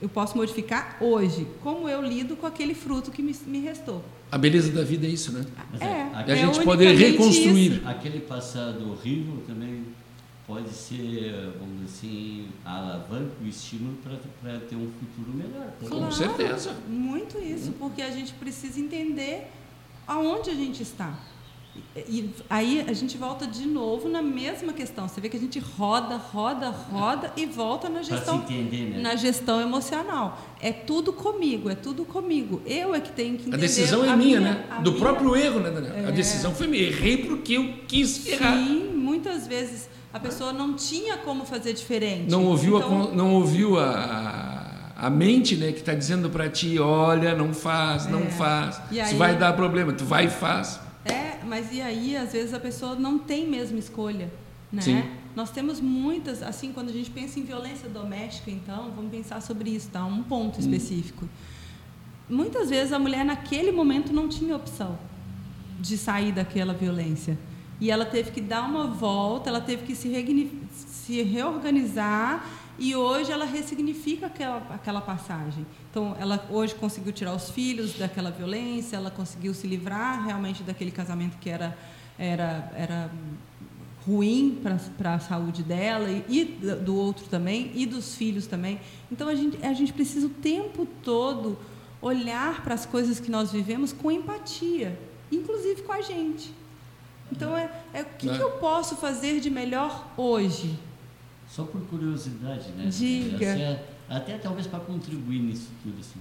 Eu 0.00 0.08
posso 0.08 0.36
modificar 0.36 0.96
hoje, 1.00 1.46
como 1.62 1.88
eu 1.88 2.02
lido 2.02 2.34
com 2.34 2.44
aquele 2.44 2.74
fruto 2.74 3.12
que 3.12 3.22
me, 3.22 3.36
me 3.46 3.60
restou. 3.60 4.04
A 4.32 4.36
beleza 4.36 4.72
da 4.72 4.82
vida 4.82 5.06
é 5.06 5.10
isso, 5.10 5.30
né? 5.30 5.46
É, 5.80 5.86
é, 5.86 6.32
a 6.32 6.34
gente 6.34 6.60
poder 6.64 6.92
reconstruir. 6.96 7.74
Isso. 7.74 7.88
Aquele 7.88 8.18
passado 8.18 8.90
horrível 8.90 9.44
também 9.46 9.84
pode 10.46 10.70
ser, 10.70 11.52
vamos 11.58 11.80
dizer 11.86 12.06
assim, 12.06 12.48
a 12.64 12.76
alavanca, 12.78 13.32
o 13.42 13.46
estímulo 13.46 13.96
para 14.40 14.58
ter 14.60 14.76
um 14.76 14.90
futuro 14.98 15.32
melhor. 15.34 15.72
Claro, 15.80 16.04
Com 16.04 16.10
certeza. 16.10 16.76
Muito 16.88 17.38
isso, 17.38 17.72
porque 17.72 18.02
a 18.02 18.10
gente 18.10 18.32
precisa 18.34 18.80
entender 18.80 19.48
aonde 20.06 20.50
a 20.50 20.54
gente 20.54 20.82
está. 20.82 21.16
E 21.96 22.28
aí 22.50 22.84
a 22.86 22.92
gente 22.92 23.16
volta 23.16 23.46
de 23.46 23.66
novo 23.66 24.06
na 24.06 24.20
mesma 24.20 24.74
questão. 24.74 25.08
Você 25.08 25.22
vê 25.22 25.30
que 25.30 25.38
a 25.38 25.40
gente 25.40 25.58
roda, 25.58 26.16
roda, 26.16 26.68
roda 26.68 27.32
e 27.34 27.46
volta 27.46 27.88
na 27.88 28.02
gestão, 28.02 28.36
entender, 28.36 28.90
né? 28.90 29.00
na 29.00 29.16
gestão 29.16 29.58
emocional. 29.58 30.38
É 30.60 30.70
tudo 30.70 31.14
comigo, 31.14 31.70
é 31.70 31.74
tudo 31.74 32.04
comigo. 32.04 32.60
Eu 32.66 32.94
é 32.94 33.00
que 33.00 33.10
tenho 33.12 33.38
que 33.38 33.44
entender. 33.44 33.56
A 33.56 33.60
decisão 33.60 34.04
é 34.04 34.14
minha, 34.14 34.16
minha, 34.16 34.40
né? 34.40 34.80
Do 34.82 34.92
minha... 34.92 35.02
próprio 35.02 35.34
erro, 35.34 35.60
né, 35.60 35.70
Daniel? 35.70 35.94
É... 35.94 36.08
A 36.08 36.10
decisão 36.10 36.54
foi 36.54 36.66
minha. 36.66 36.82
Errei 36.82 37.16
porque 37.16 37.54
eu 37.54 37.72
quis 37.88 38.26
errar. 38.26 38.54
Sim, 38.54 38.92
muitas 38.94 39.46
vezes 39.46 39.88
a 40.12 40.20
pessoa 40.20 40.52
não 40.52 40.74
tinha 40.74 41.16
como 41.16 41.44
fazer 41.44 41.72
diferente. 41.72 42.30
Não 42.30 42.44
ouviu 42.44 42.76
então... 42.76 43.04
a, 43.04 43.14
não 43.14 43.34
ouviu 43.34 43.78
a, 43.78 44.92
a 44.96 45.08
mente, 45.08 45.56
né, 45.56 45.72
que 45.72 45.80
está 45.80 45.94
dizendo 45.94 46.28
para 46.28 46.48
ti, 46.50 46.78
olha, 46.78 47.34
não 47.34 47.54
faz, 47.54 48.06
não 48.06 48.20
é. 48.20 48.30
faz. 48.30 48.80
Aí... 48.90 49.00
Isso 49.00 49.16
vai 49.16 49.36
dar 49.36 49.54
problema. 49.54 49.92
Tu 49.92 50.04
vai 50.04 50.26
e 50.26 50.30
faz. 50.30 50.78
É, 51.04 51.38
mas 51.44 51.72
e 51.72 51.80
aí, 51.80 52.16
às 52.16 52.32
vezes, 52.32 52.52
a 52.52 52.60
pessoa 52.60 52.94
não 52.94 53.18
tem 53.18 53.48
mesmo 53.48 53.78
escolha. 53.78 54.30
Né? 54.70 54.82
Sim. 54.82 55.02
Nós 55.34 55.50
temos 55.50 55.80
muitas, 55.80 56.42
assim, 56.42 56.72
quando 56.72 56.90
a 56.90 56.92
gente 56.92 57.10
pensa 57.10 57.40
em 57.40 57.42
violência 57.42 57.88
doméstica, 57.88 58.50
então, 58.50 58.92
vamos 58.94 59.10
pensar 59.10 59.40
sobre 59.40 59.70
isso, 59.70 59.88
tá? 59.90 60.04
Um 60.04 60.22
ponto 60.22 60.56
hum. 60.56 60.60
específico. 60.60 61.24
Hum. 61.24 62.36
Muitas 62.36 62.70
vezes 62.70 62.92
a 62.92 62.98
mulher, 62.98 63.24
naquele 63.24 63.72
momento, 63.72 64.12
não 64.12 64.28
tinha 64.28 64.54
opção 64.54 64.98
de 65.80 65.96
sair 65.96 66.32
daquela 66.32 66.72
violência. 66.72 67.36
E 67.82 67.90
ela 67.90 68.06
teve 68.06 68.30
que 68.30 68.40
dar 68.40 68.62
uma 68.62 68.86
volta, 68.86 69.50
ela 69.50 69.60
teve 69.60 69.82
que 69.82 69.96
se, 69.96 70.08
se 70.70 71.20
reorganizar 71.22 72.48
e 72.78 72.94
hoje 72.94 73.32
ela 73.32 73.44
ressignifica 73.44 74.26
aquela, 74.26 74.58
aquela 74.70 75.00
passagem. 75.00 75.66
Então, 75.90 76.16
ela 76.20 76.46
hoje 76.48 76.76
conseguiu 76.76 77.12
tirar 77.12 77.34
os 77.34 77.50
filhos 77.50 77.94
daquela 77.98 78.30
violência, 78.30 78.94
ela 78.94 79.10
conseguiu 79.10 79.52
se 79.52 79.66
livrar 79.66 80.24
realmente 80.24 80.62
daquele 80.62 80.92
casamento 80.92 81.36
que 81.38 81.50
era, 81.50 81.76
era, 82.16 82.70
era 82.76 83.10
ruim 84.06 84.62
para 84.96 85.14
a 85.14 85.18
saúde 85.18 85.64
dela 85.64 86.08
e, 86.08 86.24
e, 86.28 86.44
do 86.76 86.94
outro 86.94 87.24
também, 87.24 87.72
e 87.74 87.84
dos 87.84 88.14
filhos 88.14 88.46
também. 88.46 88.78
Então, 89.10 89.26
a 89.26 89.34
gente, 89.34 89.58
a 89.60 89.72
gente 89.72 89.92
precisa 89.92 90.28
o 90.28 90.30
tempo 90.30 90.86
todo 91.02 91.58
olhar 92.00 92.62
para 92.62 92.74
as 92.74 92.86
coisas 92.86 93.18
que 93.18 93.28
nós 93.28 93.50
vivemos 93.50 93.92
com 93.92 94.08
empatia, 94.08 94.96
inclusive 95.32 95.82
com 95.82 95.92
a 95.92 96.00
gente. 96.00 96.61
Então, 97.32 97.56
é, 97.56 97.70
é 97.94 98.02
o 98.02 98.04
que, 98.04 98.28
que 98.28 98.38
eu 98.38 98.52
posso 98.52 98.96
fazer 98.96 99.40
de 99.40 99.48
melhor 99.48 100.12
hoje? 100.16 100.78
Só 101.48 101.64
por 101.64 101.80
curiosidade, 101.86 102.70
né? 102.72 102.86
Diga. 102.86 103.46
É, 103.46 103.88
até 104.08 104.36
talvez 104.36 104.66
para 104.66 104.80
contribuir 104.80 105.40
nisso 105.40 105.70
tudo, 105.82 105.98
assim. 105.98 106.20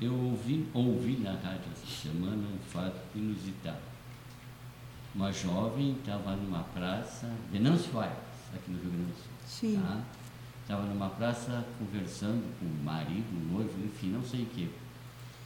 Eu 0.00 0.14
ouvi, 0.14 0.66
ouvi 0.72 1.18
na 1.18 1.32
rádio 1.32 1.64
essa 1.72 2.08
semana 2.08 2.36
um 2.36 2.58
fato 2.70 2.96
inusitado. 3.14 3.90
Uma 5.14 5.32
jovem 5.32 5.96
estava 5.98 6.36
numa 6.36 6.62
praça, 6.62 7.28
Venâncio 7.50 7.98
Aires, 7.98 8.16
aqui 8.54 8.70
no 8.70 8.78
Rio 8.78 8.90
Grande 8.90 9.12
do 9.12 9.16
Sul. 9.16 9.32
Sim. 9.46 9.82
Tá? 9.82 10.00
Estava 10.62 10.86
numa 10.86 11.10
praça 11.10 11.64
conversando 11.78 12.44
com 12.58 12.66
o 12.66 12.84
marido, 12.84 13.26
o 13.32 13.52
noivo, 13.52 13.84
enfim, 13.84 14.10
não 14.10 14.22
sei 14.22 14.44
o 14.44 14.46
quê. 14.46 14.68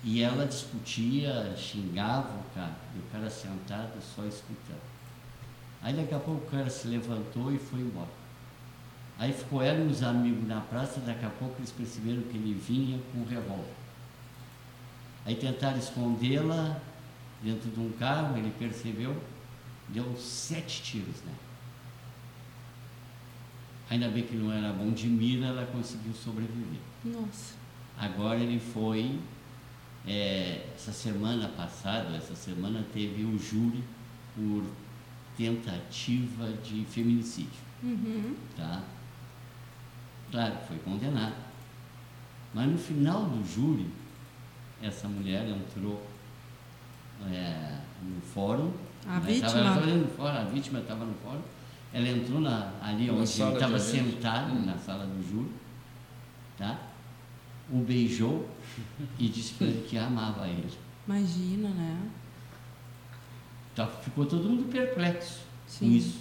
E 0.05 0.23
ela 0.23 0.47
discutia, 0.47 1.55
xingava 1.57 2.29
o 2.29 2.55
cara, 2.55 2.77
e 2.95 2.99
o 2.99 3.03
cara 3.11 3.31
sentado 3.31 3.99
só 4.15 4.23
escutando. 4.27 4.83
Aí 5.83 5.95
daqui 5.95 6.15
a 6.15 6.19
pouco 6.19 6.47
o 6.47 6.51
cara 6.51 6.69
se 6.69 6.87
levantou 6.89 7.51
e 7.53 7.59
foi 7.59 7.81
embora. 7.81 8.11
Aí 9.19 9.33
ficou 9.33 9.63
ela 9.63 9.81
e 9.81 9.87
os 9.87 10.03
amigos 10.03 10.47
na 10.47 10.61
praça, 10.61 11.01
daqui 11.01 11.25
a 11.25 11.31
pouco 11.31 11.55
eles 11.59 11.71
perceberam 11.71 12.21
que 12.23 12.37
ele 12.37 12.53
vinha 12.53 13.01
com 13.11 13.21
um 13.21 13.25
revólver. 13.25 13.73
Aí 15.25 15.37
tentaram 15.37 15.79
escondê-la 15.79 16.79
dentro 17.43 17.71
de 17.71 17.81
um 17.81 17.91
carro, 17.93 18.37
ele 18.37 18.53
percebeu, 18.59 19.17
deu 19.89 20.17
sete 20.17 20.83
tiros 20.83 21.23
né? 21.23 21.33
Ainda 23.91 24.09
bem 24.09 24.25
que 24.25 24.35
não 24.37 24.53
era 24.53 24.73
bom 24.73 24.91
de 24.91 25.07
mira, 25.07 25.47
ela 25.47 25.67
conseguiu 25.67 26.13
sobreviver. 26.15 26.81
Nossa. 27.05 27.55
Agora 27.97 28.39
ele 28.39 28.59
foi, 28.59 29.19
é, 30.07 30.67
essa 30.75 30.93
semana 30.93 31.49
passada, 31.49 32.17
essa 32.17 32.35
semana 32.35 32.85
teve 32.93 33.25
o 33.25 33.39
júri 33.39 33.83
por 34.35 34.65
tentativa 35.37 36.49
de 36.63 36.85
feminicídio. 36.85 37.65
Uhum. 37.83 38.37
Tá? 38.57 38.83
Claro, 40.31 40.57
foi 40.69 40.79
condenado. 40.79 41.35
Mas 42.53 42.71
no 42.71 42.79
final 42.79 43.25
do 43.25 43.45
júri, 43.47 43.87
essa 44.83 45.09
mulher 45.09 45.49
entrou 45.49 46.07
é, 47.31 47.79
no 48.03 48.21
fórum. 48.21 48.73
A 49.07 49.19
né, 49.19 49.27
vítima? 49.27 49.51
Tava, 49.51 49.87
no 49.87 50.09
fórum, 50.09 50.37
a 50.37 50.45
vítima 50.45 50.79
estava 50.81 51.05
no 51.05 51.15
fórum. 51.15 51.43
Ela 51.93 52.09
entrou 52.09 52.41
na, 52.41 52.73
ali 52.83 53.07
na 53.07 53.13
onde 53.13 53.43
ele 53.43 53.53
estava 53.55 53.79
sentado, 53.79 54.53
hum. 54.53 54.67
na 54.67 54.77
sala 54.77 55.07
do 55.07 55.23
júri. 55.29 55.51
Tá? 56.57 56.79
O 57.73 57.79
beijou 57.79 58.49
e 59.19 59.29
disse 59.29 59.55
para 59.55 59.67
ele 59.67 59.87
que 59.89 59.97
amava 59.97 60.47
ele. 60.47 60.69
Imagina, 61.07 61.69
né? 61.71 61.99
Tá, 63.75 63.87
ficou 63.87 64.27
todo 64.27 64.49
mundo 64.49 64.71
perplexo 64.71 65.41
Sim. 65.67 65.89
com 65.89 65.97
isso. 65.97 66.19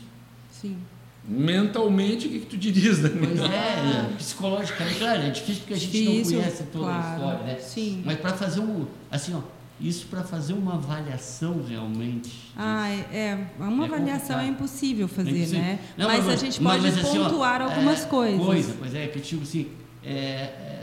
Sim 0.50 0.78
mentalmente, 1.26 2.28
o 2.28 2.30
que, 2.30 2.40
que 2.40 2.46
tu 2.46 2.58
dirias, 2.58 3.00
Daniel? 3.00 3.28
Pois 3.28 3.40
é, 3.40 3.56
é, 4.14 4.16
psicologicamente, 4.18 5.00
claro, 5.00 5.22
é 5.22 5.30
difícil 5.30 5.62
porque 5.62 5.74
a 5.74 5.78
gente 5.78 5.92
difícil, 5.92 6.36
não 6.36 6.44
conhece 6.44 6.64
toda 6.64 6.86
claro, 6.86 7.04
a 7.04 7.16
história, 7.16 7.44
né? 7.44 7.60
Sim. 7.60 8.04
Mas 8.06 8.20
para 8.20 8.34
fazer 8.34 8.60
um, 8.60 8.86
assim, 9.10 9.34
ó, 9.34 9.42
isso 9.80 10.08
para 10.08 10.24
fazer 10.24 10.54
uma 10.54 10.76
avaliação 10.76 11.64
realmente. 11.68 12.52
Ah, 12.56 12.90
é, 12.90 13.06
é 13.14 13.48
uma 13.58 13.84
é 13.84 13.88
avaliação 13.88 14.20
complicado. 14.20 14.42
é 14.42 14.48
impossível 14.48 15.08
fazer, 15.08 15.30
é 15.30 15.34
impossível. 15.34 15.62
né? 15.62 15.80
Não, 15.98 16.08
mas, 16.08 16.26
mas, 16.26 16.34
a 16.34 16.36
gente 16.36 16.60
pode 16.60 16.82
mas, 16.82 16.98
assim, 16.98 17.18
pontuar 17.18 17.62
ó, 17.62 17.66
algumas 17.66 18.04
é, 18.04 18.08
coisas. 18.08 18.46
Coisa, 18.46 18.76
pois 18.78 18.96
é, 18.96 19.08
que 19.08 19.20
tipo 19.20 19.44
assim, 19.44 19.70
é, 20.04 20.83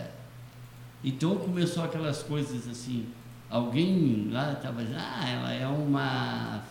então 1.03 1.37
começou 1.37 1.85
aquelas 1.85 2.23
coisas 2.23 2.69
assim, 2.69 3.07
alguém 3.49 4.29
lá 4.31 4.53
estava 4.53 4.83
dizendo, 4.83 5.01
ah, 5.01 5.29
ela 5.29 5.53
é 5.53 5.67
uma 5.67 6.63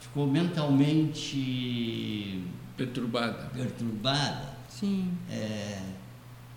ficou 0.00 0.26
mentalmente 0.26 2.44
Perturbada. 2.78 3.50
Perturbada. 3.52 4.56
Sim. 4.68 5.10
É, 5.28 5.80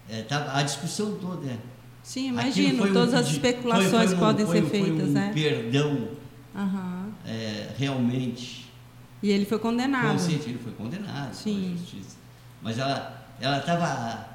é, 0.08 0.22
tá, 0.22 0.56
a 0.56 0.62
discussão 0.62 1.16
toda 1.16 1.50
é. 1.50 1.58
Sim, 2.04 2.30
imagino 2.30 2.94
todas 2.94 3.14
um, 3.14 3.18
as 3.18 3.28
especulações 3.28 3.90
foi, 3.90 4.08
foi 4.08 4.16
um, 4.16 4.20
podem 4.20 4.46
foi, 4.46 4.62
ser 4.62 4.70
feitas, 4.70 5.10
um 5.10 5.14
né? 5.14 5.32
Perdão. 5.34 6.10
Uhum. 6.54 7.12
É, 7.26 7.72
realmente. 7.78 8.72
E 9.24 9.32
ele 9.32 9.46
foi 9.46 9.58
condenado. 9.58 10.12
Consciente, 10.12 10.50
ele 10.50 10.60
foi 10.60 10.74
condenado 10.74 11.34
Sim. 11.34 11.76
Mas 12.62 12.78
ela 12.78 13.20
ela 13.40 13.58
estava 13.58 14.31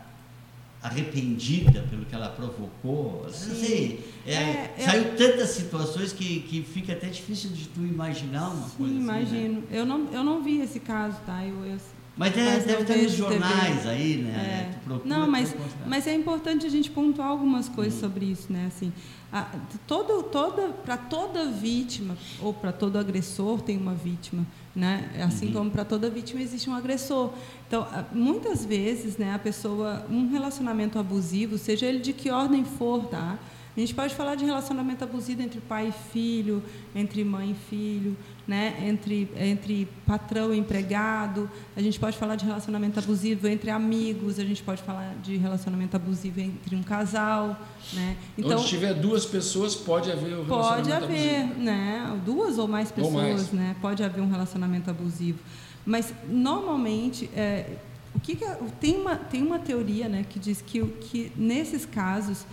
arrependida 0.86 1.84
pelo 1.90 2.04
que 2.04 2.14
ela 2.14 2.28
provocou. 2.28 3.26
Sim. 3.30 3.48
Não 3.48 3.56
sei. 3.56 4.04
É, 4.24 4.32
é, 4.32 4.74
é, 4.78 4.84
saiu 4.84 5.16
tantas 5.16 5.50
situações 5.50 6.12
que, 6.12 6.40
que 6.40 6.62
fica 6.62 6.92
até 6.92 7.08
difícil 7.08 7.50
de 7.50 7.66
tu 7.68 7.80
imaginar 7.80 8.50
uma 8.50 8.68
sim, 8.68 8.76
coisa 8.76 8.94
assim. 8.94 9.04
Né? 9.04 9.18
imagino. 9.20 9.60
Né? 9.60 9.66
Eu, 9.70 9.84
não, 9.84 10.08
eu 10.12 10.24
não 10.24 10.42
vi 10.42 10.60
esse 10.60 10.80
caso, 10.80 11.18
tá? 11.26 11.44
Eu, 11.44 11.64
eu 11.64 11.76
mas, 12.16 12.34
é, 12.34 12.44
mas 12.44 12.64
deve 12.64 12.82
estar 12.82 12.96
nos 12.96 13.12
jornais 13.12 13.82
TV. 13.82 13.88
aí, 13.90 14.16
né? 14.16 14.70
É. 14.72 14.78
Procura, 14.84 15.14
não, 15.14 15.30
mas, 15.30 15.54
mas 15.86 16.06
é 16.06 16.14
importante 16.14 16.64
a 16.64 16.70
gente 16.70 16.90
pontuar 16.90 17.28
algumas 17.28 17.68
coisas 17.68 17.94
hum. 17.94 18.00
sobre 18.00 18.26
isso, 18.26 18.50
né? 18.50 18.66
Assim, 18.68 18.90
a, 19.30 19.46
todo, 19.86 20.22
toda, 20.22 20.68
para 20.68 20.96
toda 20.96 21.50
vítima 21.50 22.16
ou 22.40 22.54
para 22.54 22.72
todo 22.72 22.96
agressor 22.96 23.60
tem 23.60 23.76
uma 23.76 23.94
vítima, 23.94 24.46
né? 24.76 25.10
Assim 25.26 25.46
uhum. 25.46 25.52
como 25.54 25.70
para 25.70 25.84
toda 25.84 26.10
vítima 26.10 26.42
existe 26.42 26.68
um 26.68 26.74
agressor. 26.74 27.32
Então, 27.66 27.88
muitas 28.12 28.64
vezes, 28.64 29.16
né, 29.16 29.34
a 29.34 29.38
pessoa, 29.38 30.04
um 30.10 30.28
relacionamento 30.28 30.98
abusivo, 30.98 31.56
seja 31.56 31.86
ele 31.86 31.98
de 31.98 32.12
que 32.12 32.30
ordem 32.30 32.62
for, 32.64 33.06
tá? 33.06 33.38
A 33.74 33.80
gente 33.80 33.94
pode 33.94 34.14
falar 34.14 34.36
de 34.36 34.44
relacionamento 34.44 35.02
abusivo 35.02 35.42
entre 35.42 35.60
pai 35.60 35.88
e 35.88 35.92
filho, 36.12 36.62
entre 36.94 37.24
mãe 37.24 37.50
e 37.50 37.54
filho, 37.54 38.16
né? 38.46 38.76
entre, 38.82 39.28
entre 39.36 39.88
patrão 40.06 40.54
e 40.54 40.58
empregado. 40.58 41.50
A 41.76 41.80
gente 41.80 41.98
pode 41.98 42.16
falar 42.16 42.36
de 42.36 42.44
relacionamento 42.44 42.98
abusivo 42.98 43.48
entre 43.48 43.70
amigos. 43.70 44.38
A 44.38 44.44
gente 44.44 44.62
pode 44.62 44.82
falar 44.82 45.14
de 45.22 45.36
relacionamento 45.36 45.96
abusivo 45.96 46.40
entre 46.40 46.76
um 46.76 46.82
casal. 46.82 47.60
Né? 47.92 48.16
Então, 48.38 48.58
Onde 48.58 48.68
tiver 48.68 48.94
duas 48.94 49.26
pessoas, 49.26 49.74
pode 49.74 50.10
haver 50.10 50.38
um 50.38 50.44
Pode 50.44 50.92
haver, 50.92 51.42
abusivo. 51.42 51.60
né? 51.60 52.20
Duas 52.24 52.58
ou 52.58 52.68
mais 52.68 52.90
pessoas, 52.90 53.14
ou 53.14 53.20
mais. 53.20 53.52
né? 53.52 53.76
Pode 53.80 54.02
haver 54.02 54.20
um 54.20 54.30
relacionamento 54.30 54.90
abusivo. 54.90 55.38
Mas, 55.84 56.12
normalmente, 56.28 57.30
é, 57.34 57.76
o 58.14 58.20
que, 58.20 58.34
que 58.34 58.44
é, 58.44 58.58
tem, 58.80 58.96
uma, 58.96 59.16
tem 59.16 59.42
uma 59.42 59.58
teoria 59.58 60.08
né, 60.08 60.24
que 60.28 60.38
diz 60.38 60.62
que, 60.62 60.82
que, 60.84 61.30
nesses 61.36 61.84
casos, 61.84 62.46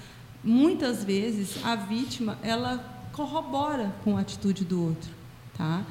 muitas 0.44 1.04
vezes, 1.04 1.64
a 1.64 1.76
vítima 1.76 2.38
ela 2.44 2.84
corrobora 3.14 3.94
com 4.04 4.18
a 4.18 4.22
atitude 4.22 4.66
do 4.66 4.88
outro. 4.88 5.23
Tá? 5.58 5.84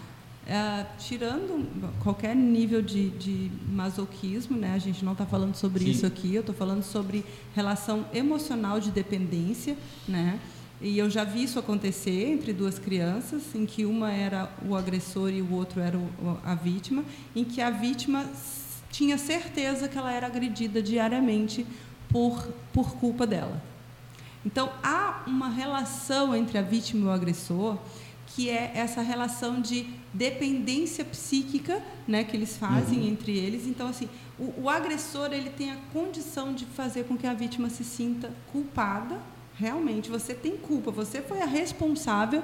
É, 0.45 0.85
tirando 0.99 1.69
qualquer 2.03 2.35
nível 2.35 2.83
de, 2.83 3.11
de, 3.11 3.51
masoquismo, 3.69 4.57
né? 4.57 4.75
a 4.75 4.79
gente 4.79 5.05
não 5.05 5.13
está 5.13 5.25
falando 5.25 5.55
sobre 5.55 5.85
Sim. 5.85 5.91
isso 5.91 6.05
aqui, 6.05 6.35
eu 6.35 6.41
estou 6.41 6.55
falando 6.55 6.83
sobre 6.83 7.25
relação 7.55 8.05
emocional 8.13 8.81
de 8.81 8.91
dependência, 8.91 9.77
né? 10.09 10.41
E 10.81 10.99
eu 10.99 11.09
já 11.09 11.23
vi 11.23 11.45
isso 11.45 11.61
acontecer 11.61 12.29
entre 12.29 12.53
duas 12.53 12.77
crianças, 12.77 13.55
em 13.55 13.65
que 13.65 13.85
uma 13.85 14.11
era 14.11 14.51
o 14.67 14.75
agressor 14.75 15.31
e 15.31 15.41
o 15.41 15.53
outro 15.53 15.81
era 15.81 15.97
o, 15.97 16.39
a 16.45 16.57
vítima, 16.57 17.05
em 17.37 17.45
que 17.45 17.61
a 17.61 17.71
vítima 17.71 18.27
tinha 18.91 19.17
certeza 19.17 19.87
que 19.87 19.97
ela 19.97 20.13
era 20.13 20.27
agredida 20.27 20.83
diariamente 20.83 21.65
por, 22.09 22.49
por 22.73 22.97
culpa 22.97 23.25
dela. 23.25 23.63
Então, 24.45 24.71
há 24.83 25.23
uma 25.25 25.49
relação 25.49 26.35
entre 26.35 26.59
a 26.59 26.63
vítima 26.63 27.07
e 27.07 27.09
o 27.09 27.13
agressor, 27.13 27.79
que 28.35 28.49
é 28.49 28.73
essa 28.75 29.03
relação 29.03 29.61
de 29.61 29.87
dependência 30.13 31.05
psíquica 31.05 31.83
né, 32.09 32.25
que 32.25 32.37
eles 32.37 32.57
fazem 32.57 33.01
uhum. 33.01 33.09
entre 33.09 33.37
eles. 33.37 33.67
Então, 33.67 33.89
assim, 33.89 34.09
o, 34.39 34.63
o 34.63 34.71
agressor 34.71 35.33
ele 35.33 35.51
tem 35.51 35.71
a 35.71 35.77
condição 35.93 36.55
de 36.55 36.65
fazer 36.65 37.05
com 37.05 37.17
que 37.17 37.27
a 37.27 37.35
vítima 37.35 37.69
se 37.69 37.85
sinta 37.85 38.31
culpada 38.51 39.19
realmente 39.55 40.11
você 40.11 40.35
tem 40.35 40.57
culpa, 40.57 40.91
você 40.91 41.21
foi 41.21 41.41
a 41.43 41.47
responsável 41.47 42.43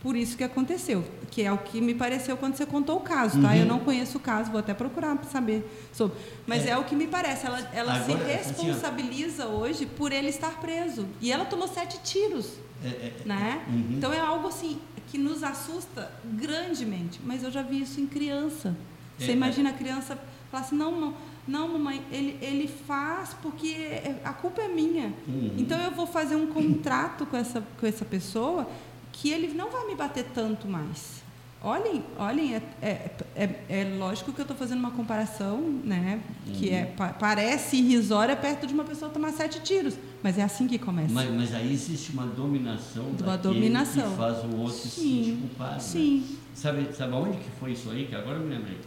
por 0.00 0.14
isso 0.14 0.36
que 0.36 0.44
aconteceu, 0.44 1.04
que 1.28 1.42
é 1.42 1.50
o 1.50 1.58
que 1.58 1.80
me 1.80 1.92
pareceu 1.92 2.36
quando 2.36 2.54
você 2.54 2.64
contou 2.64 2.98
o 2.98 3.00
caso, 3.00 3.42
tá? 3.42 3.48
Uhum. 3.48 3.56
Eu 3.56 3.66
não 3.66 3.80
conheço 3.80 4.18
o 4.18 4.20
caso, 4.20 4.48
vou 4.48 4.60
até 4.60 4.72
procurar 4.72 5.16
para 5.16 5.28
saber 5.28 5.68
sobre. 5.92 6.16
Mas 6.46 6.66
é. 6.66 6.70
é. 6.70 6.78
o 6.78 6.84
que 6.84 6.94
me 6.94 7.08
parece, 7.08 7.46
ela, 7.46 7.58
ela 7.72 7.94
Agora, 7.94 8.18
se 8.18 8.32
responsabiliza 8.32 9.44
assim, 9.44 9.52
hoje 9.52 9.86
por 9.86 10.12
ele 10.12 10.28
estar 10.28 10.60
preso. 10.60 11.04
E 11.20 11.32
ela 11.32 11.44
tomou 11.44 11.66
sete 11.66 11.98
tiros, 12.04 12.52
é, 12.84 12.88
é, 12.88 12.90
é, 12.90 13.14
né? 13.24 13.64
Uhum. 13.68 13.96
Então 13.96 14.12
é 14.12 14.20
algo 14.20 14.46
assim 14.46 14.78
que 15.10 15.18
nos 15.18 15.42
assusta 15.42 16.10
grandemente. 16.24 17.20
Mas 17.24 17.42
eu 17.42 17.50
já 17.50 17.62
vi 17.62 17.82
isso 17.82 18.00
em 18.00 18.06
criança. 18.06 18.76
Você 19.18 19.30
é, 19.30 19.34
imagina 19.34 19.70
a 19.70 19.72
criança 19.72 20.18
falar 20.50 20.64
assim, 20.64 20.76
não, 20.76 21.00
não 21.00 21.14
não, 21.48 21.66
mamãe, 21.66 22.04
ele, 22.12 22.38
ele 22.42 22.68
faz 22.68 23.32
porque 23.40 23.68
é, 23.68 24.20
a 24.22 24.34
culpa 24.34 24.60
é 24.60 24.68
minha. 24.68 25.14
Uhum. 25.26 25.54
Então 25.56 25.80
eu 25.80 25.90
vou 25.90 26.06
fazer 26.06 26.36
um 26.36 26.46
contrato 26.48 27.24
com 27.24 27.38
essa, 27.38 27.64
com 27.80 27.86
essa 27.86 28.04
pessoa 28.04 28.68
que 29.10 29.30
ele 29.30 29.54
não 29.54 29.70
vai 29.70 29.86
me 29.86 29.94
bater 29.94 30.26
tanto 30.34 30.68
mais. 30.68 31.17
Olhem, 31.60 32.04
olhem, 32.16 32.54
é, 32.54 32.62
é, 32.80 33.10
é, 33.34 33.64
é 33.68 33.96
lógico 33.98 34.32
que 34.32 34.40
eu 34.40 34.44
estou 34.44 34.56
fazendo 34.56 34.78
uma 34.78 34.92
comparação, 34.92 35.60
né? 35.82 36.20
Uhum. 36.46 36.52
Que 36.52 36.70
é, 36.70 36.84
pa, 36.84 37.08
parece 37.08 37.76
irrisória 37.78 38.36
perto 38.36 38.64
de 38.64 38.72
uma 38.72 38.84
pessoa 38.84 39.10
tomar 39.10 39.32
sete 39.32 39.60
tiros, 39.62 39.94
mas 40.22 40.38
é 40.38 40.42
assim 40.42 40.68
que 40.68 40.78
começa. 40.78 41.12
Mas, 41.12 41.28
mas 41.30 41.54
aí 41.54 41.72
existe 41.72 42.12
uma 42.12 42.26
dominação 42.26 43.06
uma 43.20 43.36
dominação. 43.36 44.08
que 44.08 44.16
faz 44.16 44.44
o 44.44 44.56
outro 44.56 44.72
Sim. 44.72 44.88
se 44.88 45.00
sentir 45.00 45.36
culpado. 45.40 45.74
Né? 45.74 45.80
Sim. 45.80 46.26
Né? 46.30 46.36
Sabe, 46.54 46.88
sabe 46.92 47.12
onde 47.14 47.38
que 47.38 47.50
foi 47.58 47.72
isso 47.72 47.90
aí? 47.90 48.06
Que 48.06 48.14
agora 48.14 48.36
eu 48.36 48.44
me 48.44 48.54
lembrei. 48.54 48.78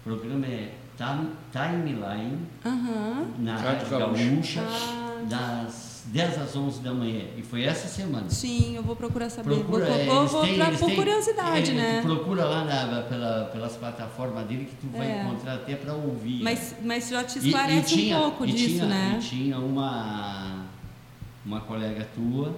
O 0.00 0.04
programa 0.04 0.46
é 0.46 0.74
timeline 0.96 2.38
uhum. 2.64 3.26
na 3.38 3.56
Rádio 3.56 3.88
Gaúcha, 3.90 4.62
ah. 4.62 5.24
das 5.28 5.93
10 6.06 6.38
às 6.38 6.54
11 6.54 6.80
da 6.80 6.92
manhã. 6.92 7.24
E 7.36 7.42
foi 7.42 7.62
essa 7.62 7.88
semana. 7.88 8.28
Sim, 8.28 8.76
eu 8.76 8.82
vou 8.82 8.94
procurar 8.94 9.30
saber. 9.30 9.54
Procura, 9.54 9.86
vou, 10.04 10.26
vou, 10.26 10.42
têm, 10.42 10.58
por 10.58 10.86
têm, 10.86 10.96
curiosidade, 10.96 11.70
é, 11.70 11.74
né? 11.74 12.02
Procura 12.02 12.44
lá 12.44 12.64
na, 12.64 13.02
pela, 13.02 13.44
pelas 13.46 13.76
plataformas 13.76 14.46
dele 14.46 14.66
que 14.66 14.76
tu 14.76 14.96
vai 14.96 15.10
é. 15.10 15.22
encontrar 15.22 15.54
até 15.54 15.74
para 15.76 15.94
ouvir. 15.94 16.42
Mas, 16.42 16.74
mas 16.82 17.08
já 17.08 17.24
te 17.24 17.38
esclarece 17.38 17.94
e, 17.94 17.98
e 17.98 18.02
tinha, 18.02 18.18
um 18.18 18.20
pouco 18.20 18.46
disso, 18.46 18.68
tinha, 18.74 18.86
né? 18.86 19.18
E 19.18 19.22
tinha 19.22 19.58
uma, 19.58 20.66
uma 21.44 21.60
colega 21.62 22.06
tua 22.14 22.54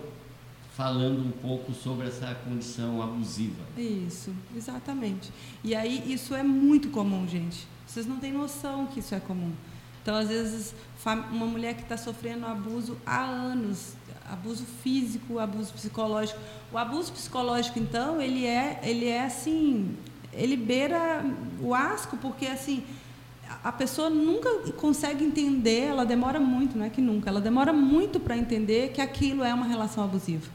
falando 0.77 1.27
um 1.27 1.31
pouco 1.31 1.73
sobre 1.73 2.09
essa 2.09 2.35
condição 2.45 3.01
abusiva. 3.01 3.63
Isso, 3.79 4.31
exatamente. 4.55 5.33
E 5.65 5.75
aí 5.75 6.13
isso 6.13 6.35
é 6.35 6.43
muito 6.43 6.91
comum, 6.91 7.27
gente. 7.27 7.67
Vocês 7.87 8.07
não 8.07 8.19
têm 8.19 8.33
noção 8.33 8.87
que 8.87 9.01
isso 9.01 9.15
é 9.15 9.21
comum. 9.21 9.53
Então, 10.07 10.15
às 10.15 10.29
vezes, 10.29 10.73
uma 11.33 11.47
mulher 11.47 11.75
que 11.75 11.83
está 11.83 11.97
sofrendo 11.97 12.47
abuso 12.47 12.97
há 13.05 13.25
anos, 13.25 13.95
abuso 14.31 14.65
físico, 14.65 15.41
abuso 15.41 15.73
psicológico. 15.73 16.39
O 16.73 16.79
abuso 16.79 17.13
psicológico, 17.13 17.81
então, 17.81 18.23
ele 18.23 18.47
é, 18.47 18.79
ele 18.85 19.09
é 19.09 19.25
assim, 19.25 19.97
ele 20.33 20.57
beira 20.57 21.25
o 21.61 21.75
asco, 21.75 22.17
porque 22.19 22.47
assim 22.47 22.85
a 23.65 23.73
pessoa 23.73 24.09
nunca 24.09 24.49
consegue 24.77 25.25
entender, 25.25 25.87
ela 25.87 26.07
demora 26.07 26.39
muito, 26.39 26.79
não 26.79 26.85
é 26.85 26.89
que 26.89 27.01
nunca, 27.01 27.29
ela 27.29 27.41
demora 27.41 27.73
muito 27.73 28.21
para 28.21 28.37
entender 28.37 28.93
que 28.93 29.01
aquilo 29.01 29.43
é 29.43 29.53
uma 29.53 29.67
relação 29.67 30.05
abusiva. 30.05 30.49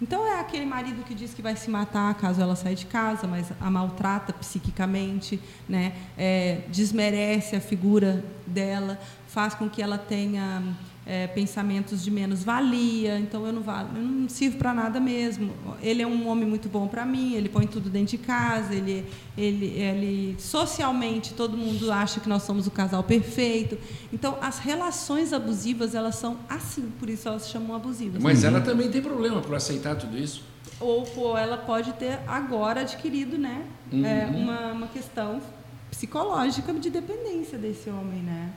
Então 0.00 0.26
é 0.26 0.40
aquele 0.40 0.64
marido 0.64 1.04
que 1.04 1.14
diz 1.14 1.34
que 1.34 1.42
vai 1.42 1.54
se 1.56 1.70
matar 1.70 2.14
caso 2.14 2.40
ela 2.40 2.56
saia 2.56 2.74
de 2.74 2.86
casa, 2.86 3.26
mas 3.26 3.52
a 3.60 3.70
maltrata 3.70 4.32
psiquicamente, 4.32 5.38
né? 5.68 5.94
É, 6.16 6.62
desmerece 6.68 7.54
a 7.54 7.60
figura 7.60 8.24
dela, 8.46 8.98
faz 9.28 9.54
com 9.54 9.68
que 9.68 9.82
ela 9.82 9.98
tenha 9.98 10.62
é, 11.10 11.26
pensamentos 11.26 12.04
de 12.04 12.08
menos 12.08 12.44
valia, 12.44 13.18
então 13.18 13.44
eu 13.44 13.52
não, 13.52 13.62
valo, 13.62 13.88
eu 13.96 14.00
não 14.00 14.28
sirvo 14.28 14.58
para 14.58 14.72
nada 14.72 15.00
mesmo. 15.00 15.52
Ele 15.82 16.02
é 16.02 16.06
um 16.06 16.28
homem 16.28 16.48
muito 16.48 16.68
bom 16.68 16.86
para 16.86 17.04
mim, 17.04 17.34
ele 17.34 17.48
põe 17.48 17.66
tudo 17.66 17.90
dentro 17.90 18.16
de 18.16 18.18
casa, 18.18 18.72
ele, 18.72 19.04
ele, 19.36 19.66
ele 19.66 20.36
socialmente 20.38 21.34
todo 21.34 21.56
mundo 21.56 21.90
acha 21.90 22.20
que 22.20 22.28
nós 22.28 22.44
somos 22.44 22.68
o 22.68 22.70
casal 22.70 23.02
perfeito. 23.02 23.76
Então 24.12 24.38
as 24.40 24.60
relações 24.60 25.32
abusivas 25.32 25.96
elas 25.96 26.14
são 26.14 26.38
assim, 26.48 26.92
por 27.00 27.10
isso 27.10 27.26
elas 27.26 27.42
se 27.42 27.50
chamam 27.50 27.74
abusivas. 27.74 28.22
Mas 28.22 28.44
ela 28.44 28.60
também 28.60 28.88
tem 28.88 29.02
problema 29.02 29.40
para 29.40 29.56
aceitar 29.56 29.96
tudo 29.96 30.16
isso. 30.16 30.44
Ou, 30.78 31.04
ou, 31.16 31.36
ela 31.36 31.56
pode 31.56 31.92
ter 31.94 32.20
agora 32.24 32.82
adquirido, 32.82 33.36
né, 33.36 33.64
uhum. 33.92 34.06
é, 34.06 34.26
uma, 34.26 34.72
uma 34.72 34.86
questão 34.86 35.42
psicológica 35.90 36.72
de 36.72 36.88
dependência 36.88 37.58
desse 37.58 37.90
homem, 37.90 38.22
né? 38.22 38.52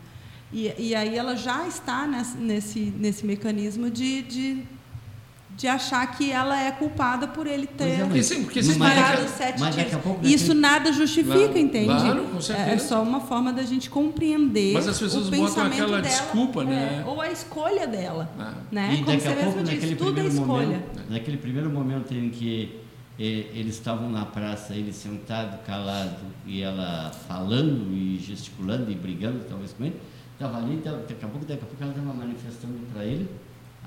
E, 0.54 0.72
e 0.78 0.96
aí 0.96 1.18
ela 1.18 1.36
já 1.36 1.68
está 1.68 2.08
nesse, 2.38 2.80
nesse 2.80 3.26
mecanismo 3.26 3.90
de, 3.90 4.22
de, 4.22 4.58
de 5.58 5.68
achar 5.68 6.06
que 6.16 6.32
ela 6.32 6.62
é 6.62 6.72
culpada 6.72 7.28
por 7.28 7.48
ele 7.48 7.66
ter 7.66 8.02
é, 8.02 8.22
sim, 8.22 8.44
porque 8.44 8.62
disparado 8.62 9.28
sete 9.28 9.60
mas 9.60 9.76
tiros. 9.76 9.96
Isso 10.22 10.54
nada 10.54 10.94
justifica, 10.94 11.38
claro, 11.38 11.58
entende? 11.58 11.88
Claro, 11.88 12.24
com 12.26 12.40
certeza. 12.40 12.70
É, 12.70 12.74
é 12.76 12.78
só 12.78 13.02
uma 13.02 13.20
forma 13.20 13.52
da 13.52 13.64
gente 13.64 13.90
compreender 13.90 14.74
Mas 14.74 14.88
as 14.88 15.00
pessoas 15.00 15.28
o 15.28 15.32
botam 15.32 15.66
aquela 15.66 15.88
dela, 15.88 16.02
desculpa, 16.02 16.62
é, 16.62 16.66
né? 16.66 17.04
Ou 17.08 17.20
a 17.20 17.32
escolha 17.32 17.88
dela. 17.88 18.32
Ah. 18.40 18.54
Né? 18.72 18.94
E 18.94 18.98
Como 18.98 19.08
daqui 19.08 19.28
a 19.28 19.36
pouco, 19.36 19.60
naquele 19.60 19.88
diz, 19.88 19.98
primeiro 19.98 20.30
é 20.30 20.34
momento, 20.34 21.10
naquele 21.10 21.38
primeiro 21.38 21.70
momento 21.72 22.14
em 22.14 22.30
que 22.30 22.80
eh, 23.18 23.48
eles 23.56 23.74
estavam 23.74 24.08
na 24.08 24.26
praça, 24.26 24.76
ele 24.76 24.94
sentado, 24.94 25.64
calado, 25.66 26.22
e 26.46 26.62
ela 26.62 27.12
falando 27.28 27.92
e 27.92 28.20
gesticulando 28.20 28.92
e 28.92 28.96
brigando, 28.96 29.46
talvez 29.50 29.74
com 29.74 29.86
ele, 29.86 29.96
estava 30.46 30.58
ali, 30.58 30.78
daqui 30.78 31.26
a 31.26 31.28
pouco, 31.28 31.46
daqui 31.46 31.64
a 31.64 31.66
pouco 31.66 31.82
ela 31.82 31.92
estava 31.92 32.14
manifestando 32.14 32.80
para 32.92 33.06
ele 33.06 33.30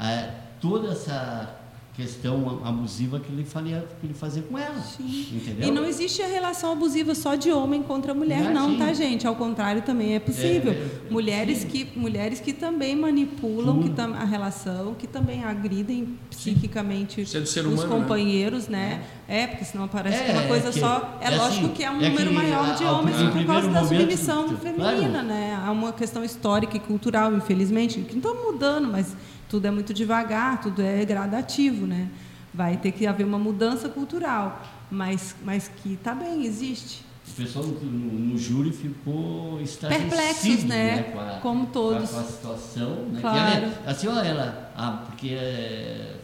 é, 0.00 0.30
toda 0.60 0.92
essa 0.92 1.65
questão 1.96 2.60
abusiva 2.62 3.18
que 3.18 3.32
ele, 3.32 3.42
fazia, 3.42 3.88
que 3.98 4.06
ele 4.06 4.12
fazia 4.12 4.42
com 4.42 4.58
ela. 4.58 4.78
Sim. 4.82 5.28
Entendeu? 5.32 5.66
E 5.66 5.70
não 5.70 5.84
existe 5.86 6.20
a 6.20 6.26
relação 6.26 6.72
abusiva 6.72 7.14
só 7.14 7.34
de 7.34 7.50
homem 7.50 7.82
contra 7.82 8.12
mulher, 8.12 8.52
não, 8.52 8.70
não 8.70 8.78
tá, 8.78 8.92
gente? 8.92 9.26
Ao 9.26 9.34
contrário, 9.34 9.80
também 9.80 10.14
é 10.14 10.20
possível. 10.20 10.72
É, 10.72 10.74
é, 10.74 11.10
mulheres, 11.10 11.64
que, 11.64 11.88
mulheres 11.96 12.38
que 12.38 12.52
também 12.52 12.94
manipulam 12.94 13.82
que 13.82 13.90
tam, 13.90 14.12
a 14.12 14.24
relação, 14.24 14.94
que 14.94 15.06
também 15.06 15.42
agridem 15.42 16.18
psiquicamente 16.28 17.22
os 17.22 17.56
humano, 17.56 17.76
né? 17.76 17.88
companheiros, 17.88 18.68
né? 18.68 18.76
né? 18.76 19.06
É, 19.26 19.46
porque 19.46 19.64
senão 19.64 19.88
parece 19.88 20.22
que 20.22 20.30
é 20.30 20.34
uma 20.34 20.42
é 20.42 20.48
coisa 20.48 20.70
que, 20.70 20.78
só. 20.78 21.18
É, 21.20 21.30
lógico 21.30 21.64
assim, 21.64 21.74
que 21.74 21.82
é 21.82 21.90
um 21.90 22.02
é 22.02 22.10
número 22.10 22.32
maior 22.32 22.74
de 22.74 22.84
homens 22.84 23.16
por 23.32 23.46
causa 23.46 23.70
da 23.70 23.82
submissão 23.84 24.48
feminina, 24.58 25.08
claro. 25.08 25.26
né? 25.26 25.58
Há 25.64 25.70
uma 25.70 25.92
questão 25.94 26.22
histórica 26.22 26.76
e 26.76 26.80
cultural, 26.80 27.32
infelizmente, 27.34 28.00
que 28.00 28.16
não 28.16 28.32
está 28.32 28.44
mudando, 28.44 28.88
mas 28.88 29.16
tudo 29.48 29.66
é 29.66 29.70
muito 29.70 29.94
devagar, 29.94 30.60
tudo 30.60 30.82
é 30.82 31.04
gradativo, 31.04 31.86
né? 31.86 32.08
Vai 32.52 32.76
ter 32.76 32.92
que 32.92 33.06
haver 33.06 33.24
uma 33.24 33.38
mudança 33.38 33.88
cultural, 33.88 34.62
mas, 34.90 35.36
mas 35.44 35.68
que 35.68 35.94
está 35.94 36.14
bem, 36.14 36.44
existe. 36.44 37.04
O 37.28 37.32
pessoal 37.32 37.64
no, 37.64 37.80
no 37.82 38.38
júri 38.38 38.70
ficou 38.70 39.58
perplexos, 39.80 40.64
né? 40.64 40.96
né? 40.96 41.02
Com 41.02 41.20
a, 41.20 41.24
Como 41.40 41.66
todos. 41.66 42.10
Com 42.10 42.18
a, 42.18 42.22
com 42.22 42.28
a 42.28 42.30
situação, 42.30 42.94
né? 43.06 43.20
Claro. 43.20 43.64
Ela, 43.64 43.82
assim, 43.86 44.08
ó, 44.08 44.22
ela, 44.22 44.72
ah, 44.76 45.04
porque 45.06 45.30
é, 45.30 46.16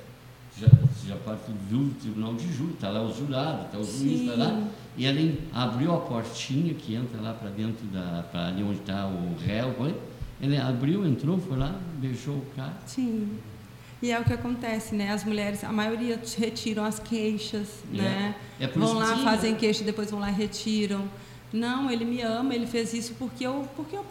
já, 0.58 0.68
já 1.06 1.16
parte 1.16 1.50
do 1.68 1.94
tribunal 2.00 2.34
de 2.34 2.52
júri, 2.52 2.74
está 2.74 2.88
lá 2.88 3.02
o 3.02 3.12
jurado, 3.12 3.66
está 3.66 3.78
o 3.78 3.84
juiz, 3.84 4.20
está 4.20 4.34
lá. 4.36 4.62
E 4.96 5.06
ela 5.06 5.34
abriu 5.52 5.94
a 5.94 6.00
portinha 6.00 6.72
que 6.74 6.94
entra 6.94 7.20
lá 7.20 7.32
para 7.32 7.50
dentro 7.50 7.84
da. 7.86 8.24
para 8.30 8.48
ali 8.48 8.62
onde 8.62 8.80
está 8.80 9.06
o 9.06 9.34
réu. 9.44 9.74
Ele 10.42 10.58
abriu, 10.58 11.06
entrou, 11.06 11.38
foi 11.38 11.56
lá, 11.56 11.80
beijou 11.98 12.34
o 12.34 12.46
cara. 12.56 12.76
Sim. 12.84 13.38
E 14.02 14.10
é 14.10 14.18
o 14.18 14.24
que 14.24 14.32
acontece, 14.32 14.96
né? 14.96 15.12
As 15.12 15.24
mulheres, 15.24 15.62
a 15.62 15.70
maioria 15.70 16.20
retiram 16.36 16.84
as 16.84 16.98
queixas, 16.98 17.68
é. 17.94 17.96
né? 17.96 18.34
É 18.58 18.66
vão 18.66 18.94
lá, 18.94 19.18
fazem 19.18 19.54
queixa, 19.54 19.84
depois 19.84 20.10
vão 20.10 20.18
lá 20.18 20.28
e 20.28 20.34
retiram. 20.34 21.08
Não, 21.52 21.88
ele 21.88 22.04
me 22.04 22.20
ama, 22.20 22.52
ele 22.52 22.66
fez 22.66 22.92
isso 22.92 23.14
porque 23.16 23.46
eu, 23.46 23.68
porque 23.76 23.94
eu 23.94 24.04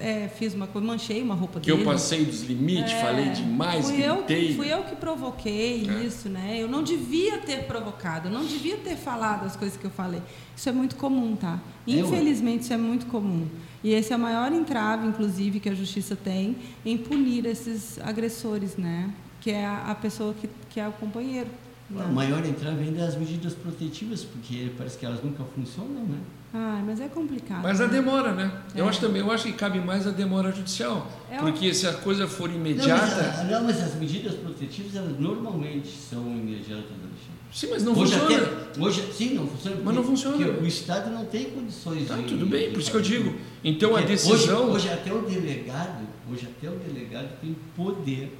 é, 0.00 0.28
fiz 0.28 0.54
uma 0.54 0.66
coisa, 0.66 0.86
manchei 0.86 1.22
uma 1.22 1.34
roupa 1.34 1.60
que 1.60 1.66
dele. 1.66 1.82
Que 1.82 1.88
eu 1.88 1.92
passei 1.92 2.24
dos 2.24 2.42
limites, 2.42 2.92
é, 2.92 3.00
falei 3.00 3.28
demais, 3.30 3.84
fui 3.86 3.96
gritei. 3.96 4.50
Eu, 4.50 4.54
fui 4.54 4.72
eu 4.72 4.82
que 4.84 4.96
provoquei 4.96 5.88
é. 5.88 6.04
isso, 6.04 6.28
né? 6.28 6.56
Eu 6.58 6.68
não 6.68 6.82
devia 6.82 7.38
ter 7.38 7.64
provocado, 7.64 8.28
eu 8.28 8.32
não 8.32 8.44
devia 8.44 8.76
ter 8.76 8.96
falado 8.96 9.44
as 9.44 9.56
coisas 9.56 9.76
que 9.76 9.84
eu 9.84 9.90
falei. 9.90 10.22
Isso 10.56 10.68
é 10.68 10.72
muito 10.72 10.96
comum, 10.96 11.36
tá? 11.36 11.60
Infelizmente, 11.86 12.62
isso 12.62 12.72
é 12.72 12.76
muito 12.76 13.06
comum. 13.06 13.46
E 13.82 13.92
esse 13.92 14.12
é 14.12 14.16
o 14.16 14.18
maior 14.18 14.52
entrave, 14.52 15.06
inclusive, 15.06 15.60
que 15.60 15.68
a 15.68 15.74
justiça 15.74 16.16
tem 16.16 16.56
em 16.84 16.96
punir 16.96 17.46
esses 17.46 17.98
agressores, 18.00 18.76
né? 18.76 19.12
Que 19.40 19.50
é 19.50 19.66
a, 19.66 19.94
pessoa 19.94 20.34
que, 20.34 20.48
que 20.68 20.80
é 20.80 20.88
o 20.88 20.92
companheiro. 20.92 21.48
Né? 21.88 22.04
O 22.04 22.12
maior 22.12 22.44
entrave 22.44 22.82
ainda 22.82 23.00
é 23.00 23.06
as 23.06 23.16
medidas 23.16 23.54
protetivas, 23.54 24.24
porque 24.24 24.72
parece 24.76 24.98
que 24.98 25.06
elas 25.06 25.22
nunca 25.22 25.44
funcionam, 25.44 26.04
né? 26.04 26.18
Ah, 26.52 26.82
mas 26.84 26.98
é 27.00 27.08
complicado. 27.08 27.62
Mas 27.62 27.80
a 27.80 27.86
né? 27.86 27.92
demora, 27.92 28.32
né? 28.32 28.50
É. 28.74 28.80
Eu 28.80 28.88
acho 28.88 29.00
também, 29.00 29.20
eu 29.20 29.30
acho 29.30 29.44
que 29.44 29.52
cabe 29.52 29.80
mais 29.80 30.06
a 30.06 30.10
demora 30.10 30.50
judicial. 30.50 31.06
É 31.30 31.36
porque 31.38 31.70
um... 31.70 31.74
se 31.74 31.86
a 31.86 31.92
coisa 31.92 32.26
for 32.26 32.50
imediata. 32.50 33.06
Não 33.06 33.26
mas, 33.26 33.50
não, 33.50 33.64
mas 33.64 33.82
as 33.82 33.94
medidas 33.96 34.34
protetivas, 34.34 34.96
elas 34.96 35.18
normalmente 35.18 35.88
são 35.88 36.22
imediatas, 36.26 36.90
Alexandre. 36.90 37.38
Sim, 37.52 37.68
mas 37.70 37.82
não 37.82 37.96
hoje 37.96 38.14
funciona. 38.14 38.46
Até, 38.46 38.80
hoje, 38.80 39.12
sim, 39.12 39.34
não 39.34 39.46
funciona. 39.46 39.76
Mas 39.82 39.94
não 39.94 40.04
funciona. 40.04 40.36
Porque 40.36 40.64
o 40.64 40.66
Estado 40.66 41.10
não 41.10 41.24
tem 41.26 41.50
condições 41.50 42.08
tá, 42.08 42.16
de. 42.16 42.24
tudo 42.24 42.46
bem, 42.46 42.70
por 42.70 42.80
isso 42.80 42.90
que 42.90 42.96
eu 42.96 43.02
digo. 43.02 43.34
Então 43.62 43.96
a 43.96 44.00
decisão. 44.00 44.70
Hoje, 44.70 44.86
hoje, 44.86 44.90
até 44.90 45.12
o 45.12 45.22
delegado, 45.22 46.06
hoje 46.30 46.46
até 46.46 46.70
o 46.70 46.76
delegado 46.76 47.28
tem 47.40 47.56
poder 47.74 48.36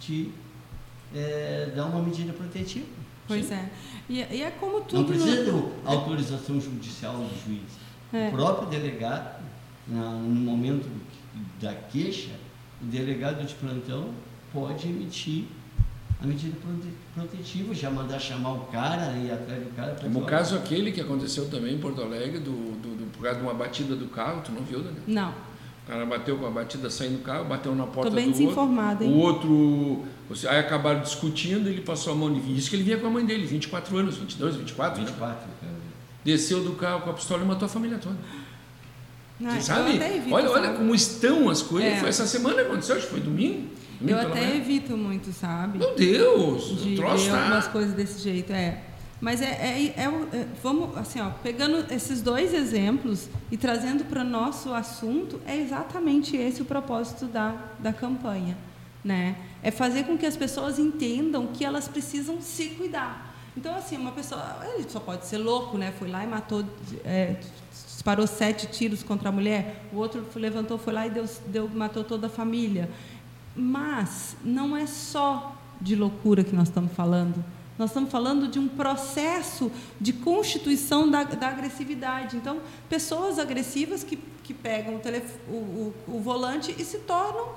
de 0.00 0.30
é, 1.14 1.72
dar 1.74 1.86
uma 1.86 2.02
medida 2.02 2.32
protetiva. 2.32 2.86
Pois 3.26 3.46
sim. 3.46 3.54
é. 3.54 3.68
E, 4.08 4.20
e, 4.20 4.42
é 4.42 4.50
como 4.58 4.80
tudo. 4.80 5.00
Não 5.00 5.08
precisa 5.08 5.52
no... 5.52 5.62
de 5.62 5.72
autorização 5.84 6.60
judicial 6.60 7.14
do 7.14 7.28
juiz. 7.44 7.78
É. 8.12 8.28
O 8.28 8.32
próprio 8.32 8.68
delegado, 8.68 9.42
no 9.86 10.40
momento 10.40 10.88
da 11.60 11.74
queixa, 11.74 12.30
o 12.80 12.86
delegado 12.86 13.44
de 13.46 13.54
plantão 13.54 14.10
pode 14.52 14.88
emitir 14.88 15.44
a 16.22 16.26
medida 16.26 16.56
protetiva, 17.14 17.72
já 17.74 17.90
mandar 17.90 18.18
chamar 18.18 18.52
o 18.54 18.60
cara 18.66 19.12
e 19.12 19.26
ir 19.26 19.32
atrás 19.32 19.62
do 19.62 19.76
cara. 19.76 19.94
Como 20.00 20.20
o 20.20 20.24
caso 20.24 20.56
aquele 20.56 20.90
que 20.90 21.00
aconteceu 21.00 21.48
também 21.48 21.74
em 21.74 21.78
Porto 21.78 22.02
Alegre, 22.02 22.40
do, 22.40 22.50
do, 22.50 22.96
do, 22.96 23.10
por 23.12 23.22
causa 23.22 23.38
de 23.38 23.44
uma 23.44 23.54
batida 23.54 23.94
do 23.94 24.06
carro, 24.06 24.42
tu 24.42 24.50
não 24.50 24.62
viu, 24.62 24.82
Daniel? 24.82 25.02
Não. 25.06 25.47
O 25.88 25.90
cara 25.90 26.04
bateu 26.04 26.36
com 26.36 26.44
a 26.44 26.50
batida 26.50 26.90
saindo 26.90 27.16
do 27.16 27.22
carro, 27.22 27.46
bateu 27.46 27.74
na 27.74 27.86
porta 27.86 28.10
Tô 28.10 28.14
bem 28.14 28.26
do 28.26 28.32
desinformado, 28.32 29.06
outro. 29.06 29.48
Hein? 29.48 29.54
O 29.56 30.28
outro, 30.28 30.48
aí 30.50 30.58
acabaram 30.58 31.00
discutindo, 31.00 31.66
ele 31.66 31.80
passou 31.80 32.12
a 32.12 32.16
mão 32.16 32.30
de 32.30 32.54
Isso 32.54 32.68
que 32.68 32.76
ele 32.76 32.82
vinha 32.82 32.98
com 32.98 33.06
a 33.06 33.10
mãe 33.10 33.24
dele, 33.24 33.46
24 33.46 33.96
anos, 33.96 34.18
22, 34.18 34.56
24. 34.56 35.00
24, 35.00 35.46
né? 35.62 35.68
Desceu 36.22 36.62
do 36.62 36.72
carro 36.72 37.00
com 37.00 37.10
a 37.10 37.14
pistola 37.14 37.42
e 37.42 37.46
matou 37.46 37.64
a 37.64 37.68
família 37.70 37.96
toda. 37.96 38.18
Não, 39.40 39.50
Você 39.50 39.62
sabe? 39.62 39.96
Evito, 39.96 40.34
olha, 40.34 40.50
olha 40.50 40.72
como 40.74 40.94
estão 40.94 41.48
as 41.48 41.62
coisas. 41.62 41.90
É. 41.90 41.96
Foi 42.00 42.10
essa 42.10 42.26
semana 42.26 42.56
que 42.56 42.60
aconteceu, 42.60 42.96
acho 42.96 43.06
que 43.06 43.12
foi 43.12 43.20
domingo. 43.20 43.70
Eu 44.06 44.18
até 44.18 44.56
evito 44.56 44.94
muito, 44.94 45.32
sabe? 45.32 45.78
Meu 45.78 45.94
Deus! 45.94 46.82
De 46.82 46.96
troço 46.96 47.24
ver 47.24 47.30
tá... 47.30 47.40
algumas 47.40 47.66
coisas 47.68 47.94
desse 47.94 48.22
jeito, 48.22 48.52
é. 48.52 48.82
Mas 49.20 49.42
é, 49.42 49.46
é, 49.46 49.94
é, 49.96 50.04
é, 50.04 50.46
vamos 50.62 50.96
assim, 50.96 51.20
ó, 51.20 51.30
pegando 51.42 51.92
esses 51.92 52.22
dois 52.22 52.54
exemplos 52.54 53.28
e 53.50 53.56
trazendo 53.56 54.04
para 54.04 54.20
o 54.20 54.24
nosso 54.24 54.72
assunto, 54.72 55.40
é 55.44 55.56
exatamente 55.56 56.36
esse 56.36 56.62
o 56.62 56.64
propósito 56.64 57.26
da, 57.26 57.54
da 57.80 57.92
campanha, 57.92 58.56
né? 59.04 59.36
É 59.60 59.72
fazer 59.72 60.04
com 60.04 60.16
que 60.16 60.24
as 60.24 60.36
pessoas 60.36 60.78
entendam 60.78 61.48
que 61.48 61.64
elas 61.64 61.88
precisam 61.88 62.40
se 62.40 62.68
cuidar. 62.70 63.34
Então, 63.56 63.74
assim, 63.74 63.96
uma 63.96 64.12
pessoa, 64.12 64.40
ele 64.74 64.88
só 64.88 65.00
pode 65.00 65.26
ser 65.26 65.38
louco, 65.38 65.76
né? 65.76 65.92
Foi 65.98 66.08
lá 66.08 66.22
e 66.22 66.28
matou, 66.28 66.64
é, 67.04 67.40
disparou 67.72 68.24
sete 68.24 68.68
tiros 68.68 69.02
contra 69.02 69.30
a 69.30 69.32
mulher. 69.32 69.84
O 69.92 69.96
outro 69.96 70.24
levantou, 70.36 70.78
foi 70.78 70.92
lá 70.92 71.08
e 71.08 71.10
deu, 71.10 71.24
deu, 71.48 71.68
matou 71.68 72.04
toda 72.04 72.28
a 72.28 72.30
família. 72.30 72.88
Mas 73.56 74.36
não 74.44 74.76
é 74.76 74.86
só 74.86 75.56
de 75.80 75.96
loucura 75.96 76.44
que 76.44 76.54
nós 76.54 76.68
estamos 76.68 76.92
falando. 76.92 77.44
Nós 77.78 77.90
estamos 77.90 78.10
falando 78.10 78.48
de 78.48 78.58
um 78.58 78.66
processo 78.66 79.70
de 80.00 80.12
constituição 80.12 81.08
da, 81.08 81.22
da 81.22 81.48
agressividade. 81.48 82.36
Então, 82.36 82.60
pessoas 82.88 83.38
agressivas 83.38 84.02
que, 84.02 84.16
que 84.42 84.52
pegam 84.52 84.96
o, 84.96 84.98
telef, 84.98 85.36
o, 85.48 85.52
o, 85.52 85.94
o 86.08 86.20
volante 86.20 86.74
e 86.76 86.84
se 86.84 86.98
tornam. 86.98 87.48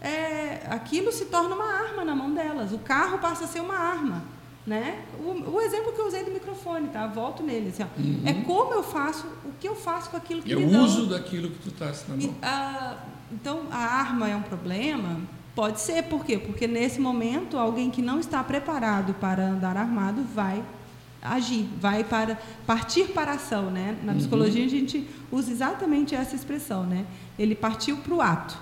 É, 0.00 0.62
aquilo 0.70 1.12
se 1.12 1.26
torna 1.26 1.54
uma 1.54 1.70
arma 1.70 2.04
na 2.04 2.14
mão 2.14 2.32
delas. 2.32 2.72
O 2.72 2.78
carro 2.78 3.18
passa 3.18 3.44
a 3.44 3.48
ser 3.48 3.60
uma 3.60 3.76
arma. 3.76 4.24
Né? 4.66 5.02
O, 5.20 5.56
o, 5.56 5.60
exemplo 5.60 5.92
que 5.92 6.00
eu 6.00 6.06
usei 6.06 6.24
do 6.24 6.30
microfone, 6.30 6.88
tá? 6.88 7.06
Volto 7.06 7.42
nele. 7.42 7.68
Assim, 7.68 7.82
uhum. 7.82 8.22
É 8.24 8.34
como 8.44 8.72
eu 8.72 8.82
faço, 8.82 9.26
o 9.44 9.52
que 9.58 9.66
eu 9.66 9.74
faço 9.74 10.10
com 10.10 10.16
aquilo 10.16 10.42
que 10.42 10.50
eu 10.50 10.60
me 10.60 10.66
dão. 10.66 10.84
uso 10.84 11.06
daquilo 11.06 11.50
que 11.50 11.58
tu 11.58 11.68
está 11.68 11.86
na 11.86 12.16
mão. 12.16 12.18
E, 12.18 12.34
a, 12.42 12.98
então, 13.32 13.62
a 13.70 13.78
arma 13.78 14.28
é 14.28 14.36
um 14.36 14.42
problema, 14.42 15.20
Pode 15.58 15.80
ser, 15.80 16.04
por 16.04 16.24
quê? 16.24 16.38
Porque 16.38 16.68
nesse 16.68 17.00
momento 17.00 17.58
alguém 17.58 17.90
que 17.90 18.00
não 18.00 18.20
está 18.20 18.44
preparado 18.44 19.12
para 19.14 19.44
andar 19.44 19.76
armado 19.76 20.22
vai 20.22 20.62
agir, 21.20 21.68
vai 21.80 22.04
para 22.04 22.38
partir 22.64 23.08
para 23.08 23.32
a 23.32 23.34
ação, 23.34 23.68
né? 23.68 23.98
Na 24.04 24.12
uhum. 24.12 24.18
psicologia 24.18 24.64
a 24.64 24.68
gente 24.68 25.10
usa 25.32 25.50
exatamente 25.50 26.14
essa 26.14 26.36
expressão, 26.36 26.84
né? 26.86 27.04
Ele 27.36 27.56
partiu 27.56 27.96
para 27.96 28.14
o 28.14 28.22
ato, 28.22 28.56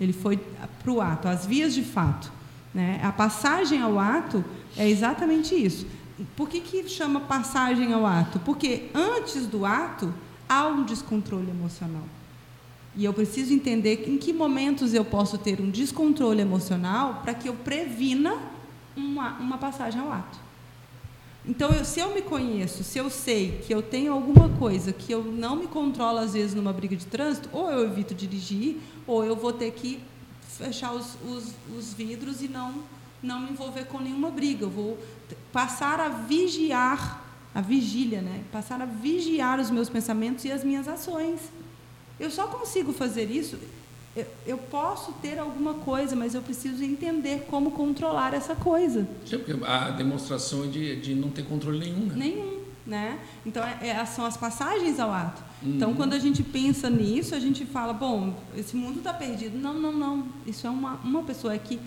ele 0.00 0.12
foi 0.12 0.36
para 0.36 0.92
o 0.92 1.00
ato, 1.00 1.26
as 1.26 1.44
vias 1.44 1.74
de 1.74 1.82
fato, 1.82 2.30
né? 2.72 3.00
A 3.02 3.10
passagem 3.10 3.82
ao 3.82 3.98
ato 3.98 4.44
é 4.76 4.88
exatamente 4.88 5.52
isso. 5.52 5.84
Por 6.36 6.48
que, 6.48 6.60
que 6.60 6.88
chama 6.88 7.18
passagem 7.22 7.92
ao 7.92 8.06
ato? 8.06 8.38
Porque 8.38 8.88
antes 8.94 9.48
do 9.48 9.66
ato 9.66 10.14
há 10.48 10.68
um 10.68 10.84
descontrole 10.84 11.50
emocional. 11.50 12.04
E 12.96 13.04
eu 13.04 13.12
preciso 13.12 13.52
entender 13.52 14.08
em 14.08 14.16
que 14.16 14.32
momentos 14.32 14.94
eu 14.94 15.04
posso 15.04 15.36
ter 15.36 15.60
um 15.60 15.70
descontrole 15.70 16.40
emocional 16.40 17.20
para 17.22 17.34
que 17.34 17.48
eu 17.48 17.54
previna 17.54 18.38
uma, 18.96 19.32
uma 19.38 19.58
passagem 19.58 20.00
ao 20.00 20.10
ato. 20.10 20.46
Então, 21.48 21.70
eu, 21.70 21.84
se 21.84 22.00
eu 22.00 22.12
me 22.12 22.22
conheço, 22.22 22.82
se 22.82 22.98
eu 22.98 23.08
sei 23.08 23.60
que 23.64 23.72
eu 23.72 23.80
tenho 23.80 24.12
alguma 24.12 24.48
coisa 24.48 24.92
que 24.92 25.12
eu 25.12 25.22
não 25.22 25.54
me 25.54 25.68
controlo, 25.68 26.18
às 26.18 26.32
vezes, 26.32 26.54
numa 26.54 26.72
briga 26.72 26.96
de 26.96 27.06
trânsito, 27.06 27.48
ou 27.52 27.70
eu 27.70 27.84
evito 27.84 28.14
dirigir, 28.14 28.78
ou 29.06 29.24
eu 29.24 29.36
vou 29.36 29.52
ter 29.52 29.70
que 29.72 30.00
fechar 30.48 30.92
os, 30.92 31.16
os, 31.24 31.52
os 31.76 31.92
vidros 31.92 32.42
e 32.42 32.48
não, 32.48 32.82
não 33.22 33.40
me 33.40 33.50
envolver 33.50 33.84
com 33.84 34.00
nenhuma 34.00 34.30
briga. 34.30 34.64
Eu 34.64 34.70
vou 34.70 34.98
passar 35.52 36.00
a 36.00 36.08
vigiar, 36.08 37.24
a 37.54 37.60
vigília, 37.60 38.22
né? 38.22 38.42
passar 38.50 38.80
a 38.80 38.86
vigiar 38.86 39.60
os 39.60 39.70
meus 39.70 39.88
pensamentos 39.88 40.44
e 40.44 40.50
as 40.50 40.64
minhas 40.64 40.88
ações. 40.88 41.40
Eu 42.18 42.30
só 42.30 42.46
consigo 42.46 42.92
fazer 42.92 43.30
isso. 43.30 43.58
Eu, 44.16 44.26
eu 44.46 44.58
posso 44.58 45.12
ter 45.20 45.38
alguma 45.38 45.74
coisa, 45.74 46.16
mas 46.16 46.34
eu 46.34 46.40
preciso 46.40 46.82
entender 46.82 47.46
como 47.50 47.72
controlar 47.72 48.32
essa 48.32 48.54
coisa. 48.54 49.06
Sim, 49.26 49.38
porque 49.38 49.64
a 49.64 49.90
demonstração 49.90 50.64
é 50.64 50.66
de, 50.68 51.00
de 51.00 51.14
não 51.14 51.28
ter 51.28 51.44
controle 51.44 51.78
nenhum. 51.78 52.06
Né? 52.06 52.14
Nenhum. 52.16 52.56
Né? 52.86 53.18
Então, 53.44 53.62
é, 53.62 53.88
é, 53.88 54.04
são 54.06 54.24
as 54.24 54.36
passagens 54.36 54.98
ao 54.98 55.12
ato. 55.12 55.42
Uhum. 55.62 55.74
Então, 55.74 55.92
quando 55.94 56.14
a 56.14 56.18
gente 56.18 56.42
pensa 56.42 56.88
nisso, 56.88 57.34
a 57.34 57.40
gente 57.40 57.66
fala: 57.66 57.92
bom, 57.92 58.34
esse 58.56 58.76
mundo 58.76 58.98
está 58.98 59.12
perdido. 59.12 59.58
Não, 59.58 59.74
não, 59.74 59.92
não. 59.92 60.28
Isso 60.46 60.66
é 60.66 60.70
uma, 60.70 60.94
uma 61.04 61.22
pessoa 61.22 61.52
é 61.52 61.58
que. 61.58 61.78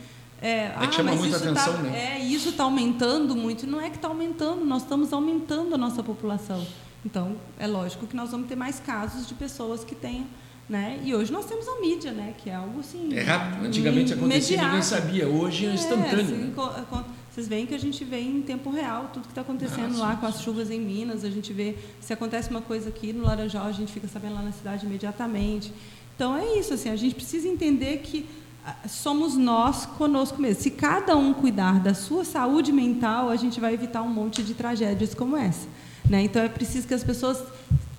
É, 0.41 0.49
é 0.49 0.75
ah, 0.75 0.91
chama 0.91 1.13
muita 1.13 1.37
isso 1.37 1.49
atenção, 1.49 1.73
tá, 1.73 1.81
né? 1.81 2.17
É, 2.17 2.19
isso 2.19 2.49
está 2.49 2.65
aumentando 2.65 3.35
muito. 3.35 3.65
Não 3.65 3.81
é 3.81 3.89
que 3.89 3.95
está 3.95 4.07
aumentando, 4.07 4.63
nós 4.65 4.83
estamos 4.83 5.11
aumentando 5.13 5.73
a 5.73 5.77
nossa 5.77 6.03
população. 6.03 6.65
Então, 7.05 7.37
é 7.57 7.67
lógico 7.67 8.05
que 8.07 8.15
nós 8.15 8.31
vamos 8.31 8.47
ter 8.47 8.55
mais 8.55 8.79
casos 8.79 9.27
de 9.27 9.33
pessoas 9.33 9.83
que 9.83 9.95
tenham 9.95 10.27
né? 10.69 10.99
E 11.03 11.15
hoje 11.15 11.31
nós 11.31 11.45
temos 11.45 11.67
a 11.67 11.81
mídia, 11.81 12.11
né? 12.11 12.35
que 12.37 12.47
é 12.47 12.53
algo 12.53 12.79
assim. 12.79 13.11
É 13.11 13.23
rápido. 13.23 13.65
Antigamente 13.65 14.13
acontecia 14.13 14.63
ninguém 14.63 14.81
sabia. 14.83 15.27
Hoje 15.27 15.65
é, 15.65 15.69
é 15.69 15.73
instantâneo. 15.73 16.21
Assim, 16.21 16.35
né? 16.35 17.05
Vocês 17.31 17.47
veem 17.47 17.65
que 17.65 17.73
a 17.73 17.79
gente 17.79 18.03
vê 18.05 18.19
em 18.19 18.41
tempo 18.43 18.69
real 18.69 19.09
tudo 19.11 19.23
que 19.23 19.31
está 19.31 19.41
acontecendo 19.41 19.95
ah, 19.95 20.09
lá 20.09 20.15
com 20.15 20.27
as 20.27 20.41
chuvas 20.41 20.69
em 20.69 20.79
Minas. 20.79 21.23
A 21.23 21.29
gente 21.29 21.51
vê 21.51 21.75
se 21.99 22.13
acontece 22.13 22.51
uma 22.51 22.61
coisa 22.61 22.89
aqui 22.89 23.11
no 23.11 23.23
Laranjal, 23.23 23.65
a 23.65 23.71
gente 23.71 23.91
fica 23.91 24.07
sabendo 24.07 24.35
lá 24.35 24.43
na 24.43 24.51
cidade 24.51 24.85
imediatamente. 24.85 25.73
Então 26.15 26.37
é 26.37 26.59
isso. 26.59 26.71
Assim, 26.71 26.89
a 26.89 26.95
gente 26.95 27.15
precisa 27.15 27.47
entender 27.47 27.97
que 28.03 28.29
ah, 28.63 28.75
somos 28.87 29.35
nós 29.35 29.87
conosco 29.87 30.39
mesmo. 30.39 30.61
Se 30.61 30.69
cada 30.69 31.17
um 31.17 31.33
cuidar 31.33 31.79
da 31.79 31.95
sua 31.95 32.23
saúde 32.23 32.71
mental, 32.71 33.29
a 33.29 33.35
gente 33.35 33.59
vai 33.59 33.73
evitar 33.73 34.03
um 34.03 34.09
monte 34.09 34.43
de 34.43 34.53
tragédias 34.53 35.15
como 35.15 35.35
essa. 35.35 35.67
Né? 36.09 36.23
Então 36.23 36.41
é 36.41 36.49
preciso 36.49 36.87
que 36.87 36.93
as 36.93 37.03
pessoas 37.03 37.41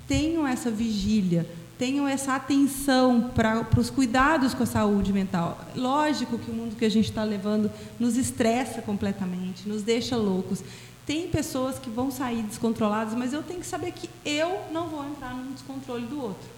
tenham 0.08 0.46
essa 0.46 0.70
vigília, 0.70 1.46
tenham 1.78 2.06
essa 2.06 2.34
atenção 2.34 3.30
para 3.34 3.64
os 3.78 3.88
cuidados 3.88 4.52
com 4.52 4.64
a 4.64 4.66
saúde 4.66 5.12
mental. 5.12 5.58
Lógico 5.76 6.36
que 6.36 6.50
o 6.50 6.54
mundo 6.54 6.76
que 6.76 6.84
a 6.84 6.90
gente 6.90 7.08
está 7.08 7.22
levando 7.22 7.70
nos 7.98 8.16
estressa 8.16 8.82
completamente, 8.82 9.68
nos 9.68 9.82
deixa 9.82 10.16
loucos. 10.16 10.62
Tem 11.06 11.28
pessoas 11.28 11.78
que 11.78 11.88
vão 11.88 12.10
sair 12.10 12.42
descontroladas, 12.42 13.14
mas 13.14 13.32
eu 13.32 13.42
tenho 13.42 13.60
que 13.60 13.66
saber 13.66 13.92
que 13.92 14.10
eu 14.24 14.60
não 14.72 14.88
vou 14.88 15.04
entrar 15.06 15.34
no 15.34 15.52
descontrole 15.52 16.06
do 16.06 16.20
outro. 16.20 16.48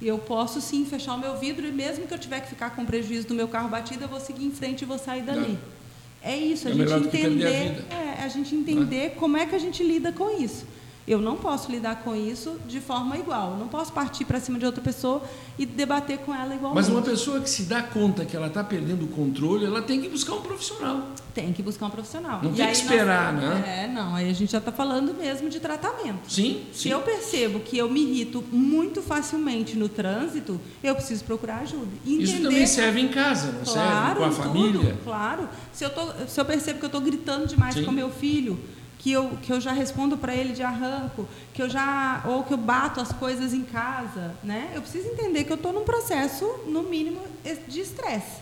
Eu 0.00 0.18
posso 0.18 0.60
sim 0.60 0.84
fechar 0.84 1.14
o 1.14 1.18
meu 1.18 1.38
vidro 1.38 1.66
e 1.66 1.72
mesmo 1.72 2.06
que 2.06 2.12
eu 2.12 2.18
tiver 2.18 2.40
que 2.40 2.48
ficar 2.48 2.70
com 2.70 2.84
prejuízo 2.84 3.28
do 3.28 3.34
meu 3.34 3.48
carro 3.48 3.68
batido, 3.68 4.04
eu 4.04 4.08
vou 4.08 4.20
seguir 4.20 4.44
em 4.44 4.50
frente 4.50 4.82
e 4.82 4.84
vou 4.84 4.98
sair 4.98 5.22
dali. 5.22 5.52
Não. 5.52 5.82
É 6.22 6.36
isso, 6.36 6.68
a 6.68 6.70
é 6.70 6.74
gente 6.74 6.92
entender, 6.92 7.84
a, 7.90 7.94
é, 7.94 8.24
a 8.24 8.28
gente 8.28 8.54
entender 8.54 9.06
é. 9.06 9.08
como 9.10 9.36
é 9.36 9.44
que 9.44 9.54
a 9.54 9.58
gente 9.58 9.82
lida 9.82 10.12
com 10.12 10.40
isso. 10.40 10.64
Eu 11.06 11.20
não 11.20 11.36
posso 11.36 11.70
lidar 11.70 11.96
com 12.02 12.14
isso 12.14 12.56
de 12.66 12.80
forma 12.80 13.16
igual. 13.18 13.56
não 13.56 13.66
posso 13.66 13.92
partir 13.92 14.24
para 14.24 14.38
cima 14.38 14.58
de 14.58 14.64
outra 14.64 14.80
pessoa 14.80 15.22
e 15.58 15.66
debater 15.66 16.18
com 16.18 16.32
ela 16.32 16.54
igualmente. 16.54 16.74
Mas 16.74 16.88
uma 16.88 17.02
pessoa 17.02 17.40
que 17.40 17.50
se 17.50 17.64
dá 17.64 17.82
conta 17.82 18.24
que 18.24 18.36
ela 18.36 18.46
está 18.46 18.62
perdendo 18.62 19.04
o 19.04 19.08
controle, 19.08 19.64
ela 19.64 19.82
tem 19.82 20.00
que 20.00 20.08
buscar 20.08 20.34
um 20.34 20.40
profissional. 20.40 21.08
Tem 21.34 21.52
que 21.52 21.62
buscar 21.62 21.86
um 21.86 21.90
profissional. 21.90 22.40
Não 22.42 22.52
e 22.52 22.54
tem 22.54 22.66
que 22.66 22.72
esperar, 22.72 23.32
nós, 23.32 23.42
né? 23.42 23.84
É, 23.84 23.88
não. 23.88 24.14
Aí 24.14 24.30
a 24.30 24.32
gente 24.32 24.52
já 24.52 24.58
está 24.58 24.70
falando 24.70 25.12
mesmo 25.14 25.48
de 25.48 25.58
tratamento. 25.58 26.30
Sim, 26.30 26.62
sim. 26.72 26.82
Se 26.82 26.90
eu 26.90 27.00
percebo 27.00 27.60
que 27.60 27.76
eu 27.76 27.90
me 27.90 28.00
irrito 28.00 28.44
muito 28.52 29.02
facilmente 29.02 29.76
no 29.76 29.88
trânsito, 29.88 30.60
eu 30.84 30.94
preciso 30.94 31.24
procurar 31.24 31.60
ajuda. 31.60 31.90
Entender... 32.06 32.22
Isso 32.22 32.42
também 32.42 32.66
serve 32.66 33.00
em 33.00 33.08
casa, 33.08 33.50
não 33.50 33.64
claro, 33.64 34.20
serve? 34.20 34.20
Com 34.20 34.24
a 34.24 34.30
família? 34.30 34.80
Tudo, 34.80 35.04
claro. 35.04 35.48
Se 35.72 35.84
eu, 35.84 35.90
tô, 35.90 36.06
se 36.28 36.40
eu 36.40 36.44
percebo 36.44 36.78
que 36.78 36.84
eu 36.84 36.88
estou 36.88 37.00
gritando 37.00 37.46
demais 37.46 37.74
sim. 37.74 37.84
com 37.84 37.90
meu 37.90 38.10
filho 38.10 38.58
que 39.02 39.10
eu, 39.10 39.30
que 39.42 39.52
eu 39.52 39.60
já 39.60 39.72
respondo 39.72 40.16
para 40.16 40.32
ele 40.34 40.52
de 40.52 40.62
arranco, 40.62 41.28
que 41.52 41.60
eu 41.60 41.68
já 41.68 42.22
ou 42.24 42.44
que 42.44 42.54
eu 42.54 42.56
bato 42.56 43.00
as 43.00 43.12
coisas 43.12 43.52
em 43.52 43.64
casa, 43.64 44.32
né? 44.44 44.70
Eu 44.74 44.80
preciso 44.80 45.08
entender 45.08 45.42
que 45.42 45.50
eu 45.50 45.56
estou 45.56 45.72
num 45.72 45.82
processo 45.82 46.46
no 46.68 46.84
mínimo 46.84 47.20
de 47.66 47.80
estresse, 47.80 48.40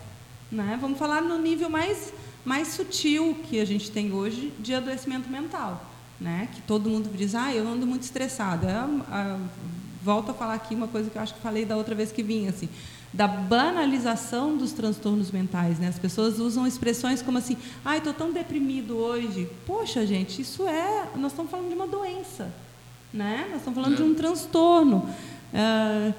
né? 0.53 0.79
Vamos 0.79 0.99
falar 0.99 1.23
no 1.23 1.39
nível 1.39 1.71
mais 1.71 2.13
mais 2.45 2.69
sutil 2.69 3.37
que 3.49 3.59
a 3.59 3.65
gente 3.65 3.91
tem 3.91 4.13
hoje 4.13 4.53
de 4.59 4.75
adoecimento 4.75 5.31
mental, 5.31 5.83
né? 6.21 6.49
Que 6.53 6.61
todo 6.63 6.91
mundo 6.91 7.11
diz, 7.15 7.35
ah, 7.35 7.55
eu 7.55 7.67
ando 7.67 7.87
muito 7.87 8.03
estressada. 8.03 8.87
volto 10.03 10.31
a 10.31 10.35
falar 10.35 10.55
aqui 10.55 10.75
uma 10.75 10.89
coisa 10.89 11.09
que 11.09 11.17
eu 11.17 11.23
acho 11.23 11.35
que 11.35 11.41
falei 11.41 11.65
da 11.65 11.77
outra 11.77 11.95
vez 11.95 12.13
que 12.13 12.23
vim, 12.23 12.49
assim 12.49 12.69
da 13.13 13.27
banalização 13.27 14.57
dos 14.57 14.73
transtornos 14.73 15.31
mentais. 15.31 15.79
Né? 15.79 15.89
As 15.89 15.99
pessoas 15.99 16.39
usam 16.39 16.67
expressões 16.67 17.23
como 17.23 17.39
assim, 17.39 17.57
ai, 17.85 17.97
ah, 17.97 17.99
estou 17.99 18.15
tão 18.15 18.33
deprimido 18.33 18.97
hoje. 18.97 19.49
Poxa, 19.67 20.07
gente, 20.07 20.43
isso 20.43 20.67
é. 20.67 21.09
Nós 21.17 21.33
estamos 21.33 21.51
falando 21.51 21.69
de 21.69 21.75
uma 21.75 21.87
doença. 21.87 22.53
Né? 23.13 23.47
Nós 23.49 23.59
estamos 23.59 23.77
falando 23.79 23.95
é. 23.95 23.97
de 23.97 24.03
um 24.03 24.15
transtorno. 24.15 25.09
Uh, 25.53 26.15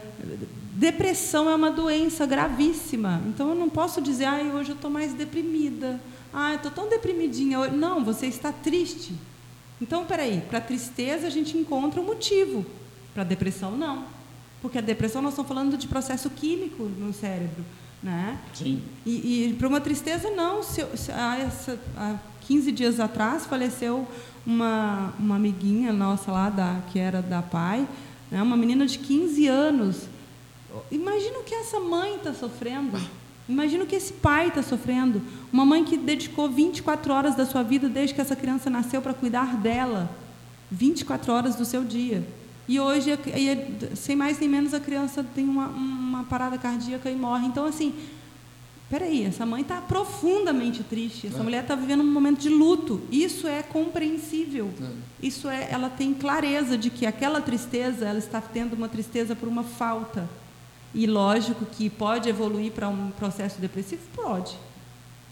depressão 0.73 1.49
é 1.49 1.55
uma 1.55 1.71
doença 1.71 2.25
gravíssima. 2.25 3.21
Então 3.27 3.49
eu 3.49 3.55
não 3.55 3.69
posso 3.69 4.01
dizer, 4.01 4.25
ai, 4.25 4.49
ah, 4.49 4.55
hoje 4.55 4.71
eu 4.71 4.75
estou 4.75 4.91
mais 4.91 5.13
deprimida. 5.13 5.99
Ah, 6.33 6.55
estou 6.55 6.71
tão 6.71 6.89
deprimidinha. 6.89 7.59
Hoje. 7.59 7.75
Não, 7.75 8.03
você 8.03 8.25
está 8.27 8.51
triste. 8.51 9.13
Então, 9.81 10.05
peraí, 10.05 10.41
para 10.47 10.59
a 10.59 10.61
tristeza 10.61 11.27
a 11.27 11.29
gente 11.29 11.57
encontra 11.57 11.99
um 11.99 12.05
motivo, 12.05 12.65
para 13.13 13.23
a 13.23 13.25
depressão 13.25 13.71
não. 13.71 14.05
Porque 14.61 14.77
a 14.77 14.81
depressão, 14.81 15.21
nós 15.21 15.33
estamos 15.33 15.47
falando 15.47 15.77
de 15.77 15.87
processo 15.87 16.29
químico 16.29 16.83
no 16.83 17.13
cérebro. 17.13 17.63
Né? 18.01 18.37
Sim. 18.53 18.81
E, 19.05 19.49
e 19.49 19.53
para 19.53 19.67
uma 19.67 19.81
tristeza, 19.81 20.29
não. 20.29 20.61
Se, 20.63 20.85
se, 20.95 21.11
há, 21.11 21.37
essa, 21.37 21.79
há 21.97 22.15
15 22.41 22.71
dias 22.71 22.99
atrás 22.99 23.45
faleceu 23.45 24.07
uma, 24.45 25.13
uma 25.19 25.35
amiguinha 25.35 25.93
nossa 25.93 26.31
lá, 26.31 26.49
da, 26.49 26.81
que 26.91 26.99
era 26.99 27.21
da 27.21 27.41
pai, 27.41 27.87
né? 28.29 28.41
uma 28.41 28.57
menina 28.57 28.85
de 28.85 28.97
15 28.99 29.47
anos. 29.47 30.07
Imagina 30.91 31.39
o 31.39 31.43
que 31.43 31.53
essa 31.53 31.79
mãe 31.79 32.15
está 32.15 32.33
sofrendo. 32.33 32.99
Imagina 33.47 33.83
o 33.83 33.87
que 33.87 33.95
esse 33.95 34.13
pai 34.13 34.47
está 34.47 34.63
sofrendo. 34.63 35.21
Uma 35.51 35.65
mãe 35.65 35.83
que 35.83 35.97
dedicou 35.97 36.49
24 36.49 37.13
horas 37.13 37.35
da 37.35 37.45
sua 37.45 37.63
vida 37.63 37.89
desde 37.89 38.15
que 38.15 38.21
essa 38.21 38.35
criança 38.35 38.69
nasceu 38.69 39.01
para 39.01 39.13
cuidar 39.13 39.57
dela. 39.57 40.09
24 40.71 41.33
horas 41.33 41.55
do 41.55 41.65
seu 41.65 41.83
dia. 41.83 42.25
E 42.71 42.79
hoje, 42.79 43.09
sem 43.97 44.15
mais 44.15 44.39
nem 44.39 44.47
menos, 44.47 44.73
a 44.73 44.79
criança 44.79 45.25
tem 45.35 45.43
uma, 45.43 45.67
uma 45.67 46.23
parada 46.23 46.57
cardíaca 46.57 47.11
e 47.11 47.15
morre. 47.17 47.45
Então, 47.45 47.65
assim, 47.65 47.93
peraí, 48.89 49.25
essa 49.25 49.45
mãe 49.45 49.61
está 49.61 49.81
profundamente 49.81 50.81
triste. 50.81 51.27
Essa 51.27 51.39
é. 51.39 51.43
mulher 51.43 51.63
está 51.63 51.75
vivendo 51.75 51.99
um 51.99 52.09
momento 52.09 52.39
de 52.39 52.47
luto. 52.47 53.01
Isso 53.11 53.45
é 53.45 53.61
compreensível. 53.61 54.69
É. 54.81 54.87
Isso 55.21 55.49
é, 55.49 55.67
ela 55.69 55.89
tem 55.89 56.13
clareza 56.13 56.77
de 56.77 56.89
que 56.89 57.05
aquela 57.05 57.41
tristeza, 57.41 58.05
ela 58.05 58.19
está 58.19 58.39
tendo 58.39 58.71
uma 58.71 58.87
tristeza 58.87 59.35
por 59.35 59.49
uma 59.49 59.63
falta. 59.63 60.29
E 60.95 61.05
lógico 61.05 61.65
que 61.65 61.89
pode 61.89 62.29
evoluir 62.29 62.71
para 62.71 62.87
um 62.87 63.11
processo 63.11 63.59
depressivo, 63.59 64.03
pode. 64.15 64.55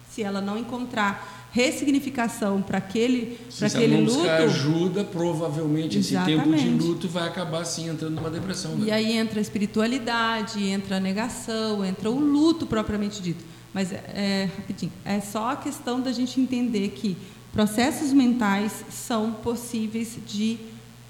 Se 0.10 0.24
ela 0.24 0.42
não 0.42 0.58
encontrar 0.58 1.48
ressignificação 1.52 2.62
para 2.62 2.78
aquele, 2.78 3.40
Se 3.50 3.66
aquele 3.66 4.02
não 4.02 4.14
luto. 4.14 4.30
ajuda, 4.30 5.04
provavelmente 5.04 5.98
Exatamente. 5.98 6.40
esse 6.40 6.48
tempo 6.48 6.58
de 6.58 6.88
luto 6.88 7.08
vai 7.08 7.28
acabar 7.28 7.62
assim 7.62 7.90
entrando 7.90 8.16
numa 8.16 8.30
depressão. 8.30 8.76
Né? 8.76 8.88
E 8.88 8.92
aí 8.92 9.18
entra 9.18 9.40
a 9.40 9.42
espiritualidade, 9.42 10.64
entra 10.64 10.98
a 10.98 11.00
negação, 11.00 11.84
entra 11.84 12.10
o 12.10 12.20
luto 12.20 12.68
propriamente 12.68 13.22
dito. 13.22 13.44
Mas 13.74 13.92
é, 13.92 14.50
rapidinho, 14.58 14.92
é 15.06 15.20
só 15.20 15.52
a 15.52 15.56
questão 15.56 16.02
da 16.02 16.12
gente 16.12 16.40
entender 16.40 16.90
que 16.90 17.18
processos 17.52 18.14
mentais 18.14 18.84
são 18.90 19.32
possíveis 19.32 20.18
de 20.28 20.58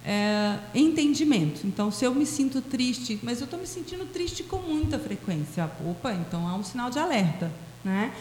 é, 0.06 0.58
entendimento. 0.74 1.66
Então, 1.66 1.92
se 1.92 2.06
eu 2.06 2.14
me 2.14 2.26
sinto 2.26 2.62
triste, 2.62 3.20
mas 3.22 3.40
eu 3.40 3.46
estou 3.46 3.60
me 3.60 3.68
sentindo 3.68 4.06
triste 4.06 4.44
com 4.44 4.58
muita 4.58 4.98
frequência, 4.98 5.70
opa, 5.86 6.14
então 6.14 6.48
há 6.48 6.56
um 6.56 6.64
sinal 6.64 6.90
de 6.90 7.00
alerta, 7.00 7.52
né? 7.84 8.12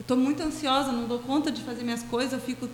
Estou 0.00 0.16
muito 0.16 0.42
ansiosa, 0.42 0.90
não 0.90 1.06
dou 1.06 1.18
conta 1.18 1.50
de 1.50 1.62
fazer 1.62 1.84
minhas 1.84 2.02
coisas, 2.02 2.32
eu 2.32 2.40
fico. 2.40 2.68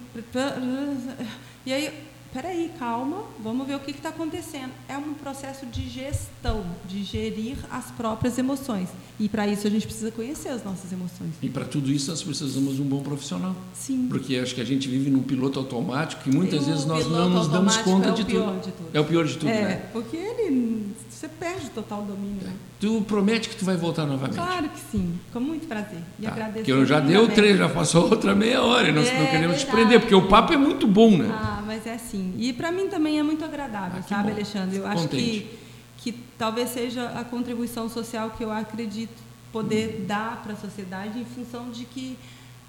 E 1.65 1.73
aí, 1.73 1.93
peraí, 2.33 2.71
calma, 2.79 3.25
vamos 3.43 3.67
ver 3.67 3.75
o 3.75 3.81
que 3.81 3.91
está 3.91 4.11
acontecendo. 4.11 4.71
É 4.89 4.97
um 4.97 5.15
processo 5.15 5.67
de 5.67 5.89
gestão, 5.89 6.65
de 6.87 7.03
gerir 7.03 7.57
as 7.71 7.91
próprias 7.93 8.39
emoções. 8.39 8.89
E 9.19 9.29
para 9.29 9.47
isso 9.47 9.67
a 9.67 9.71
gente 9.71 9.87
precisa 9.87 10.11
conhecer 10.11 10.51
as 10.51 10.63
nossas 10.63 10.93
emoções. 10.93 11.31
E 11.41 11.49
para 11.49 11.65
tudo 11.65 11.91
isso 11.91 12.11
nós 12.11 12.23
precisamos 12.23 12.77
de 12.77 12.83
um 12.83 12.85
bom 12.85 13.03
profissional. 13.03 13.57
Sim. 13.75 14.07
Porque 14.09 14.37
acho 14.37 14.55
que 14.55 14.61
a 14.61 14.65
gente 14.65 14.89
vive 14.89 15.11
num 15.11 15.23
piloto 15.23 15.59
automático 15.59 16.29
e 16.29 16.35
muitas 16.35 16.67
vezes 16.67 16.85
nós 16.85 17.07
não 17.07 17.31
nos 17.31 17.49
damos 17.49 17.77
conta 17.79 18.11
é 18.11 18.13
de 18.13 18.25
tudo. 18.25 18.61
de 18.61 18.73
tudo. 18.73 18.91
É 18.93 19.01
o 19.01 19.05
pior 19.05 19.25
de 19.25 19.37
tudo, 19.39 19.49
é, 19.49 19.63
né? 19.63 19.77
Porque 19.93 20.17
ele 20.17 20.95
você 21.17 21.29
perde 21.29 21.71
total 21.71 22.03
domínio. 22.03 22.43
Né? 22.43 22.53
Tu 22.79 23.01
promete 23.09 23.49
que 23.49 23.57
tu 23.57 23.65
vai 23.65 23.77
voltar 23.77 24.05
novamente? 24.05 24.37
Claro 24.37 24.69
que 24.69 24.79
sim, 24.79 25.19
com 25.33 25.41
muito 25.41 25.67
prazer. 25.67 26.01
E 26.19 26.23
tá. 26.25 26.33
agradeço. 26.33 26.65
Que 26.67 26.73
eu 26.73 26.85
já 26.85 27.01
deu 27.01 27.27
três, 27.29 27.57
já 27.57 27.71
passou 27.71 28.11
outra 28.11 28.35
meia 28.35 28.63
hora 28.63 28.91
e 28.91 28.93
nós 28.93 29.09
é, 29.09 29.19
não 29.19 29.27
queremos 29.27 29.61
te 29.61 29.67
prender, 29.67 29.99
porque 29.99 30.15
o 30.15 30.29
papo 30.29 30.53
é 30.53 30.59
muito 30.59 30.87
bom, 30.87 31.17
né? 31.17 31.31
Ah, 31.33 31.63
mas 31.65 31.87
é 31.87 31.95
assim. 31.95 32.35
E 32.37 32.53
para 32.53 32.71
mim 32.71 32.89
também 32.89 33.19
é 33.19 33.23
muito 33.23 33.43
agradável, 33.43 34.01
ah, 34.01 34.03
sabe, 34.03 34.29
bom. 34.29 34.35
Alexandre? 34.35 34.77
Eu 34.77 34.83
Fico 34.83 34.95
acho 34.95 35.09
que, 35.09 35.59
que 35.97 36.13
talvez 36.37 36.69
seja 36.69 37.09
a 37.09 37.25
contribuição 37.25 37.89
social 37.89 38.35
que 38.37 38.45
eu 38.45 38.53
acredito 38.53 39.25
poder 39.51 40.01
hum. 40.03 40.07
dar 40.07 40.43
para 40.43 40.53
a 40.53 40.57
sociedade 40.57 41.19
em 41.19 41.25
função 41.25 41.71
de 41.71 41.87
que 41.87 42.19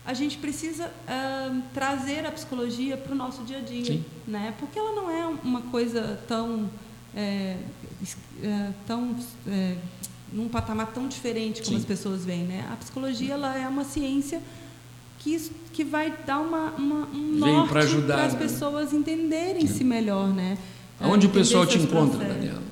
a 0.05 0.13
gente 0.13 0.37
precisa 0.37 0.85
uh, 0.85 1.61
trazer 1.73 2.25
a 2.25 2.31
psicologia 2.31 2.95
para 2.95 3.11
o 3.11 3.15
nosso 3.15 3.43
dia 3.43 3.57
a 3.57 3.61
dia, 3.61 3.83
Sim. 3.83 4.05
né? 4.25 4.53
Porque 4.57 4.79
ela 4.79 4.93
não 4.93 5.11
é 5.11 5.27
uma 5.43 5.63
coisa 5.63 6.17
tão 6.29 6.69
é, 7.17 7.57
é, 8.43 8.69
tão 8.85 9.15
é, 9.47 9.75
num 10.31 10.47
patamar 10.47 10.87
tão 10.87 11.07
diferente 11.07 11.61
como 11.61 11.75
Sim. 11.75 11.77
as 11.77 11.85
pessoas 11.85 12.25
veem, 12.25 12.43
né? 12.43 12.67
A 12.71 12.75
psicologia 12.75 13.33
ela 13.33 13.57
é 13.57 13.67
uma 13.67 13.83
ciência 13.83 14.41
que 15.19 15.49
que 15.73 15.83
vai 15.83 16.13
dar 16.25 16.39
uma, 16.39 16.71
uma 16.77 17.07
um 17.13 17.37
norte 17.37 17.69
para 18.05 18.25
as 18.25 18.33
né? 18.33 18.39
pessoas 18.39 18.93
entenderem-se 18.93 19.83
melhor, 19.83 20.29
né? 20.29 20.57
Onde 20.99 21.27
o 21.27 21.29
pessoal 21.29 21.65
te 21.65 21.77
encontra, 21.77 22.25
Daniela? 22.25 22.63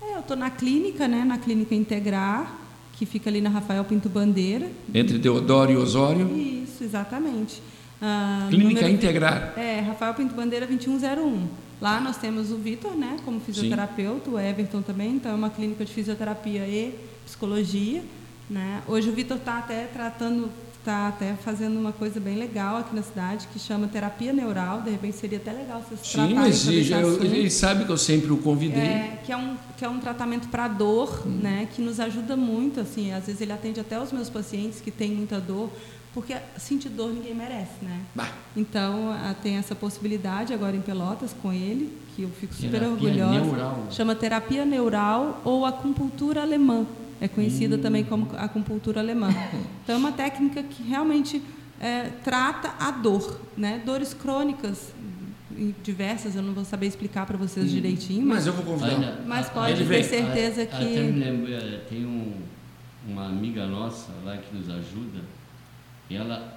É, 0.00 0.14
eu 0.14 0.20
estou 0.20 0.36
na 0.36 0.50
clínica, 0.50 1.08
né? 1.08 1.24
Na 1.24 1.38
clínica 1.38 1.74
Integrar, 1.74 2.56
que 2.92 3.04
fica 3.04 3.28
ali 3.28 3.40
na 3.40 3.50
Rafael 3.50 3.84
Pinto 3.84 4.08
Bandeira. 4.08 4.70
Entre 4.94 5.18
Deodoro 5.18 5.72
e 5.72 5.76
Osório. 5.76 6.30
Isso, 6.36 6.84
exatamente. 6.84 7.60
Ah, 8.00 8.46
clínica 8.48 8.82
número, 8.82 8.94
Integrar. 8.94 9.54
É, 9.56 9.80
Rafael 9.80 10.14
Pinto 10.14 10.34
Bandeira 10.34 10.66
2101. 10.66 11.48
Lá 11.80 12.00
nós 12.00 12.16
temos 12.16 12.50
o 12.50 12.56
Vitor, 12.56 12.92
né, 12.96 13.18
como 13.24 13.38
fisioterapeuta, 13.40 14.30
Sim. 14.30 14.36
o 14.36 14.38
Everton 14.38 14.82
também, 14.82 15.16
então 15.16 15.32
é 15.32 15.34
uma 15.34 15.50
clínica 15.50 15.84
de 15.84 15.92
fisioterapia 15.92 16.66
e 16.66 16.98
psicologia, 17.24 18.02
né? 18.48 18.82
Hoje 18.86 19.10
o 19.10 19.12
Vitor 19.12 19.36
está 19.36 19.58
até 19.58 19.84
tratando, 19.84 20.48
está 20.78 21.08
até 21.08 21.34
fazendo 21.34 21.78
uma 21.78 21.92
coisa 21.92 22.20
bem 22.20 22.36
legal 22.36 22.76
aqui 22.76 22.94
na 22.94 23.02
cidade 23.02 23.48
que 23.52 23.58
chama 23.58 23.88
terapia 23.88 24.32
neural. 24.32 24.82
De 24.82 24.90
repente 24.90 25.16
seria 25.16 25.38
até 25.38 25.52
legal 25.52 25.82
vocês 25.82 26.00
Sim, 26.00 26.34
mas 26.34 26.68
ele 26.68 27.50
sabe 27.50 27.84
que 27.84 27.90
eu 27.90 27.98
sempre 27.98 28.32
o 28.32 28.36
convidei. 28.36 28.80
É, 28.80 29.20
que 29.24 29.32
é 29.32 29.36
um 29.36 29.56
que 29.76 29.84
é 29.84 29.88
um 29.88 29.98
tratamento 29.98 30.48
para 30.48 30.68
dor, 30.68 31.26
hum. 31.26 31.40
né? 31.42 31.68
Que 31.74 31.82
nos 31.82 32.00
ajuda 32.00 32.36
muito, 32.36 32.80
assim. 32.80 33.12
Às 33.12 33.26
vezes 33.26 33.40
ele 33.40 33.52
atende 33.52 33.80
até 33.80 34.00
os 34.00 34.12
meus 34.12 34.30
pacientes 34.30 34.80
que 34.80 34.90
têm 34.90 35.10
muita 35.10 35.40
dor 35.40 35.70
porque 36.16 36.34
sentir 36.56 36.88
dor 36.88 37.12
ninguém 37.12 37.34
merece, 37.34 37.82
né? 37.82 38.00
Bah. 38.14 38.30
Então, 38.56 39.12
a, 39.12 39.34
tem 39.34 39.56
essa 39.58 39.74
possibilidade 39.74 40.54
agora 40.54 40.74
em 40.74 40.80
Pelotas 40.80 41.36
com 41.42 41.52
ele, 41.52 41.92
que 42.14 42.22
eu 42.22 42.30
fico 42.30 42.54
super 42.54 42.70
Terapia 42.80 42.88
orgulhosa. 42.90 43.32
neural. 43.44 43.86
Chama 43.90 44.14
terapia 44.14 44.64
neural 44.64 45.42
ou 45.44 45.66
acupuntura 45.66 46.40
alemã. 46.40 46.86
É 47.20 47.28
conhecida 47.28 47.76
também 47.76 48.02
como 48.02 48.30
acupuntura 48.34 49.00
alemã. 49.00 49.28
Então, 49.84 49.94
é 49.94 49.98
uma 49.98 50.10
técnica 50.10 50.62
que 50.62 50.82
realmente 50.82 51.42
é, 51.78 52.08
trata 52.24 52.72
a 52.82 52.90
dor, 52.90 53.38
né? 53.54 53.82
Dores 53.84 54.14
crônicas 54.14 54.94
e 55.54 55.74
diversas, 55.84 56.34
eu 56.34 56.42
não 56.42 56.54
vou 56.54 56.64
saber 56.64 56.86
explicar 56.86 57.26
para 57.26 57.36
vocês 57.36 57.70
direitinho, 57.70 58.24
Mas 58.26 58.38
mas, 58.38 58.46
eu 58.46 58.52
vou 58.54 58.64
convidar. 58.64 59.22
Mas 59.26 59.50
pode 59.50 59.76
ter 59.76 59.84
vem. 59.84 60.02
certeza 60.02 60.62
a- 60.62 60.66
que... 60.66 60.74
Até 60.76 61.02
me 61.02 61.20
lembro, 61.20 61.52
eh, 61.52 61.80
tem 61.90 62.06
um, 62.06 62.32
uma 63.06 63.26
amiga 63.26 63.66
nossa 63.66 64.12
lá 64.24 64.38
que 64.38 64.56
nos 64.56 64.68
ajuda, 64.70 65.20
ela 66.14 66.54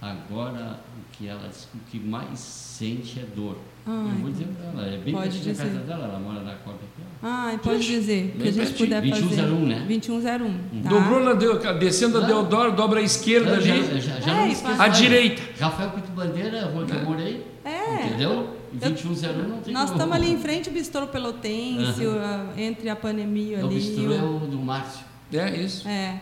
agora 0.00 0.78
o 0.98 1.16
que 1.16 1.26
ela 1.26 1.48
o 1.74 1.78
que 1.90 1.98
mais 1.98 2.38
sente 2.38 3.18
é 3.18 3.24
dor. 3.34 3.56
Ah, 3.86 4.04
eu 4.12 4.20
vou 4.20 4.30
dizer 4.30 4.46
pra 4.46 4.82
ela, 4.82 4.86
é 4.94 4.98
bem 4.98 5.14
Pode 5.14 5.38
da 5.38 5.54
casa 5.54 5.68
dizer. 5.70 5.84
dela, 5.84 6.04
ela 6.06 6.18
mora 6.18 6.40
na 6.42 6.54
Copa 6.56 6.76
aqui. 6.82 7.06
Ah, 7.22 7.56
pode 7.62 7.86
dizer, 7.86 8.34
que 8.38 8.42
a 8.42 8.52
gente 8.52 8.56
pertinho. 8.56 8.78
puder 8.78 9.08
fazer. 9.10 9.22
2101, 9.22 9.66
né? 9.66 9.84
2101, 9.86 10.82
tá? 10.82 10.88
Dobrou 10.90 11.24
na 11.24 11.32
Deu- 11.34 11.78
descendo 11.78 12.18
a 12.18 12.20
Não. 12.20 12.26
Deodoro, 12.26 12.72
dobra 12.72 13.00
à 13.00 13.02
esquerda 13.02 13.54
Eu 13.54 13.60
já, 13.60 13.74
ali, 13.74 13.90
eu 13.90 14.00
já, 14.00 14.20
já 14.20 14.30
É, 14.32 14.34
não 14.34 14.48
e 14.48 14.54
à 14.72 14.76
mais. 14.76 14.98
direita. 14.98 15.42
Rafael 15.58 15.90
Pinto 15.90 16.10
Bandeira, 16.10 16.64
a 16.64 16.68
rua 16.68 16.84
que 16.84 16.92
eu 16.94 17.02
morei, 17.04 17.46
É. 17.64 18.06
entendeu? 18.06 18.56
2101 18.72 19.48
não 19.48 19.58
tem 19.60 19.72
Nós 19.72 19.90
estamos 19.90 20.14
ali 20.14 20.30
em 20.32 20.38
frente 20.38 20.68
ao 20.68 20.74
Bistro 20.74 21.06
Pelotense, 21.06 22.04
a- 22.06 22.60
entre 22.60 22.88
a 22.90 22.96
pandemia 22.96 23.58
É 23.58 23.62
o 23.62 23.66
ali. 23.66 23.74
bistro 23.76 24.12
é 24.12 24.18
o- 24.18 24.36
o 24.44 24.46
do 24.46 24.58
Márcio. 24.58 25.06
É 25.32 25.56
isso. 25.56 25.88
É. 25.88 26.20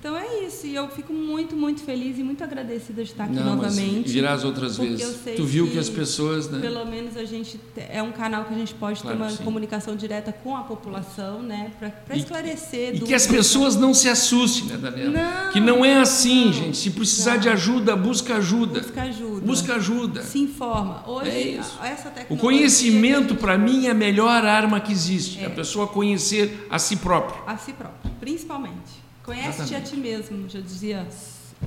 Então 0.00 0.16
é 0.16 0.44
isso. 0.44 0.66
E 0.66 0.74
eu 0.74 0.88
fico 0.88 1.12
muito, 1.12 1.54
muito 1.56 1.82
feliz 1.82 2.18
e 2.18 2.22
muito 2.22 2.42
agradecida 2.42 3.02
de 3.04 3.10
estar 3.10 3.24
aqui 3.24 3.34
Não, 3.34 3.56
novamente. 3.56 4.10
virás 4.10 4.44
outras 4.44 4.76
porque 4.76 4.90
vezes. 4.96 5.04
eu 5.06 5.12
sei 5.22 5.34
Tu 5.36 5.44
viu 5.44 5.66
que, 5.66 5.72
que 5.72 5.78
as 5.78 5.88
pessoas, 5.88 6.48
né? 6.50 6.60
Pelo 6.60 6.84
menos 6.86 7.16
a 7.16 7.24
gente 7.24 7.58
te- 7.74 7.86
é 7.88 8.02
um 8.02 8.12
canal 8.12 8.44
que 8.44 8.54
a 8.54 8.56
gente 8.58 8.74
pode 8.74 9.00
Claro 9.00 9.16
ter 9.16 9.22
uma 9.22 9.30
sim. 9.30 9.44
comunicação 9.44 9.96
direta 9.96 10.32
com 10.32 10.56
a 10.56 10.62
população, 10.62 11.42
né, 11.42 11.70
para 11.78 12.16
esclarecer. 12.16 12.96
E 12.96 13.00
que 13.00 13.14
as 13.14 13.26
pessoas 13.26 13.76
não 13.76 13.94
se 13.94 14.08
assustem, 14.08 14.64
né, 14.66 14.76
Daniela? 14.76 15.10
Não. 15.12 15.52
que 15.52 15.60
não 15.60 15.84
é 15.84 15.96
assim, 16.00 16.52
gente. 16.52 16.76
Se 16.76 16.90
precisar 16.90 17.34
Não. 17.34 17.40
de 17.40 17.48
ajuda, 17.48 17.94
busca 17.96 18.36
ajuda. 18.36 18.80
busca 18.80 19.02
ajuda. 19.02 19.40
Busca 19.46 19.74
ajuda. 19.76 20.22
Se 20.22 20.38
informa. 20.38 21.04
Hoje 21.06 21.30
É 21.30 21.40
isso. 21.58 21.78
essa 21.82 22.08
O 22.08 22.12
tecnologia 22.12 22.38
conhecimento, 22.40 23.34
para 23.36 23.56
mim, 23.56 23.86
é 23.86 23.90
a 23.90 23.94
melhor 23.94 24.44
arma 24.44 24.80
que 24.80 24.92
existe. 24.92 25.40
É. 25.40 25.46
A 25.46 25.50
pessoa 25.50 25.86
conhecer 25.86 26.66
a 26.70 26.78
si 26.78 26.96
própria. 26.96 27.40
a 27.46 27.56
si 27.56 27.72
próprio, 27.72 28.10
principalmente. 28.20 29.03
Conhece-te 29.24 29.74
a 29.74 29.80
ti 29.80 29.96
mesmo, 29.96 30.48
já 30.48 30.60
dizia, 30.60 31.06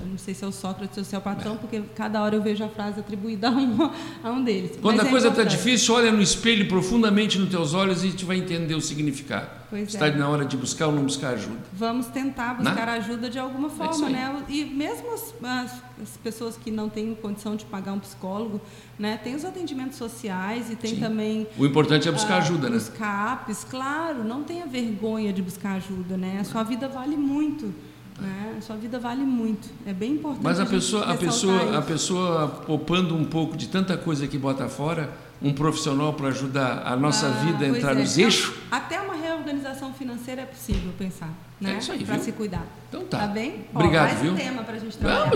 não 0.06 0.18
sei 0.18 0.34
se 0.34 0.44
é 0.44 0.48
o 0.48 0.52
Sócrates 0.52 0.98
ou 0.98 1.04
se 1.04 1.16
é 1.16 1.18
o 1.18 1.22
patrão, 1.22 1.58
porque 1.58 1.82
cada 1.96 2.22
hora 2.22 2.36
eu 2.36 2.42
vejo 2.42 2.64
a 2.64 2.70
frase 2.70 3.00
atribuída 3.00 3.48
a 3.50 3.52
um, 3.52 3.92
a 4.24 4.32
um 4.32 4.44
deles. 4.44 4.78
Quando 4.82 4.98
Mas 4.98 5.06
a 5.06 5.08
é 5.08 5.12
coisa 5.12 5.28
está 5.30 5.42
importante. 5.42 5.58
difícil, 5.64 5.94
olha 5.96 6.12
no 6.12 6.22
espelho 6.22 6.68
profundamente 6.68 7.38
nos 7.40 7.50
teus 7.50 7.74
olhos 7.74 8.04
e 8.04 8.12
tu 8.12 8.26
vai 8.26 8.38
entender 8.38 8.76
o 8.76 8.82
significado. 8.82 9.58
Pois 9.70 9.90
Está 9.90 10.08
é. 10.08 10.16
na 10.16 10.30
hora 10.30 10.46
de 10.46 10.56
buscar 10.56 10.88
ou 10.88 10.94
não 10.94 11.04
buscar 11.04 11.34
ajuda. 11.34 11.58
Vamos 11.74 12.06
tentar 12.08 12.54
buscar 12.54 12.88
ajuda 12.88 13.30
de 13.30 13.38
alguma 13.38 13.68
isso 13.68 13.76
forma, 13.76 14.10
né? 14.10 14.44
E 14.48 14.64
mesmo 14.64 15.14
as, 15.14 15.34
as- 15.44 15.82
as 16.02 16.18
pessoas 16.24 16.56
que 16.56 16.72
não 16.72 16.88
têm 16.88 17.14
condição 17.16 17.54
de 17.56 17.66
pagar 17.66 17.92
um 17.92 18.00
psicólogo, 18.00 18.62
né? 18.98 19.20
Tem 19.22 19.36
os 19.36 19.44
atendimentos 19.44 19.98
sociais 19.98 20.72
e 20.72 20.76
tem 20.78 20.92
Sim. 20.96 21.02
também 21.02 21.48
O 21.58 21.66
importante 21.66 22.08
é 22.08 22.12
buscar 22.14 22.36
ah, 22.36 22.38
ajuda, 22.38 22.70
né? 22.70 22.78
Os 22.78 22.88
CAPs, 22.88 23.66
claro, 23.70 24.24
não 24.24 24.42
tenha 24.44 24.66
vergonha 24.66 25.34
de 25.34 25.42
buscar 25.42 25.74
ajuda, 25.74 26.16
né? 26.16 26.38
A 26.40 26.46
sua 26.46 26.64
vida 26.64 26.88
vale 26.88 27.18
muito, 27.18 27.74
né? 28.20 28.56
A 28.58 28.62
sua 28.62 28.76
vida 28.76 29.00
vale 29.00 29.22
muito. 29.24 29.70
É 29.86 29.94
bem 29.94 30.14
importante. 30.14 30.44
Mas 30.44 30.60
a 30.60 30.66
pessoa, 30.66 31.06
a 31.06 31.16
pessoa, 31.16 31.62
a 31.62 31.80
isso. 31.80 31.82
pessoa 31.84 32.48
poupando 32.66 33.16
um 33.16 33.24
pouco 33.26 33.56
de 33.56 33.68
tanta 33.68 33.96
coisa 33.98 34.28
que 34.28 34.38
bota 34.38 34.68
fora, 34.68 35.10
um 35.42 35.54
profissional 35.54 36.14
para 36.14 36.30
ajudar 36.30 36.82
a 36.86 36.96
nossa 36.96 37.28
Ah, 37.28 37.30
vida 37.46 37.66
a 37.66 37.68
entrar 37.68 37.92
é. 37.92 38.00
nos 38.00 38.18
eixos, 38.18 38.54
Até 38.72 39.00
uma 39.00 39.14
reorganização 39.14 39.94
financeira 39.94 40.42
é 40.42 40.46
possível 40.46 40.92
pensar, 40.98 41.30
né? 41.62 41.76
É 41.76 41.78
isso 41.78 41.92
aí, 41.92 42.04
Para 42.04 42.18
se 42.18 42.32
cuidar. 42.32 42.64
então 42.90 43.04
tá. 43.06 43.20
Tá 43.20 43.28
bem? 43.28 43.66
Obrigado, 43.72 44.06
Ó, 44.06 44.08
mais 44.10 44.20
viu? 44.22 44.32
um 44.34 44.36
tema 44.36 44.64
para 44.64 44.76
a 44.76 44.80
gente 44.80 44.98
trabalhar. 44.98 45.32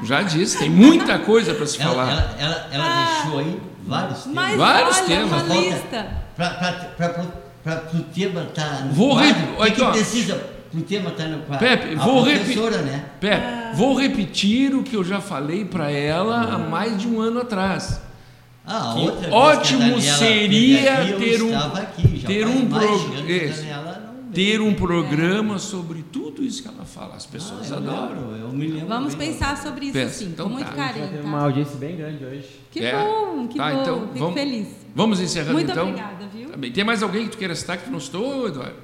Eu- 0.00 0.04
já 0.06 0.22
disse, 0.22 0.58
tem 0.58 0.68
muita 0.70 1.20
coisa 1.20 1.54
para 1.54 1.66
se 1.66 1.80
Ela, 1.80 1.90
falar. 1.92 2.10
ela, 2.10 2.36
ela, 2.38 2.68
ela 2.72 2.84
Ah. 2.84 3.20
deixou 3.22 3.38
aí 3.38 3.60
vários 3.86 4.18
temas. 4.24 4.34
Mas 4.34 4.56
Vários 4.58 4.96
olha, 4.96 5.06
temas. 5.06 5.42
uma 5.42 5.54
lista. 5.54 6.06
Para 6.36 7.82
o 7.94 8.02
tema 8.04 8.42
estar 8.42 8.84
no 8.86 8.92
Vou 8.92 9.10
quadro, 9.14 9.28
rep- 9.34 9.52
o 9.52 9.56
que, 9.56 9.62
aqui, 9.62 9.72
que 9.76 9.82
ó. 9.82 9.90
precisa 9.92 10.55
tema 10.82 11.10
estar 11.10 11.26
no 11.28 11.38
quadro? 11.42 11.66
Pepe, 11.66 11.94
a 11.94 12.04
vou 12.04 12.22
repi- 12.22 12.54
né? 12.84 13.04
Pepe, 13.20 13.36
Ah. 13.44 13.72
vou 13.74 13.94
repetir 13.94 14.74
o 14.74 14.82
que 14.82 14.94
eu 14.96 15.04
já 15.04 15.20
falei 15.20 15.64
para 15.64 15.90
ela 15.90 16.40
há 16.42 16.58
mais 16.58 16.98
de 17.00 17.06
um 17.08 17.20
ano 17.20 17.40
atrás. 17.40 18.00
Ah, 18.66 18.90
a 18.90 18.94
Que 18.94 19.00
outra 19.00 19.32
ótimo 19.32 19.94
que 19.94 20.02
seria 20.02 20.94
aqui, 21.02 21.12
ter 21.14 21.42
um- 21.42 21.56
aqui, 21.56 22.16
já 22.18 22.26
ter 22.26 22.46
um 22.46 22.66
pro-. 22.68 23.96
Ter 24.34 24.60
um 24.60 24.74
programa 24.74 25.58
sobre 25.58 26.02
tudo 26.12 26.42
isso 26.42 26.60
que 26.62 26.68
ela 26.68 26.84
fala. 26.84 27.14
As 27.14 27.24
pessoas 27.24 27.72
Ah, 27.72 27.76
eu 27.76 27.78
adoram. 27.78 28.08
lembro, 28.28 28.36
eu 28.36 28.48
me 28.50 28.66
lembro 28.66 28.88
Vamos 28.88 29.14
bem. 29.14 29.32
pensar 29.32 29.56
sobre 29.56 29.86
isso 29.86 29.94
Pensa, 29.94 30.14
sim, 30.18 30.26
então 30.26 30.48
com 30.48 30.54
muito 30.54 30.66
tá. 30.66 30.72
Carinho. 30.74 31.08
tá? 31.08 31.20
uma 31.26 31.42
audiência 31.44 31.76
bem 31.76 31.96
grande 31.96 32.22
hoje. 32.24 32.46
Que 32.70 32.84
É? 32.84 32.92
bom, 32.92 33.46
que 33.46 33.56
Tá, 33.56 33.70
bom. 33.72 33.80
então, 33.80 34.00
Fico 34.00 34.18
vamos- 34.18 34.34
feliz. 34.34 34.68
Vamos 34.94 35.20
encerrando 35.20 35.52
Muito 35.54 35.70
então? 35.70 35.88
obrigada, 35.88 36.26
viu? 36.34 36.50
Tá 36.50 36.56
bem. 36.58 36.70
Tem 36.72 36.84
mais 36.84 37.02
alguém 37.02 37.24
que 37.24 37.30
tu 37.30 37.38
queira 37.38 37.54
citar 37.54 37.78
que 37.78 37.84
tu 37.84 37.90
não 37.90 38.00
citou, 38.00 38.48
Eduardo? 38.48 38.74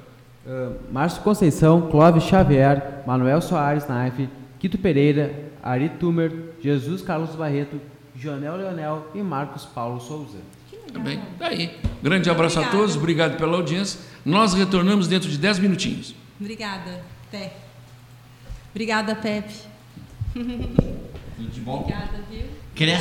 Ah, 0.45 0.71
Márcio 0.91 1.21
Conceição, 1.23 1.89
Clóvis 1.89 2.23
Xavier, 2.23 3.03
Manuel 3.07 3.41
Soares 3.41 3.87
Naife, 3.87 4.29
Quito 4.59 4.77
Pereira, 4.77 5.33
Ari 5.61 5.89
Tumer, 5.89 6.31
Jesus 6.61 7.01
Carlos 7.01 7.35
Barreto, 7.35 7.79
Joanel 8.15 8.57
Leonel 8.57 9.07
e 9.15 9.21
Marcos 9.21 9.65
Paulo 9.65 9.99
Souza. 9.99 10.37
Que 10.69 10.77
Tá 10.91 10.99
bem. 10.99 11.19
Tá 11.39 11.47
aí. 11.47 11.77
Grande 12.01 12.29
abraço 12.29 12.59
a 12.59 12.61
Obrigada. 12.61 12.77
todos, 12.83 12.95
obrigado 12.97 13.37
pela 13.37 13.55
audiência. 13.57 13.99
Nós 14.25 14.53
retornamos 14.53 15.07
dentro 15.07 15.29
de 15.29 15.37
10 15.37 15.59
minutinhos. 15.59 16.13
Obrigada, 16.39 17.01
Té. 17.31 17.53
Obrigada, 18.71 19.15
Pepe. 19.15 19.53
Tudo 20.33 21.49
de 21.51 21.59
bom. 21.61 21.79
Obrigada, 21.81 22.19
viu? 22.29 22.45